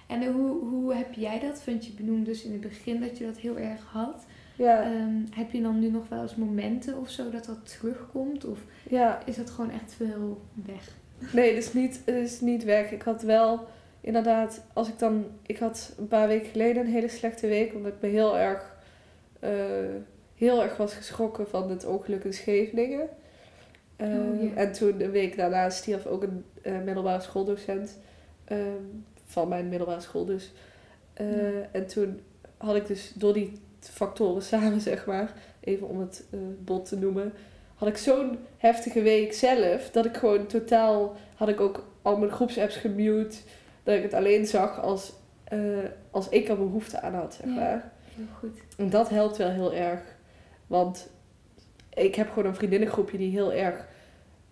En 0.08 0.26
hoe, 0.34 0.60
hoe 0.70 0.94
heb 0.94 1.14
jij 1.14 1.40
dat? 1.40 1.66
Want 1.66 1.86
je 1.86 1.92
benoemde 1.92 2.24
dus 2.26 2.44
in 2.44 2.52
het 2.52 2.62
begin 2.62 3.02
dat 3.02 3.18
je 3.18 3.26
dat 3.26 3.38
heel 3.38 3.58
erg 3.58 3.82
had. 3.92 4.26
ja, 4.56 4.84
Ehm, 4.84 5.16
heb 5.32 5.52
je 5.52 5.62
dan 5.62 5.80
nu 5.80 5.90
nog 5.90 6.10
wel 6.10 6.22
eens 6.22 6.36
momenten 6.36 6.98
of 6.98 7.10
zo 7.10 7.30
dat 7.30 7.46
dat 7.46 7.78
terugkomt? 7.80 8.46
Of 8.46 8.60
ja. 8.90 9.20
is 9.26 9.36
dat 9.36 9.50
gewoon 9.50 9.72
echt 9.72 9.94
veel 9.94 10.42
weg? 10.66 10.96
Nee, 11.34 11.56
het 11.56 11.64
is, 11.64 11.74
niet, 11.74 12.02
het 12.06 12.16
is 12.16 12.42
niet 12.42 12.64
weg. 12.64 12.92
Ik 12.92 13.02
had 13.02 13.22
wel 13.22 13.68
inderdaad, 14.02 14.64
als 14.74 14.88
ik 14.88 15.00
dan... 15.00 15.26
Ik 15.46 15.58
had 15.58 15.94
een 15.98 16.08
paar 16.08 16.28
weken 16.28 16.50
geleden 16.50 16.86
een 16.86 16.92
hele 16.92 17.08
slechte 17.08 17.48
week, 17.48 17.74
omdat 17.74 17.94
ik 17.94 18.02
me 18.02 18.08
heel 18.08 18.38
erg... 18.38 18.76
eh, 19.40 19.50
heel 20.36 20.64
erg 20.64 20.78
was 20.78 20.94
geschrokken 20.94 21.48
van 21.48 21.70
het 21.70 21.86
ongeluk 21.86 22.24
in 22.24 22.34
Scheveningen. 22.34 23.08
Eh, 23.96 24.08
Oh, 24.08 24.44
ja. 24.44 24.54
En 24.56 24.72
toen 24.72 25.02
een 25.02 25.12
week 25.12 25.36
daarna 25.38 25.70
stierf 25.70 26.06
ook 26.06 26.24
een 26.24 26.44
eh, 26.62 26.82
middelbare 26.86 27.22
schooldocent 27.22 27.98
ehm, 28.46 28.84
van 29.26 29.48
mijn 29.48 29.70
middelbare 29.70 30.02
school 30.02 30.26
dus. 30.26 30.52
Eh, 31.14 31.54
Ja. 31.54 31.68
En 31.72 31.88
toen 31.88 32.20
had 32.58 32.76
ik 32.76 32.88
dus 32.88 33.12
door 33.16 33.34
die 33.34 33.52
factoren 33.80 34.42
samen, 34.54 34.82
zeg 34.82 35.06
maar, 35.06 35.34
even 35.60 35.88
om 35.90 36.00
het 36.00 36.24
eh, 36.32 36.40
bot 36.60 36.86
te 36.88 36.98
noemen, 36.98 37.34
had 37.76 37.88
ik 37.88 37.98
zo'n 37.98 38.38
heftige 38.58 39.02
week 39.02 39.34
zelf, 39.34 39.90
dat 39.92 40.06
ik 40.06 40.18
gewoon 40.18 40.48
totaal, 40.48 41.16
had 41.36 41.50
ik 41.50 41.60
ook 41.60 41.86
al 42.02 42.18
mijn 42.18 42.32
groepsapps 42.32 42.76
gemute, 42.76 43.38
dat 43.84 43.96
ik 43.96 44.04
het 44.04 44.14
alleen 44.14 44.46
zag 44.46 44.82
als, 44.82 45.14
eh, 45.44 45.60
als 46.12 46.30
ik 46.30 46.48
er 46.50 46.58
behoefte 46.58 47.02
aan 47.02 47.14
had, 47.14 47.34
zeg 47.34 47.46
Ja. 47.46 47.56
maar. 47.56 47.92
Heel 48.16 48.26
goed. 48.40 48.60
En 48.78 48.90
dat 48.90 49.10
helpt 49.10 49.38
wel 49.38 49.50
heel 49.50 49.74
erg. 49.74 50.02
Want 50.68 51.10
ik 51.94 52.16
heb 52.16 52.30
gewoon 52.30 52.46
een 52.46 52.56
vriendinnengroepje 52.56 53.18
die 53.18 53.32
heel 53.32 53.54
erg, 53.54 53.88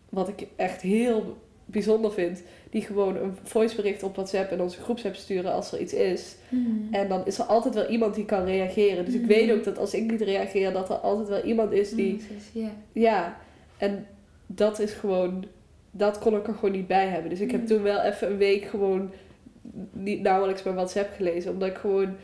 wat 0.09 0.27
ik 0.27 0.47
echt 0.55 0.81
heel 0.81 1.37
bijzonder 1.65 2.11
vind, 2.11 2.41
die 2.73 2.81
gewoon 2.81 3.15
een 3.15 3.37
voicebericht 3.43 4.03
op 4.03 4.15
WhatsApp 4.15 4.51
en 4.51 4.61
onze 4.61 4.81
groepsapp 4.81 5.15
sturen 5.15 5.53
als 5.53 5.71
er 5.71 5.79
iets 5.79 5.93
is. 5.93 6.35
Hmm. 6.49 6.87
En 6.91 7.07
dan 7.07 7.25
is 7.25 7.37
er 7.37 7.45
altijd 7.45 7.73
wel 7.73 7.87
iemand 7.87 8.15
die 8.15 8.25
kan 8.25 8.45
reageren. 8.45 9.05
Dus 9.05 9.13
ik 9.13 9.25
weet 9.25 9.51
ook 9.51 9.63
dat 9.63 9.77
als 9.77 9.93
ik 9.93 10.11
niet 10.11 10.21
reageer, 10.21 10.73
dat 10.73 10.89
er 10.89 10.95
altijd 10.95 11.27
wel 11.27 11.43
iemand 11.43 11.71
is 11.71 11.89
die, 11.91 12.21
Hmm, 12.27 12.63
ja. 12.63 12.69
ja, 12.91 13.37
en 13.77 14.05
dat 14.47 14.79
is 14.79 14.91
gewoon, 14.91 15.45
dat 15.91 16.19
kon 16.19 16.35
ik 16.35 16.47
er 16.47 16.53
gewoon 16.53 16.71
niet 16.71 16.87
bij 16.87 17.07
hebben. 17.07 17.29
Dus 17.29 17.39
ik 17.39 17.51
heb 17.51 17.67
toen 17.67 17.81
wel 17.81 18.01
even 18.01 18.31
een 18.31 18.37
week 18.37 18.63
gewoon 18.63 19.11
niet 19.91 20.21
nauwelijks 20.21 20.63
mijn 20.63 20.75
WhatsApp 20.75 21.13
gelezen, 21.15 21.51
omdat 21.51 21.69
ik 21.69 21.77
gewoon, 21.77 22.15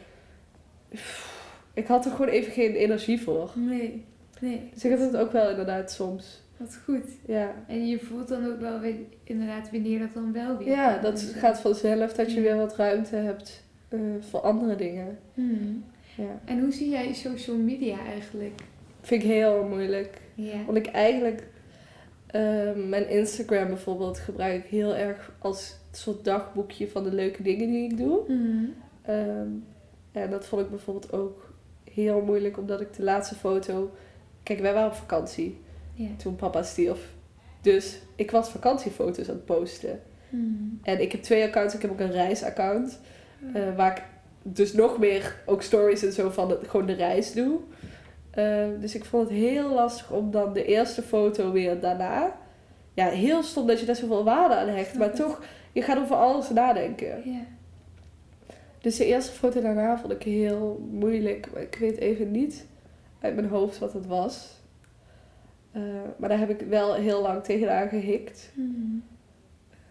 ik 1.74 1.88
had 1.88 2.06
er 2.06 2.12
gewoon 2.12 2.28
even 2.28 2.52
geen 2.52 2.74
energie 2.74 3.22
voor. 3.22 3.52
Nee, 3.56 4.06
nee. 4.40 4.70
Dus 4.74 4.84
ik 4.84 4.90
heb 4.90 5.00
het 5.00 5.18
ook 5.18 5.32
wel 5.32 5.50
inderdaad 5.50 5.92
soms. 5.92 6.42
Wat 6.60 6.80
goed. 6.86 7.06
Ja, 7.26 7.54
En 7.68 7.88
je 7.88 8.00
voelt 8.00 8.28
dan 8.28 8.46
ook 8.46 8.60
wel 8.60 8.80
weer, 8.80 8.96
inderdaad 9.24 9.72
wanneer 9.72 10.00
dat 10.00 10.14
dan 10.14 10.34
wel 10.34 10.58
weer 10.58 10.68
ja 10.68 10.98
dat 10.98 11.22
gaat 11.22 11.60
vanzelf 11.60 12.14
dat 12.14 12.34
je 12.34 12.42
weer 12.42 12.56
wat 12.56 12.76
ruimte 12.76 13.16
hebt 13.16 13.64
eh, 13.88 14.00
voor 14.20 14.40
andere 14.40 14.76
dingen. 14.76 15.20
hmm. 15.34 15.84
Ja. 16.18 16.40
En 16.46 16.60
hoe 16.60 16.72
zie 16.72 16.90
jij 16.90 17.14
social 17.14 17.58
media 17.58 17.98
eigenlijk? 18.06 18.62
Vind 19.02 19.24
ik 19.24 19.30
heel 19.30 19.64
moeilijk. 19.64 20.22
Ja. 20.36 20.66
Want 20.66 20.78
ik 20.78 20.88
eigenlijk, 20.88 21.48
eh, 22.28 22.74
mijn 22.88 23.10
Instagram 23.10 23.68
bijvoorbeeld, 23.68 24.20
gebruik 24.20 24.64
ik 24.64 24.70
heel 24.70 24.96
erg 24.96 25.32
als 25.40 25.78
soort 25.92 26.26
dagboekje 26.26 26.88
van 26.88 27.04
de 27.04 27.14
leuke 27.14 27.44
dingen 27.44 27.68
die 27.72 27.84
ik 27.84 27.98
doe. 27.98 28.26
Hmm. 28.28 28.74
Ehm, 29.02 29.48
en 30.12 30.30
dat 30.30 30.46
vond 30.46 30.62
ik 30.62 30.70
bijvoorbeeld 30.70 31.14
ook 31.14 31.54
heel 31.94 32.22
moeilijk, 32.22 32.58
omdat 32.58 32.82
ik 32.82 32.94
de 32.94 33.04
laatste 33.04 33.36
foto. 33.36 33.92
Kijk, 34.44 34.60
wij 34.60 34.74
waren 34.74 34.90
op 34.90 34.96
vakantie 34.96 35.58
Toen 36.18 36.36
papa 36.36 36.64
stierf. 36.64 37.00
Dus 37.62 38.00
ik 38.16 38.32
was 38.32 38.50
vakantiefoto's 38.50 39.30
aan 39.30 39.36
het 39.36 39.46
posten. 39.46 40.02
Hmm. 40.30 40.80
En 40.84 41.02
ik 41.02 41.12
heb 41.12 41.22
twee 41.22 41.44
accounts. 41.44 41.74
Ik 41.76 41.82
heb 41.82 41.92
ook 41.92 42.00
een 42.00 42.12
reisaccount. 42.12 43.00
eh, 43.54 43.76
waar 43.76 43.98
ik 43.98 44.04
dus 44.42 44.74
nog 44.74 44.98
meer 45.00 45.42
ook 45.46 45.62
stories 45.62 46.04
en 46.04 46.12
zo 46.14 46.30
van 46.30 46.50
het, 46.50 46.68
gewoon 46.68 46.86
de 46.86 46.94
reis 46.94 47.34
doe. 47.34 47.60
Eh, 48.32 48.68
dus 48.80 48.96
ik 48.96 49.06
vond 49.06 49.30
het 49.30 49.38
heel 49.38 49.74
lastig 49.74 50.12
om 50.12 50.32
dan 50.32 50.54
de 50.54 50.66
eerste 50.66 51.02
foto 51.02 51.52
weer 51.52 51.80
daarna. 51.80 52.36
Ja, 52.94 53.08
heel 53.08 53.44
stom 53.44 53.68
dat 53.68 53.80
je 53.80 53.86
daar 53.86 53.96
zoveel 53.96 54.24
waarde 54.24 54.56
aan 54.56 54.68
hecht. 54.68 54.98
Maar 54.98 55.14
toch, 55.16 55.44
je 55.72 55.82
gaat 55.82 55.98
over 55.98 56.16
alles 56.16 56.50
nadenken. 56.50 57.24
Dus 58.82 58.96
de 58.96 59.06
eerste 59.06 59.32
foto 59.32 59.62
daarna 59.62 59.98
vond 59.98 60.14
ik 60.14 60.24
heel 60.24 60.88
moeilijk. 60.92 61.48
Maar 61.54 61.62
ik 61.62 61.76
weet 61.80 61.98
even 61.98 62.32
niet 62.32 62.66
uit 63.22 63.36
mijn 63.36 63.48
hoofd 63.48 63.80
wat 63.80 63.94
het 63.94 64.06
was. 64.06 64.59
Eh, 65.72 65.82
maar 66.18 66.30
daar 66.30 66.40
heb 66.40 66.50
ik 66.50 66.68
wel 66.68 66.94
heel 66.94 67.22
lang 67.22 67.44
tegenaan 67.44 67.90
gehikt. 67.90 68.52
Hmm. 68.54 69.04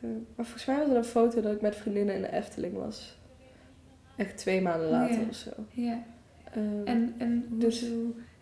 Eh, 0.01 0.09
maar 0.37 0.45
volgens 0.45 0.65
mij 0.65 0.77
was 0.77 0.87
het 0.89 0.97
een 0.97 1.05
foto 1.05 1.41
dat 1.41 1.53
ik 1.55 1.61
met 1.61 1.77
vriendinnen 1.77 2.15
in 2.15 2.21
de 2.23 2.33
Efteling 2.33 2.75
was. 2.75 3.19
Echt 4.17 4.37
twee 4.37 4.61
maanden 4.63 4.89
later 4.91 5.21
of 5.29 5.35
zo. 5.35 5.51
Ja. 5.71 6.03
Eh, 6.53 6.63
En, 6.85 7.15
en 7.19 7.45
Dus- 7.51 7.87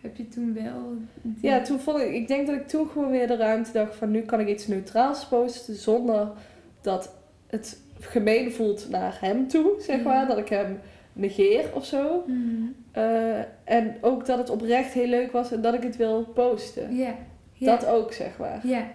heb 0.01 0.15
je 0.15 0.27
toen 0.27 0.53
wel... 0.53 0.93
die- 1.21 1.35
ja, 1.41 1.61
toen 1.61 1.79
vond 1.79 1.99
ik, 1.99 2.13
ik 2.13 2.27
denk 2.27 2.47
dat 2.47 2.55
ik 2.55 2.67
toen 2.67 2.87
gewoon 2.87 3.11
weer 3.11 3.27
de 3.27 3.35
ruimte 3.35 3.71
dacht 3.71 3.95
van 3.95 4.11
nu 4.11 4.21
kan 4.21 4.39
ik 4.39 4.47
iets 4.47 4.67
neutraals 4.67 5.27
posten 5.27 5.75
zonder 5.75 6.27
dat 6.81 7.15
het 7.47 7.81
gemeen 7.99 8.51
voelt 8.51 8.89
naar 8.89 9.17
hem 9.21 9.47
toe, 9.47 9.71
zeg 9.79 10.03
maar. 10.03 10.27
Dat 10.27 10.37
ik 10.37 10.49
hem 10.49 10.79
negeer 11.13 11.69
of 11.73 11.85
zo. 11.85 12.23
Hmm. 12.25 12.75
Eh, 12.91 13.39
en 13.63 13.95
ook 14.01 14.25
dat 14.25 14.37
het 14.37 14.49
oprecht 14.49 14.93
heel 14.93 15.07
leuk 15.07 15.31
was 15.31 15.51
en 15.51 15.61
dat 15.61 15.73
ik 15.73 15.83
het 15.83 15.95
wil 15.95 16.23
posten. 16.23 16.95
Ja. 16.95 17.15
Ja. 17.57 17.75
Dat 17.77 17.85
ook, 17.89 18.13
zeg 18.13 18.37
maar. 18.37 18.67
Ja. 18.67 18.87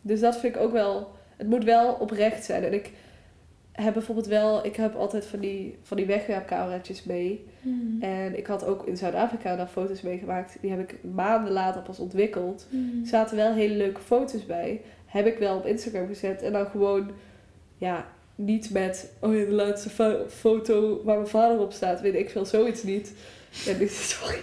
Dus 0.00 0.20
dat 0.20 0.36
vind 0.38 0.54
ik 0.56 0.60
ook 0.62 0.72
wel. 0.72 1.12
Het 1.36 1.48
moet 1.48 1.64
wel 1.64 1.92
oprecht 1.92 2.44
zijn. 2.44 2.64
En 2.64 2.72
ik 2.72 2.90
heb 3.72 3.92
bijvoorbeeld 3.92 4.26
wel. 4.26 4.64
Ik 4.66 4.76
heb 4.76 4.94
altijd 4.94 5.26
van 5.26 5.38
die, 5.38 5.78
van 5.82 5.96
die 5.96 6.06
wegwerpcameraatjes 6.06 7.04
mee. 7.04 7.46
Hmm. 7.62 7.96
En 8.00 8.38
ik 8.38 8.46
had 8.46 8.64
ook 8.64 8.86
in 8.86 8.96
Zuid-Afrika 8.96 9.56
daar 9.56 9.66
foto's 9.66 10.00
meegemaakt. 10.02 10.56
Die 10.60 10.70
heb 10.70 10.80
ik 10.90 10.96
maanden 11.14 11.52
later 11.52 11.82
pas 11.82 11.98
ontwikkeld. 11.98 12.66
Hmm. 12.70 13.00
Er 13.02 13.08
zaten 13.08 13.36
wel 13.36 13.52
hele 13.54 13.74
leuke 13.74 14.00
foto's 14.00 14.46
bij. 14.46 14.80
Heb 15.06 15.26
ik 15.26 15.38
wel 15.38 15.56
op 15.56 15.66
Instagram 15.66 16.06
gezet. 16.06 16.42
En 16.42 16.52
dan 16.52 16.66
gewoon. 16.66 17.10
Ja, 17.78 18.06
niet 18.34 18.70
met. 18.70 19.12
Oh 19.20 19.34
ja, 19.38 19.44
de 19.44 19.50
laatste 19.52 19.90
fo- 19.90 20.24
foto 20.28 21.00
waar 21.04 21.16
mijn 21.16 21.28
vader 21.28 21.58
op 21.60 21.72
staat. 21.72 22.00
Weet 22.00 22.14
ik 22.14 22.30
veel, 22.30 22.44
zoiets 22.46 22.82
niet. 22.82 23.12
Ja, 23.64 23.72
dit 23.72 23.90
is 23.90 24.08
sorry. 24.18 24.38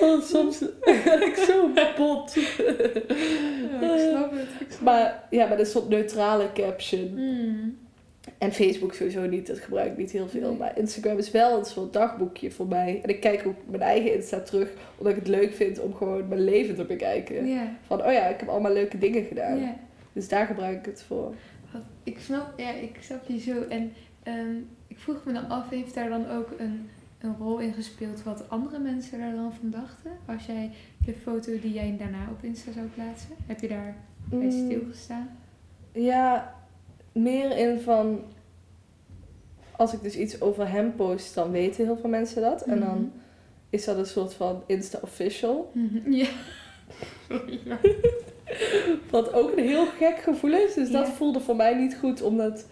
Oh, 0.00 0.22
soms 0.22 0.58
ben 0.58 1.22
ik 1.28 1.34
zo 1.34 1.68
bot. 1.96 2.34
Ja, 2.34 3.94
ik 3.94 4.10
snap 4.10 4.30
het. 4.30 4.48
Ik 4.60 4.66
snap 4.68 4.80
Maar 4.80 5.26
ja, 5.30 5.46
met 5.46 5.58
een 5.58 5.66
soort 5.66 5.88
neutrale 5.88 6.52
caption. 6.52 7.00
het. 7.00 7.16
Mm. 7.16 7.78
En 8.38 8.52
Facebook 8.52 8.94
sowieso 8.94 9.26
niet, 9.26 9.46
dat 9.46 9.58
gebruik 9.58 9.90
ik 9.90 9.96
niet 9.96 10.10
heel 10.10 10.28
veel. 10.28 10.48
Nee. 10.48 10.58
Maar 10.58 10.78
Instagram 10.78 11.18
is 11.18 11.30
wel 11.30 11.58
een 11.58 11.64
soort 11.64 11.92
dagboekje 11.92 12.50
voor 12.50 12.66
mij. 12.66 13.00
En 13.02 13.08
ik 13.08 13.20
kijk 13.20 13.46
ook 13.46 13.56
mijn 13.66 13.82
eigen 13.82 14.14
Insta 14.14 14.40
terug, 14.40 14.70
omdat 14.96 15.12
ik 15.12 15.18
het 15.18 15.28
leuk 15.28 15.52
vind 15.54 15.80
om 15.80 15.94
gewoon 15.94 16.28
mijn 16.28 16.44
leven 16.44 16.74
te 16.74 16.84
bekijken. 16.84 17.48
Van, 17.86 18.04
oh 18.04 18.12
ja, 18.12 18.26
ik 18.26 18.40
heb 18.40 18.48
allemaal 18.48 18.72
leuke 18.72 18.98
dingen 18.98 19.24
gedaan. 19.24 19.76
Dus 20.12 20.28
daar 20.28 20.46
gebruik 20.46 20.78
ik 20.78 20.84
het 20.84 21.02
voor. 21.02 21.34
Ik 22.02 22.18
snap, 22.18 22.52
ja, 22.56 22.70
ik 22.70 22.96
snap 23.00 23.26
je 23.26 23.38
zo. 23.38 23.62
En 23.68 23.92
ehm, 24.22 24.56
ik 24.86 24.98
vroeg 24.98 25.24
me 25.24 25.32
dan 25.32 25.48
af, 25.48 25.70
heeft 25.70 25.94
daar 25.94 26.08
dan 26.08 26.30
ook 26.30 26.48
een, 26.58 26.90
een 27.20 27.36
rol 27.38 27.58
in 27.58 27.72
gespeeld 27.72 28.22
wat 28.22 28.48
andere 28.48 28.78
mensen 28.78 29.18
daar 29.18 29.34
dan 29.34 29.52
van 29.60 29.70
dachten? 29.70 30.10
Als 30.26 30.46
jij 30.46 30.70
de 31.04 31.12
foto 31.22 31.60
die 31.60 31.72
jij 31.72 31.96
daarna 31.98 32.28
op 32.30 32.44
Insta 32.44 32.72
zou 32.72 32.86
plaatsen, 32.86 33.30
heb 33.46 33.60
je 33.60 33.68
daar 33.68 33.96
bij 34.30 34.38
Mm, 34.38 34.50
stilgestaan? 34.50 35.28
Ja, 35.92 36.54
meer 37.12 37.56
in 37.56 37.80
van... 37.80 38.20
Als 39.76 39.92
ik 39.92 40.02
dus 40.02 40.16
iets 40.16 40.40
over 40.40 40.68
hem 40.70 40.94
post, 40.94 41.34
dan 41.34 41.50
weten 41.50 41.84
heel 41.84 41.96
veel 41.96 42.10
mensen 42.10 42.42
dat. 42.42 42.62
En 42.62 42.80
dan 42.80 42.96
Mhm. 42.98 43.04
is 43.70 43.84
dat 43.84 43.96
een 43.96 44.06
soort 44.06 44.34
van 44.34 44.62
Insta-official. 44.66 45.70
Mhm. 45.74 46.12
Ja. 46.12 46.26
ja. 47.64 47.78
Wat 49.10 49.32
ook 49.32 49.56
een 49.56 49.64
heel 49.68 49.86
gek 49.86 50.18
gevoel 50.18 50.52
is. 50.52 50.74
Dus 50.74 50.90
dat 50.90 51.08
voelde 51.08 51.40
voor 51.40 51.56
mij 51.56 51.74
niet 51.74 51.96
goed 51.96 52.22
om 52.22 52.36
dat, 52.36 52.66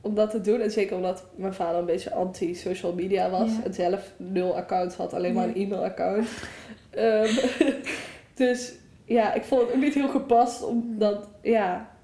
om 0.00 0.14
dat 0.14 0.30
te 0.30 0.40
doen. 0.40 0.60
En 0.60 0.70
zeker 0.70 0.96
omdat 0.96 1.24
mijn 1.36 1.54
vader 1.54 1.80
een 1.80 1.86
beetje 1.86 2.12
anti-social 2.12 2.92
media 2.92 3.30
was. 3.30 3.50
Ja. 3.50 3.64
En 3.64 3.74
zelf 3.74 4.12
nul 4.16 4.56
accounts 4.56 4.94
had, 4.94 5.14
alleen 5.14 5.34
maar 5.34 5.48
een 5.48 5.56
e-mailaccount. 5.56 6.28
Ehm, 6.90 7.34
dus 8.34 8.74
ja, 9.04 9.34
ik 9.34 9.44
vond 9.44 9.60
het 9.60 9.70
ook 9.70 9.80
niet 9.82 9.94
heel 9.94 10.08
gepast. 10.08 10.62
Omdat, 10.62 11.28
ja... 11.42 11.96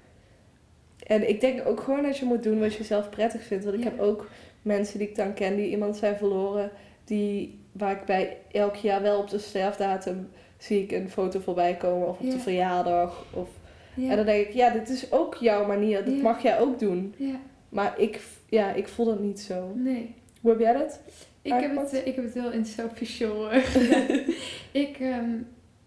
En 1.07 1.29
ik 1.29 1.41
denk 1.41 1.67
ook 1.67 1.79
gewoon 1.79 2.03
dat 2.03 2.17
je 2.17 2.25
moet 2.25 2.43
doen 2.43 2.59
wat 2.59 2.73
je 2.73 2.83
zelf 2.83 3.09
prettig 3.09 3.43
vindt. 3.43 3.63
Want 3.63 3.77
ik 3.77 3.83
heb 3.83 3.99
ook 3.99 4.29
mensen 4.61 4.99
die 4.99 5.07
ik 5.07 5.15
dan 5.15 5.33
ken 5.33 5.55
die 5.55 5.69
iemand 5.69 5.97
zijn 5.97 6.17
verloren. 6.17 6.71
Die, 7.03 7.59
waar 7.71 7.91
ik 7.91 8.05
bij 8.05 8.37
elk 8.51 8.75
jaar 8.75 9.01
wel 9.01 9.19
op 9.19 9.29
de 9.29 9.39
sterfdatum 9.39 10.29
zie 10.57 10.83
ik 10.83 10.91
een 10.91 11.09
foto 11.09 11.39
voorbij 11.39 11.75
komen. 11.75 12.07
Of 12.07 12.19
op 12.19 12.31
de 12.31 12.39
verjaardag. 12.39 13.25
Of 13.33 13.49
en 13.97 14.15
dan 14.15 14.25
denk 14.25 14.47
ik, 14.47 14.53
ja, 14.53 14.69
dit 14.69 14.89
is 14.89 15.11
ook 15.11 15.35
jouw 15.35 15.67
manier. 15.67 16.05
Dat 16.05 16.21
mag 16.21 16.41
jij 16.41 16.59
ook 16.59 16.79
doen. 16.79 17.13
ja. 17.17 17.39
Maar 17.75 17.99
ik, 17.99 18.21
ja, 18.49 18.73
ik 18.73 18.87
voel 18.87 19.05
dat 19.05 19.19
niet 19.19 19.39
zo. 19.39 19.73
Nee. 19.75 20.15
Hoe 20.41 20.51
heb 20.51 20.59
jij 20.59 20.73
dat? 20.73 20.99
Ik 21.41 21.53
heb, 21.53 21.77
het, 21.77 21.93
eh, 21.93 22.07
ik 22.07 22.15
heb 22.15 22.23
het 22.23 22.33
wel 22.33 22.51
in 22.51 22.65
eh, 22.77 23.63
gedaan. 23.63 24.33
ik, 24.71 24.97
ehm, 24.99 25.29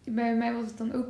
bij 0.05 0.37
mij 0.37 0.53
was 0.53 0.65
het 0.67 0.79
dan 0.79 0.93
ook 0.93 1.07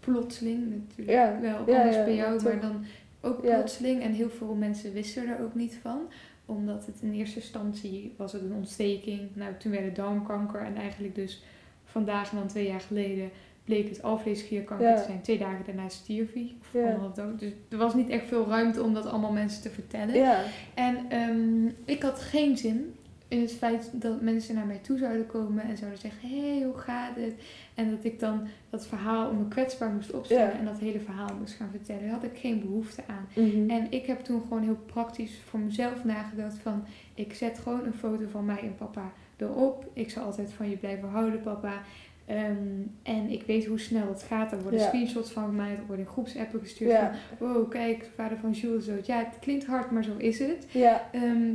plotseling 0.00 0.70
natuurlijk. 0.70 1.10
Ja, 1.10 1.40
Wel 1.40 1.50
ja, 1.66 1.78
anders 1.78 1.96
ja, 1.96 2.04
bij 2.04 2.14
jou, 2.14 2.42
maar 2.42 2.60
dan 2.60 2.84
ook 3.20 3.40
plotseling. 3.40 4.02
En 4.02 4.12
heel 4.12 4.30
veel 4.30 4.54
mensen 4.54 4.92
wisten 4.92 5.28
er 5.28 5.44
ook 5.44 5.54
niet 5.54 5.78
van. 5.82 6.00
Omdat 6.46 6.86
het 6.86 6.96
in 7.00 7.12
eerste 7.12 7.40
instantie 7.40 8.14
was 8.16 8.32
het 8.32 8.42
een 8.42 8.54
ontsteking. 8.54 9.20
Nou, 9.32 9.52
toen 9.58 9.72
werd 9.72 9.84
het 9.84 9.96
darmkanker. 9.96 10.60
En 10.60 10.76
eigenlijk 10.76 11.14
dus 11.14 11.42
vandaag 11.84 12.30
en 12.30 12.36
dan 12.36 12.46
twee 12.46 12.66
jaar 12.66 12.80
geleden 12.80 13.30
bleek 13.70 13.88
het 13.88 14.02
alvleesklierkanker 14.02 14.86
Ja. 14.88 14.96
te 14.96 15.02
zijn. 15.02 15.20
Twee 15.20 15.38
dagen 15.38 15.64
daarna 15.66 15.88
stierf 15.88 16.32
hij. 16.32 16.54
Of 16.60 16.72
Ja. 16.72 16.80
anderhalf 16.82 17.12
dag. 17.14 17.26
Dus 17.36 17.52
er 17.68 17.76
was 17.78 17.94
niet 17.94 18.08
echt 18.08 18.26
veel 18.26 18.46
ruimte 18.48 18.82
om 18.82 18.94
dat 18.94 19.06
allemaal 19.06 19.32
mensen 19.32 19.62
te 19.62 19.70
vertellen. 19.70 20.14
Ja, 20.14 20.42
En 20.74 20.96
ehm, 21.08 21.66
ik 21.84 22.02
had 22.02 22.20
geen 22.20 22.56
zin 22.58 22.94
in 23.28 23.40
het 23.40 23.52
feit 23.52 23.90
dat 23.92 24.20
mensen 24.20 24.54
naar 24.54 24.66
mij 24.66 24.78
toe 24.82 24.98
zouden 24.98 25.26
komen 25.26 25.62
en 25.62 25.76
zouden 25.76 26.00
zeggen: 26.00 26.28
Hé, 26.28 26.50
hey, 26.56 26.62
hoe 26.64 26.78
gaat 26.78 27.16
het? 27.16 27.34
En 27.74 27.90
dat 27.90 28.04
ik 28.04 28.20
dan 28.20 28.46
dat 28.70 28.86
verhaal 28.86 29.32
me 29.32 29.48
kwetsbaar 29.48 29.90
moest 29.90 30.12
opstellen 30.12 30.52
Ja. 30.52 30.58
en 30.58 30.64
dat 30.64 30.78
hele 30.78 31.00
verhaal 31.00 31.34
moest 31.38 31.54
gaan 31.54 31.70
vertellen. 31.70 32.02
Daar 32.02 32.10
had 32.10 32.22
ik 32.24 32.38
geen 32.38 32.60
behoefte 32.60 33.02
aan. 33.06 33.28
Mhm. 33.44 33.70
En 33.70 33.86
ik 33.90 34.06
heb 34.06 34.20
toen 34.20 34.40
gewoon 34.42 34.62
heel 34.62 34.78
praktisch 34.86 35.40
voor 35.48 35.60
mezelf 35.60 36.04
nagedacht: 36.04 36.58
van 36.62 36.84
ik 37.14 37.34
zet 37.34 37.58
gewoon 37.58 37.84
een 37.86 37.94
foto 37.94 38.24
van 38.30 38.44
mij 38.44 38.60
en 38.60 38.74
papa 38.76 39.12
erop. 39.36 39.90
Ik 39.92 40.10
zal 40.10 40.24
altijd 40.24 40.52
van 40.52 40.70
je 40.70 40.76
blijven 40.76 41.08
houden, 41.08 41.40
papa. 41.42 41.82
Ehm, 42.30 42.56
en 43.02 43.28
ik 43.30 43.42
weet 43.42 43.66
hoe 43.66 43.78
snel 43.78 44.08
het 44.08 44.22
gaat. 44.22 44.52
Er 44.52 44.62
worden 44.62 44.80
Ja. 44.80 44.86
screenshots 44.86 45.30
van 45.30 45.44
gemaakt, 45.44 45.78
er 45.78 45.86
worden 45.86 46.06
groepsappen 46.06 46.60
gestuurd. 46.60 46.90
ja, 46.90 47.12
Van, 47.38 47.48
wow, 47.48 47.70
kijk, 47.70 48.10
vader 48.14 48.38
van 48.38 48.50
Jules 48.50 48.84
zo. 48.84 48.92
Ja, 49.04 49.18
het 49.18 49.38
klinkt 49.40 49.64
hard, 49.66 49.90
maar 49.90 50.04
zo 50.04 50.16
is 50.16 50.38
het. 50.38 50.66
ja, 50.72 51.08
Ehm, 51.12 51.52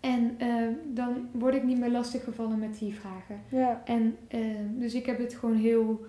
en 0.00 0.34
ehm, 0.38 0.72
dan 0.86 1.28
word 1.32 1.54
ik 1.54 1.62
niet 1.64 1.78
meer 1.78 1.90
lastiggevallen 1.90 2.58
met 2.58 2.78
die 2.78 2.94
vragen. 2.94 3.40
ja, 3.48 3.82
En 3.84 4.16
dus 4.78 4.94
ik 4.94 5.06
heb 5.06 5.18
het 5.18 5.34
gewoon 5.34 5.56
heel 5.56 6.06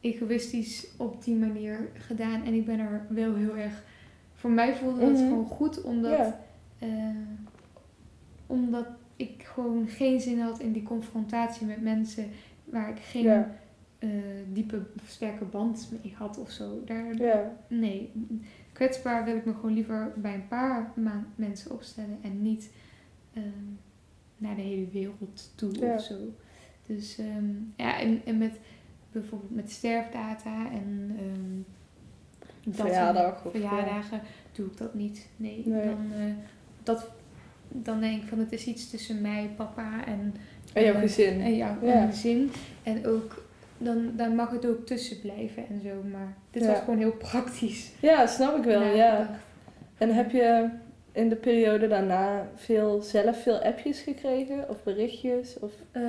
egoïstisch 0.00 0.86
op 0.96 1.24
die 1.24 1.34
manier 1.36 1.88
gedaan. 1.94 2.44
En 2.44 2.54
ik 2.54 2.64
ben 2.64 2.78
er 2.78 3.06
wel 3.08 3.34
heel 3.34 3.56
erg. 3.56 3.82
Voor 4.34 4.50
mij 4.50 4.74
voelde 4.74 5.00
dat 5.00 5.10
Mhm. 5.10 5.28
gewoon 5.28 5.46
goed, 5.46 5.82
omdat, 5.82 6.10
ja, 6.10 6.38
omdat 8.46 8.86
ik 9.16 9.42
gewoon 9.42 9.86
geen 9.88 10.20
zin 10.20 10.40
had 10.40 10.58
in 10.60 10.72
die 10.72 10.82
confrontatie 10.82 11.66
met 11.66 11.82
mensen 11.82 12.24
waar 12.70 12.90
ik 12.90 12.98
geen 12.98 13.22
ja, 13.22 13.50
eh, 13.98 14.08
diepe, 14.52 14.82
sterke 15.06 15.44
band 15.44 15.88
mee 16.02 16.14
had 16.16 16.38
of 16.38 16.50
zo. 16.50 16.82
Daar, 16.84 17.16
ja, 17.16 17.56
Nee, 17.68 18.12
kwetsbaar 18.72 19.24
wil 19.24 19.36
ik 19.36 19.44
me 19.44 19.54
gewoon 19.54 19.74
liever 19.74 20.12
bij 20.16 20.34
een 20.34 20.48
paar 20.48 20.92
mensen 21.34 21.70
opstellen 21.70 22.18
en 22.22 22.42
niet 22.42 22.70
ehm, 23.32 23.44
naar 24.36 24.54
de 24.54 24.62
hele 24.62 24.88
wereld 24.88 25.52
toe 25.54 25.78
Ja. 25.78 25.94
of 25.94 26.02
zo. 26.02 26.14
Dus 26.86 27.18
ehm, 27.18 27.52
ja, 27.76 27.98
en, 27.98 28.20
en 28.24 28.38
met 28.38 28.58
bijvoorbeeld 29.12 29.54
met 29.54 29.70
sterfdata 29.70 30.70
en 30.70 31.16
ehm, 31.18 31.62
dat 32.64 32.86
Verjaardag 32.86 33.44
of, 33.44 33.50
verjaardagen 33.50 34.20
doe 34.52 34.66
ik 34.66 34.76
dat 34.76 34.94
niet. 34.94 35.28
Nee, 35.36 35.62
Nee. 35.66 35.84
Dan, 35.84 36.12
eh, 36.12 36.32
dat, 36.82 37.10
dan 37.68 38.00
denk 38.00 38.22
ik 38.22 38.28
van 38.28 38.38
het 38.38 38.52
is 38.52 38.66
iets 38.66 38.90
tussen 38.90 39.20
mij, 39.20 39.50
papa 39.56 40.06
en, 40.06 40.34
En 40.72 40.84
jouw 40.84 41.00
gezin. 41.00 41.40
en 41.40 41.56
jouw 41.56 41.76
Ja. 41.82 42.06
gezin. 42.06 42.50
En 42.82 43.06
ook, 43.06 43.44
dan, 43.78 44.12
dan 44.16 44.34
mag 44.34 44.50
het 44.50 44.66
ook 44.66 44.86
tussen 44.86 45.20
blijven 45.20 45.64
en 45.68 45.80
zo. 45.84 46.08
Maar 46.10 46.34
dit 46.50 46.62
Ja. 46.62 46.68
was 46.68 46.78
gewoon 46.78 46.98
heel 46.98 47.12
praktisch. 47.12 47.90
Ja, 48.00 48.26
snap 48.26 48.56
ik 48.56 48.64
wel, 48.64 48.82
ja. 48.82 49.40
En 49.98 50.14
heb 50.14 50.30
je 50.30 50.68
in 51.12 51.28
de 51.28 51.36
periode 51.36 51.88
daarna 51.88 52.48
veel, 52.56 53.02
zelf 53.02 53.42
veel 53.42 53.58
appjes 53.58 54.00
gekregen? 54.00 54.68
Of 54.68 54.82
berichtjes? 54.82 55.56
Of... 55.60 55.72
Eh, 55.92 56.02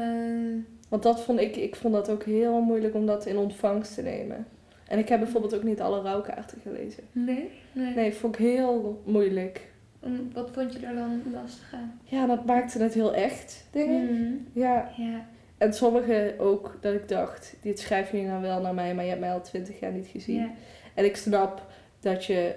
Want 0.90 1.04
dat 1.04 1.22
vond 1.24 1.40
ik, 1.40 1.56
ik 1.56 1.76
vond 1.76 1.94
dat 1.94 2.10
ook 2.10 2.24
heel 2.24 2.62
moeilijk 2.62 2.96
om 2.96 3.06
dat 3.06 3.26
in 3.26 3.38
ontvangst 3.38 3.94
te 3.96 4.02
nemen. 4.02 4.46
En 4.88 5.00
ik 5.00 5.10
heb 5.10 5.20
bijvoorbeeld 5.20 5.56
ook 5.56 5.64
niet 5.64 5.82
alle 5.82 6.02
rouwkaarten 6.02 6.58
gelezen. 6.64 7.04
nee? 7.12 7.50
Nee. 7.72 7.94
Nee, 7.96 8.14
vond 8.14 8.36
ik 8.40 8.42
heel 8.46 9.02
moeilijk. 9.06 9.71
En 10.02 10.32
Wat 10.34 10.50
vond 10.52 10.74
je 10.74 10.80
daar 10.80 10.96
dan 10.96 11.22
lastig 11.32 11.74
aan? 11.74 12.00
Ja, 12.04 12.26
dat 12.26 12.46
maakte 12.46 12.80
het 12.80 12.94
heel 12.94 13.14
echt, 13.14 13.66
denk 13.72 13.90
ik. 13.90 14.10
Mhm. 14.10 14.34
Ja. 14.54 14.92
Ja. 14.98 15.26
En 15.58 15.74
sommige 15.74 16.36
ook 16.38 16.78
dat 16.82 16.94
ik 16.94 17.08
dacht, 17.08 17.56
dit 17.62 17.80
schrijf 17.80 18.12
je 18.12 18.22
nou 18.22 18.42
wel 18.42 18.62
naar 18.62 18.74
mij, 18.74 18.96
maar 18.96 19.04
je 19.04 19.10
hebt 19.10 19.22
mij 19.22 19.32
al 19.32 19.42
twintig 19.42 19.80
jaar 19.80 19.92
niet 19.92 20.08
gezien. 20.08 20.36
Ja. 20.36 20.50
En 20.94 21.06
ik 21.06 21.16
snap 21.16 21.66
dat 22.00 22.26
je, 22.26 22.56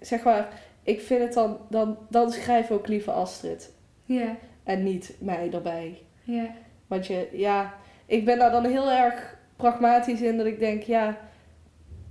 zeg 0.00 0.22
maar, 0.22 0.48
ik 0.82 1.00
vind 1.00 1.22
het 1.22 1.32
dan, 1.32 1.58
dan, 1.70 1.98
dan 2.08 2.30
schrijf 2.30 2.70
ook 2.70 2.88
liever 2.88 3.12
Astrid. 3.12 3.72
Ja. 4.04 4.36
En 4.64 4.82
niet 4.82 5.16
mij 5.18 5.52
erbij. 5.52 5.98
Ja. 6.22 6.54
Want 6.86 7.06
je, 7.06 7.28
ja, 7.32 7.74
ik 8.06 8.24
ben 8.24 8.38
daar 8.38 8.50
dan 8.50 8.64
heel 8.64 8.90
erg 8.90 9.36
pragmatisch 9.56 10.20
in 10.20 10.36
dat 10.36 10.46
ik 10.46 10.58
denk, 10.58 10.82
ja, 10.82 11.18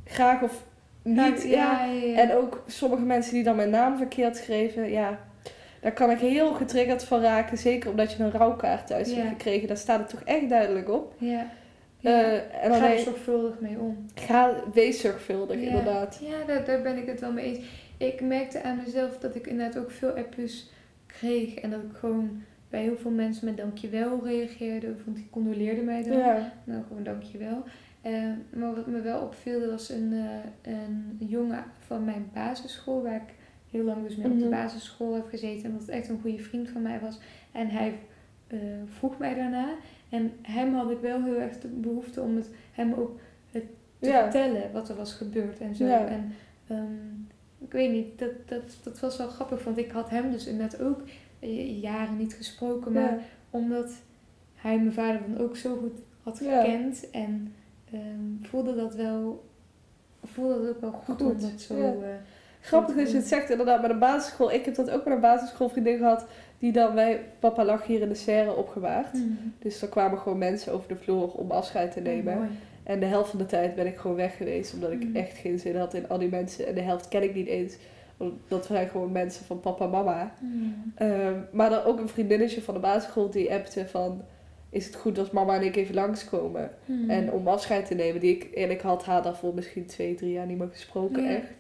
graag 0.04 0.42
of 0.42 0.67
niet. 1.08 1.44
Ja. 1.44 1.50
Ja, 1.50 1.86
ja, 1.86 2.04
ja. 2.06 2.18
En 2.18 2.36
ook 2.36 2.64
sommige 2.68 3.02
mensen 3.04 3.34
die 3.34 3.44
dan 3.44 3.56
mijn 3.56 3.70
naam 3.70 3.98
verkeerd 3.98 4.38
schreven, 4.38 4.90
ja, 4.90 5.20
daar 5.82 5.92
kan 5.94 6.12
ik 6.12 6.18
heel 6.20 6.54
getriggerd 6.54 7.04
van 7.04 7.22
raken. 7.22 7.58
Zeker 7.58 7.90
omdat 7.90 8.12
je 8.12 8.24
een 8.24 8.32
rouwkaart 8.32 8.88
thuis 8.88 9.14
hebt 9.14 9.28
gekregen. 9.28 9.68
Daar 9.68 9.78
staat 9.78 10.00
het 10.00 10.10
toch 10.10 10.22
echt 10.24 10.50
duidelijk 10.50 10.90
op. 10.90 11.14
ja. 11.18 11.46
Ja. 12.00 12.24
en 12.62 12.74
Ga 12.74 12.92
er 12.94 13.00
zorgvuldig 13.00 13.60
mee 13.60 13.80
om. 13.80 14.06
ga, 14.16 14.54
wees 14.74 15.02
zorgvuldig, 15.02 15.58
inderdaad. 15.60 16.20
Ja, 16.22 16.46
daar, 16.48 16.66
daar 16.66 16.82
ben 16.82 16.98
ik 16.98 17.06
het 17.08 17.20
wel 17.20 17.32
mee 17.32 17.46
eens. 17.46 17.60
Ik 17.98 18.22
merkte 18.22 18.64
aan 18.64 18.80
mezelf 18.86 19.18
dat 19.18 19.36
ik 19.36 19.48
inderdaad 19.48 19.78
ook 19.84 19.92
veel 19.92 20.10
appjes 20.10 20.72
kreeg. 21.06 21.54
En 21.56 21.70
dat 21.70 21.80
ik 21.80 21.98
gewoon 22.00 22.44
bij 22.70 22.82
heel 22.82 22.98
veel 22.98 23.12
mensen 23.12 23.46
met 23.46 23.58
dankjewel 23.58 24.20
reageerde. 24.24 24.88
Of 24.88 25.14
die 25.14 25.28
condoleerden 25.32 25.86
mij 25.86 26.04
dan. 26.04 26.18
Ja, 26.18 26.54
Nou, 26.64 26.84
gewoon 26.88 27.04
dankjewel. 27.04 27.64
Uh, 28.08 28.32
maar 28.60 28.76
wat 28.76 28.88
me 28.88 29.02
wel 29.02 29.22
opviel, 29.22 29.70
was 29.70 29.90
een, 29.90 30.14
eh, 30.14 30.74
een 30.74 31.16
jongen 31.20 31.64
van 31.80 32.06
mijn 32.06 32.30
basisschool, 32.34 33.02
waar 33.04 33.16
ik 33.16 33.34
heel 33.72 33.84
lang 33.84 34.04
dus 34.08 34.16
mee 34.16 34.26
op 34.28 34.34
Mhm. 34.34 34.44
de 34.44 34.50
basisschool 34.50 35.14
heb 35.14 35.28
gezeten. 35.30 35.66
En 35.66 35.72
dat 35.72 35.82
het 35.82 35.90
echt 35.90 36.10
een 36.10 36.20
goede 36.22 36.44
vriend 36.44 36.70
van 36.70 36.82
mij 36.82 37.00
was. 37.00 37.20
En 37.52 37.70
hij 37.70 38.00
eh, 38.48 38.60
vroeg 38.86 39.18
mij 39.18 39.34
daarna. 39.36 39.70
En 40.10 40.32
hem 40.42 40.74
had 40.74 40.92
ik 40.92 41.00
wel 41.00 41.24
heel 41.24 41.40
erg 41.40 41.60
de 41.60 41.68
behoefte 41.68 42.22
om 42.22 42.36
het 42.36 42.50
hem 42.72 42.94
ook 42.94 43.20
het 43.52 43.64
te 44.00 44.10
Ja. 44.10 44.22
vertellen 44.22 44.72
wat 44.72 44.90
er 44.90 44.96
was 44.96 45.14
gebeurd 45.14 45.60
en 45.60 45.76
zo. 45.76 45.86
Ja. 45.86 46.06
En 46.08 46.32
ehm, 46.68 46.84
ik 47.60 47.72
weet 47.72 47.92
niet, 47.92 48.20
dat, 48.20 48.32
dat, 48.46 48.78
dat 48.84 49.00
was 49.00 49.18
wel 49.18 49.28
grappig, 49.28 49.64
want 49.64 49.78
ik 49.78 49.92
had 49.92 50.10
hem 50.10 50.32
dus 50.32 50.46
inderdaad 50.46 50.82
ook 50.82 51.02
eh, 51.40 51.82
jaren 51.82 52.18
niet 52.18 52.34
gesproken. 52.34 52.92
Maar 52.92 53.12
ja. 53.12 53.20
omdat 53.50 53.92
hij 54.56 54.78
mijn 54.78 54.94
vader 54.94 55.22
dan 55.28 55.38
ook 55.46 55.56
zo 55.58 55.76
goed 55.78 56.00
had 56.24 56.38
gekend. 56.38 57.10
En 57.10 57.54
ehm, 57.92 58.48
voelde 58.50 58.76
dat 58.76 58.96
wel, 58.96 59.44
voelde 60.24 60.66
dat 60.66 60.70
ook 60.76 60.82
wel 60.82 60.92
goed, 60.92 61.22
om 61.22 61.28
Goed, 61.32 61.42
dat 61.42 61.62
zo... 61.62 61.76
ja. 61.78 61.84
eh, 61.86 61.92
Grappig 62.62 62.96
dat 62.96 63.12
je 63.12 63.18
het 63.18 63.28
zegt, 63.28 63.50
inderdaad, 63.50 63.80
bij 63.80 63.90
de 63.90 63.96
basisschool. 63.98 64.52
Ik 64.52 64.66
heb 64.66 64.76
dat 64.76 64.90
ook 64.90 65.04
met 65.06 65.14
een 65.14 65.20
basisschoolvriendin 65.20 65.98
gehad, 65.98 66.26
die 66.60 66.72
dan 66.72 66.96
bij 66.96 67.22
Papa 67.40 67.66
lag 67.66 67.86
hier 67.86 68.02
in 68.02 68.08
de 68.10 68.16
serre 68.16 68.56
opgewaard. 68.56 69.14
mm, 69.14 69.54
Dus 69.60 69.82
er 69.82 69.88
kwamen 69.88 70.20
gewoon 70.20 70.38
mensen 70.38 70.74
over 70.74 70.88
de 70.88 70.96
vloer 70.96 71.32
om 71.32 71.52
afscheid 71.52 71.92
te 71.92 72.00
nemen. 72.00 72.36
mooi. 72.38 72.50
En 72.84 73.00
de 73.00 73.06
helft 73.06 73.30
van 73.30 73.40
de 73.40 73.46
tijd 73.46 73.76
ben 73.76 73.86
ik 73.88 73.98
gewoon 73.98 74.16
weg 74.18 74.38
geweest, 74.38 74.74
omdat 74.74 74.92
ik 74.92 75.04
Mm. 75.04 75.16
echt 75.16 75.38
geen 75.38 75.60
zin 75.60 75.76
had 75.78 75.94
in 75.94 76.10
al 76.10 76.18
die 76.18 76.30
mensen. 76.30 76.68
En 76.68 76.76
de 76.76 76.82
helft 76.82 77.08
ken 77.08 77.24
ik 77.24 77.34
niet 77.36 77.48
eens, 77.48 77.76
dat 78.48 78.66
zijn 78.66 78.88
gewoon 78.90 79.12
mensen 79.12 79.46
van 79.46 79.60
papa 79.60 79.84
en 79.86 79.90
mama. 79.92 80.32
Mm. 80.42 80.92
Ehm, 80.96 81.34
maar 81.52 81.70
dan 81.70 81.84
ook 81.84 82.00
een 82.00 82.08
vriendinnetje 82.10 82.62
van 82.62 82.74
de 82.74 82.80
basisschool 82.80 83.30
die 83.30 83.54
appte 83.54 83.88
van... 83.88 84.22
Is 84.70 84.86
het 84.86 84.96
goed 84.96 85.18
als 85.18 85.32
mama 85.32 85.56
en 85.56 85.64
ik 85.64 85.76
even 85.76 85.96
langskomen? 85.96 86.72
Mm. 86.86 87.10
En 87.10 87.32
om 87.32 87.48
afscheid 87.48 87.86
te 87.86 87.94
nemen, 87.96 88.22
die 88.22 88.36
ik... 88.36 88.44
En 88.44 88.72
ik 88.72 88.82
had 88.82 89.06
haar 89.06 89.22
daarvoor 89.22 89.54
misschien 89.54 89.86
twee, 89.86 90.16
drie 90.16 90.32
jaar 90.32 90.46
niet 90.46 90.58
meer 90.58 90.70
gesproken, 90.72 91.24
Ja. 91.24 91.30
echt. 91.30 91.52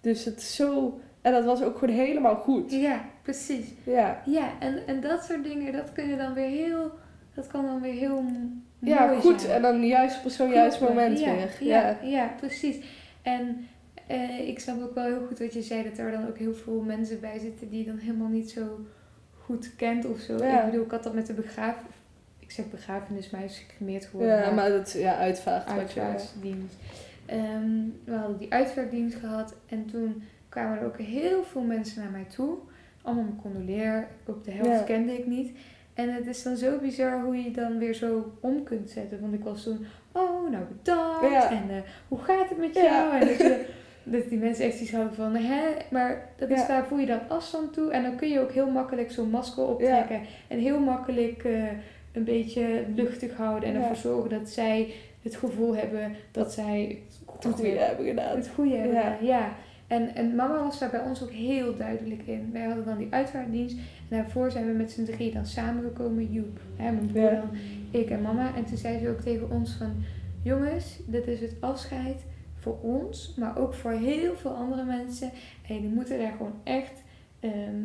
Dus 0.00 0.24
het 0.24 0.38
is 0.38 0.54
zo... 0.56 0.98
En 1.22 1.32
dat 1.32 1.44
was 1.44 1.62
ook 1.62 1.78
gewoon 1.78 1.94
helemaal 1.94 2.36
goed. 2.36 2.72
Ja, 2.72 3.04
precies. 3.22 3.66
Ja, 3.84 4.22
Ja, 4.24 4.50
en, 4.60 4.86
en 4.86 5.00
dat 5.00 5.24
soort 5.24 5.44
dingen, 5.44 5.72
dat 5.72 5.92
kun 5.92 6.08
je 6.08 6.16
dan 6.16 6.34
weer 6.34 6.48
heel... 6.48 6.90
Dat 7.34 7.46
kan 7.46 7.64
dan 7.64 7.80
weer 7.80 7.92
heel 7.92 8.24
ja 8.78 9.14
goed. 9.20 9.40
zijn. 9.40 9.52
En 9.52 9.62
dan 9.62 9.86
juist 9.86 10.22
persoon, 10.22 10.50
juist 10.50 10.76
Kloppen. 10.76 10.96
moment 10.96 11.20
ja, 11.20 11.34
weer. 11.34 11.56
Ja, 11.60 11.98
Ja. 12.02 12.08
ja. 12.08 12.34
precies. 12.36 12.76
En 13.22 13.66
eh, 14.06 14.48
ik 14.48 14.58
snap 14.58 14.82
ook 14.82 14.94
wel 14.94 15.04
heel 15.04 15.26
goed 15.26 15.38
wat 15.38 15.54
je 15.54 15.62
zei, 15.62 15.82
dat 15.82 15.98
er 15.98 16.10
dan 16.10 16.28
ook 16.28 16.38
heel 16.38 16.54
veel 16.54 16.80
mensen 16.80 17.20
bij 17.20 17.38
zitten 17.38 17.68
die 17.68 17.78
je 17.78 17.84
dan 17.84 17.98
helemaal 17.98 18.28
niet 18.28 18.50
zo 18.50 18.80
goed 19.44 19.76
kent 19.76 20.04
of 20.06 20.18
zo. 20.18 20.36
Ja. 20.36 20.58
Ik 20.58 20.70
bedoel, 20.70 20.84
ik 20.84 20.90
had 20.90 21.02
dat 21.02 21.14
met 21.14 21.26
de 21.26 21.32
begrafenis. 21.32 21.93
Ik 22.56 22.60
zeg 22.62 22.70
begrafenis, 22.70 23.30
maar 23.30 23.40
gecremeerd 23.46 24.04
geworden. 24.04 24.36
Ja, 24.36 24.50
maar 24.50 24.68
dat... 24.68 24.92
Ja, 24.92 25.16
uitvaart. 25.16 25.66
uitvaartdienst. 25.68 26.74
Ehm, 27.26 27.70
we 28.04 28.14
hadden 28.14 28.38
die 28.38 28.52
uitvaartdienst 28.52 29.16
gehad 29.16 29.54
en 29.66 29.86
toen 29.86 30.22
kwamen 30.48 30.78
er 30.78 30.84
ook 30.86 30.98
heel 30.98 31.44
veel 31.44 31.62
mensen 31.62 32.02
naar 32.02 32.10
mij 32.10 32.26
toe. 32.34 32.56
Allemaal 33.02 33.24
me 33.24 33.36
condoleer. 33.42 34.06
Ook 34.26 34.44
de 34.44 34.50
helft 34.50 34.70
Ja. 34.70 34.82
kende 34.82 35.12
ik 35.18 35.26
niet. 35.26 35.56
En 35.94 36.14
het 36.14 36.26
is 36.26 36.42
dan 36.42 36.56
zo 36.56 36.78
bizar 36.78 37.22
hoe 37.22 37.36
je 37.36 37.50
dan 37.50 37.78
weer 37.78 37.94
zo 37.94 38.32
om 38.40 38.62
kunt 38.62 38.90
zetten. 38.90 39.20
Want 39.20 39.34
ik 39.34 39.44
was 39.44 39.62
toen, 39.62 39.86
oh, 40.12 40.50
nou 40.50 40.64
bedankt. 40.64 41.30
Ja. 41.30 41.50
En 41.50 41.70
eh, 41.70 41.76
hoe 42.08 42.18
gaat 42.18 42.48
het 42.48 42.58
met 42.58 42.74
Ja. 42.74 42.82
jou? 42.82 43.20
En 43.20 43.26
dat, 43.26 43.36
je, 43.38 43.66
dat 44.02 44.28
die 44.28 44.38
mensen 44.38 44.64
echt 44.64 44.80
iets 44.80 44.92
hadden 44.92 45.14
van, 45.14 45.34
hè? 45.36 45.62
Maar 45.90 46.28
dat 46.36 46.50
is 46.50 46.66
daar 46.66 46.86
voel 46.86 46.98
je 46.98 47.06
dan 47.06 47.28
afstand 47.28 47.72
toe. 47.72 47.90
En 47.90 48.02
dan 48.02 48.16
kun 48.16 48.28
je 48.28 48.40
ook 48.40 48.52
heel 48.52 48.70
makkelijk 48.70 49.10
zo'n 49.10 49.30
masker 49.30 49.66
optrekken. 49.66 50.20
En 50.48 50.58
heel 50.58 50.80
makkelijk 50.80 51.44
eh, 51.44 51.62
een 52.14 52.24
beetje 52.24 52.84
luchtig 52.94 53.36
houden. 53.36 53.68
En 53.68 53.74
ervoor 53.74 53.96
zorgen 53.96 54.30
dat 54.30 54.48
zij 54.48 54.92
het 55.22 55.36
gevoel 55.36 55.76
hebben 55.76 56.12
dat 56.30 56.52
zij 56.52 56.98
Het 57.40 57.54
goede 57.54 57.68
hebben 57.68 58.06
gedaan. 58.06 58.36
het 58.36 58.48
goede 58.54 58.74
hebben. 58.76 59.26
Ja. 59.26 59.52
En, 59.86 60.14
en 60.14 60.34
mama 60.34 60.62
was 60.62 60.78
daar 60.78 60.90
bij 60.90 61.00
ons 61.00 61.22
ook 61.22 61.30
heel 61.30 61.76
duidelijk 61.76 62.22
in. 62.26 62.50
Wij 62.52 62.62
hadden 62.64 62.84
dan 62.84 62.98
die 62.98 63.06
uitvaartdienst. 63.10 63.76
En 63.76 64.16
daarvoor 64.16 64.50
zijn 64.50 64.66
we 64.66 64.72
met 64.72 64.90
z'n 64.92 65.04
drie 65.04 65.32
dan 65.32 65.46
samengekomen. 65.46 66.32
Joep, 66.32 66.60
hè, 66.76 66.92
mijn 66.92 67.06
broer 67.12 67.22
Ja. 67.22 67.30
dan, 67.40 67.50
ik 67.90 68.10
en 68.10 68.22
mama. 68.22 68.54
En 68.56 68.64
toen 68.64 68.76
zei 68.76 68.98
ze 68.98 69.08
ook 69.08 69.20
tegen 69.20 69.50
ons 69.50 69.72
van... 69.72 69.92
Jongens, 70.42 70.98
dit 71.06 71.26
is 71.26 71.40
het 71.40 71.54
afscheid 71.60 72.24
voor 72.58 72.78
ons. 72.82 73.34
Maar 73.38 73.58
ook 73.58 73.74
voor 73.74 73.90
heel 73.92 74.36
veel 74.36 74.50
andere 74.54 74.84
mensen. 74.84 75.30
En 75.68 75.74
jullie 75.74 75.90
moeten 75.90 76.18
daar 76.18 76.32
gewoon 76.36 76.54
echt... 76.64 77.02
ehm, 77.40 77.82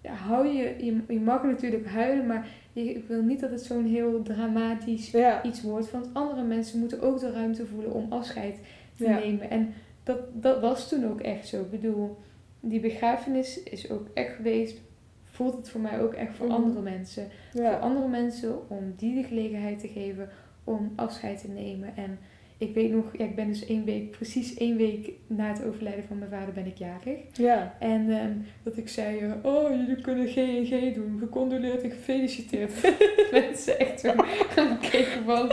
ja, 0.00 0.12
hou 0.12 0.46
je, 0.46 0.74
je... 0.84 1.00
Je 1.08 1.20
mag 1.20 1.42
natuurlijk 1.42 1.86
huilen, 1.86 2.26
maar 2.26 2.46
ik 2.82 3.04
wil 3.08 3.22
niet 3.22 3.40
dat 3.40 3.50
het 3.50 3.62
zo'n 3.62 3.84
heel 3.86 4.22
dramatisch 4.22 5.10
Ja. 5.10 5.42
iets 5.42 5.62
wordt. 5.62 5.90
Want 5.90 6.08
andere 6.12 6.42
mensen 6.42 6.78
moeten 6.78 7.00
ook 7.02 7.20
de 7.20 7.30
ruimte 7.32 7.66
voelen 7.66 7.92
om 7.92 8.12
afscheid 8.12 8.58
te 8.96 9.04
Ja. 9.04 9.18
nemen. 9.18 9.50
En 9.50 9.72
dat, 10.02 10.18
dat 10.32 10.60
was 10.60 10.88
toen 10.88 11.06
ook 11.06 11.20
echt 11.20 11.46
zo. 11.48 11.60
Ik 11.60 11.70
bedoel, 11.70 12.16
die 12.60 12.80
begrafenis 12.80 13.62
is 13.62 13.90
ook 13.90 14.06
echt 14.14 14.34
geweest. 14.34 14.80
Voelt 15.24 15.56
het 15.56 15.68
voor 15.68 15.80
mij 15.80 16.00
ook 16.00 16.12
echt 16.14 16.34
voor 16.36 16.46
Mhm. 16.46 16.54
andere 16.54 16.80
mensen. 16.80 17.26
Voor 17.52 17.76
andere 17.78 18.08
mensen 18.08 18.70
om 18.70 18.94
die 18.96 19.14
de 19.22 19.28
gelegenheid 19.28 19.78
te 19.78 19.88
geven 19.88 20.28
om 20.64 20.92
afscheid 20.96 21.40
te 21.40 21.48
nemen. 21.48 21.96
En 21.96 22.18
ik 22.58 22.74
weet 22.74 22.90
nog, 22.92 23.04
ja, 23.16 23.24
ik 23.24 23.34
ben 23.34 23.46
dus 23.46 23.66
één 23.66 23.84
week, 23.84 24.10
precies 24.10 24.54
één 24.54 24.76
week 24.76 25.10
na 25.26 25.48
het 25.48 25.64
overlijden 25.64 26.04
van 26.08 26.18
mijn 26.18 26.30
vader 26.30 26.54
ben 26.54 26.66
ik 26.66 26.76
jarig. 26.78 27.18
Ja. 27.32 27.74
En 27.78 28.10
ehm, 28.10 28.32
dat 28.62 28.76
ik 28.76 28.88
zei, 28.88 29.18
eh, 29.18 29.32
oh 29.42 29.68
jullie 29.70 30.00
kunnen 30.02 30.26
G 30.28 30.36
en 30.36 30.66
G 30.66 30.94
doen, 30.94 31.16
gecondoleerd 31.18 31.82
en 31.82 31.90
gefeliciteerd. 31.90 32.72
Mensen 33.32 33.78
echt 33.78 34.00
zo 34.00 34.12
gaan 34.48 34.78
kijken 34.80 35.24
van, 35.24 35.48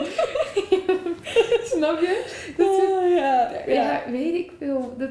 snap 1.76 2.00
je? 2.00 2.26
Dat 2.58 2.68
Ah, 2.82 3.10
ja. 3.16 3.52
ja, 3.68 3.74
Ja. 3.74 4.12
weet 4.12 4.34
ik 4.34 4.52
veel. 4.58 4.94
Dat, 4.98 5.10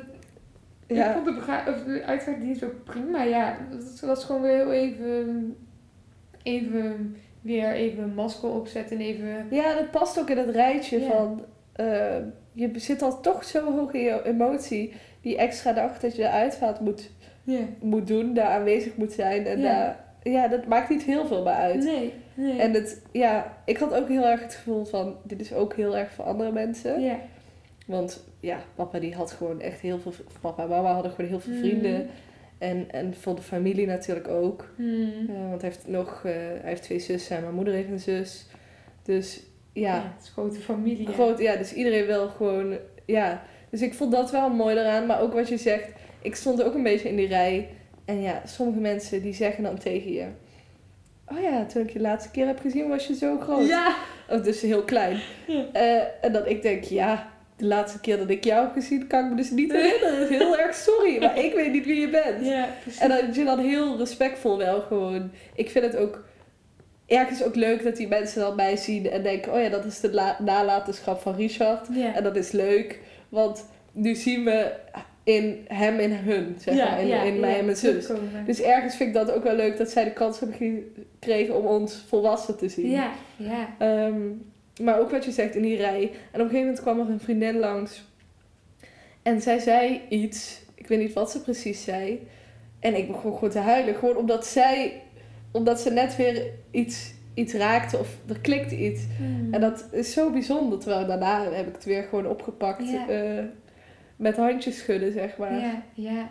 Ik 0.87 0.97
Ja. 0.97 1.13
vond 1.13 1.25
de, 1.25 1.63
of 1.73 1.85
de 1.85 2.03
uitvaartdienst 2.05 2.65
ook 2.65 2.85
prima, 2.85 3.23
ja. 3.23 3.59
Het 3.71 4.01
was 4.01 4.25
gewoon 4.25 4.43
weer 4.43 4.55
heel 4.57 4.73
even, 4.73 5.57
even 6.43 7.17
weer 7.41 7.73
even 7.73 8.03
een 8.03 8.15
masker 8.15 8.49
opzetten 8.49 8.97
en 8.97 9.03
even... 9.03 9.47
Ja, 9.51 9.75
dat 9.75 9.91
past 9.91 10.19
ook 10.21 10.31
in 10.31 10.39
het 10.39 10.51
rijtje 10.51 11.01
Ja. 11.01 11.07
van... 11.11 11.45
eh, 11.73 12.17
je 12.53 12.71
zit 12.75 13.03
al 13.03 13.21
toch 13.21 13.45
zo 13.45 13.73
hoog 13.77 13.93
in 13.93 14.01
je 14.01 14.25
emotie. 14.25 14.93
Die 15.21 15.37
extra 15.37 15.73
dag 15.73 15.99
dat 16.01 16.17
je 16.17 16.23
de 16.23 16.29
uitvaart 16.31 16.81
moet, 16.81 17.11
moet 17.81 18.07
doen, 18.07 18.35
daar 18.35 18.47
aanwezig 18.49 18.97
moet 18.97 19.13
zijn. 19.13 19.47
En 19.47 19.61
Ja. 19.61 19.65
daar, 19.73 20.05
ja, 20.33 20.49
dat 20.49 20.67
maakt 20.67 20.89
niet 20.89 21.03
heel 21.03 21.27
veel 21.27 21.43
meer 21.45 21.53
uit. 21.53 21.85
Nee, 21.85 22.13
nee. 22.35 22.61
En 22.61 22.73
het, 22.73 23.03
ja, 23.13 23.57
ik 23.65 23.77
had 23.77 23.95
ook 23.95 24.09
heel 24.09 24.25
erg 24.27 24.43
het 24.43 24.55
gevoel 24.55 24.85
van... 24.85 25.17
Dit 25.23 25.41
is 25.41 25.53
ook 25.53 25.75
heel 25.75 25.97
erg 25.97 26.11
voor 26.13 26.25
andere 26.25 26.53
mensen. 26.53 27.01
ja. 27.01 27.19
Want 27.87 28.25
ja, 28.41 28.59
papa 28.75 28.99
die 28.99 29.15
had 29.15 29.31
gewoon 29.33 29.61
echt 29.61 29.81
heel 29.81 29.99
veel... 29.99 30.13
Papa 30.41 30.63
en 30.63 30.69
mama 30.69 30.93
hadden 30.93 31.11
gewoon 31.13 31.31
heel 31.31 31.41
veel 31.41 31.53
Mm. 31.53 31.59
vrienden. 31.59 32.07
En, 32.59 32.87
en 32.91 33.15
voor 33.15 33.35
de 33.35 33.43
familie 33.43 33.87
natuurlijk 33.87 34.29
ook. 34.29 34.73
Hmm. 34.77 35.13
Eh, 35.29 35.49
want 35.49 35.61
hij 35.61 35.71
heeft 35.71 35.89
nog... 35.89 36.23
eh, 36.25 36.33
hij 36.33 36.61
heeft 36.63 36.83
twee 36.83 36.99
zussen 36.99 37.37
en 37.37 37.43
mijn 37.43 37.55
moeder 37.55 37.75
heeft 37.75 37.89
een 37.91 38.01
zus. 38.01 38.47
Dus 39.03 39.43
ja... 39.73 39.95
Ja, 39.95 40.13
het 40.15 40.23
is 40.23 40.27
een 40.27 40.33
grote 40.33 40.61
familie. 40.61 41.07
Groot, 41.07 41.39
ja, 41.39 41.57
dus 41.57 41.73
iedereen 41.73 42.07
wil 42.07 42.29
gewoon, 42.29 42.77
ja. 43.07 43.43
Dus 43.71 43.83
ik 43.83 43.95
vond 43.95 44.13
dat 44.13 44.31
wel 44.31 44.51
mooi 44.51 44.77
eraan. 44.77 45.07
Maar 45.07 45.21
ook 45.21 45.33
wat 45.33 45.49
je 45.49 45.57
zegt, 45.57 45.89
ik 46.23 46.37
stond 46.37 46.63
ook 46.63 46.75
een 46.75 46.83
beetje 46.83 47.09
in 47.09 47.17
die 47.17 47.29
rij. 47.29 47.69
En 48.05 48.23
ja, 48.23 48.43
sommige 48.47 48.81
mensen 48.81 49.23
die 49.23 49.35
zeggen 49.35 49.63
dan 49.63 49.79
tegen 49.79 50.13
je... 50.13 50.27
Oh 51.27 51.41
ja, 51.41 51.65
toen 51.65 51.83
ik 51.83 51.91
je 51.91 51.99
de 51.99 52.05
laatste 52.05 52.31
keer 52.31 52.47
heb 52.47 52.61
gezien 52.61 52.89
was 52.89 53.07
je 53.07 53.15
zo 53.15 53.39
groot. 53.39 53.67
Ja. 53.69 53.97
Of 54.29 54.41
dus 54.41 54.61
heel 54.61 54.83
klein. 54.83 55.21
Ja. 55.47 55.65
Eh, 55.73 56.03
en 56.21 56.33
dat 56.33 56.49
ik 56.49 56.63
denk, 56.63 56.85
ja, 56.85 57.33
de 57.57 57.67
laatste 57.67 58.01
keer 58.01 58.17
dat 58.17 58.31
ik 58.31 58.45
jou 58.45 58.65
heb 58.65 58.73
gezien 58.73 59.07
kan 59.07 59.25
ik 59.25 59.31
me 59.31 59.37
dus 59.37 59.51
niet 59.51 59.73
herinneren. 59.73 60.29
Heel 60.29 60.59
erg 60.59 60.75
sorry, 60.75 61.19
maar 61.19 61.39
ik 61.39 61.55
weet 61.55 61.73
niet 61.73 61.85
wie 61.85 62.01
je 62.01 62.09
bent. 62.09 62.47
Ja, 62.47 62.69
precies. 62.83 63.01
En 63.01 63.09
dat 63.09 63.35
je 63.35 63.45
dan 63.45 63.59
heel 63.59 63.99
respectvol 63.99 64.59
wel 64.59 64.81
gewoon. 64.81 65.31
Ik 65.55 65.71
vind 65.71 65.85
het 65.85 65.97
ook 65.97 66.25
ergens 67.11 67.45
ook 67.45 67.55
leuk 67.55 67.83
dat 67.83 67.97
die 67.97 68.09
mensen 68.09 68.41
dan 68.41 68.57
mij 68.57 68.77
zien 68.77 69.11
en 69.11 69.23
denken: 69.23 69.53
oh 69.53 69.61
ja, 69.63 69.69
dat 69.69 69.85
is 69.85 70.01
de 70.01 70.13
la- 70.13 70.37
nalatenschap 70.45 71.21
van 71.21 71.35
Richard. 71.35 71.89
En 72.15 72.23
dat 72.23 72.37
is 72.37 72.51
leuk, 72.51 72.99
want 73.29 73.65
nu 73.93 74.15
zien 74.15 74.45
we 74.45 74.73
in 75.25 75.65
hem 75.69 75.99
en 75.99 76.25
hun, 76.25 76.57
zeg 76.59 76.75
ja, 76.75 76.91
maar, 76.91 77.01
in, 77.01 77.07
ja, 77.07 77.23
in 77.23 77.41
mij 77.41 77.51
ja, 77.51 77.57
en 77.57 77.65
mijn 77.65 77.77
zus. 77.77 78.07
Dus 78.47 78.61
ergens 78.61 78.97
vind 78.97 79.09
ik 79.09 79.15
dat 79.15 79.33
ook 79.33 79.43
wel 79.43 79.57
leuk 79.57 79.77
dat 79.77 79.91
zij 79.91 80.05
de 80.05 80.13
kans 80.13 80.41
hebben 80.41 80.57
gekregen 81.19 81.57
om 81.57 81.67
ons 81.67 82.05
volwassen 82.09 82.57
te 82.57 82.69
zien. 82.69 82.91
Ja, 82.91 83.11
ja. 83.37 83.75
Ehm, 83.79 84.21
maar 84.83 85.01
ook 85.01 85.11
wat 85.11 85.25
je 85.25 85.31
zegt 85.31 85.55
in 85.55 85.63
die 85.63 85.77
rij. 85.77 86.03
En 86.03 86.09
op 86.09 86.13
een 86.33 86.41
gegeven 86.41 86.61
moment 86.61 86.81
kwam 86.81 87.01
er 87.01 87.09
een 87.09 87.21
vriendin 87.21 87.59
langs. 87.59 88.05
En 89.23 89.43
zij 89.43 89.59
zei 89.59 90.01
iets. 90.09 90.63
Ik 90.75 90.87
weet 90.87 90.99
niet 90.99 91.13
wat 91.13 91.31
ze 91.31 91.43
precies 91.43 91.85
zei. 91.85 92.27
En 92.81 92.95
ik 92.97 93.07
begon 93.07 93.35
gewoon 93.35 93.51
te 93.51 93.59
huilen. 93.59 93.95
Gewoon 93.95 94.17
omdat 94.17 94.47
zij... 94.47 95.03
Omdat 95.53 95.81
ze 95.81 95.91
net 95.91 96.17
weer 96.17 96.51
iets, 96.71 97.15
iets 97.35 97.53
raakte. 97.55 97.99
Of 97.99 98.17
er 98.29 98.41
klikte 98.41 98.77
iets. 98.77 99.03
Hmm. 99.19 99.55
En 99.55 99.61
dat 99.61 99.89
is 99.93 100.13
zo 100.13 100.31
bijzonder. 100.31 100.79
Terwijl 100.79 101.07
daarna 101.07 101.43
heb 101.53 101.67
ik 101.69 101.75
het 101.75 101.85
weer 101.85 102.03
gewoon 102.03 102.27
opgepakt. 102.27 102.91
Ja. 102.91 103.09
eh, 103.09 103.45
met 104.17 104.37
handjes 104.37 104.79
schudden, 104.79 105.13
zeg 105.13 105.37
maar. 105.37 105.61
Ja, 105.61 105.83
ja, 105.95 106.31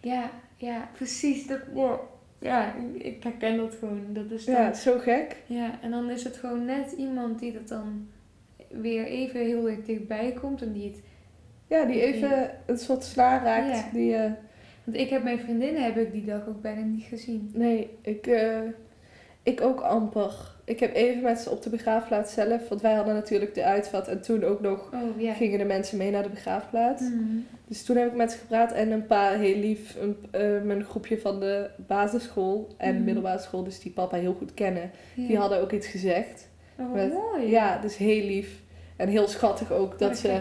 ja, 0.00 0.30
ja, 0.56 0.88
precies. 0.92 1.46
Dat, 1.46 1.58
ja, 1.74 1.98
ja, 2.38 2.74
ik 2.94 3.22
herken 3.22 3.56
dat 3.56 3.74
gewoon. 3.78 4.06
Dat 4.08 4.30
is 4.30 4.44
dan, 4.44 4.54
Ja, 4.54 4.60
ja. 4.60 4.74
zo 4.74 4.98
gek. 4.98 5.36
en 5.80 5.90
dan 5.90 6.10
is 6.10 6.24
het 6.24 6.36
gewoon 6.36 6.64
net 6.64 6.92
iemand 6.92 7.38
die 7.38 7.52
dat 7.52 7.68
dan 7.68 8.08
weer 8.70 9.04
even 9.04 9.40
heel 9.40 9.68
erg 9.68 9.84
dichtbij 9.84 10.32
komt 10.40 10.62
en 10.62 10.72
die 10.72 10.84
het... 10.90 11.00
Ja, 11.68 11.84
die 11.84 12.00
even 12.02 12.50
een 12.66 12.78
soort 12.78 13.04
snaar 13.04 13.44
raakt. 13.44 13.76
Ja. 13.76 13.88
Die, 13.92 14.14
eh, 14.14 14.30
Want 14.86 14.98
ik 14.98 15.08
heb 15.10 15.22
mijn 15.22 15.38
vriendinnen 15.38 15.82
heb 15.82 15.96
ik 15.96 16.12
die 16.12 16.24
dag 16.24 16.48
ook 16.48 16.60
bijna 16.62 16.80
niet 16.80 17.04
gezien. 17.04 17.50
nee, 17.54 17.90
ik, 18.02 18.26
eh, 18.26 18.58
ik 19.42 19.60
ook 19.60 19.80
amper. 19.80 20.54
ik 20.64 20.80
heb 20.80 20.94
even 20.94 21.22
met 21.22 21.38
ze 21.40 21.50
op 21.50 21.62
de 21.62 21.70
begraafplaats 21.70 22.34
zelf, 22.34 22.68
want 22.68 22.80
wij 22.80 22.94
hadden 22.94 23.14
natuurlijk 23.14 23.54
de 23.54 23.64
uitvat 23.64 24.08
en 24.08 24.20
toen 24.22 24.44
ook 24.44 24.60
nog 24.60 24.90
Oh 24.94 25.34
gingen 25.36 25.58
de 25.58 25.64
mensen 25.64 25.98
mee 25.98 26.10
naar 26.10 26.22
de 26.22 26.28
begraafplaats. 26.28 27.02
Mm. 27.02 27.46
Dus 27.68 27.84
toen 27.84 27.96
heb 27.96 28.08
ik 28.08 28.16
met 28.16 28.32
ze 28.32 28.38
gepraat 28.38 28.72
en 28.72 28.90
een 28.90 29.06
paar 29.06 29.38
heel 29.38 29.56
lief, 29.58 29.96
een, 30.00 30.16
eh, 30.30 30.62
mijn 30.62 30.84
groepje 30.84 31.18
van 31.18 31.40
de 31.40 31.70
basisschool 31.86 32.68
en 32.76 32.94
Mhm. 32.94 33.04
middelbare 33.04 33.38
school, 33.38 33.64
dus 33.64 33.80
die 33.80 33.92
papa 33.92 34.16
heel 34.16 34.34
goed 34.34 34.54
kennen, 34.54 34.90
die 35.14 35.36
hadden 35.38 35.60
ook 35.60 35.72
iets 35.72 35.86
gezegd. 35.86 36.48
Oh, 36.78 36.92
met- 36.92 37.12
mooi. 37.12 37.50
Ja, 37.50 37.78
dus 37.78 37.96
heel 37.96 38.24
lief 38.26 38.62
en 38.96 39.08
heel 39.08 39.28
schattig 39.28 39.72
ook 39.72 39.98
dat 39.98 40.18
ze, 40.18 40.40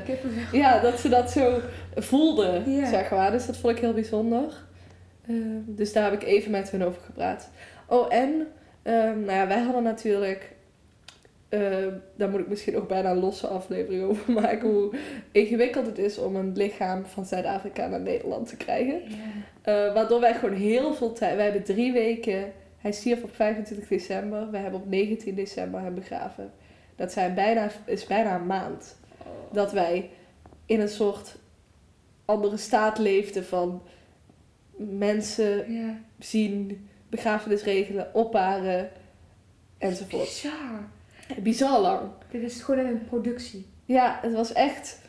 ja, 0.52 0.80
dat 0.80 1.00
ze 1.00 1.10
dat 1.10 1.32
zo 1.32 1.60
voelden, 1.96 2.64
zeg 2.88 3.12
maar. 3.12 3.32
Dus 3.32 3.46
dat 3.46 3.58
vond 3.58 3.76
ik 3.76 3.82
heel 3.82 3.94
bijzonder. 3.94 4.64
Ehm, 5.28 5.60
dus 5.66 5.94
daar 5.94 6.04
heb 6.12 6.22
ik 6.22 6.28
even 6.28 6.52
met 6.52 6.72
hun 6.72 6.84
over 6.84 7.02
gepraat. 7.02 7.50
Oh, 7.88 8.14
en 8.14 8.48
ehm, 8.82 9.20
nou 9.20 9.32
ja, 9.32 9.48
wij 9.48 9.60
hadden 9.60 9.84
natuurlijk, 9.84 10.52
ehm, 11.50 11.92
daar 12.16 12.30
moet 12.30 12.40
ik 12.40 12.48
misschien 12.48 12.78
ook 12.78 12.88
bijna 12.88 13.12
een 13.12 13.20
losse 13.20 13.48
aflevering 13.48 14.04
over 14.04 14.34
maken, 14.42 14.70
hoe 14.70 14.96
ingewikkeld 15.32 15.86
het 15.86 15.98
is 15.98 16.18
om 16.18 16.36
een 16.36 16.52
lichaam 16.56 17.06
van 17.06 17.26
Zuid-Afrika 17.26 17.88
naar 17.88 18.02
Nederland 18.02 18.48
te 18.48 18.58
krijgen. 18.58 19.02
Eh, 19.62 19.94
waardoor 19.94 20.20
wij 20.20 20.34
gewoon 20.34 20.56
heel 20.56 20.94
veel 20.94 21.14
tijd, 21.14 21.36
wij 21.36 21.44
hebben 21.44 21.64
drie 21.64 21.94
weken, 21.94 22.52
hij 22.78 22.92
stierf 22.92 23.24
op 23.24 23.36
25 23.36 23.88
december, 23.88 24.52
wij 24.52 24.62
hebben 24.62 24.80
op 24.80 24.90
19 24.90 25.36
december 25.36 25.82
hem 25.82 25.96
begraven. 25.96 26.52
Dat 26.96 27.12
zijn 27.12 27.34
bijna, 27.34 27.70
is 27.86 28.06
bijna 28.06 28.36
een 28.36 28.46
maand 28.46 28.98
dat 29.52 29.72
wij 29.72 30.10
in 30.66 30.80
een 30.80 30.90
soort 30.90 31.36
andere 32.26 32.58
staat 32.58 32.98
leefden 32.98 33.46
van 33.46 33.82
mensen 34.78 35.74
Ja. 35.74 35.98
zien, 36.20 36.88
begrafenis 37.10 37.64
regelen, 37.64 38.14
opbaren 38.14 38.90
enzovoort. 39.78 40.24
Bizar. 40.24 40.90
Bizar 41.44 41.80
lang. 41.80 42.10
Dit 42.32 42.42
is 42.42 42.62
gewoon 42.62 42.86
een 42.86 43.06
productie. 43.06 43.66
Ja, 43.86 44.20
het 44.22 44.34
was 44.34 44.54
echt 44.54 45.00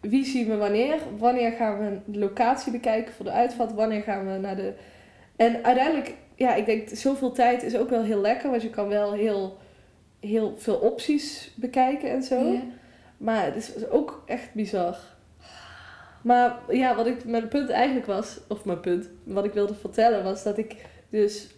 wie 0.00 0.24
zien 0.24 0.48
we 0.48 0.56
wanneer, 0.56 0.98
wanneer 1.18 1.52
gaan 1.52 1.78
we 1.78 1.98
de 2.12 2.18
locatie 2.18 2.72
bekijken 2.72 3.14
voor 3.14 3.24
de 3.24 3.30
uitvat, 3.30 3.72
wanneer 3.72 4.02
gaan 4.02 4.32
we 4.32 4.38
naar 4.38 4.56
de... 4.56 4.74
En 5.36 5.64
uiteindelijk, 5.64 6.14
ja, 6.34 6.54
ik 6.54 6.66
denk 6.66 6.88
zoveel 6.88 7.32
tijd 7.32 7.62
is 7.62 7.76
ook 7.76 7.90
wel 7.90 8.02
heel 8.02 8.20
lekker, 8.20 8.50
want 8.50 8.62
je 8.62 8.70
kan 8.70 8.88
wel 8.88 9.12
heel, 9.12 9.58
heel 10.22 10.54
veel 10.56 10.76
opties 10.76 11.52
bekijken 11.54 12.10
en 12.10 12.22
zo. 12.22 12.52
Ja. 12.52 12.62
Maar 13.16 13.44
het 13.44 13.56
is 13.56 13.88
ook 13.88 14.22
echt 14.26 14.54
bizar. 14.54 14.98
Maar 16.22 16.58
ja, 16.68 16.96
wat 16.96 17.06
ik, 17.06 17.24
mijn 17.24 17.48
punt 17.48 17.70
eigenlijk 17.70 18.06
was, 18.06 18.40
of 18.48 18.64
mijn 18.64 18.80
punt, 18.80 19.08
wat 19.24 19.44
ik 19.44 19.52
wilde 19.52 19.74
vertellen 19.74 20.24
was 20.24 20.42
dat 20.42 20.58
ik 20.58 20.76
dus. 21.10 21.54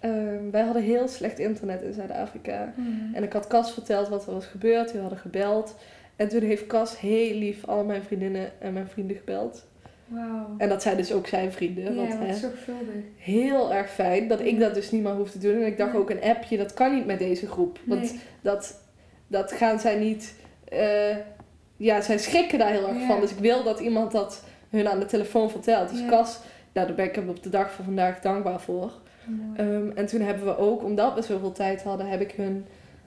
ehm, 0.00 0.50
wij 0.50 0.62
hadden 0.62 0.82
heel 0.82 1.08
slecht 1.08 1.38
internet 1.38 1.82
in 1.82 1.92
Zuid-Afrika. 1.92 2.72
Mhm. 2.76 3.14
En 3.14 3.22
ik 3.22 3.32
had 3.32 3.46
Cas 3.46 3.72
verteld 3.72 4.08
wat 4.08 4.26
er 4.26 4.32
was 4.32 4.46
gebeurd. 4.46 4.92
Die 4.92 5.00
hadden 5.00 5.18
gebeld. 5.18 5.76
En 6.16 6.28
toen 6.28 6.42
heeft 6.42 6.66
Cas 6.66 7.00
heel 7.00 7.34
lief 7.34 7.64
al 7.64 7.84
mijn 7.84 8.02
vriendinnen 8.02 8.60
en 8.60 8.72
mijn 8.72 8.88
vrienden 8.88 9.16
gebeld. 9.16 9.66
En 10.58 10.68
dat 10.68 10.82
zijn 10.82 10.96
dus 10.96 11.12
ook 11.12 11.26
zijn 11.26 11.52
vrienden. 11.52 11.84
Ja, 11.84 11.92
want, 11.94 12.12
hè, 12.18 12.34
zorgvuldig. 12.34 12.94
heel 13.16 13.72
erg 13.74 13.90
fijn 13.90 14.28
dat 14.28 14.40
ik 14.40 14.60
dat 14.60 14.74
dus 14.74 14.90
niet 14.90 15.02
meer 15.02 15.12
hoef 15.14 15.30
te 15.30 15.38
doen. 15.38 15.54
En 15.54 15.66
ik 15.66 15.78
dacht 15.78 15.94
ook 15.96 16.10
een 16.10 16.22
appje, 16.22 16.56
dat 16.56 16.74
kan 16.74 16.94
niet 16.94 17.06
met 17.06 17.18
deze 17.18 17.46
groep. 17.46 17.78
Want 17.84 18.00
Nee. 18.00 18.20
dat, 18.42 18.80
dat 19.26 19.52
gaan 19.52 19.78
zij 19.78 19.98
niet. 19.98 20.34
eh, 20.68 21.16
ja, 21.76 22.00
zij 22.00 22.18
schrikken 22.18 22.58
daar 22.58 22.70
heel 22.70 22.88
erg 22.88 22.98
Ja. 23.00 23.06
van. 23.06 23.20
Dus 23.20 23.30
ik 23.30 23.38
wil 23.38 23.62
dat 23.62 23.80
iemand 23.80 24.12
dat 24.12 24.44
hun 24.70 24.88
aan 24.88 24.98
de 25.00 25.06
telefoon 25.06 25.50
vertelt. 25.50 25.90
Dus 25.90 26.00
Ja. 26.00 26.08
Cas, 26.08 26.38
nou, 26.72 26.86
daar 26.86 26.96
ben 26.96 27.04
ik 27.04 27.14
hem 27.14 27.28
op 27.28 27.42
de 27.42 27.48
dag 27.50 27.72
van 27.72 27.84
vandaag 27.84 28.20
dankbaar 28.20 28.60
voor. 28.60 28.92
Ehm, 29.56 29.90
en 29.94 30.06
toen 30.06 30.20
hebben 30.20 30.44
we 30.44 30.56
ook, 30.58 30.82
omdat 30.84 31.14
we 31.14 31.22
zoveel 31.22 31.52
tijd 31.52 31.82
hadden, 31.82 32.06
heb 32.08 32.20
ik 32.20 32.30
hun. 32.32 32.66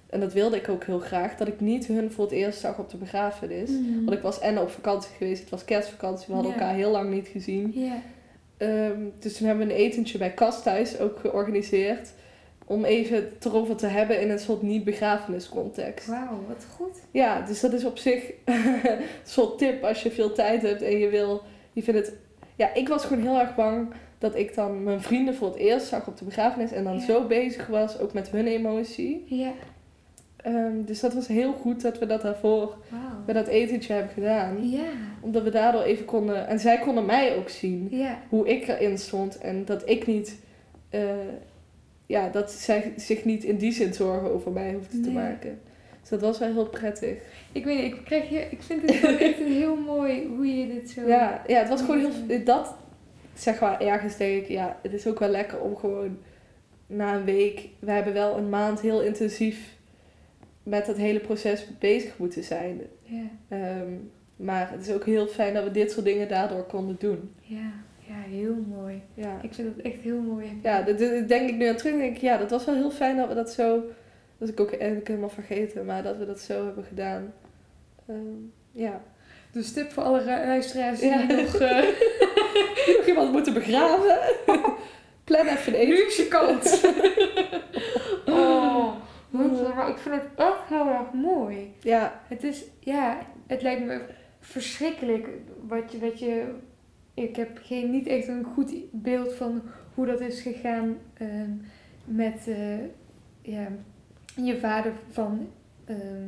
En 0.09 0.19
dat 0.19 0.33
wilde 0.33 0.57
ik 0.57 0.69
ook 0.69 0.83
heel 0.83 0.99
graag, 0.99 1.35
dat 1.35 1.47
ik 1.47 1.59
niet 1.59 1.85
hun 1.85 2.11
voor 2.11 2.23
het 2.23 2.33
eerst 2.33 2.59
zag 2.59 2.77
op 2.77 2.89
de 2.89 2.97
begrafenis. 2.97 3.69
Mhm. 3.69 4.05
Want 4.05 4.17
ik 4.17 4.21
was 4.21 4.39
en 4.39 4.59
op 4.59 4.69
vakantie 4.69 5.11
geweest, 5.17 5.41
het 5.41 5.49
was 5.49 5.65
kerstvakantie, 5.65 6.25
we 6.27 6.33
hadden 6.33 6.51
elkaar 6.51 6.73
heel 6.73 6.91
lang 6.91 7.11
niet 7.13 7.27
gezien. 7.27 7.91
Ehm, 8.57 9.01
dus 9.19 9.37
toen 9.37 9.47
hebben 9.47 9.67
we 9.67 9.73
een 9.73 9.79
etentje 9.79 10.17
bij 10.17 10.33
Kas 10.33 10.63
thuis 10.63 10.99
ook 10.99 11.19
georganiseerd. 11.19 12.09
Om 12.65 12.85
even 12.85 13.15
het 13.15 13.45
erover 13.45 13.75
te 13.75 13.87
hebben 13.87 14.21
in 14.21 14.29
een 14.29 14.39
soort 14.39 14.61
niet-begrafeniscontext. 14.61 16.07
Wauw, 16.07 16.43
wat 16.47 16.65
goed. 16.75 16.97
Ja, 17.11 17.41
dus 17.41 17.59
dat 17.59 17.73
is 17.73 17.85
op 17.85 17.97
zich 17.97 18.23
een 18.45 18.99
soort 19.23 19.57
tip 19.57 19.83
als 19.83 20.03
je 20.03 20.11
veel 20.11 20.33
tijd 20.33 20.61
hebt 20.61 20.81
en 20.81 20.97
je 20.97 21.09
wil... 21.09 21.41
Je 21.73 21.83
vindt 21.83 21.99
het... 21.99 22.15
Ja, 22.55 22.73
ik 22.73 22.87
was 22.87 23.05
gewoon 23.05 23.23
heel 23.23 23.39
erg 23.39 23.55
bang 23.55 23.87
dat 24.17 24.35
ik 24.35 24.55
dan 24.55 24.83
mijn 24.83 25.01
vrienden 25.01 25.35
voor 25.35 25.47
het 25.47 25.57
eerst 25.57 25.87
zag 25.87 26.07
op 26.07 26.17
de 26.17 26.25
begrafenis. 26.25 26.71
En 26.71 26.83
dan 26.83 26.99
zo 26.99 27.27
bezig 27.27 27.67
was, 27.67 27.99
ook 27.99 28.13
met 28.13 28.29
hun 28.29 28.47
emotie. 28.47 29.25
Ja. 29.27 29.51
Ehm, 30.43 30.83
dus 30.85 30.99
dat 30.99 31.13
was 31.13 31.27
heel 31.27 31.53
goed 31.53 31.81
dat 31.81 31.99
we 31.99 32.05
dat 32.05 32.21
daarvoor 32.21 32.77
bij 33.25 33.33
dat 33.33 33.47
etentje 33.47 33.93
hebben 33.93 34.13
gedaan. 34.13 34.69
Ja. 34.69 34.87
Omdat 35.21 35.43
we 35.43 35.49
daardoor 35.49 35.81
even 35.81 36.05
konden... 36.05 36.47
En 36.47 36.59
zij 36.59 36.79
konden 36.79 37.05
mij 37.05 37.35
ook 37.35 37.49
zien 37.49 37.87
Ja. 37.91 38.19
hoe 38.29 38.47
ik 38.47 38.67
erin 38.67 38.97
stond 38.97 39.37
en 39.37 39.65
dat 39.65 39.89
ik 39.89 40.07
niet, 40.07 40.39
eh, 40.89 41.01
ja, 42.05 42.29
dat 42.29 42.51
zij 42.51 42.93
zich 42.95 43.25
niet 43.25 43.43
in 43.43 43.57
die 43.57 43.71
zin 43.71 43.93
zorgen 43.93 44.31
over 44.31 44.51
mij 44.51 44.73
hoefde 44.73 45.01
te 45.01 45.11
maken. 45.11 45.59
Dus 46.01 46.09
dat 46.09 46.21
was 46.21 46.39
wel 46.39 46.53
heel 46.53 46.69
prettig. 46.69 47.17
Ik 47.51 47.65
weet 47.65 47.83
niet, 47.83 47.93
ik, 47.93 48.01
krijg 48.05 48.27
hier, 48.27 48.47
ik 48.51 48.61
vind 48.61 48.81
het 48.81 49.19
echt 49.19 49.37
heel 49.59 49.75
mooi 49.75 50.27
hoe 50.35 50.57
je 50.57 50.67
dit 50.67 50.89
zo... 50.89 51.07
Ja, 51.07 51.43
ja, 51.47 51.59
het 51.59 51.69
was 51.69 51.81
gewoon 51.81 51.99
heel, 51.99 52.43
dat, 52.43 52.75
zeg 53.33 53.59
maar, 53.59 53.81
ergens 53.81 54.17
denk 54.17 54.41
ik, 54.41 54.47
ja, 54.47 54.79
het 54.81 54.93
is 54.93 55.07
ook 55.07 55.19
wel 55.19 55.29
lekker 55.29 55.59
om 55.59 55.75
gewoon 55.75 56.17
na 56.87 57.15
een 57.15 57.23
week, 57.23 57.67
we 57.79 57.91
hebben 57.91 58.13
wel 58.13 58.37
een 58.37 58.49
maand 58.49 58.81
heel 58.81 59.01
intensief 59.01 59.77
met 60.63 60.87
het 60.87 60.97
hele 60.97 61.19
proces 61.19 61.65
bezig 61.79 62.17
moeten 62.17 62.43
zijn. 62.43 62.81
Ehm, 63.49 63.93
maar 64.35 64.71
het 64.71 64.87
is 64.87 64.93
ook 64.93 65.05
heel 65.05 65.27
fijn 65.27 65.53
dat 65.53 65.63
we 65.63 65.71
dit 65.71 65.91
soort 65.91 66.05
dingen 66.05 66.27
daardoor 66.27 66.63
konden 66.63 66.95
doen. 66.99 67.33
Ja. 67.41 67.71
Ja, 68.07 68.15
heel 68.29 68.55
mooi. 68.67 69.01
Ja. 69.13 69.39
Ik 69.41 69.53
vind 69.53 69.75
het 69.75 69.85
echt 69.85 70.01
heel 70.01 70.19
mooi. 70.21 70.59
Ja, 70.63 70.81
dat, 70.81 70.99
dat 70.99 71.27
denk 71.27 71.49
ik 71.49 71.55
nu 71.55 71.67
aan 71.67 71.75
terug. 71.75 71.95
Denk 71.95 72.15
ik, 72.15 72.21
ja, 72.21 72.37
dat 72.37 72.49
was 72.49 72.65
wel 72.65 72.75
heel 72.75 72.91
fijn 72.91 73.17
dat 73.17 73.27
we 73.27 73.33
dat 73.33 73.51
zo. 73.51 73.75
Dat 74.37 74.47
is 74.47 74.53
ik 74.53 74.59
ook 74.59 74.71
eigenlijk 74.71 75.07
helemaal 75.07 75.29
vergeten, 75.29 75.85
maar 75.85 76.03
dat 76.03 76.17
we 76.17 76.25
dat 76.25 76.39
zo 76.39 76.65
hebben 76.65 76.83
gedaan. 76.83 77.33
Ehm, 78.07 78.17
ja. 78.71 79.01
Dus 79.51 79.73
tip 79.73 79.91
voor 79.91 80.03
alle 80.03 80.23
luisteraars 80.25 80.99
die 80.99 81.09
Ja. 81.09 81.25
nog... 81.25 81.55
eh, 81.59 81.81
Die 82.85 82.97
nog 82.97 83.05
iemand 83.07 83.31
moeten 83.31 83.53
begraven. 83.53 84.19
Plan 85.23 85.47
even 85.47 85.81
een 85.81 85.87
je 85.87 86.25
kans. 86.29 86.81
oh, 88.35 88.68
maar 89.29 89.89
ik 89.89 89.97
vind 89.97 90.15
het 90.15 90.23
echt 90.35 90.63
heel 90.67 90.87
erg 90.87 91.11
mooi. 91.13 91.73
Ja, 91.79 92.21
Het 92.27 92.43
is, 92.43 92.63
ja, 92.79 93.17
het 93.47 93.61
lijkt 93.61 93.85
me 93.85 94.01
verschrikkelijk 94.39 95.27
wat 95.67 95.91
je, 95.91 95.99
wat 95.99 96.19
je, 96.19 96.53
ik 97.13 97.35
heb 97.35 97.59
geen, 97.63 97.91
niet 97.91 98.07
echt 98.07 98.27
een 98.27 98.43
goed 98.53 98.73
beeld 98.91 99.33
van 99.33 99.61
hoe 99.93 100.05
dat 100.05 100.19
is 100.19 100.41
gegaan 100.41 100.97
ehm, 101.13 101.51
met, 102.05 102.47
eh, 102.47 102.77
ja, 103.41 103.67
je 104.35 104.57
vader 104.59 104.91
van 105.11 105.49
ehm, 105.85 106.27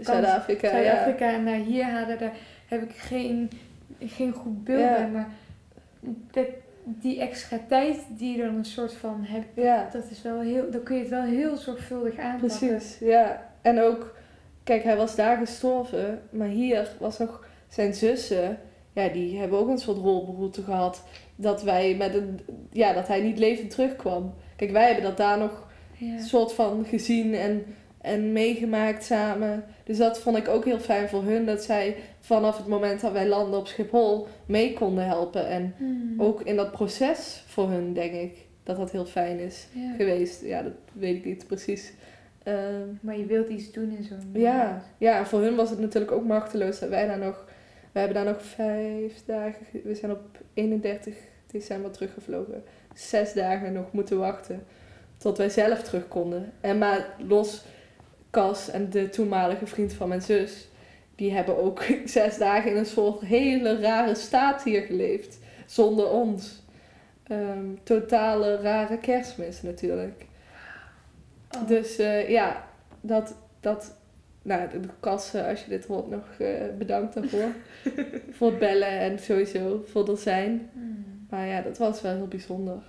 Zuid-Afrika. 0.00 0.66
ja. 0.68 0.72
Zuid-Afrika 0.84 1.32
en 1.32 1.44
naar 1.44 1.54
hier 1.58 1.84
halen, 1.84 2.18
daar 2.18 2.36
heb 2.66 2.82
ik 2.82 2.96
geen, 2.96 3.50
geen 4.00 4.32
goed 4.32 4.64
beeld 4.64 4.80
Ja. 4.80 4.94
bij, 4.94 5.08
maar 5.10 5.28
dat, 6.30 6.46
die 6.88 7.20
extra 7.20 7.58
tijd 7.68 7.98
die 8.08 8.36
je 8.36 8.42
dan 8.42 8.54
een 8.54 8.64
soort 8.64 8.92
van 8.92 9.24
hebt, 9.24 9.46
Ja, 9.54 9.88
dat 9.92 10.04
is 10.10 10.22
wel 10.22 10.40
heel, 10.40 10.70
dan 10.70 10.82
kun 10.82 10.94
je 10.94 11.00
het 11.00 11.10
wel 11.10 11.22
heel 11.22 11.56
zorgvuldig 11.56 12.18
aanpakken. 12.18 12.68
precies. 12.68 12.98
Ja. 12.98 13.50
En 13.62 13.80
ook, 13.80 14.14
kijk, 14.64 14.82
hij 14.82 14.96
was 14.96 15.16
daar 15.16 15.36
gestorven, 15.36 16.22
maar 16.30 16.48
hier 16.48 16.88
was 16.98 17.18
nog 17.18 17.46
zijn 17.68 17.94
zussen. 17.94 18.58
Ja, 18.92 19.08
die 19.08 19.38
hebben 19.38 19.58
ook 19.58 19.68
een 19.68 19.78
soort 19.78 19.96
rolberoerte 19.98 20.62
gehad. 20.62 21.02
Dat 21.36 21.62
wij 21.62 21.94
met 21.96 22.14
een, 22.14 22.40
ja, 22.72 22.92
dat 22.92 23.08
hij 23.08 23.20
niet 23.20 23.38
levend 23.38 23.70
terugkwam. 23.70 24.34
Kijk, 24.56 24.70
wij 24.70 24.84
hebben 24.86 25.04
dat 25.04 25.16
daar 25.16 25.38
nog 25.38 25.66
Ja. 25.98 26.18
soort 26.20 26.52
van 26.52 26.84
gezien 26.88 27.34
en, 27.34 27.64
en 28.00 28.32
meegemaakt 28.32 29.04
samen. 29.04 29.64
Dus 29.84 29.96
dat 29.98 30.18
vond 30.18 30.36
ik 30.36 30.48
ook 30.48 30.64
heel 30.64 30.78
fijn 30.78 31.08
voor 31.08 31.22
hun. 31.24 31.46
Dat 31.46 31.62
zij 31.62 31.96
vanaf 32.26 32.56
het 32.56 32.66
moment 32.66 33.00
dat 33.00 33.12
wij 33.12 33.28
landen 33.28 33.58
op 33.58 33.66
Schiphol 33.66 34.26
mee 34.46 34.72
konden 34.72 35.04
helpen. 35.06 35.46
En 35.48 35.74
Hmm. 35.76 36.14
ook 36.22 36.40
in 36.42 36.56
dat 36.56 36.70
proces 36.72 37.42
voor 37.46 37.70
hun, 37.70 37.92
denk 37.92 38.12
ik, 38.12 38.36
dat 38.62 38.76
dat 38.76 38.90
heel 38.90 39.04
fijn 39.06 39.38
is 39.38 39.66
Ja. 39.72 39.94
geweest. 39.96 40.42
Ja, 40.42 40.62
dat 40.62 40.72
weet 40.92 41.16
ik 41.16 41.24
niet 41.24 41.46
precies. 41.46 41.92
Ehm, 42.42 42.86
Maar 43.00 43.16
je 43.18 43.26
wilt 43.26 43.48
iets 43.48 43.72
doen 43.72 43.96
in 43.98 44.04
zo'n 44.04 44.30
ja, 44.32 44.82
ja, 44.98 45.18
en 45.18 45.26
voor 45.26 45.40
hun 45.40 45.54
was 45.56 45.70
het 45.70 45.78
natuurlijk 45.78 46.12
ook 46.12 46.24
machteloos 46.24 46.78
dat 46.78 46.88
wij 46.88 47.06
daar 47.06 47.18
nog... 47.18 47.44
We 47.92 47.98
hebben 48.02 48.24
daar 48.24 48.32
nog 48.34 48.42
vijf 48.44 49.24
dagen... 49.26 49.64
ge- 49.70 49.80
We 49.84 49.94
zijn 49.94 50.10
op 50.12 50.20
31 50.54 51.14
december 51.50 51.90
teruggevlogen. 51.90 52.62
Zes 52.94 53.32
dagen 53.32 53.72
nog 53.72 53.92
moeten 53.92 54.18
wachten 54.18 54.64
tot 55.18 55.38
wij 55.38 55.48
zelf 55.48 55.82
terug 55.82 56.08
konden. 56.08 56.52
En 56.60 56.78
maar 56.78 57.06
los 57.28 57.64
Cas 58.30 58.70
en 58.70 58.90
de 58.90 59.08
toenmalige 59.08 59.66
vriend 59.66 59.92
van 59.92 60.08
mijn 60.08 60.22
zus... 60.22 60.68
Die 61.16 61.32
hebben 61.32 61.56
ook 61.62 61.82
zes 62.04 62.38
dagen 62.38 62.70
in 62.70 62.76
een 62.76 62.86
soort 62.86 63.20
hele 63.20 63.80
rare 63.80 64.14
staat 64.14 64.62
hier 64.62 64.82
geleefd. 64.82 65.38
Zonder 65.66 66.10
ons. 66.10 66.64
Ehm, 67.22 67.74
totale 67.82 68.56
rare 68.56 68.98
kerstmis 68.98 69.62
natuurlijk. 69.62 70.24
Oh. 71.56 71.66
Dus 71.68 71.98
eh, 71.98 72.28
ja, 72.28 72.68
dat, 73.00 73.34
dat, 73.60 73.96
nou, 74.42 74.68
de 74.70 74.80
kassen, 75.00 75.46
als 75.46 75.62
je 75.62 75.68
dit 75.68 75.86
hoort, 75.86 76.10
nog 76.10 76.24
eh, 76.38 76.64
bedankt 76.78 77.14
daarvoor. 77.14 77.48
voor 78.36 78.50
het 78.50 78.58
bellen 78.58 78.88
en 78.98 79.18
sowieso 79.18 79.84
voor 79.86 80.08
het 80.08 80.20
zijn. 80.20 80.70
Hmm, 80.72 81.26
Maar 81.30 81.46
ja, 81.46 81.60
dat 81.60 81.78
was 81.78 82.00
wel 82.02 82.14
heel 82.14 82.28
bijzonder. 82.28 82.82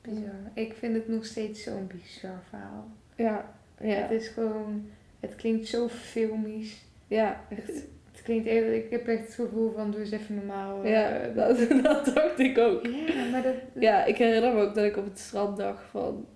bizar. 0.00 0.50
Ik 0.54 0.74
vind 0.78 0.94
het 0.94 1.08
nog 1.08 1.24
steeds 1.24 1.62
zo'n 1.62 1.86
bizar 1.86 2.42
verhaal. 2.48 2.86
Ja, 3.16 3.54
ja, 3.80 3.94
Het 3.94 4.10
is 4.10 4.28
gewoon, 4.28 4.90
het 5.20 5.34
klinkt 5.34 5.66
zo 5.66 5.88
filmisch. 5.88 6.84
Ja, 7.06 7.40
Het, 7.48 7.58
echt. 7.58 7.66
het 8.12 8.22
klinkt 8.22 8.46
echt, 8.46 8.66
ik 8.66 8.90
heb 8.90 9.06
echt 9.08 9.24
het 9.26 9.34
gevoel 9.34 9.72
van 9.72 9.90
doe 9.90 10.00
eens 10.00 10.10
even 10.10 10.34
normaal. 10.34 10.82
eh, 10.84 10.90
Ja, 10.90 11.28
dat, 11.34 11.58
dat 11.82 12.14
dacht 12.14 12.38
ik 12.38 12.58
ook. 12.58 12.86
ja, 12.86 13.24
maar 13.30 13.42
dat... 13.42 13.54
Ja, 13.78 14.04
ik 14.04 14.16
herinner 14.16 14.54
me 14.54 14.60
ook 14.60 14.74
dat 14.74 14.84
ik 14.84 14.96
op 14.96 15.04
het 15.04 15.18
strand 15.18 15.56
dacht 15.56 15.82
van... 15.90 16.26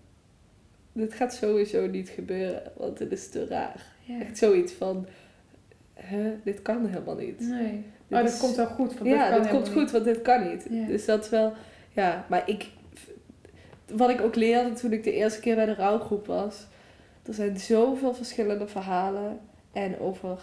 Dit 0.92 1.14
gaat 1.14 1.34
sowieso 1.34 1.86
niet 1.86 2.08
gebeuren, 2.08 2.62
want 2.76 2.98
dit 2.98 3.12
is 3.12 3.28
te 3.28 3.46
raar. 3.46 3.82
ja. 4.04 4.20
Echt 4.20 4.38
zoiets 4.38 4.72
van... 4.72 5.06
Hè, 5.94 6.34
dit 6.44 6.62
kan 6.62 6.86
helemaal 6.86 7.14
niet. 7.16 7.40
Nee. 7.40 7.70
Dit 8.08 8.18
oh, 8.18 8.24
dat 8.24 8.32
is- 8.32 8.38
komt 8.38 8.56
wel 8.56 8.66
goed. 8.66 8.98
Want 8.98 9.10
ja, 9.10 9.38
dat 9.38 9.48
komt 9.48 9.68
goed, 9.68 9.90
want 9.90 10.04
dit 10.04 10.22
kan 10.22 10.48
niet. 10.48 10.66
Ja. 10.70 10.86
Dus 10.86 11.04
dat 11.04 11.24
is 11.24 11.30
wel... 11.30 11.52
Ja, 11.92 12.26
maar 12.28 12.42
ik... 12.48 12.68
Wat 13.92 14.10
ik 14.10 14.20
ook 14.20 14.34
leerde 14.34 14.72
toen 14.72 14.92
ik 14.92 15.04
de 15.04 15.12
eerste 15.12 15.40
keer 15.40 15.54
bij 15.54 15.66
de 15.66 15.74
rouwgroep 15.74 16.26
was... 16.26 16.66
Er 17.26 17.34
zijn 17.34 17.58
zoveel 17.58 18.14
verschillende 18.14 18.66
verhalen. 18.68 19.38
En 19.72 19.98
over 19.98 20.38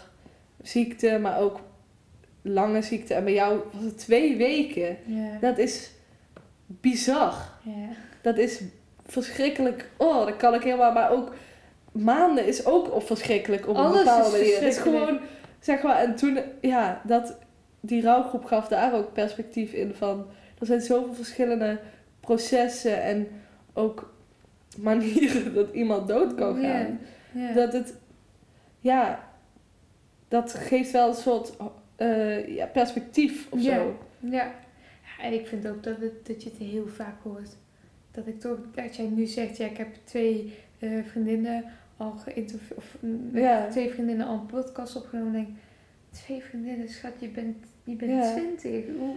ziekte, 0.62 1.18
maar 1.18 1.38
ook 1.38 1.60
lange 2.42 2.82
ziekte. 2.82 3.14
En 3.14 3.24
bij 3.24 3.32
jou 3.32 3.60
was 3.72 3.82
het 3.82 3.98
twee 3.98 4.36
weken. 4.36 4.96
Ja. 5.04 5.38
Dat 5.40 5.58
is 5.58 5.90
bizar. 6.66 7.34
ja. 7.62 7.88
Dat 8.22 8.38
is 8.38 8.62
verschrikkelijk. 9.06 9.90
Oh, 9.96 10.26
dat 10.26 10.36
kan 10.36 10.54
ik 10.54 10.62
helemaal. 10.62 10.92
Maar 10.92 11.10
ook 11.10 11.34
maanden 11.92 12.46
is 12.46 12.66
ook 12.66 13.02
verschrikkelijk 13.02 13.68
op 13.68 13.76
een 13.76 13.82
Alles 13.84 13.98
bepaalde 13.98 14.24
is 14.26 14.32
manier. 14.32 14.54
Het 14.54 14.62
is 14.62 14.74
verschrikkelijk. 14.74 15.06
gewoon, 15.06 15.20
zeg 15.60 15.82
maar, 15.82 15.96
en 15.96 16.16
toen, 16.16 16.38
ja, 16.60 17.00
dat, 17.04 17.38
die 17.80 18.02
rouwgroep 18.02 18.44
gaf 18.44 18.68
daar 18.68 18.94
ook 18.94 19.12
perspectief 19.12 19.72
in 19.72 19.94
van. 19.94 20.26
Er 20.58 20.66
zijn 20.66 20.80
zoveel 20.80 21.14
verschillende 21.14 21.78
processen 22.20 23.02
en 23.02 23.28
ook 23.72 24.14
manieren 24.76 25.54
dat 25.54 25.72
iemand 25.72 26.08
dood 26.08 26.34
kan 26.34 26.60
gaan. 26.60 27.00
Ja. 27.32 27.52
Dat 27.52 27.72
het, 27.72 27.94
ja, 28.80 29.27
dat 30.28 30.54
geeft 30.54 30.90
wel 30.90 31.08
een 31.08 31.14
soort 31.14 31.52
eh, 31.96 32.48
ja, 32.54 32.66
perspectief 32.66 33.46
of 33.50 33.60
Ja. 33.62 33.74
zo. 33.74 33.96
Ja. 34.20 34.30
ja, 34.30 34.54
en 35.20 35.32
ik 35.32 35.46
vind 35.46 35.68
ook 35.68 35.82
dat, 35.82 35.96
het, 36.00 36.26
dat 36.26 36.42
je 36.42 36.48
het 36.50 36.58
heel 36.58 36.86
vaak 36.88 37.22
hoort. 37.22 37.56
Dat 38.10 38.26
ik 38.26 38.40
toch, 38.40 38.58
dat 38.74 38.96
jij 38.96 39.06
nu 39.06 39.26
zegt, 39.26 39.56
ja, 39.56 39.66
ik 39.66 39.76
heb 39.76 39.88
twee 40.04 40.54
eh, 40.78 40.90
vriendinnen 41.10 41.64
al 41.96 42.10
geïnterviewd, 42.10 42.76
of 42.78 42.96
mm, 43.00 43.30
Ja. 43.38 43.68
twee 43.68 43.90
vriendinnen 43.90 44.26
al 44.26 44.34
een 44.34 44.46
podcast 44.46 44.96
opgenomen. 44.96 45.34
En 45.34 45.40
ik 45.40 45.46
denk, 45.46 45.58
twee 46.10 46.42
vriendinnen, 46.42 46.88
schat, 46.88 47.12
je 47.18 47.28
bent, 47.28 47.56
je 47.84 47.94
bent 47.94 48.24
twintig. 48.36 48.84
Hoe, 48.98 49.14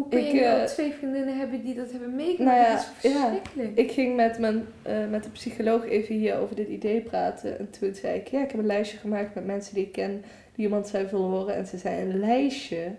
hoe 0.00 0.08
kun 0.08 0.20
je 0.20 0.26
Ik, 0.26 0.32
nu 0.32 0.40
eh, 0.40 0.64
twee 0.64 0.92
vriendinnen 0.92 1.38
hebben 1.38 1.62
die 1.62 1.74
dat 1.74 1.90
hebben 1.90 2.14
meegemaakt? 2.14 2.56
Nou 2.56 2.70
ja, 2.70 2.76
dat 2.76 2.92
is 3.02 3.12
ja. 3.12 3.20
verschrikkelijk. 3.20 3.78
Ik 3.78 3.90
ging 3.90 4.16
met, 4.16 4.38
mijn, 4.38 4.66
eh, 4.82 5.06
met 5.10 5.24
de 5.24 5.30
psycholoog 5.30 5.84
even 5.84 6.14
hier 6.14 6.38
over 6.38 6.56
dit 6.56 6.68
idee 6.68 7.00
praten. 7.00 7.58
En 7.58 7.70
toen 7.70 7.94
zei 7.94 8.18
ik, 8.18 8.28
ja, 8.28 8.42
ik 8.42 8.50
heb 8.50 8.60
een 8.60 8.66
lijstje 8.66 8.98
gemaakt 8.98 9.34
met 9.34 9.46
mensen 9.46 9.74
die 9.74 9.84
ik 9.84 9.92
ken, 9.92 10.24
die 10.54 10.64
iemand 10.64 10.88
zijn 10.88 11.08
verloren. 11.08 11.54
En 11.54 11.66
ze 11.66 11.78
zei, 11.78 12.00
een 12.00 12.18
lijstje? 12.18 12.94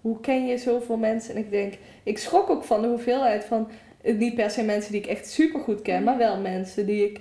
Hoe 0.00 0.20
ken 0.20 0.46
je 0.46 0.58
zoveel 0.58 0.96
mensen? 0.96 1.34
En 1.34 1.40
ik 1.40 1.50
denk, 1.50 1.74
ik 2.02 2.18
schrok 2.18 2.50
ook 2.50 2.64
van 2.64 2.82
de 2.82 2.88
hoeveelheid 2.88 3.44
van, 3.44 3.68
eh, 4.02 4.16
niet 4.16 4.34
per 4.34 4.50
se 4.50 4.62
mensen 4.62 4.92
die 4.92 5.00
ik 5.00 5.06
echt 5.06 5.28
super 5.28 5.60
goed 5.60 5.82
ken, 5.82 6.04
maar 6.04 6.18
wel 6.18 6.40
mensen 6.40 6.86
die 6.86 7.04
ik, 7.04 7.20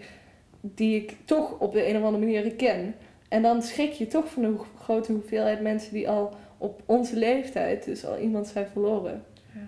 die 0.62 0.96
ik 0.96 1.16
toch 1.26 1.60
op 1.60 1.74
de 1.74 1.90
een 1.90 1.98
of 1.98 2.04
andere 2.04 2.26
manier 2.26 2.56
ken. 2.56 2.96
En 3.30 3.42
dan 3.42 3.62
schrik 3.62 3.92
je 3.92 4.08
toch 4.08 4.30
van 4.30 4.42
de 4.42 4.56
grote 4.82 5.12
hoeveelheid 5.12 5.62
mensen 5.62 5.94
die 5.94 6.10
al 6.10 6.36
op 6.58 6.82
onze 6.86 7.16
leeftijd 7.16 7.84
dus 7.86 8.06
al 8.06 8.18
iemand 8.18 8.48
zijn 8.48 8.68
verloren. 8.68 9.24
Ja. 9.54 9.68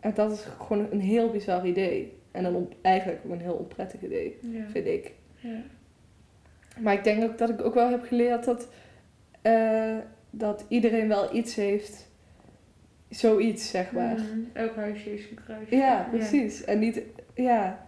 En 0.00 0.14
dat 0.14 0.32
is 0.32 0.44
gewoon 0.58 0.86
een 0.90 1.00
heel 1.00 1.30
bizar 1.30 1.66
idee. 1.66 2.16
En 2.30 2.46
on- 2.54 2.72
eigenlijk 2.82 3.20
ook 3.24 3.32
een 3.32 3.40
heel 3.40 3.52
onprettig 3.54 4.02
idee, 4.02 4.38
Ja. 4.40 4.64
vind 4.70 4.86
ik. 4.86 5.12
Ja. 5.36 5.60
Maar 6.80 6.94
ik 6.94 7.04
denk 7.04 7.22
ook 7.22 7.38
dat 7.38 7.48
ik 7.50 7.64
ook 7.64 7.74
wel 7.74 7.90
heb 7.90 8.02
geleerd 8.02 8.44
dat, 8.44 8.68
eh, 9.42 9.96
dat 10.30 10.64
iedereen 10.68 11.08
wel 11.08 11.34
iets 11.34 11.54
heeft. 11.54 12.06
Zoiets, 13.08 13.70
zeg 13.70 13.92
maar. 13.92 14.14
Mhm. 14.14 14.38
Elk 14.52 14.74
huisje 14.76 15.14
is 15.14 15.30
een 15.30 15.36
kruisje. 15.44 15.76
Ja, 15.76 16.06
precies. 16.10 16.64
En 16.64 16.78
niet, 16.78 17.02
ja, 17.34 17.86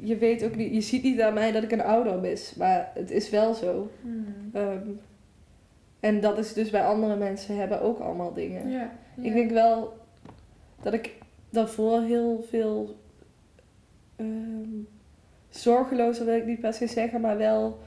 je 0.00 0.16
weet 0.16 0.44
ook 0.44 0.56
niet, 0.56 0.74
je 0.74 0.80
ziet 0.80 1.02
niet 1.02 1.20
aan 1.20 1.34
mij 1.34 1.52
dat 1.52 1.62
ik 1.62 1.72
een 1.72 1.82
ouder 1.82 2.18
mis, 2.18 2.54
maar 2.54 2.90
het 2.94 3.10
is 3.10 3.30
wel 3.30 3.54
zo. 3.54 3.90
Mhm. 4.00 4.56
Ehm, 4.56 4.88
en 6.02 6.20
dat 6.20 6.38
is 6.38 6.52
dus 6.52 6.70
bij 6.70 6.84
andere 6.84 7.16
mensen 7.16 7.56
hebben 7.56 7.80
ook 7.80 7.98
allemaal 7.98 8.32
dingen. 8.32 8.70
Ja. 8.70 8.90
Ik 9.20 9.32
denk 9.32 9.50
wel 9.50 9.92
dat 10.82 10.92
ik 10.92 11.14
daarvoor 11.50 12.00
heel 12.00 12.44
veel 12.48 12.96
ehm 14.16 14.82
zorgelozer 15.54 16.24
wil 16.24 16.36
ik 16.36 16.46
niet 16.46 16.60
per 16.60 16.72
se 16.72 16.86
zeggen, 16.86 17.20
maar 17.20 17.36
wel 17.36 17.78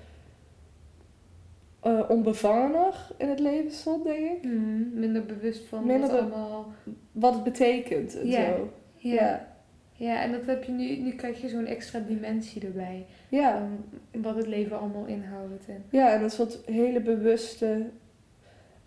eh, 1.80 2.10
onbevangener 2.10 3.08
in 3.18 3.30
het 3.30 3.40
leven 3.40 3.72
stond, 3.72 4.04
denk 4.04 4.32
ik. 4.32 4.44
Mhm. 4.44 5.00
Minder 5.00 5.26
bewust 5.26 5.66
van 5.66 5.86
Minder 5.86 6.12
wat 6.12 6.20
allemaal... 6.20 6.74
Wat 7.12 7.34
het 7.34 7.44
betekent 7.44 8.20
en 8.20 8.32
zo. 8.32 8.38
Ja. 8.38 8.56
Ja. 8.98 9.54
Ja, 9.98 10.22
en 10.22 10.32
dat 10.32 10.46
heb 10.46 10.64
je 10.64 10.72
nu, 10.72 10.96
nu 10.96 11.12
krijg 11.12 11.42
je 11.42 11.50
zo'n 11.50 11.66
extra 11.66 12.00
dimensie 12.00 12.66
erbij. 12.66 13.06
Ja. 13.30 13.58
Van 14.12 14.22
wat 14.22 14.36
het 14.36 14.48
leven 14.48 14.80
allemaal 14.80 15.06
inhoudt. 15.06 15.68
En, 15.68 15.84
ja, 15.90 16.14
en 16.14 16.24
een 16.24 16.30
soort 16.30 16.60
hele 16.66 17.02
bewuste, 17.02 17.86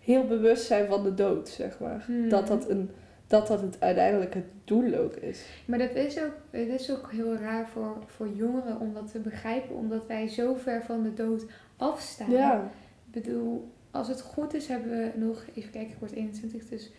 heel 0.09 0.25
bewust 0.25 0.65
zijn 0.65 0.87
van 0.87 1.03
de 1.03 1.13
dood, 1.13 1.49
zeg 1.49 1.79
maar. 1.79 2.03
Hmm. 2.05 2.29
Dat, 2.29 2.47
dat, 2.47 2.69
een, 2.69 2.89
dat 3.27 3.47
dat 3.47 3.61
het 3.61 3.77
uiteindelijk 3.79 4.33
het 4.33 4.45
doel 4.63 4.93
ook 4.93 5.15
is. 5.15 5.45
maar 5.65 5.77
dat 5.77 5.95
is 5.95 6.19
ook, 6.19 6.33
het 6.49 6.67
is 6.67 6.91
ook 6.91 7.11
heel 7.11 7.35
raar 7.35 7.67
voor, 7.67 7.97
voor 8.05 8.27
jongeren 8.27 8.79
om 8.79 8.93
dat 8.93 9.11
te 9.11 9.19
begrijpen, 9.19 9.75
omdat 9.75 10.07
wij 10.07 10.27
zo 10.27 10.55
ver 10.55 10.83
van 10.83 11.03
de 11.03 11.13
dood 11.13 11.45
afstaan. 11.77 12.31
Ja. 12.31 12.71
Ik 13.11 13.23
bedoel, 13.23 13.71
als 13.91 14.07
het 14.07 14.21
goed 14.21 14.53
is, 14.53 14.67
hebben 14.67 14.89
we 14.89 15.11
nog, 15.15 15.45
even 15.55 15.71
kijken, 15.71 15.91
ik 15.91 15.99
word 15.99 16.11
21, 16.11 16.69
dus 16.69 16.91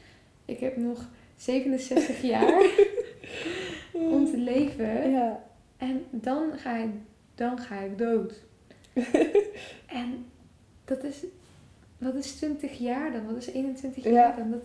ik 0.45 0.61
heb 0.61 0.77
nog 0.77 1.09
67 1.37 2.23
jaar 2.35 2.63
om 3.93 4.27
te 4.27 4.39
leven. 4.39 5.11
Ja. 5.11 5.45
En 5.77 6.05
dan 6.11 6.53
ga 6.57 6.77
ik, 6.77 6.91
dan 7.35 7.59
ga 7.59 7.81
ik 7.81 7.99
dood. 7.99 8.35
en 10.01 10.27
dat 10.85 11.05
is, 11.05 11.25
wat 12.01 12.15
is 12.15 12.33
20 12.37 12.79
jaar 12.79 13.13
dan? 13.13 13.27
Wat 13.27 13.37
is 13.37 13.51
21 13.51 14.05
Ja. 14.05 14.11
jaar 14.11 14.37
dan? 14.37 14.51
Dat, 14.51 14.61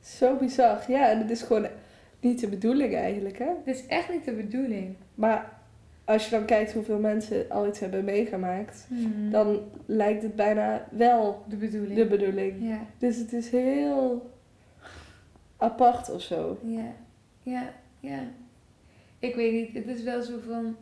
Zo 0.00 0.36
bizar. 0.36 0.84
Ja, 0.88 1.10
en 1.10 1.18
het 1.18 1.30
is 1.30 1.42
gewoon 1.42 1.66
niet 2.20 2.40
de 2.40 2.48
bedoeling 2.48 2.94
eigenlijk, 2.94 3.38
hè? 3.38 3.48
dit 3.64 3.74
is 3.76 3.86
echt 3.86 4.10
niet 4.10 4.24
de 4.24 4.32
bedoeling. 4.32 4.94
Maar 5.14 5.52
als 6.04 6.24
je 6.24 6.30
dan 6.30 6.44
kijkt 6.44 6.72
hoeveel 6.72 6.98
mensen 6.98 7.50
al 7.50 7.66
iets 7.66 7.78
hebben 7.80 8.04
meegemaakt, 8.04 8.86
dan 9.30 9.60
lijkt 9.86 10.22
het 10.22 10.36
bijna 10.36 10.88
wel 10.90 11.44
de 11.48 11.56
bedoeling. 11.56 11.94
de 11.96 12.06
bedoeling. 12.06 12.54
ja, 12.68 12.80
Dus 12.98 13.16
het 13.16 13.32
is 13.32 13.50
heel 13.50 14.30
apart 15.56 16.10
of 16.10 16.22
zo. 16.22 16.58
ja, 16.62 16.92
ja, 17.42 17.72
ja. 18.00 18.18
Ik 19.18 19.34
weet 19.34 19.52
niet, 19.52 19.84
het 19.84 19.96
is 19.96 20.02
wel 20.02 20.22
zo 20.22 20.38
van... 20.48 20.76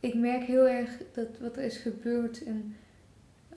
Ik 0.00 0.14
merk 0.14 0.42
heel 0.42 0.68
erg 0.68 1.02
dat 1.12 1.28
wat 1.40 1.56
er 1.56 1.62
is 1.64 1.76
gebeurd 1.76 2.44
en 2.44 2.76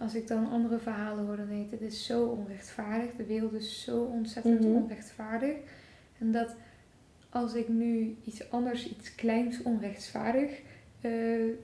als 0.02 0.16
ik 0.16 0.28
dan 0.28 0.50
andere 0.50 0.80
verhalen 0.80 1.26
hoor, 1.26 1.38
dan 1.38 1.48
denk 1.48 1.66
ik, 1.66 1.72
het 1.72 1.82
is 1.82 2.06
zo 2.06 2.26
onrechtvaardig. 2.26 3.10
De 3.18 3.26
wereld 3.26 3.54
is 3.54 3.84
zo 3.84 4.02
ontzettend 4.04 4.60
Mhm. 4.60 4.74
onrechtvaardig. 4.76 5.56
En 6.20 6.32
dat 6.32 6.56
als 7.30 7.54
ik 7.54 7.68
nu 7.68 8.16
iets 8.26 8.52
anders, 8.52 8.90
iets 8.90 9.16
kleins 9.16 9.62
onrechtvaardig 9.64 10.62
eh, 11.02 11.12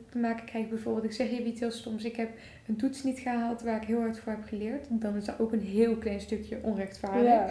te 0.09 0.17
maken 0.17 0.45
krijg, 0.45 0.69
bijvoorbeeld, 0.69 1.05
ik 1.05 1.11
zeg 1.11 1.31
even 1.31 1.47
iets 1.47 1.59
heel 1.59 1.71
stoms, 1.71 2.03
ik 2.03 2.15
heb 2.15 2.29
een 2.67 2.75
toets 2.75 3.03
niet 3.03 3.19
gehaald 3.19 3.61
waar 3.61 3.81
ik 3.81 3.87
heel 3.87 3.99
hard 3.99 4.19
voor 4.19 4.31
heb 4.31 4.43
geleerd, 4.43 4.85
dan 4.89 5.15
is 5.15 5.25
dat 5.25 5.39
ook 5.39 5.51
een 5.51 5.61
heel 5.61 5.95
klein 5.95 6.19
stukje 6.21 6.59
onrechtvaardig. 6.61 7.23
Ja. 7.23 7.49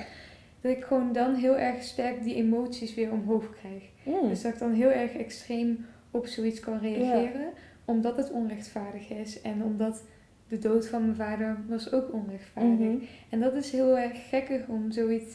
Dat 0.60 0.72
ik 0.72 0.84
gewoon 0.84 1.12
dan 1.12 1.34
heel 1.34 1.56
erg 1.56 1.82
sterk 1.82 2.22
die 2.22 2.34
emoties 2.34 2.94
weer 2.94 3.10
omhoog 3.10 3.50
krijg. 3.60 3.82
Mm. 4.04 4.28
Dus 4.28 4.42
dat 4.42 4.52
ik 4.52 4.58
dan 4.58 4.72
heel 4.72 4.90
erg 4.90 5.12
extreem 5.12 5.86
op 6.10 6.26
zoiets 6.26 6.60
kan 6.60 6.78
reageren, 6.78 7.48
omdat 7.84 8.16
het 8.16 8.30
onrechtvaardig 8.30 9.10
is 9.10 9.40
en 9.40 9.62
omdat 9.62 10.02
de 10.48 10.58
dood 10.58 10.88
van 10.88 11.02
mijn 11.02 11.16
vader 11.16 11.56
was 11.68 11.92
ook 11.92 12.12
onrechtvaardig. 12.12 12.78
Mhm. 12.78 12.96
En 13.30 13.40
dat 13.40 13.54
is 13.54 13.70
heel 13.72 13.98
erg 13.98 14.28
gekkig 14.28 14.66
om 14.66 14.90
zoiets 14.92 15.34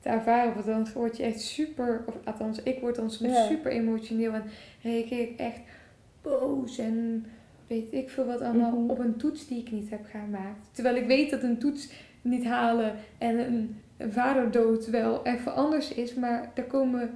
te 0.00 0.08
ervaren. 0.08 0.54
Want 0.54 0.66
dan 0.66 0.86
word 0.94 1.16
je 1.16 1.22
echt 1.22 1.40
super, 1.40 2.02
of 2.06 2.14
althans, 2.24 2.62
ik 2.62 2.80
word 2.80 2.94
dan 2.96 3.10
soms 3.10 3.32
Ja. 3.32 3.46
super 3.46 3.70
emotioneel 3.72 4.32
en 4.32 4.42
reageer 4.82 5.20
ik 5.20 5.38
echt 5.38 5.60
boos 6.22 6.78
en 6.78 7.26
weet 7.66 7.92
ik 7.92 8.10
veel 8.10 8.24
wat 8.26 8.40
allemaal 8.40 8.70
Mhm. 8.80 8.90
op 8.90 8.98
een 8.98 9.16
toets 9.16 9.46
die 9.46 9.58
ik 9.60 9.70
niet 9.70 9.90
heb 9.90 10.04
gemaakt. 10.10 10.68
Terwijl 10.72 10.96
ik 10.96 11.06
weet 11.06 11.30
dat 11.30 11.42
een 11.42 11.58
toets 11.58 11.92
niet 12.22 12.44
halen 12.44 12.94
en 13.18 13.38
een, 13.38 13.76
een 13.96 14.12
vaderdood 14.12 14.86
wel 14.86 15.26
even 15.26 15.54
anders 15.54 15.94
is, 15.94 16.14
maar 16.14 16.50
daar 16.54 16.64
komen, 16.64 17.10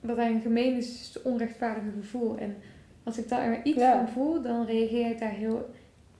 wat 0.00 0.16
eigenlijk 0.16 0.46
gemeen 0.46 0.76
is, 0.76 0.88
is 1.00 1.10
het 1.14 1.22
onrechtvaardige 1.22 1.90
gevoel. 2.00 2.36
En 2.38 2.56
Als 3.04 3.18
ik 3.18 3.28
daar 3.28 3.60
iets 3.64 3.78
Ja. 3.78 3.96
van 3.98 4.08
voel, 4.08 4.42
dan 4.42 4.64
reageer 4.66 5.10
ik 5.10 5.18
daar 5.18 5.30
heel, 5.30 5.70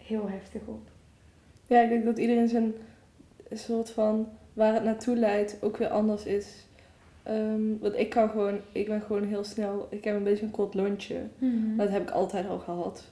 heel 0.07 0.28
heftig 0.28 0.61
op. 0.66 0.81
Ja, 1.66 1.81
ik 1.83 1.89
denk 1.89 2.05
dat 2.05 2.19
iedereen 2.19 2.49
zijn 2.49 2.74
soort 3.53 3.91
van 3.91 4.28
waar 4.53 4.74
het 4.74 4.85
naartoe 4.85 5.16
leidt 5.16 5.57
ook 5.61 5.77
weer 5.77 5.89
anders 5.89 6.24
is. 6.24 6.66
Ehm, 7.23 7.78
want 7.81 7.97
ik 7.99 8.11
kan 8.11 8.28
gewoon, 8.31 8.59
ik 8.73 8.87
ben 8.87 9.01
gewoon 9.03 9.24
heel 9.24 9.45
snel, 9.45 9.87
ik 9.91 10.05
heb 10.05 10.16
een 10.16 10.23
beetje 10.23 10.45
een 10.45 10.51
kort 10.51 10.74
lontje. 10.74 11.16
Dat 11.77 11.89
heb 11.89 12.03
ik 12.03 12.11
altijd 12.11 12.49
al 12.49 12.59
gehad. 12.59 13.05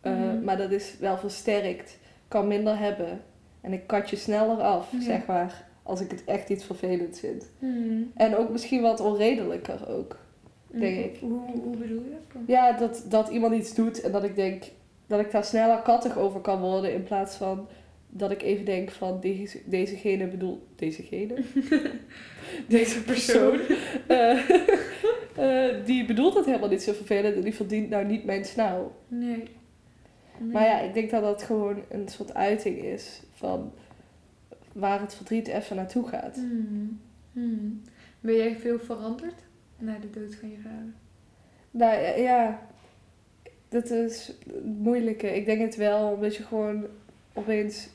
Eh, 0.00 0.12
Mhm. 0.12 0.44
Maar 0.44 0.56
dat 0.56 0.70
is 0.70 0.96
wel 1.00 1.16
versterkt. 1.18 1.90
Ik 1.90 2.28
kan 2.28 2.48
minder 2.48 2.78
hebben. 2.78 3.20
En 3.60 3.72
ik 3.72 3.86
kat 3.86 4.10
je 4.10 4.16
sneller 4.16 4.56
af, 4.62 4.92
zeg 5.00 5.26
maar. 5.26 5.66
Als 5.82 6.00
ik 6.00 6.10
het 6.10 6.24
echt 6.24 6.48
iets 6.48 6.64
vervelends 6.64 7.20
vind. 7.20 7.50
Mhm. 7.58 8.02
En 8.14 8.36
ook 8.36 8.48
misschien 8.50 8.82
wat 8.82 9.00
onredelijker 9.00 9.88
ook. 9.88 10.18
denk 10.66 11.04
ik. 11.04 11.16
Hoe, 11.20 11.40
hoe 11.62 11.76
bedoel 11.76 12.02
je? 12.02 12.38
Ja, 12.46 12.72
dat, 12.72 13.04
dat 13.08 13.28
iemand 13.28 13.54
iets 13.54 13.74
doet 13.74 14.00
en 14.00 14.12
dat 14.12 14.24
ik 14.24 14.34
denk 14.36 14.64
dat 15.06 15.20
ik 15.20 15.30
daar 15.30 15.44
sneller 15.44 15.82
kattig 15.82 16.16
over 16.18 16.40
kan 16.40 16.60
worden. 16.60 16.92
In 16.94 17.02
plaats 17.02 17.36
van 17.36 17.68
dat 18.08 18.30
ik 18.30 18.42
even 18.42 18.64
denk 18.64 18.90
van 18.90 19.20
deze, 19.20 19.60
dezegene 19.64 20.26
bedoel... 20.26 20.66
Dezegene? 20.76 21.34
Deze 22.68 23.02
persoon. 23.02 23.58
eh, 24.06 24.50
eh, 25.36 25.84
die 25.84 26.04
bedoelt 26.06 26.34
het 26.34 26.44
helemaal 26.46 26.68
niet 26.68 26.82
zo 26.82 26.92
vervelend 26.92 27.34
en 27.34 27.40
die 27.40 27.54
verdient 27.54 27.88
nou 27.88 28.04
niet 28.04 28.24
mijn 28.24 28.44
snauw. 28.44 28.92
Nee. 29.08 29.42
Nee. 30.38 30.52
Maar 30.52 30.64
ja, 30.64 30.80
ik 30.80 30.94
denk 30.94 31.10
dat 31.10 31.22
dat 31.22 31.42
gewoon 31.42 31.82
een 31.88 32.08
soort 32.08 32.34
uiting 32.34 32.82
is 32.82 33.20
van 33.32 33.72
waar 34.72 35.00
het 35.00 35.14
verdriet 35.14 35.46
even 35.46 35.76
naartoe 35.76 36.08
gaat. 36.08 36.36
Mhm. 36.36 36.86
Mhm. 37.32 37.70
Ben 38.20 38.36
jij 38.36 38.56
veel 38.56 38.78
veranderd 38.78 39.44
na 39.78 39.98
de 39.98 40.10
dood 40.10 40.34
van 40.34 40.50
je 40.50 40.58
vader? 40.62 40.92
Nou 41.70 42.02
ja, 42.02 42.14
ja, 42.16 42.68
dat 43.74 43.90
is 43.90 44.26
het 44.26 44.64
moeilijke. 44.78 45.34
Ik 45.36 45.44
denk 45.44 45.60
het 45.60 45.76
wel, 45.76 46.12
omdat 46.12 46.36
je 46.36 46.42
gewoon 46.42 46.86
opeens 47.32 47.88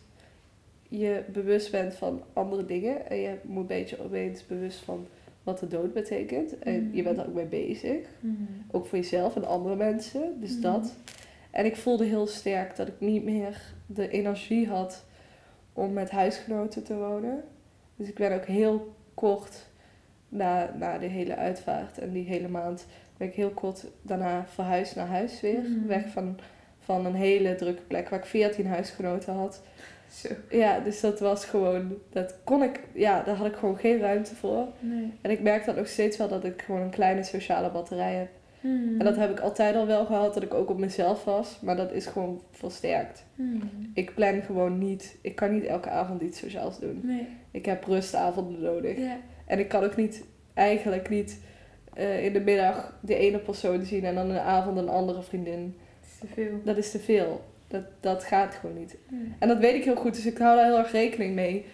je 0.88 1.24
bewust 1.34 1.72
bent 1.72 1.96
van 1.96 2.22
andere 2.34 2.66
dingen. 2.66 3.10
En 3.10 3.18
je 3.18 3.36
moet 3.44 3.62
een 3.62 3.68
beetje 3.68 4.04
opeens 4.04 4.46
bewust 4.48 4.80
van 4.80 5.08
wat 5.44 5.60
de 5.60 5.68
dood 5.68 5.94
betekent. 5.94 6.60
En 6.60 6.74
je 6.74 6.80
Mhm. 7.02 7.04
bent 7.04 7.18
er 7.18 7.28
ook 7.28 7.34
mee 7.34 7.46
bezig. 7.46 8.08
Mhm. 8.20 8.36
Ook 8.72 8.86
voor 8.86 8.98
jezelf 8.98 9.36
en 9.36 9.46
andere 9.48 9.76
mensen. 9.76 10.40
Dus 10.40 10.52
Mhm. 10.54 10.62
dat. 10.62 10.94
En 11.52 11.66
ik 11.66 11.76
voelde 11.76 12.06
heel 12.06 12.28
sterk 12.28 12.76
dat 12.76 12.88
ik 12.88 13.00
niet 13.00 13.24
meer 13.24 13.62
de 13.86 14.10
energie 14.10 14.68
had 14.68 15.06
om 15.74 15.94
met 15.94 16.10
huisgenoten 16.10 16.84
te 16.84 16.96
wonen. 16.96 17.44
Dus 17.96 18.08
ik 18.08 18.16
ben 18.16 18.36
ook 18.36 18.46
heel 18.46 18.94
kort 19.14 19.66
na, 20.30 20.76
na 20.80 20.98
de 20.98 21.06
hele 21.06 21.36
uitvaart 21.36 21.98
en 21.98 22.12
die 22.12 22.26
hele 22.26 22.48
maand, 22.48 22.86
ben 23.20 23.28
ik 23.28 23.34
heel 23.34 23.50
kort 23.50 23.86
daarna 24.02 24.46
verhuisd 24.54 24.96
naar 24.96 25.08
huis 25.08 25.42
weer. 25.42 25.62
Mhm. 25.62 25.88
Weg 25.88 26.08
van, 26.08 26.40
van 26.80 27.06
een 27.06 27.16
hele 27.16 27.56
drukke 27.56 27.82
plek 27.82 28.10
waar 28.10 28.20
ik 28.20 28.26
14 28.26 28.68
huisgenoten 28.68 29.34
had. 29.34 29.62
Zo. 30.12 30.30
Ja, 30.50 30.80
dus 30.80 31.00
dat 31.00 31.20
was 31.20 31.46
gewoon, 31.46 31.98
dat 32.10 32.36
kon 32.44 32.64
ik, 32.64 32.80
ja, 32.94 33.24
daar 33.24 33.36
had 33.36 33.48
ik 33.48 33.56
gewoon 33.56 33.78
geen 33.78 34.00
ruimte 34.00 34.36
voor. 34.36 34.68
Nee. 34.80 35.14
En 35.22 35.32
ik 35.32 35.42
merk 35.42 35.66
dan 35.66 35.78
ook 35.78 35.88
steeds 35.88 36.18
wel 36.18 36.28
dat 36.28 36.44
ik 36.44 36.62
gewoon 36.62 36.82
een 36.82 36.90
kleine 36.90 37.24
sociale 37.24 37.72
batterij 37.72 38.14
heb. 38.14 38.30
Mhm. 38.62 39.00
En 39.00 39.06
dat 39.06 39.16
heb 39.16 39.30
ik 39.30 39.40
altijd 39.40 39.76
al 39.76 39.86
wel 39.86 40.06
gehad, 40.06 40.34
dat 40.34 40.44
ik 40.44 40.54
ook 40.54 40.70
op 40.70 40.78
mezelf 40.78 41.24
was. 41.24 41.60
Maar 41.62 41.76
dat 41.76 41.92
is 41.92 42.06
gewoon 42.06 42.42
versterkt. 42.52 43.26
Mhm. 43.36 43.66
Ik 43.94 44.14
plan 44.16 44.42
gewoon 44.42 44.78
niet, 44.78 45.18
ik 45.22 45.36
kan 45.36 45.52
niet 45.52 45.66
elke 45.66 45.90
avond 45.90 46.22
iets 46.22 46.40
sociaals 46.40 46.80
doen. 46.80 47.00
Nee. 47.04 47.28
Ik 47.52 47.66
heb 47.66 47.84
rustavonden 47.84 48.62
nodig. 48.62 48.98
En 49.46 49.60
ik 49.60 49.68
kan 49.68 49.84
ook 49.84 49.96
niet, 49.96 50.24
eigenlijk 50.54 51.10
niet, 51.10 51.40
eh, 51.94 52.26
in 52.26 52.34
de 52.34 52.40
middag 52.40 52.94
de 53.02 53.16
ene 53.16 53.38
persoon 53.40 53.86
zien 53.86 54.06
en 54.06 54.16
dan 54.16 54.28
in 54.28 54.34
de 54.34 54.40
avond 54.40 54.78
een 54.78 54.90
andere 54.90 55.22
vriendin. 55.22 55.76
Het 56.00 56.10
is 56.12 56.18
te 56.20 56.28
veel. 56.34 56.60
Dat 56.64 56.78
is 56.78 56.92
te 56.92 57.00
veel. 57.00 57.42
Dat, 57.68 57.84
dat 58.00 58.24
gaat 58.24 58.56
gewoon 58.56 58.78
niet. 58.80 58.98
En 59.40 59.48
dat 59.48 59.58
weet 59.58 59.76
ik 59.76 59.84
heel 59.84 59.96
goed, 59.96 60.14
dus 60.16 60.26
ik 60.26 60.38
hou 60.38 60.56
daar 60.56 60.66
heel 60.66 60.78
erg 60.78 60.92
rekening 60.92 61.36
mee. 61.36 61.66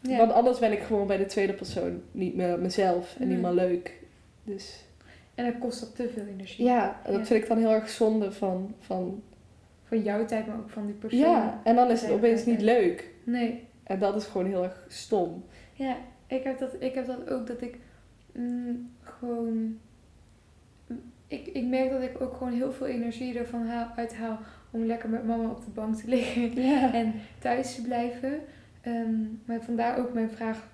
Ja. 0.00 0.16
Want 0.16 0.32
anders 0.32 0.58
ben 0.58 0.72
ik 0.72 0.80
gewoon 0.80 1.06
bij 1.06 1.16
de 1.16 1.26
tweede 1.26 1.52
persoon 1.52 2.02
niet 2.12 2.34
meer 2.34 2.58
mezelf 2.58 3.16
en 3.18 3.28
niet 3.28 3.40
Nee. 3.40 3.52
meer 3.54 3.64
leuk. 3.66 4.02
Dus 4.44 4.84
En 5.34 5.44
dan 5.44 5.58
kost 5.58 5.80
dat 5.80 5.94
te 5.96 6.08
veel 6.14 6.24
energie. 6.26 6.64
ja, 6.64 7.00
en 7.04 7.12
dat 7.12 7.20
Ja. 7.20 7.26
vind 7.26 7.42
ik 7.42 7.48
dan 7.48 7.58
heel 7.58 7.70
erg 7.72 7.88
zonde 7.88 8.32
van, 8.32 8.74
van 8.80 9.22
Van 9.84 10.02
jouw 10.02 10.24
tijd, 10.24 10.46
maar 10.46 10.56
ook 10.56 10.70
van 10.70 10.86
die 10.86 10.94
persoon. 10.94 11.18
Ja, 11.20 11.60
en 11.64 11.74
dan 11.74 11.90
is 11.90 12.00
het 12.02 12.10
opeens 12.10 12.44
niet 12.44 12.60
leuk. 12.60 13.10
Nee. 13.24 13.64
En 13.82 13.98
dat 13.98 14.16
is 14.16 14.24
gewoon 14.24 14.46
heel 14.46 14.62
erg 14.62 14.84
stom. 14.88 15.44
Ja, 15.72 15.96
ik 16.26 16.42
heb 16.44 16.58
dat, 16.58 16.70
ik 16.78 16.94
heb 16.94 17.06
dat 17.06 17.30
ook 17.30 17.46
dat 17.46 17.60
ik 17.62 17.78
mm, 18.32 18.90
gewoon. 19.24 19.78
Ik, 21.26 21.46
ik 21.46 21.64
merk 21.64 21.90
dat 21.90 22.02
ik 22.02 22.20
ook 22.20 22.36
gewoon 22.36 22.52
heel 22.52 22.72
veel 22.72 22.86
energie 22.86 23.38
ervan 23.38 23.66
haal, 23.66 23.88
uithaal 23.96 24.38
om 24.70 24.84
lekker 24.84 25.08
met 25.08 25.26
mama 25.26 25.48
op 25.48 25.64
de 25.64 25.70
bank 25.70 25.94
te 25.96 26.08
liggen 26.08 26.56
en 26.92 27.12
thuis 27.38 27.74
te 27.74 27.82
blijven. 27.82 28.40
Ehm, 28.80 29.14
maar 29.44 29.60
vandaar 29.62 29.98
ook 29.98 30.12
mijn 30.12 30.30
vraag 30.30 30.68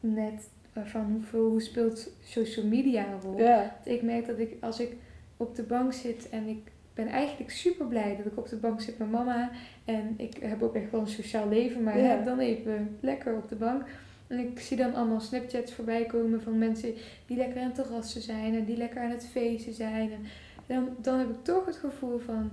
net 0.00 0.48
eh, 0.72 0.84
van 0.84 1.04
hoeveel, 1.12 1.48
hoe 1.48 1.60
speelt 1.62 2.10
social 2.22 2.66
media 2.66 3.06
een 3.06 3.20
rol? 3.20 3.38
Ik 3.84 4.02
merk 4.02 4.26
dat 4.26 4.38
ik 4.38 4.56
als 4.60 4.80
ik 4.80 4.92
op 5.36 5.54
de 5.54 5.62
bank 5.62 5.92
zit 5.92 6.28
en 6.28 6.46
ik 6.46 6.70
ben 6.94 7.06
eigenlijk 7.06 7.50
super 7.50 7.86
blij 7.86 8.16
dat 8.16 8.26
ik 8.32 8.38
op 8.38 8.48
de 8.48 8.56
bank 8.56 8.80
zit 8.80 8.98
met 8.98 9.10
mama. 9.10 9.50
En 9.84 10.14
ik 10.16 10.36
heb 10.40 10.62
ook 10.62 10.74
echt 10.74 10.90
wel 10.90 11.00
een 11.00 11.06
sociaal 11.06 11.48
leven, 11.48 11.82
maar 11.82 11.98
Ja. 11.98 12.22
dan 12.22 12.38
even 12.38 12.96
lekker 13.00 13.36
op 13.36 13.48
de 13.48 13.56
bank. 13.56 13.82
En 14.30 14.38
ik 14.38 14.60
zie 14.60 14.76
dan 14.76 14.94
allemaal 14.94 15.20
Snapchats 15.20 15.72
voorbij 15.72 16.04
komen 16.04 16.42
van 16.42 16.58
mensen 16.58 16.94
die 17.26 17.36
lekker 17.36 17.60
aan 17.60 17.66
het 17.66 17.74
terrassen 17.74 18.20
zijn 18.20 18.54
en 18.54 18.64
die 18.64 18.76
lekker 18.76 19.00
aan 19.02 19.10
het 19.10 19.26
feesten 19.30 19.72
zijn. 19.74 20.10
En 20.12 20.20
dan, 20.66 20.88
dan 21.02 21.18
heb 21.18 21.28
ik 21.28 21.42
toch 21.44 21.66
het 21.66 21.76
gevoel 21.76 22.18
van 22.18 22.50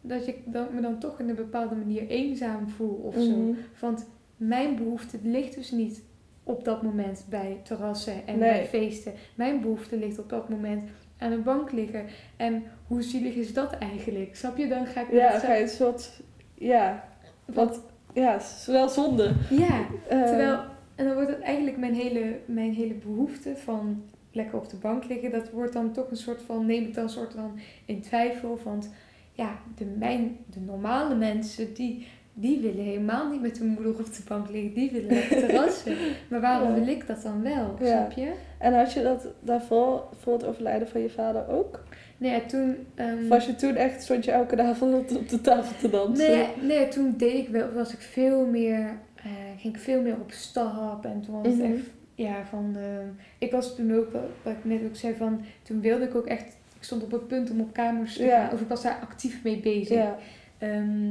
dat 0.00 0.26
ik 0.26 0.36
dan, 0.44 0.66
me 0.74 0.80
dan 0.80 0.98
toch 0.98 1.20
in 1.20 1.28
een 1.28 1.34
bepaalde 1.34 1.74
manier 1.74 2.06
eenzaam 2.08 2.68
voel 2.68 2.94
of 3.04 3.14
zo. 3.14 3.30
Mhm. 3.36 3.52
Want 3.80 4.06
mijn 4.36 4.76
behoefte 4.76 5.18
ligt 5.22 5.54
dus 5.54 5.70
niet 5.70 6.02
op 6.42 6.64
dat 6.64 6.82
moment 6.82 7.24
bij 7.28 7.60
terrassen 7.62 8.26
en 8.26 8.38
Nee. 8.38 8.50
bij 8.50 8.66
feesten. 8.66 9.12
Mijn 9.34 9.60
behoefte 9.60 9.96
ligt 9.98 10.18
op 10.18 10.28
dat 10.28 10.48
moment 10.48 10.82
aan 11.18 11.32
een 11.32 11.42
bank 11.42 11.72
liggen. 11.72 12.04
En 12.36 12.62
hoe 12.86 13.02
zielig 13.02 13.34
is 13.34 13.52
dat 13.54 13.72
eigenlijk? 13.78 14.36
Snap 14.36 14.56
je? 14.56 14.68
Dan 14.68 14.86
ga 14.86 15.00
ik 15.00 15.12
Ja, 15.12 15.38
ga 15.38 15.54
je 15.54 15.62
een 15.62 15.68
soort... 15.68 16.20
Ja, 16.54 17.08
want... 17.44 17.80
Ja, 18.14 18.32
het 18.32 18.42
is 18.42 18.66
wel 18.66 18.88
zonde. 18.88 19.32
Ja, 19.50 19.86
Eh, 20.08 20.22
terwijl... 20.24 20.74
En 20.96 21.04
dan 21.04 21.14
wordt 21.14 21.30
het 21.30 21.40
eigenlijk 21.40 21.76
mijn 21.76 21.94
hele, 21.94 22.38
mijn 22.46 22.72
hele 22.72 22.94
behoefte 22.94 23.56
van 23.56 24.02
lekker 24.32 24.58
op 24.58 24.68
de 24.70 24.76
bank 24.76 25.04
liggen. 25.08 25.30
Dat 25.30 25.50
wordt 25.50 25.72
dan 25.72 25.92
toch 25.92 26.10
een 26.10 26.16
soort 26.16 26.42
van... 26.42 26.66
Neem 26.66 26.82
ik 26.84 26.94
dan 26.94 27.04
een 27.04 27.10
soort 27.10 27.32
van 27.32 27.58
in 27.84 28.00
twijfel. 28.00 28.58
Want 28.64 28.90
ja, 29.32 29.58
de, 29.76 29.84
mijn, 29.84 30.36
de 30.50 30.60
normale 30.60 31.14
mensen 31.14 31.74
die... 31.74 32.06
Die 32.38 32.60
willen 32.60 32.84
helemaal 32.84 33.30
niet 33.30 33.40
met 33.40 33.58
hun 33.58 33.68
moeder 33.68 33.92
op 33.98 34.04
de 34.04 34.22
bank 34.28 34.50
liggen. 34.50 34.74
Die 34.74 34.90
willen 34.90 35.12
lekker 35.14 35.36
terrassen. 35.46 35.96
Maar 36.30 36.40
waarom 36.40 36.68
Ja. 36.68 36.74
wil 36.74 36.88
ik 36.88 37.06
dat 37.06 37.22
dan 37.22 37.42
wel? 37.42 37.76
Ja. 37.80 37.86
Snap 37.86 38.12
je? 38.12 38.32
En 38.58 38.74
had 38.78 38.92
je 38.92 39.02
dat 39.02 39.26
daarvoor, 39.40 40.04
voor 40.20 40.32
het 40.32 40.44
overlijden 40.44 40.88
van 40.88 41.00
je 41.00 41.10
vader 41.10 41.48
ook? 41.48 41.84
Nee, 42.18 42.30
ja, 42.32 42.40
toen... 42.40 42.76
ehm, 42.94 43.28
was 43.28 43.46
je 43.46 43.54
toen 43.54 43.74
echt, 43.74 44.02
stond 44.02 44.24
je 44.24 44.30
elke 44.30 44.62
avond 44.62 45.16
op 45.16 45.28
de 45.28 45.40
tafel 45.40 45.76
te 45.80 45.90
dansen? 45.90 46.28
nee, 46.30 46.46
nee, 46.62 46.88
toen 46.88 47.14
deed 47.16 47.34
ik 47.34 47.48
wel, 47.48 47.72
was 47.72 47.92
ik 47.92 48.00
veel 48.00 48.46
meer, 48.46 48.98
eh, 49.26 49.60
ging 49.60 49.74
ik 49.74 49.80
veel 49.80 50.02
meer 50.02 50.20
op 50.20 50.30
stap 50.32 51.04
en 51.04 51.20
toen 51.20 51.34
was 51.42 51.46
het 51.46 51.56
Mhm. 51.62 51.72
echt, 51.72 51.82
ja, 52.14 52.44
van, 52.46 52.76
ehm, 52.76 53.06
ik 53.38 53.50
was 53.50 53.76
toen 53.76 53.94
ook, 53.94 54.12
wat 54.42 54.52
ik 54.52 54.64
net 54.64 54.80
ook 54.84 54.96
zei, 54.96 55.14
van, 55.14 55.40
toen 55.62 55.80
wilde 55.80 56.04
ik 56.04 56.14
ook 56.14 56.26
echt, 56.26 56.56
ik 56.76 56.82
stond 56.82 57.02
op 57.02 57.10
het 57.10 57.26
punt 57.28 57.50
om 57.50 57.60
op 57.60 57.72
kamers 57.72 58.16
te 58.16 58.24
Ja. 58.24 58.44
gaan, 58.44 58.54
of 58.54 58.60
ik 58.60 58.68
was 58.68 58.82
daar 58.82 58.98
actief 59.02 59.42
mee 59.42 59.60
bezig. 59.60 59.96
Ja, 59.96 60.16
Ehm, 60.58 61.10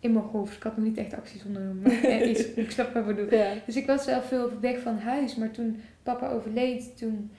in 0.00 0.12
mijn 0.12 0.24
hoofd, 0.32 0.56
ik 0.56 0.62
had 0.62 0.76
nog 0.76 0.84
niet 0.86 0.96
echt 0.98 1.14
acties 1.14 1.44
ondernomen, 1.44 1.82
maar 1.82 2.02
eh, 2.02 2.30
iets, 2.30 2.44
ik 2.54 2.70
snap 2.70 2.92
wat 2.94 3.08
ik 3.08 3.16
bedoel. 3.16 3.38
ja. 3.38 3.52
Dus 3.66 3.76
ik 3.76 3.86
was 3.86 4.06
wel 4.06 4.22
veel 4.22 4.50
weg 4.60 4.78
van 4.78 4.98
huis, 4.98 5.36
maar 5.36 5.50
toen 5.50 5.80
papa 6.02 6.28
overleed, 6.30 6.96
toen 6.98 7.30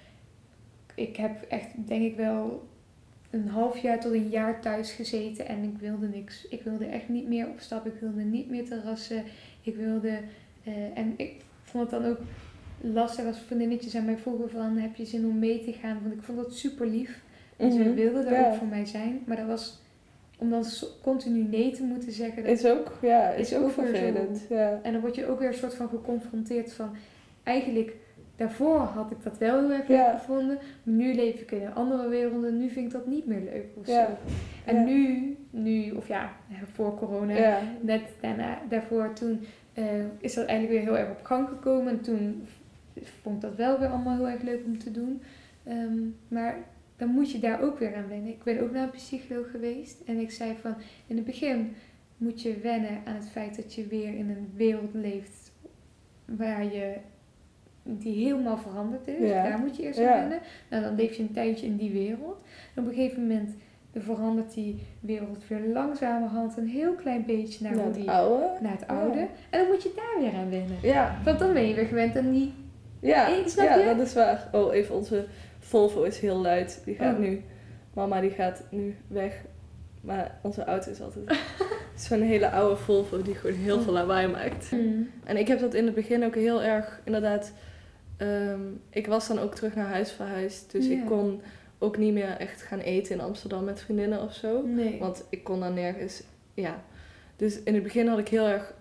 ik 0.96 1.16
heb 1.16 1.42
echt 1.50 1.68
denk 1.88 2.04
ik 2.04 2.16
wel 2.16 2.68
een 3.30 3.48
half 3.48 3.78
jaar 3.78 4.00
tot 4.00 4.14
een 4.14 4.30
jaar 4.30 4.62
thuis 4.62 4.92
gezeten 4.92 5.48
en 5.48 5.64
ik 5.64 5.78
wilde 5.80 6.08
niks. 6.08 6.48
Ik 6.48 6.62
wilde 6.64 6.86
echt 6.86 7.10
niet 7.10 7.28
meer 7.28 7.48
op 7.48 7.60
stap, 7.60 7.86
ik 7.86 8.00
wilde 8.00 8.22
niet 8.22 8.50
meer 8.50 8.66
terrassen. 8.66 9.24
Ik 9.62 9.76
wilde 9.76 10.20
eh, 10.64 10.74
en 10.98 11.14
ik 11.18 11.34
vond 11.64 11.92
het 11.92 12.02
dan 12.02 12.12
ook 12.12 12.18
lastig 12.82 13.26
als 13.26 13.40
vriendinnetjes 13.40 13.96
aan 13.96 14.06
mij 14.06 14.18
vroegen 14.18 14.50
van 14.50 14.78
heb 14.78 14.96
je 14.96 15.06
zin 15.06 15.26
om 15.26 15.40
mee 15.40 15.64
te 15.64 15.74
gaan, 15.74 16.00
want 16.02 16.14
ik 16.14 16.22
vond 16.24 16.38
dat 16.38 16.56
super 16.56 16.88
lief. 16.88 17.22
En 17.58 17.72
ze 17.72 17.80
Mhm. 17.80 17.94
wilden 17.94 18.34
Ja. 18.34 18.48
ook 18.48 18.54
voor 18.56 18.68
mij 18.68 18.86
zijn, 18.86 19.20
maar 19.26 19.38
dat 19.38 19.48
was 19.48 19.80
om 20.38 20.50
dan 20.50 20.66
continu 21.02 21.44
nee 21.44 21.72
te 21.72 21.84
moeten 21.84 22.12
zeggen. 22.12 22.44
Dat 22.44 22.52
Is 22.52 22.66
ook, 22.66 22.98
ja, 23.02 23.30
is, 23.30 23.52
Is 23.52 23.58
ook 23.58 23.72
vervelend. 23.72 24.46
Ja. 24.50 24.80
en 24.84 24.92
dan 24.92 25.02
word 25.02 25.16
je 25.16 25.26
ook 25.26 25.40
weer 25.40 25.48
een 25.48 25.54
soort 25.54 25.74
van 25.76 25.90
geconfronteerd 25.90 26.74
van... 26.74 26.96
Eigenlijk, 27.44 27.96
daarvoor 28.36 28.78
had 28.80 29.12
ik 29.12 29.18
dat 29.24 29.38
wel 29.38 29.60
heel 29.60 29.72
erg 29.72 29.88
Ja. 29.88 30.06
leuk 30.12 30.20
gevonden. 30.20 30.56
Maar 30.84 30.96
nu 30.96 31.14
leef 31.14 31.40
ik 31.42 31.52
in 31.52 31.62
een 31.62 31.74
andere 31.74 32.08
wereld 32.08 32.44
en 32.46 32.58
nu 32.58 32.70
vind 32.70 32.86
ik 32.86 32.92
dat 32.92 33.08
niet 33.08 33.26
meer 33.26 33.42
leuk 33.42 33.66
of 33.80 33.88
Ja. 33.88 34.06
zo. 34.06 34.12
En 34.66 34.76
Ja. 34.76 34.84
nu, 34.84 35.36
nu, 35.52 35.92
of 35.92 36.08
ja, 36.08 36.32
voor 36.74 36.98
corona, 36.98 37.36
Ja. 37.38 37.60
net 37.82 38.02
daarna, 38.20 38.62
daarvoor, 38.70 39.14
toen 39.14 39.40
eh, 39.74 39.86
is 40.20 40.34
dat 40.34 40.46
eigenlijk 40.46 40.80
weer 40.80 40.94
heel 40.94 40.98
erg 41.06 41.10
op 41.20 41.26
gang 41.26 41.48
gekomen. 41.48 41.92
En 41.94 42.02
toen 42.02 42.48
vond 43.22 43.36
ik 43.36 43.42
dat 43.50 43.56
wel 43.58 43.80
weer 43.80 43.90
allemaal 43.90 44.16
heel 44.16 44.30
erg 44.30 44.42
leuk 44.42 44.62
om 44.66 44.78
te 44.78 44.92
doen. 44.92 45.22
Ehm, 45.64 45.98
maar 46.28 46.58
dan 46.98 47.10
moet 47.10 47.32
je 47.32 47.40
daar 47.40 47.62
ook 47.62 47.80
weer 47.80 47.96
aan 47.96 48.08
wennen. 48.08 48.30
Ik 48.30 48.44
ben 48.44 48.62
ook 48.62 48.72
naar 48.72 48.84
een 48.84 48.90
psycholoog 48.90 49.52
geweest 49.52 50.02
en 50.06 50.18
ik 50.20 50.32
zei 50.32 50.56
van 50.62 50.76
in 51.08 51.16
het 51.16 51.26
begin 51.26 51.74
moet 52.18 52.42
je 52.42 52.58
wennen 52.60 53.00
aan 53.06 53.16
het 53.16 53.30
feit 53.30 53.56
dat 53.56 53.74
je 53.74 53.88
weer 53.88 54.14
in 54.18 54.30
een 54.30 54.52
wereld 54.56 54.94
leeft 54.94 55.52
waar 56.26 56.64
je 56.64 56.94
die 57.84 58.26
helemaal 58.26 58.58
veranderd 58.58 59.08
is. 59.08 59.30
Ja. 59.30 59.44
Daar 59.44 59.60
moet 59.60 59.76
je 59.76 59.84
eerst 59.84 60.00
Ja. 60.00 60.14
aan 60.14 60.20
wennen. 60.20 60.40
Nou, 60.70 60.84
dan 60.84 60.96
leef 60.96 61.14
je 61.16 61.24
een 61.24 61.32
tijdje 61.34 61.66
in 61.66 61.76
die 61.78 61.92
wereld. 61.92 62.38
En 62.76 62.82
op 62.84 62.88
een 62.90 62.96
gegeven 62.96 63.22
moment 63.22 63.56
dan 63.92 64.02
verandert 64.02 64.54
die 64.54 64.84
wereld 65.00 65.48
weer 65.48 65.62
langzamerhand 65.74 66.58
een 66.58 66.68
heel 66.68 66.94
klein 66.94 67.26
beetje 67.26 67.64
naar, 67.64 67.84
het 67.86 67.94
die, 67.94 68.10
oude. 68.12 68.50
naar 68.62 68.72
het 68.72 68.88
oude. 68.88 69.20
En 69.50 69.60
dan 69.60 69.68
moet 69.68 69.84
je 69.84 69.92
daar 69.96 70.24
weer 70.24 70.40
aan 70.40 70.50
wennen. 70.50 70.78
Ja, 70.82 71.18
Want 71.24 71.40
dan 71.40 71.54
ben 71.54 71.68
je 71.68 71.74
weer 71.74 71.86
gewend 71.86 72.18
aan 72.18 72.32
die... 72.32 72.54
ja, 73.00 73.26
Hey, 73.26 73.44
snap 73.48 73.66
ja 73.66 73.76
je? 73.76 73.86
dat 73.86 74.00
is 74.08 74.14
waar. 74.14 74.48
Oh, 74.52 74.74
even 74.74 74.96
onze 74.96 75.26
Volvo 75.60 76.04
is 76.04 76.20
heel 76.20 76.38
luid. 76.42 76.82
Die 76.86 76.96
gaat 76.96 77.14
Oh. 77.14 77.20
nu, 77.20 77.42
mama 77.94 78.22
die 78.22 78.30
gaat 78.30 78.64
nu 78.70 78.96
weg. 79.08 79.42
Maar 80.02 80.38
onze 80.42 80.64
auto 80.64 80.92
is 80.92 81.02
altijd 81.02 81.40
zo'n 81.96 82.22
hele 82.22 82.50
oude 82.50 82.76
Volvo 82.76 83.22
die 83.22 83.36
gewoon 83.36 83.56
heel 83.56 83.78
Oh. 83.78 83.84
veel 83.84 83.94
lawaai 83.94 84.28
maakt. 84.28 84.72
Mm. 84.72 85.10
En 85.24 85.38
ik 85.38 85.48
heb 85.48 85.60
dat 85.60 85.74
in 85.74 85.86
het 85.86 85.94
begin 85.96 86.24
ook 86.26 86.36
heel 86.36 86.62
erg, 86.64 87.02
inderdaad. 87.04 87.52
ehm, 88.18 88.60
ik 88.90 89.08
was 89.08 89.28
dan 89.28 89.40
ook 89.40 89.56
terug 89.56 89.76
naar 89.76 89.86
huis 89.88 90.12
verhuisd. 90.12 90.72
Dus 90.72 90.86
ik 90.88 91.06
kon 91.06 91.42
ook 91.82 91.98
niet 91.98 92.14
meer 92.14 92.38
echt 92.38 92.62
gaan 92.62 92.80
eten 92.80 93.16
in 93.16 93.22
Amsterdam 93.22 93.64
met 93.64 93.82
vriendinnen 93.82 94.22
of 94.22 94.34
zo. 94.34 94.62
Nee. 94.66 95.00
Want 95.00 95.24
ik 95.30 95.44
kon 95.44 95.60
dan 95.60 95.74
nergens, 95.74 96.24
ja. 96.54 96.84
Dus 97.36 97.64
in 97.64 97.74
het 97.74 97.84
begin 97.84 98.08
had 98.08 98.20
ik 98.20 98.28
heel 98.28 98.48
erg, 98.48 98.74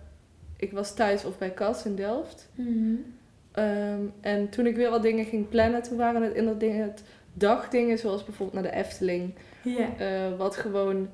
ik 0.57 0.71
was 0.71 0.93
thuis 0.93 1.25
of 1.25 1.37
bij 1.37 1.53
Cas 1.53 1.85
in 1.85 1.95
Delft. 1.95 2.49
Mm. 2.55 3.05
Ehm, 3.51 4.01
en 4.21 4.49
toen 4.49 4.65
ik 4.65 4.75
weer 4.75 4.89
wat 4.89 5.01
dingen 5.01 5.25
ging 5.25 5.49
plannen, 5.49 5.83
toen 5.83 5.97
waren 5.97 6.21
het 6.21 6.33
inderdaad 6.33 7.03
dagdingen, 7.33 7.97
zoals 7.97 8.25
bijvoorbeeld 8.25 8.63
naar 8.63 8.71
de 8.71 8.77
Efteling. 8.77 9.33
Ja. 9.63 9.87
eh, 9.97 10.37
wat 10.37 10.55
gewoon, 10.55 11.09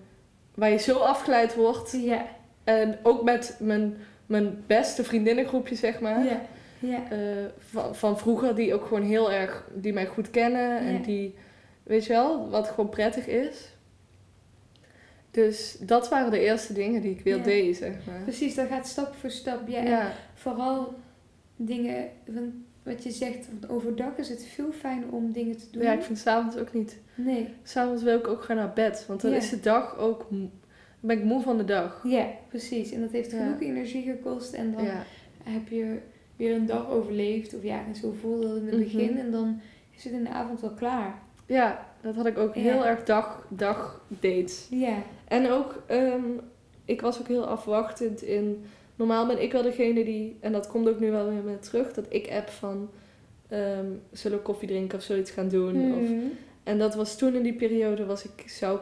waar 0.54 0.70
je 0.70 0.78
zo 0.78 0.98
afgeleid 0.98 1.56
wordt. 1.56 1.92
Ja. 1.92 2.26
En 2.64 2.98
ook 3.04 3.24
met 3.24 3.58
mijn, 3.60 3.98
mijn 4.26 4.64
beste 4.68 5.04
vriendinnengroepje, 5.04 5.76
zeg 5.76 6.00
maar. 6.00 6.24
Ja. 6.80 7.10
Eh, 7.10 7.18
van, 7.58 7.96
van 7.96 8.18
vroeger, 8.18 8.56
die 8.56 8.74
ook 8.74 8.86
gewoon 8.86 9.04
heel 9.04 9.32
erg, 9.32 9.70
die 9.74 9.94
mij 9.94 10.06
goed 10.06 10.30
kennen 10.30 10.80
en 10.80 11.02
die, 11.02 11.36
weet 11.88 12.06
je 12.06 12.14
wel, 12.14 12.50
wat 12.50 12.68
gewoon 12.68 12.90
prettig 12.90 13.28
is. 13.28 13.76
Dus 15.32 15.78
dat 15.80 16.10
waren 16.10 16.32
de 16.32 16.40
eerste 16.40 16.74
dingen 16.74 17.02
die 17.02 17.12
ik 17.12 17.22
weer 17.24 17.38
Ja. 17.38 17.44
deed, 17.44 17.78
zeg 17.78 17.94
maar. 18.06 18.22
Precies, 18.24 18.56
dat 18.56 18.68
gaat 18.68 18.88
stap 18.88 19.16
voor 19.16 19.30
stap. 19.30 19.68
Ja, 19.68 19.84
en 19.84 20.12
vooral 20.34 20.94
dingen, 21.56 22.10
want 22.26 22.54
wat 22.84 23.04
je 23.04 23.12
zegt, 23.12 23.48
want 23.52 23.70
overdag 23.70 24.18
is 24.18 24.30
het 24.30 24.46
veel 24.46 24.72
fijner 24.72 25.10
om 25.12 25.32
dingen 25.32 25.58
te 25.58 25.66
doen. 25.72 25.82
ja, 25.84 25.94
ik 25.94 26.02
vind 26.02 26.18
s'avonds 26.18 26.58
ook 26.58 26.74
niet. 26.74 26.98
Nee, 27.16 27.48
S'avonds 27.64 28.04
wil 28.04 28.18
ik 28.18 28.28
ook 28.28 28.44
gaan 28.44 28.56
naar 28.56 28.74
bed, 28.74 29.06
want 29.08 29.22
dan 29.22 29.32
Ja. 29.32 29.38
is 29.38 29.50
de 29.50 29.60
dag 29.60 29.98
ook, 29.98 30.26
dan 30.30 30.52
ben 31.00 31.18
ik 31.18 31.24
moe 31.24 31.42
van 31.42 31.58
de 31.58 31.66
dag. 31.66 32.02
ja, 32.04 32.28
precies. 32.50 32.92
En 32.92 33.02
dat 33.02 33.12
heeft 33.12 33.34
genoeg 33.34 33.62
energie 33.62 34.04
gekost 34.04 34.54
en 34.54 34.72
dan 34.72 34.86
heb 35.44 35.68
je 35.70 35.98
weer 36.36 36.56
een 36.56 36.66
dag 36.66 36.90
overleefd. 36.90 37.56
Of 37.56 37.64
ja, 37.64 37.84
zo 38.02 38.12
voelde 38.22 38.48
het 38.48 38.58
in 38.58 38.66
het 38.66 38.74
Mhm. 38.76 38.84
begin 38.84 39.18
en 39.18 39.32
dan 39.32 39.62
is 39.96 40.04
het 40.04 40.14
in 40.14 40.24
de 40.24 40.30
avond 40.30 40.62
wel 40.62 40.74
klaar. 40.74 41.22
Ja 41.48 41.86
dat 42.02 42.15
had 42.15 42.26
ik 42.26 42.38
ook 42.38 42.56
Ja. 42.56 42.61
heel 42.61 42.86
erg 42.86 43.03
dag, 43.03 43.45
dag 43.49 44.02
dates. 44.07 44.68
Ja, 44.69 44.95
En 45.28 45.52
ook, 45.52 45.84
ehm, 45.86 46.24
ik 46.86 47.02
was 47.02 47.19
ook 47.19 47.28
heel 47.28 47.45
afwachtend 47.48 48.22
in. 48.22 48.65
Normaal 48.95 49.28
ben 49.28 49.41
ik 49.41 49.52
wel 49.52 49.61
degene 49.61 50.03
die, 50.03 50.38
en 50.40 50.52
dat 50.52 50.68
komt 50.68 50.88
ook 50.90 50.99
nu 50.99 51.11
wel 51.11 51.30
weer 51.30 51.44
met 51.44 51.64
terug, 51.64 51.94
dat 51.94 52.06
ik 52.10 52.32
app 52.32 52.49
van 52.49 52.90
ehm, 53.48 53.86
zullen 54.11 54.38
we 54.38 54.44
koffie 54.44 54.68
drinken 54.68 54.98
of 54.98 55.03
zoiets 55.03 55.32
gaan 55.32 55.48
doen. 55.49 55.76
Of, 55.94 56.10
Mhm. 56.10 56.14
en 56.64 56.78
dat 56.78 56.95
was 56.95 57.18
toen 57.18 57.34
in 57.36 57.44
die 57.44 57.53
periode, 57.53 58.06
was 58.06 58.24
ik 58.24 58.49
zou, 58.49 58.80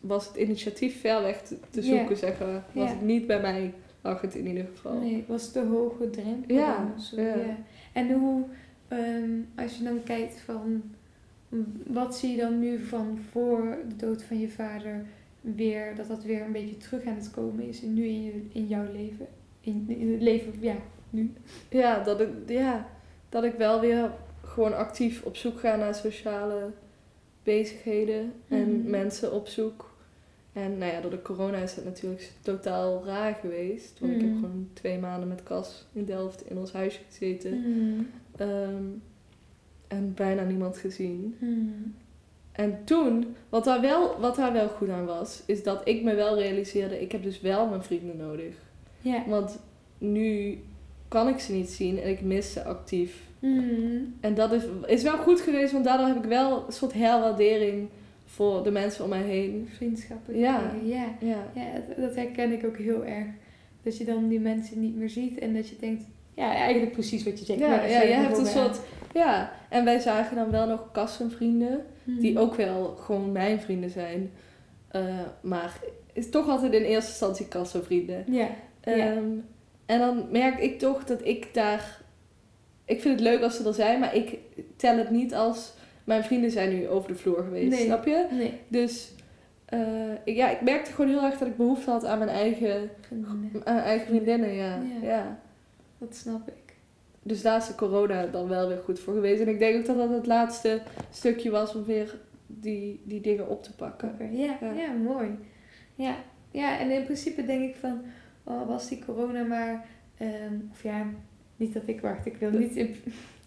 was 0.00 0.26
het 0.26 0.36
initiatief 0.36 1.00
ver 1.00 1.22
weg 1.22 1.42
te, 1.70 1.82
zoeken, 1.82 2.16
zeg 2.16 2.38
maar. 2.38 2.64
Was 2.72 2.90
het 2.90 3.00
niet 3.02 3.26
bij 3.26 3.40
mij, 3.40 3.74
lag 4.00 4.20
het 4.20 4.34
in 4.34 4.46
ieder 4.46 4.66
geval. 4.74 4.92
Nee, 4.98 5.14
het 5.16 5.26
was 5.26 5.52
te 5.52 5.60
hoge 5.60 6.10
drempel. 6.10 6.54
Ja, 6.56 6.76
dan 6.76 6.92
of 6.96 7.02
zo, 7.02 7.20
ja. 7.20 7.26
ja. 7.34 7.56
En 7.92 8.12
hoe, 8.12 8.42
ehm, 8.88 9.30
als 9.56 9.76
je 9.78 9.84
dan 9.84 10.02
kijkt 10.02 10.40
van, 10.40 10.82
wat 11.86 12.16
zie 12.16 12.30
je 12.30 12.36
dan 12.36 12.58
nu 12.58 12.78
van 12.78 13.18
voor 13.30 13.76
de 13.88 13.96
dood 13.96 14.22
van 14.22 14.38
je 14.40 14.48
vader 14.48 15.04
weer, 15.40 15.94
dat 15.96 16.08
dat 16.08 16.22
weer 16.24 16.42
een 16.42 16.52
beetje 16.52 16.76
terug 16.76 17.04
aan 17.06 17.14
het 17.16 17.30
komen 17.30 17.68
is, 17.68 17.82
nu 17.82 18.06
in, 18.06 18.22
je, 18.22 18.42
in 18.52 18.66
jouw 18.66 18.92
leven? 18.92 19.26
In, 19.60 19.84
in 19.88 20.12
het 20.12 20.22
leven, 20.22 20.52
ja, 20.60 20.76
nu. 21.10 21.32
Ja 21.70 22.02
dat, 22.02 22.20
ik, 22.20 22.28
ja, 22.46 22.86
dat 23.28 23.44
ik 23.44 23.54
wel 23.54 23.80
weer 23.80 24.10
gewoon 24.44 24.76
actief 24.76 25.22
op 25.22 25.36
zoek 25.36 25.60
ga 25.60 25.76
naar 25.76 25.94
sociale 25.94 26.70
bezigheden 27.42 28.32
en 28.48 28.80
Mhm. 28.80 28.90
mensen 28.90 29.32
opzoek. 29.32 29.88
En 30.52 30.78
nou 30.78 30.92
ja, 30.92 31.00
door 31.00 31.10
de 31.10 31.22
corona 31.22 31.56
is 31.56 31.74
het 31.76 31.84
natuurlijk 31.84 32.32
totaal 32.42 33.04
raar 33.04 33.34
geweest. 33.34 33.98
Want 34.00 34.12
ik 34.12 34.20
heb 34.20 34.30
Mhm. 34.30 34.40
gewoon 34.40 34.68
twee 34.72 34.98
maanden 34.98 35.28
met 35.28 35.42
Cas 35.42 35.86
in 35.92 36.04
Delft 36.04 36.50
in 36.50 36.58
ons 36.58 36.72
huisje 36.72 37.00
gezeten. 37.08 37.58
Mhm. 37.60 38.02
Ehm, 38.36 38.84
en 39.90 40.12
bijna 40.14 40.42
niemand 40.42 40.76
gezien. 40.78 41.36
Mhm. 41.38 41.88
En 42.52 42.78
toen, 42.84 43.34
wat 43.48 43.64
daar, 43.64 43.80
wel, 43.80 44.20
wat 44.20 44.36
daar 44.36 44.52
wel 44.52 44.68
goed 44.68 44.88
aan 44.88 45.04
was, 45.04 45.42
is 45.46 45.62
dat 45.62 45.80
ik 45.88 46.02
me 46.02 46.14
wel 46.14 46.38
realiseerde, 46.38 47.00
ik 47.00 47.12
heb 47.12 47.22
dus 47.22 47.40
wel 47.40 47.66
mijn 47.68 47.82
vrienden 47.82 48.16
nodig. 48.16 48.54
Ja. 49.00 49.22
Want 49.26 49.58
nu 49.98 50.58
kan 51.08 51.28
ik 51.28 51.38
ze 51.38 51.52
niet 51.52 51.70
zien 51.70 52.00
en 52.00 52.08
ik 52.10 52.20
mis 52.20 52.52
ze 52.52 52.64
actief. 52.64 53.20
Mhm. 53.38 53.96
En 54.20 54.34
dat 54.34 54.52
is, 54.52 54.62
is 54.86 55.02
wel 55.02 55.16
goed 55.16 55.40
geweest, 55.40 55.72
want 55.72 55.84
daardoor 55.84 56.06
heb 56.06 56.16
ik 56.16 56.24
wel 56.28 56.64
een 56.66 56.72
soort 56.72 56.92
herwaardering 56.92 57.88
voor 58.26 58.62
de 58.62 58.70
mensen 58.70 59.04
om 59.04 59.10
mij 59.10 59.22
heen. 59.22 59.68
Vriendschappen. 59.76 60.38
Ja. 60.38 60.72
ja. 60.84 61.04
Ja, 61.20 61.46
Ja, 61.54 61.66
dat- 61.96 62.14
herken 62.14 62.52
ik 62.52 62.64
ook 62.64 62.76
heel 62.78 63.04
erg. 63.04 63.26
Dat 63.82 63.96
je 63.98 64.04
dan 64.04 64.28
die 64.28 64.40
mensen 64.40 64.80
niet 64.80 64.96
meer 64.96 65.10
ziet 65.10 65.38
en 65.38 65.54
dat 65.54 65.68
je 65.68 65.76
denkt, 65.80 66.02
ja, 66.34 66.54
eigenlijk 66.54 66.92
precies 66.92 67.24
wat 67.24 67.38
je 67.38 67.44
zegt. 67.44 67.58
ja, 67.58 67.84
ja 67.84 68.00
je 68.02 68.12
hebt 68.12 68.38
een 68.38 68.46
soort... 68.46 68.80
Ja, 69.12 69.52
en 69.68 69.84
wij 69.84 69.98
zagen 69.98 70.36
dan 70.36 70.50
wel 70.50 70.66
nog 70.66 70.88
kassenvrienden, 70.92 71.84
die 72.04 72.32
Mhm. 72.32 72.40
ook 72.40 72.54
wel 72.54 72.84
gewoon 73.00 73.32
mijn 73.32 73.60
vrienden 73.60 73.90
zijn. 73.90 74.30
Eh, 74.88 75.02
maar 75.40 75.78
is 76.12 76.30
toch 76.30 76.48
altijd 76.48 76.72
in 76.72 76.82
eerste 76.82 77.10
instantie 77.10 77.48
kassenvrienden. 77.48 78.24
Ja. 78.26 78.48
Ja. 78.82 78.92
Ehm, 78.92 79.24
en 79.86 79.98
dan 79.98 80.26
merk 80.30 80.58
ik 80.60 80.78
toch 80.78 81.04
dat 81.04 81.24
ik 81.26 81.48
daar... 81.54 82.00
Ik 82.84 83.00
vind 83.00 83.14
het 83.20 83.28
leuk 83.28 83.42
als 83.42 83.56
ze 83.56 83.66
er 83.66 83.74
zijn, 83.74 84.00
maar 84.00 84.14
ik 84.16 84.38
tel 84.76 84.96
het 84.96 85.10
niet 85.10 85.34
als... 85.34 85.72
Mijn 86.04 86.24
vrienden 86.24 86.50
zijn 86.50 86.68
nu 86.70 86.88
over 86.88 87.08
de 87.08 87.14
vloer 87.18 87.42
geweest, 87.42 87.70
Nee. 87.70 87.84
snap 87.84 88.06
je? 88.06 88.26
Nee. 88.30 88.52
Dus 88.68 89.12
eh, 89.64 89.80
ik, 90.24 90.36
ja, 90.36 90.50
ik 90.50 90.60
merkte 90.60 90.92
gewoon 90.92 91.10
heel 91.10 91.22
erg 91.24 91.38
dat 91.38 91.48
ik 91.48 91.56
behoefte 91.56 91.90
had 91.90 92.04
aan 92.04 92.18
mijn 92.18 92.30
eigen, 92.30 92.90
Vriendinnen. 93.00 93.66
aan 93.66 93.78
eigen 93.78 94.06
vriendinnen. 94.06 94.52
Ja. 94.54 94.78
Ja. 95.02 95.08
Ja. 95.08 95.38
Dat 95.98 96.14
snap 96.14 96.48
ik. 96.48 96.59
Dus 97.22 97.42
daar 97.42 97.56
is 97.56 97.66
de 97.66 97.74
corona 97.74 98.26
dan 98.26 98.48
wel 98.48 98.68
weer 98.68 98.80
goed 98.84 99.00
voor 99.00 99.14
geweest. 99.14 99.40
En 99.40 99.48
ik 99.48 99.58
denk 99.58 99.76
ook 99.78 99.86
dat 99.86 99.96
dat 99.96 100.10
het 100.10 100.26
laatste 100.26 100.80
stukje 101.10 101.50
was 101.50 101.74
om 101.74 101.84
weer 101.84 102.14
die, 102.46 103.00
die 103.04 103.20
dingen 103.20 103.48
op 103.48 103.62
te 103.62 103.74
pakken. 103.74 104.16
Ja, 104.32 104.56
Ja. 104.60 104.72
ja. 104.72 104.92
mooi. 104.92 105.28
Ja. 105.94 106.14
ja, 106.50 106.78
en 106.78 106.90
in 106.90 107.04
principe 107.04 107.44
denk 107.44 107.62
ik 107.70 107.76
van, 107.80 108.02
oh, 108.44 108.68
was 108.68 108.88
die 108.88 109.04
corona 109.04 109.42
maar, 109.42 109.86
ehm, 110.18 110.54
of 110.72 110.82
ja, 110.82 111.06
niet 111.56 111.74
dat 111.74 111.82
ik 111.86 112.00
wacht, 112.00 112.26
ik 112.26 112.36
wil 112.36 112.50
niet 112.50 112.76
in, 112.76 112.96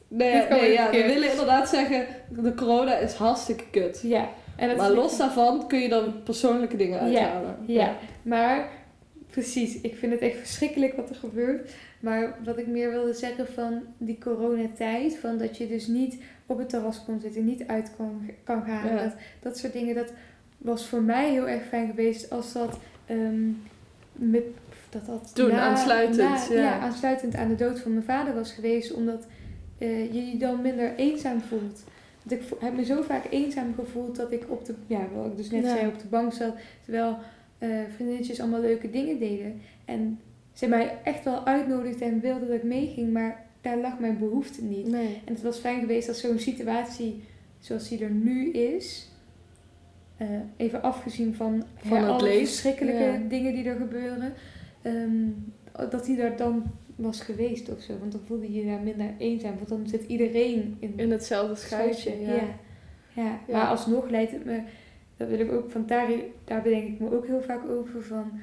Nee, 0.08 0.48
nee 0.50 0.72
ja, 0.72 0.92
we 0.92 1.04
willen 1.04 1.30
inderdaad 1.32 1.70
zeggen, 1.70 2.06
de 2.30 2.54
corona 2.54 2.98
is 2.98 3.14
hartstikke 3.14 3.64
kut. 3.72 4.02
ja. 4.04 4.30
En 4.58 4.78
Maar 4.78 4.92
los 4.92 5.18
daarvan 5.18 5.68
kun 5.68 5.80
je 5.80 5.90
dan 5.90 6.24
persoonlijke 6.24 6.76
dingen 6.76 7.12
Ja, 7.12 7.20
uithalen. 7.20 7.58
Ja, 7.66 7.96
maar 8.22 8.70
precies, 9.34 9.82
ik 9.82 9.96
vind 9.96 10.12
het 10.12 10.22
echt 10.22 10.38
verschrikkelijk 10.38 10.96
wat 10.96 11.10
er 11.10 11.16
gebeurt. 11.16 11.72
Maar 12.00 12.36
wat 12.44 12.58
ik 12.58 12.68
meer 12.68 12.90
wilde 12.90 13.14
zeggen 13.14 13.48
van 13.48 13.82
die 13.98 14.18
coronatijd, 14.18 15.18
van 15.18 15.38
dat 15.38 15.58
je 15.58 15.68
dus 15.68 15.88
niet 15.88 16.18
op 16.46 16.58
het 16.58 16.70
terras 16.70 17.04
kon 17.06 17.20
zitten, 17.20 17.46
niet 17.46 17.68
uit 17.68 17.92
kan, 17.98 18.30
kan 18.44 18.64
gaan. 18.66 18.88
Ja. 18.88 19.04
Dat, 19.04 19.14
dat 19.42 19.58
soort 19.58 19.74
dingen, 19.74 19.96
dat 19.96 20.14
was 20.58 20.86
voor 20.88 21.02
mij 21.02 21.32
heel 21.32 21.48
erg 21.48 21.64
fijn 21.68 21.88
geweest 21.88 22.30
als 22.30 22.54
dat 22.54 22.78
ehm, 23.06 23.48
met, 24.14 24.44
dat, 24.90 25.06
dat 25.06 25.32
Toen, 25.36 25.52
aansluitend, 25.52 26.50
na- 26.50 26.56
ja. 26.56 26.80
aansluitend 26.80 27.36
aan 27.36 27.50
de 27.50 27.56
dood 27.56 27.80
van 27.80 27.94
mijn 27.94 28.06
vader 28.06 28.34
was 28.34 28.52
geweest, 28.52 28.94
omdat 28.94 29.28
eh, 29.78 30.14
je 30.14 30.26
je 30.28 30.38
dan 30.38 30.62
minder 30.62 30.96
eenzaam 30.96 31.42
voelt. 31.42 31.84
Want 32.24 32.42
ik 32.42 32.48
heb 32.60 32.76
me 32.76 32.86
zo 32.86 33.02
vaak 33.02 33.24
eenzaam 33.30 33.74
gevoeld 33.76 34.16
dat 34.16 34.32
ik 34.32 34.44
op 34.48 34.66
de, 34.66 34.74
ja, 34.88 35.08
wat 35.16 35.26
ik 35.26 35.38
dus 35.38 35.50
net 35.52 35.64
Ja. 35.64 35.76
zei, 35.76 35.88
op 35.88 36.00
de 36.00 36.08
bank 36.08 36.34
zat, 36.34 36.56
terwijl 36.84 37.18
eh 37.64 37.70
vriendinnetjes 37.96 38.40
allemaal 38.42 38.62
leuke 38.62 38.90
dingen 38.90 39.20
deden. 39.20 39.62
En 39.86 40.20
ze 40.54 40.68
mij 40.68 40.98
echt 41.04 41.24
wel 41.24 41.46
uitnodigden 41.46 42.08
en 42.08 42.20
wilden 42.20 42.48
dat 42.48 42.58
ik 42.58 42.64
meeging, 42.64 43.14
maar 43.14 43.46
daar 43.62 43.78
lag 43.78 44.00
mijn 44.00 44.20
behoefte 44.20 44.64
niet. 44.64 44.88
Nee. 44.88 45.22
En 45.26 45.34
het 45.34 45.42
was 45.42 45.58
fijn 45.60 45.80
geweest 45.80 46.08
als 46.08 46.20
zo'n 46.20 46.40
situatie 46.40 47.24
zoals 47.60 47.90
die 47.90 48.04
er 48.04 48.10
nu 48.12 48.52
is, 48.52 49.08
eh, 50.18 50.28
even 50.58 50.82
afgezien 50.82 51.36
van, 51.36 51.64
Van 51.76 51.98
ja, 52.02 52.08
alle 52.08 52.30
verschrikkelijke 52.38 53.04
ja. 53.04 53.20
dingen 53.30 53.54
die 53.54 53.66
er 53.66 53.76
gebeuren, 53.76 54.34
ehm, 54.82 55.28
dat 55.90 56.06
die 56.06 56.22
er 56.22 56.38
dan 56.38 56.64
was 56.96 57.22
geweest 57.22 57.70
of 57.72 57.82
zo. 57.82 57.94
Want 58.00 58.12
dan 58.12 58.22
voelde 58.26 58.54
je 58.54 58.60
je 58.60 58.66
daar 58.66 58.80
minder 58.82 59.10
eenzaam, 59.18 59.56
want 59.56 59.70
dan 59.70 59.88
zit 59.88 60.04
iedereen 60.08 60.78
in, 60.80 60.94
In 60.96 61.12
hetzelfde 61.12 61.56
schuitje. 61.56 62.22
Ja. 62.22 62.34
Ja, 62.34 62.44
Ja. 63.16 63.40
maar 63.52 63.68
alsnog 63.68 64.10
leidt 64.10 64.32
het 64.32 64.46
me, 64.46 64.60
dat 65.30 65.38
wil 65.38 65.46
ik 65.48 65.52
ook 65.52 65.72
van 65.72 65.86
daar, 65.86 66.08
daar 66.44 66.62
bedenk 66.62 66.84
ik 66.88 67.00
me 67.00 67.16
ook 67.16 67.26
heel 67.26 67.42
vaak 67.42 67.70
over 67.70 68.04
van 68.04 68.40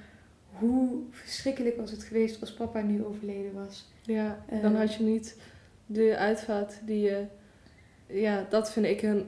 hoe 0.52 0.88
verschrikkelijk 1.10 1.76
was 1.76 1.90
het 1.90 2.02
geweest 2.04 2.40
als 2.40 2.52
papa 2.54 2.80
nu 2.80 3.04
overleden 3.04 3.52
was. 3.54 3.92
Ja, 4.02 4.38
Eh. 4.48 4.62
dan 4.62 4.74
had 4.76 4.94
je 4.94 5.02
niet 5.04 5.36
de 5.86 6.16
uitvaart 6.16 6.80
die 6.84 7.00
je... 7.00 7.24
Ja, 8.06 8.46
dat 8.48 8.72
vind 8.72 8.86
ik 8.86 9.02
een... 9.02 9.24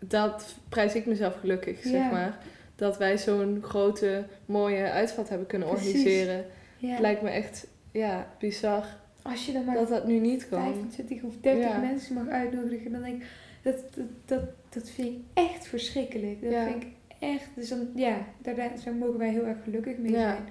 Dat 0.00 0.56
prijs 0.68 0.94
ik 0.94 1.06
mezelf 1.06 1.34
gelukkig, 1.40 1.82
zeg 1.82 2.10
maar. 2.10 2.38
Dat 2.76 2.98
wij 2.98 3.18
zo'n 3.18 3.58
grote, 3.62 4.24
mooie 4.46 4.90
uitvaart 4.90 5.28
hebben 5.28 5.46
kunnen 5.46 5.68
Precies. 5.68 5.88
organiseren. 5.94 6.44
Het 6.80 6.98
lijkt 7.00 7.22
me 7.22 7.30
echt, 7.30 7.66
ja, 7.92 8.26
bizar 8.38 8.84
Als 9.22 9.46
je 9.46 9.52
dan 9.52 9.64
maar 9.64 9.74
dat 9.74 9.88
dat 9.88 10.06
nu 10.06 10.18
niet 10.18 10.48
kan. 10.48 10.62
25 10.62 11.22
of 11.22 11.34
30 11.40 11.64
Ja. 11.64 11.78
mensen 11.78 12.14
mag 12.14 12.28
uitnodigen, 12.28 12.92
dan 12.92 13.02
denk 13.02 13.22
ik, 13.22 13.28
dat, 13.72 13.94
dat, 13.94 14.06
dat, 14.24 14.42
dat 14.68 14.90
vind 14.90 15.08
ik 15.08 15.18
echt 15.34 15.66
verschrikkelijk. 15.66 16.42
Dat 16.42 16.52
Ja. 16.52 16.64
vind 16.66 16.82
ik 16.82 16.88
echt, 17.18 17.48
dus 17.54 17.68
dan, 17.68 17.88
ja, 17.94 18.18
daar, 18.42 18.54
daar 18.84 18.94
mogen 18.98 19.18
wij 19.18 19.30
heel 19.30 19.46
erg 19.46 19.62
gelukkig 19.64 19.96
mee 19.98 20.12
Ja. 20.12 20.18
zijn. 20.32 20.44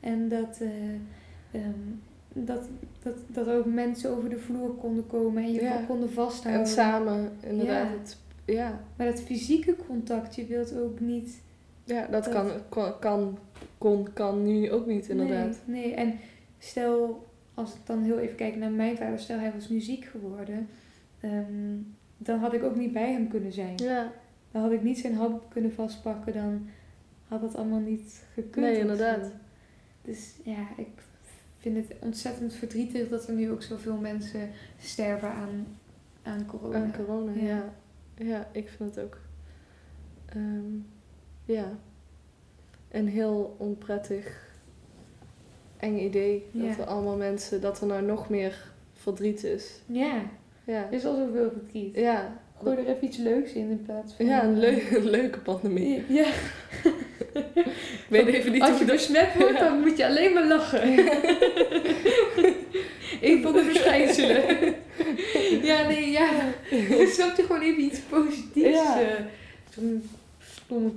En 0.00 0.28
dat, 0.28 0.58
eh, 0.60 0.68
ehm, 1.60 1.78
dat, 2.32 2.68
dat, 3.02 3.14
dat 3.26 3.48
ook 3.48 3.64
mensen 3.66 4.10
over 4.10 4.28
de 4.28 4.38
vloer 4.38 4.70
konden 4.74 5.06
komen 5.06 5.42
en 5.42 5.52
je 5.52 5.60
Ja. 5.62 5.84
konden 5.86 6.10
vasthouden. 6.12 6.62
En 6.64 6.68
samen, 6.70 7.32
inderdaad. 7.42 7.86
Ja. 7.90 7.98
Het, 7.98 8.18
ja, 8.44 8.80
Maar 8.96 9.06
dat 9.06 9.20
fysieke 9.20 9.76
contact, 9.88 10.34
je 10.34 10.46
wilt 10.46 10.76
ook 10.78 11.00
niet... 11.00 11.40
ja, 11.84 12.06
dat, 12.06 12.24
Dat- 12.24 12.32
Kan, 12.32 12.50
kan, 12.68 12.98
kan, 12.98 13.38
kon, 13.78 14.12
kan 14.12 14.42
nu 14.42 14.70
ook 14.72 14.86
niet, 14.86 15.08
inderdaad. 15.08 15.58
Nee, 15.64 15.84
nee, 15.86 15.94
en 15.94 16.14
stel, 16.58 17.26
als 17.54 17.74
ik 17.74 17.80
dan 17.84 18.02
heel 18.02 18.18
even 18.18 18.36
kijk 18.36 18.56
naar 18.56 18.70
mijn 18.70 18.96
vader, 18.96 19.18
stel 19.18 19.38
hij 19.38 19.52
was 19.54 19.68
nu 19.68 19.80
ziek 19.80 20.04
geworden, 20.04 20.68
ehm, 21.20 21.76
dan 22.24 22.38
had 22.38 22.52
ik 22.52 22.62
ook 22.62 22.76
niet 22.76 22.92
bij 22.92 23.12
hem 23.12 23.28
kunnen 23.28 23.52
zijn. 23.52 23.76
Ja, 23.76 24.12
Dan 24.50 24.62
had 24.62 24.72
ik 24.72 24.82
niet 24.82 24.98
zijn 24.98 25.14
hand 25.14 25.42
kunnen 25.48 25.72
vastpakken, 25.72 26.32
dan 26.32 26.68
had 27.28 27.40
dat 27.40 27.54
allemaal 27.56 27.78
niet 27.80 28.22
gekund. 28.34 28.66
Nee, 28.66 28.78
inderdaad. 28.78 29.30
Dus 30.02 30.34
ja, 30.44 30.66
ik 30.76 30.88
vind 31.58 31.76
het 31.76 31.96
ontzettend 32.00 32.54
verdrietig 32.54 33.08
dat 33.08 33.28
er 33.28 33.34
nu 33.34 33.50
ook 33.50 33.62
zoveel 33.62 33.96
mensen 33.96 34.50
sterven 34.78 35.28
aan, 35.30 35.66
aan 36.22 36.46
corona. 36.46 36.76
aan 36.78 36.92
corona, 36.96 37.32
Ja. 37.32 37.42
ja. 37.46 37.72
ja. 38.26 38.48
ik 38.52 38.68
vind 38.68 38.94
het 38.94 39.04
ook. 39.04 39.18
ehm, 40.26 40.76
ja. 41.44 41.78
Een 42.90 43.08
heel 43.08 43.54
onprettig, 43.58 44.52
eng 45.76 45.98
idee. 45.98 46.46
Ja. 46.50 46.68
Dat 46.68 46.78
er 46.78 46.84
allemaal 46.84 47.16
mensen, 47.16 47.60
dat 47.60 47.80
er 47.80 47.86
nou 47.86 48.02
nog 48.02 48.28
meer 48.28 48.72
verdriet 48.92 49.44
is. 49.44 49.80
Ja, 49.86 50.22
Ja, 50.66 50.74
er 50.86 50.92
is 50.92 51.04
al 51.04 51.16
zoveel 51.16 51.50
verdriet. 51.52 51.94
ja, 51.94 52.42
Gooi 52.62 52.76
er 52.76 52.86
even 52.86 53.04
iets 53.04 53.16
leuks 53.16 53.52
in 53.52 53.70
in 53.70 53.82
plaats 53.82 54.14
van... 54.14 54.26
ja 54.26 54.44
een, 54.44 54.58
leu- 54.58 54.82
een 54.96 55.10
leuke 55.10 55.38
pandemie. 55.38 56.02
Ja, 56.08 56.24
Ik 56.24 56.32
weet 58.08 58.26
even 58.26 58.52
niet 58.52 58.60
Als 58.62 58.70
of 58.70 58.78
je 58.78 58.84
je 58.84 58.90
dat... 58.90 58.96
besmet 58.96 59.34
wordt, 59.38 59.58
dan 59.58 59.80
moet 59.80 59.96
je 59.96 60.06
alleen 60.06 60.32
maar 60.32 60.46
lachen. 60.46 60.88
Een 63.20 63.42
van 63.42 63.52
de 63.52 63.62
verschijnselen. 63.64 64.74
ja, 65.62 65.86
nee, 65.86 66.10
ja. 66.10 66.30
Je 66.70 67.10
snap 67.14 67.38
er 67.38 67.44
gewoon 67.44 67.62
even 67.62 67.82
iets 67.82 67.98
positiefs. 68.00 68.82
Ja. 68.84 69.00
eh, 69.00 69.24
Zo'n 69.70 70.10
stomme 70.38 70.90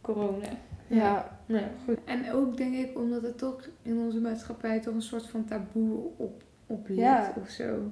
corona. 0.00 0.46
Ja, 0.86 1.38
Nou, 1.46 1.64
goed. 1.84 1.98
En 2.04 2.32
ook 2.32 2.56
denk 2.56 2.74
ik 2.74 2.98
omdat 2.98 3.22
het 3.22 3.38
toch 3.38 3.68
in 3.82 3.98
onze 3.98 4.18
maatschappij 4.20 4.80
toch 4.80 4.94
een 4.94 5.02
soort 5.02 5.26
van 5.26 5.44
taboe 5.44 5.98
op, 6.16 6.42
op 6.66 6.88
ligt 6.88 7.00
Ja. 7.00 7.34
of 7.42 7.48
zo. 7.48 7.90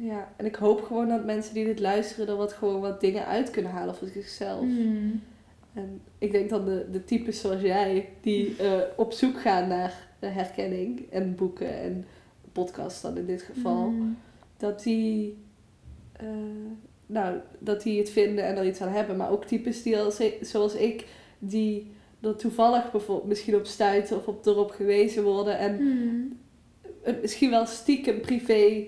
Ja, 0.00 0.32
en 0.36 0.44
ik 0.46 0.54
hoop 0.54 0.82
gewoon 0.82 1.08
dat 1.08 1.24
mensen 1.24 1.54
die 1.54 1.64
dit 1.64 1.80
luisteren 1.80 2.28
er 2.28 2.36
wat, 2.36 2.52
gewoon 2.52 2.80
wat 2.80 3.00
dingen 3.00 3.26
uit 3.26 3.50
kunnen 3.50 3.72
halen 3.72 3.94
voor 3.96 4.08
zichzelf. 4.08 4.62
Mm. 4.64 5.22
En 5.74 6.00
ik 6.18 6.32
denk 6.32 6.50
dan 6.50 6.64
de, 6.64 6.86
de 6.92 7.04
types 7.04 7.40
zoals 7.40 7.60
jij, 7.60 8.08
die 8.20 8.56
eh, 8.56 8.78
op 8.96 9.12
zoek 9.12 9.40
gaan 9.40 9.68
naar 9.68 10.08
eh, 10.18 10.34
herkenning 10.34 11.10
en 11.10 11.34
boeken 11.34 11.80
en 11.80 12.06
podcasts 12.52 13.00
dan 13.02 13.16
in 13.16 13.26
dit 13.26 13.42
geval, 13.42 13.86
Mm. 13.90 14.16
dat 14.56 14.82
die, 14.82 15.36
eh, 16.12 16.26
nou, 17.06 17.36
dat 17.58 17.82
die 17.82 17.98
het 17.98 18.10
vinden 18.10 18.44
en 18.44 18.56
er 18.56 18.66
iets 18.66 18.80
aan 18.80 18.92
hebben. 18.92 19.16
Maar 19.16 19.30
ook 19.30 19.44
types 19.44 19.82
die 19.82 19.98
als, 19.98 20.20
zoals 20.40 20.74
ik, 20.74 21.06
die 21.38 21.90
er 22.20 22.36
toevallig 22.36 22.90
bijvoorbeeld 22.90 23.28
misschien 23.28 23.56
op 23.56 23.66
stuiten 23.66 24.16
of 24.16 24.26
op 24.26 24.46
erop 24.46 24.70
gewezen 24.70 25.22
worden 25.24 25.58
en 25.58 25.82
Mm. 25.82 26.38
eh, 27.02 27.14
misschien 27.20 27.50
wel 27.50 27.66
stiekem 27.66 28.20
privé 28.20 28.84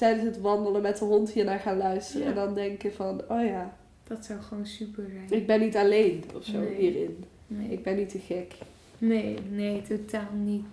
tijdens 0.00 0.24
het 0.24 0.40
wandelen 0.40 0.82
met 0.82 0.98
de 0.98 1.04
hond 1.04 1.30
hier 1.32 1.44
naar 1.44 1.58
gaan 1.58 1.76
luisteren 1.76 2.22
Ja. 2.22 2.28
en 2.28 2.34
dan 2.34 2.54
denken 2.54 2.92
van, 2.92 3.22
oh 3.28 3.44
ja, 3.44 3.76
Dat 4.06 4.24
zou 4.24 4.40
gewoon 4.40 4.66
super 4.66 5.04
zijn. 5.12 5.40
ik 5.40 5.46
ben 5.46 5.60
niet 5.60 5.76
alleen 5.76 6.22
of 6.36 6.44
zo 6.44 6.58
Nee. 6.60 6.74
hierin. 6.74 7.24
Nee. 7.46 7.68
Ik 7.68 7.82
ben 7.82 7.96
niet 7.96 8.08
te 8.08 8.18
gek. 8.18 8.52
Nee, 8.98 9.36
nee, 9.50 9.82
totaal 9.82 10.32
niet. 10.44 10.66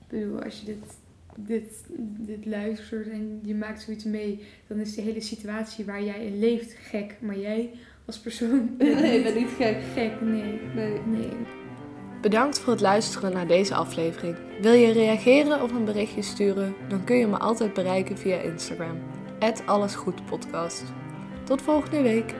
Ik 0.00 0.06
bedoel, 0.08 0.42
als 0.42 0.60
je 0.60 0.64
dit, 0.66 0.96
dit, 1.36 1.84
dit 2.18 2.46
luistert 2.46 3.08
en 3.10 3.40
je 3.44 3.54
maakt 3.54 3.82
zoiets 3.82 4.04
mee, 4.04 4.40
dan 4.66 4.78
is 4.78 4.94
de 4.94 5.02
hele 5.02 5.20
situatie 5.20 5.84
waar 5.84 6.02
jij 6.04 6.26
in 6.26 6.38
leeft 6.38 6.72
gek. 6.74 7.14
Maar 7.20 7.38
jij 7.38 7.70
als 8.04 8.18
persoon 8.18 8.70
Nee, 8.78 9.16
ik 9.18 9.22
ben 9.22 9.34
niet 9.34 9.50
gek. 9.60 9.76
gek. 9.94 10.20
Nee, 10.20 10.60
Nee. 10.74 10.98
nee. 11.06 11.28
Bedankt 12.22 12.58
voor 12.58 12.72
het 12.72 12.82
luisteren 12.82 13.32
naar 13.32 13.46
deze 13.46 13.74
aflevering. 13.74 14.36
Wil 14.60 14.72
je 14.72 14.92
reageren 14.92 15.62
of 15.62 15.72
een 15.72 15.84
berichtje 15.84 16.22
sturen? 16.22 16.74
Dan 16.88 17.04
kun 17.04 17.16
je 17.16 17.26
me 17.26 17.38
altijd 17.38 17.74
bereiken 17.74 18.18
via 18.18 18.36
Instagram. 18.36 18.98
allesgoedpodcast. 19.66 20.84
Tot 21.44 21.62
volgende 21.62 22.02
week. 22.02 22.34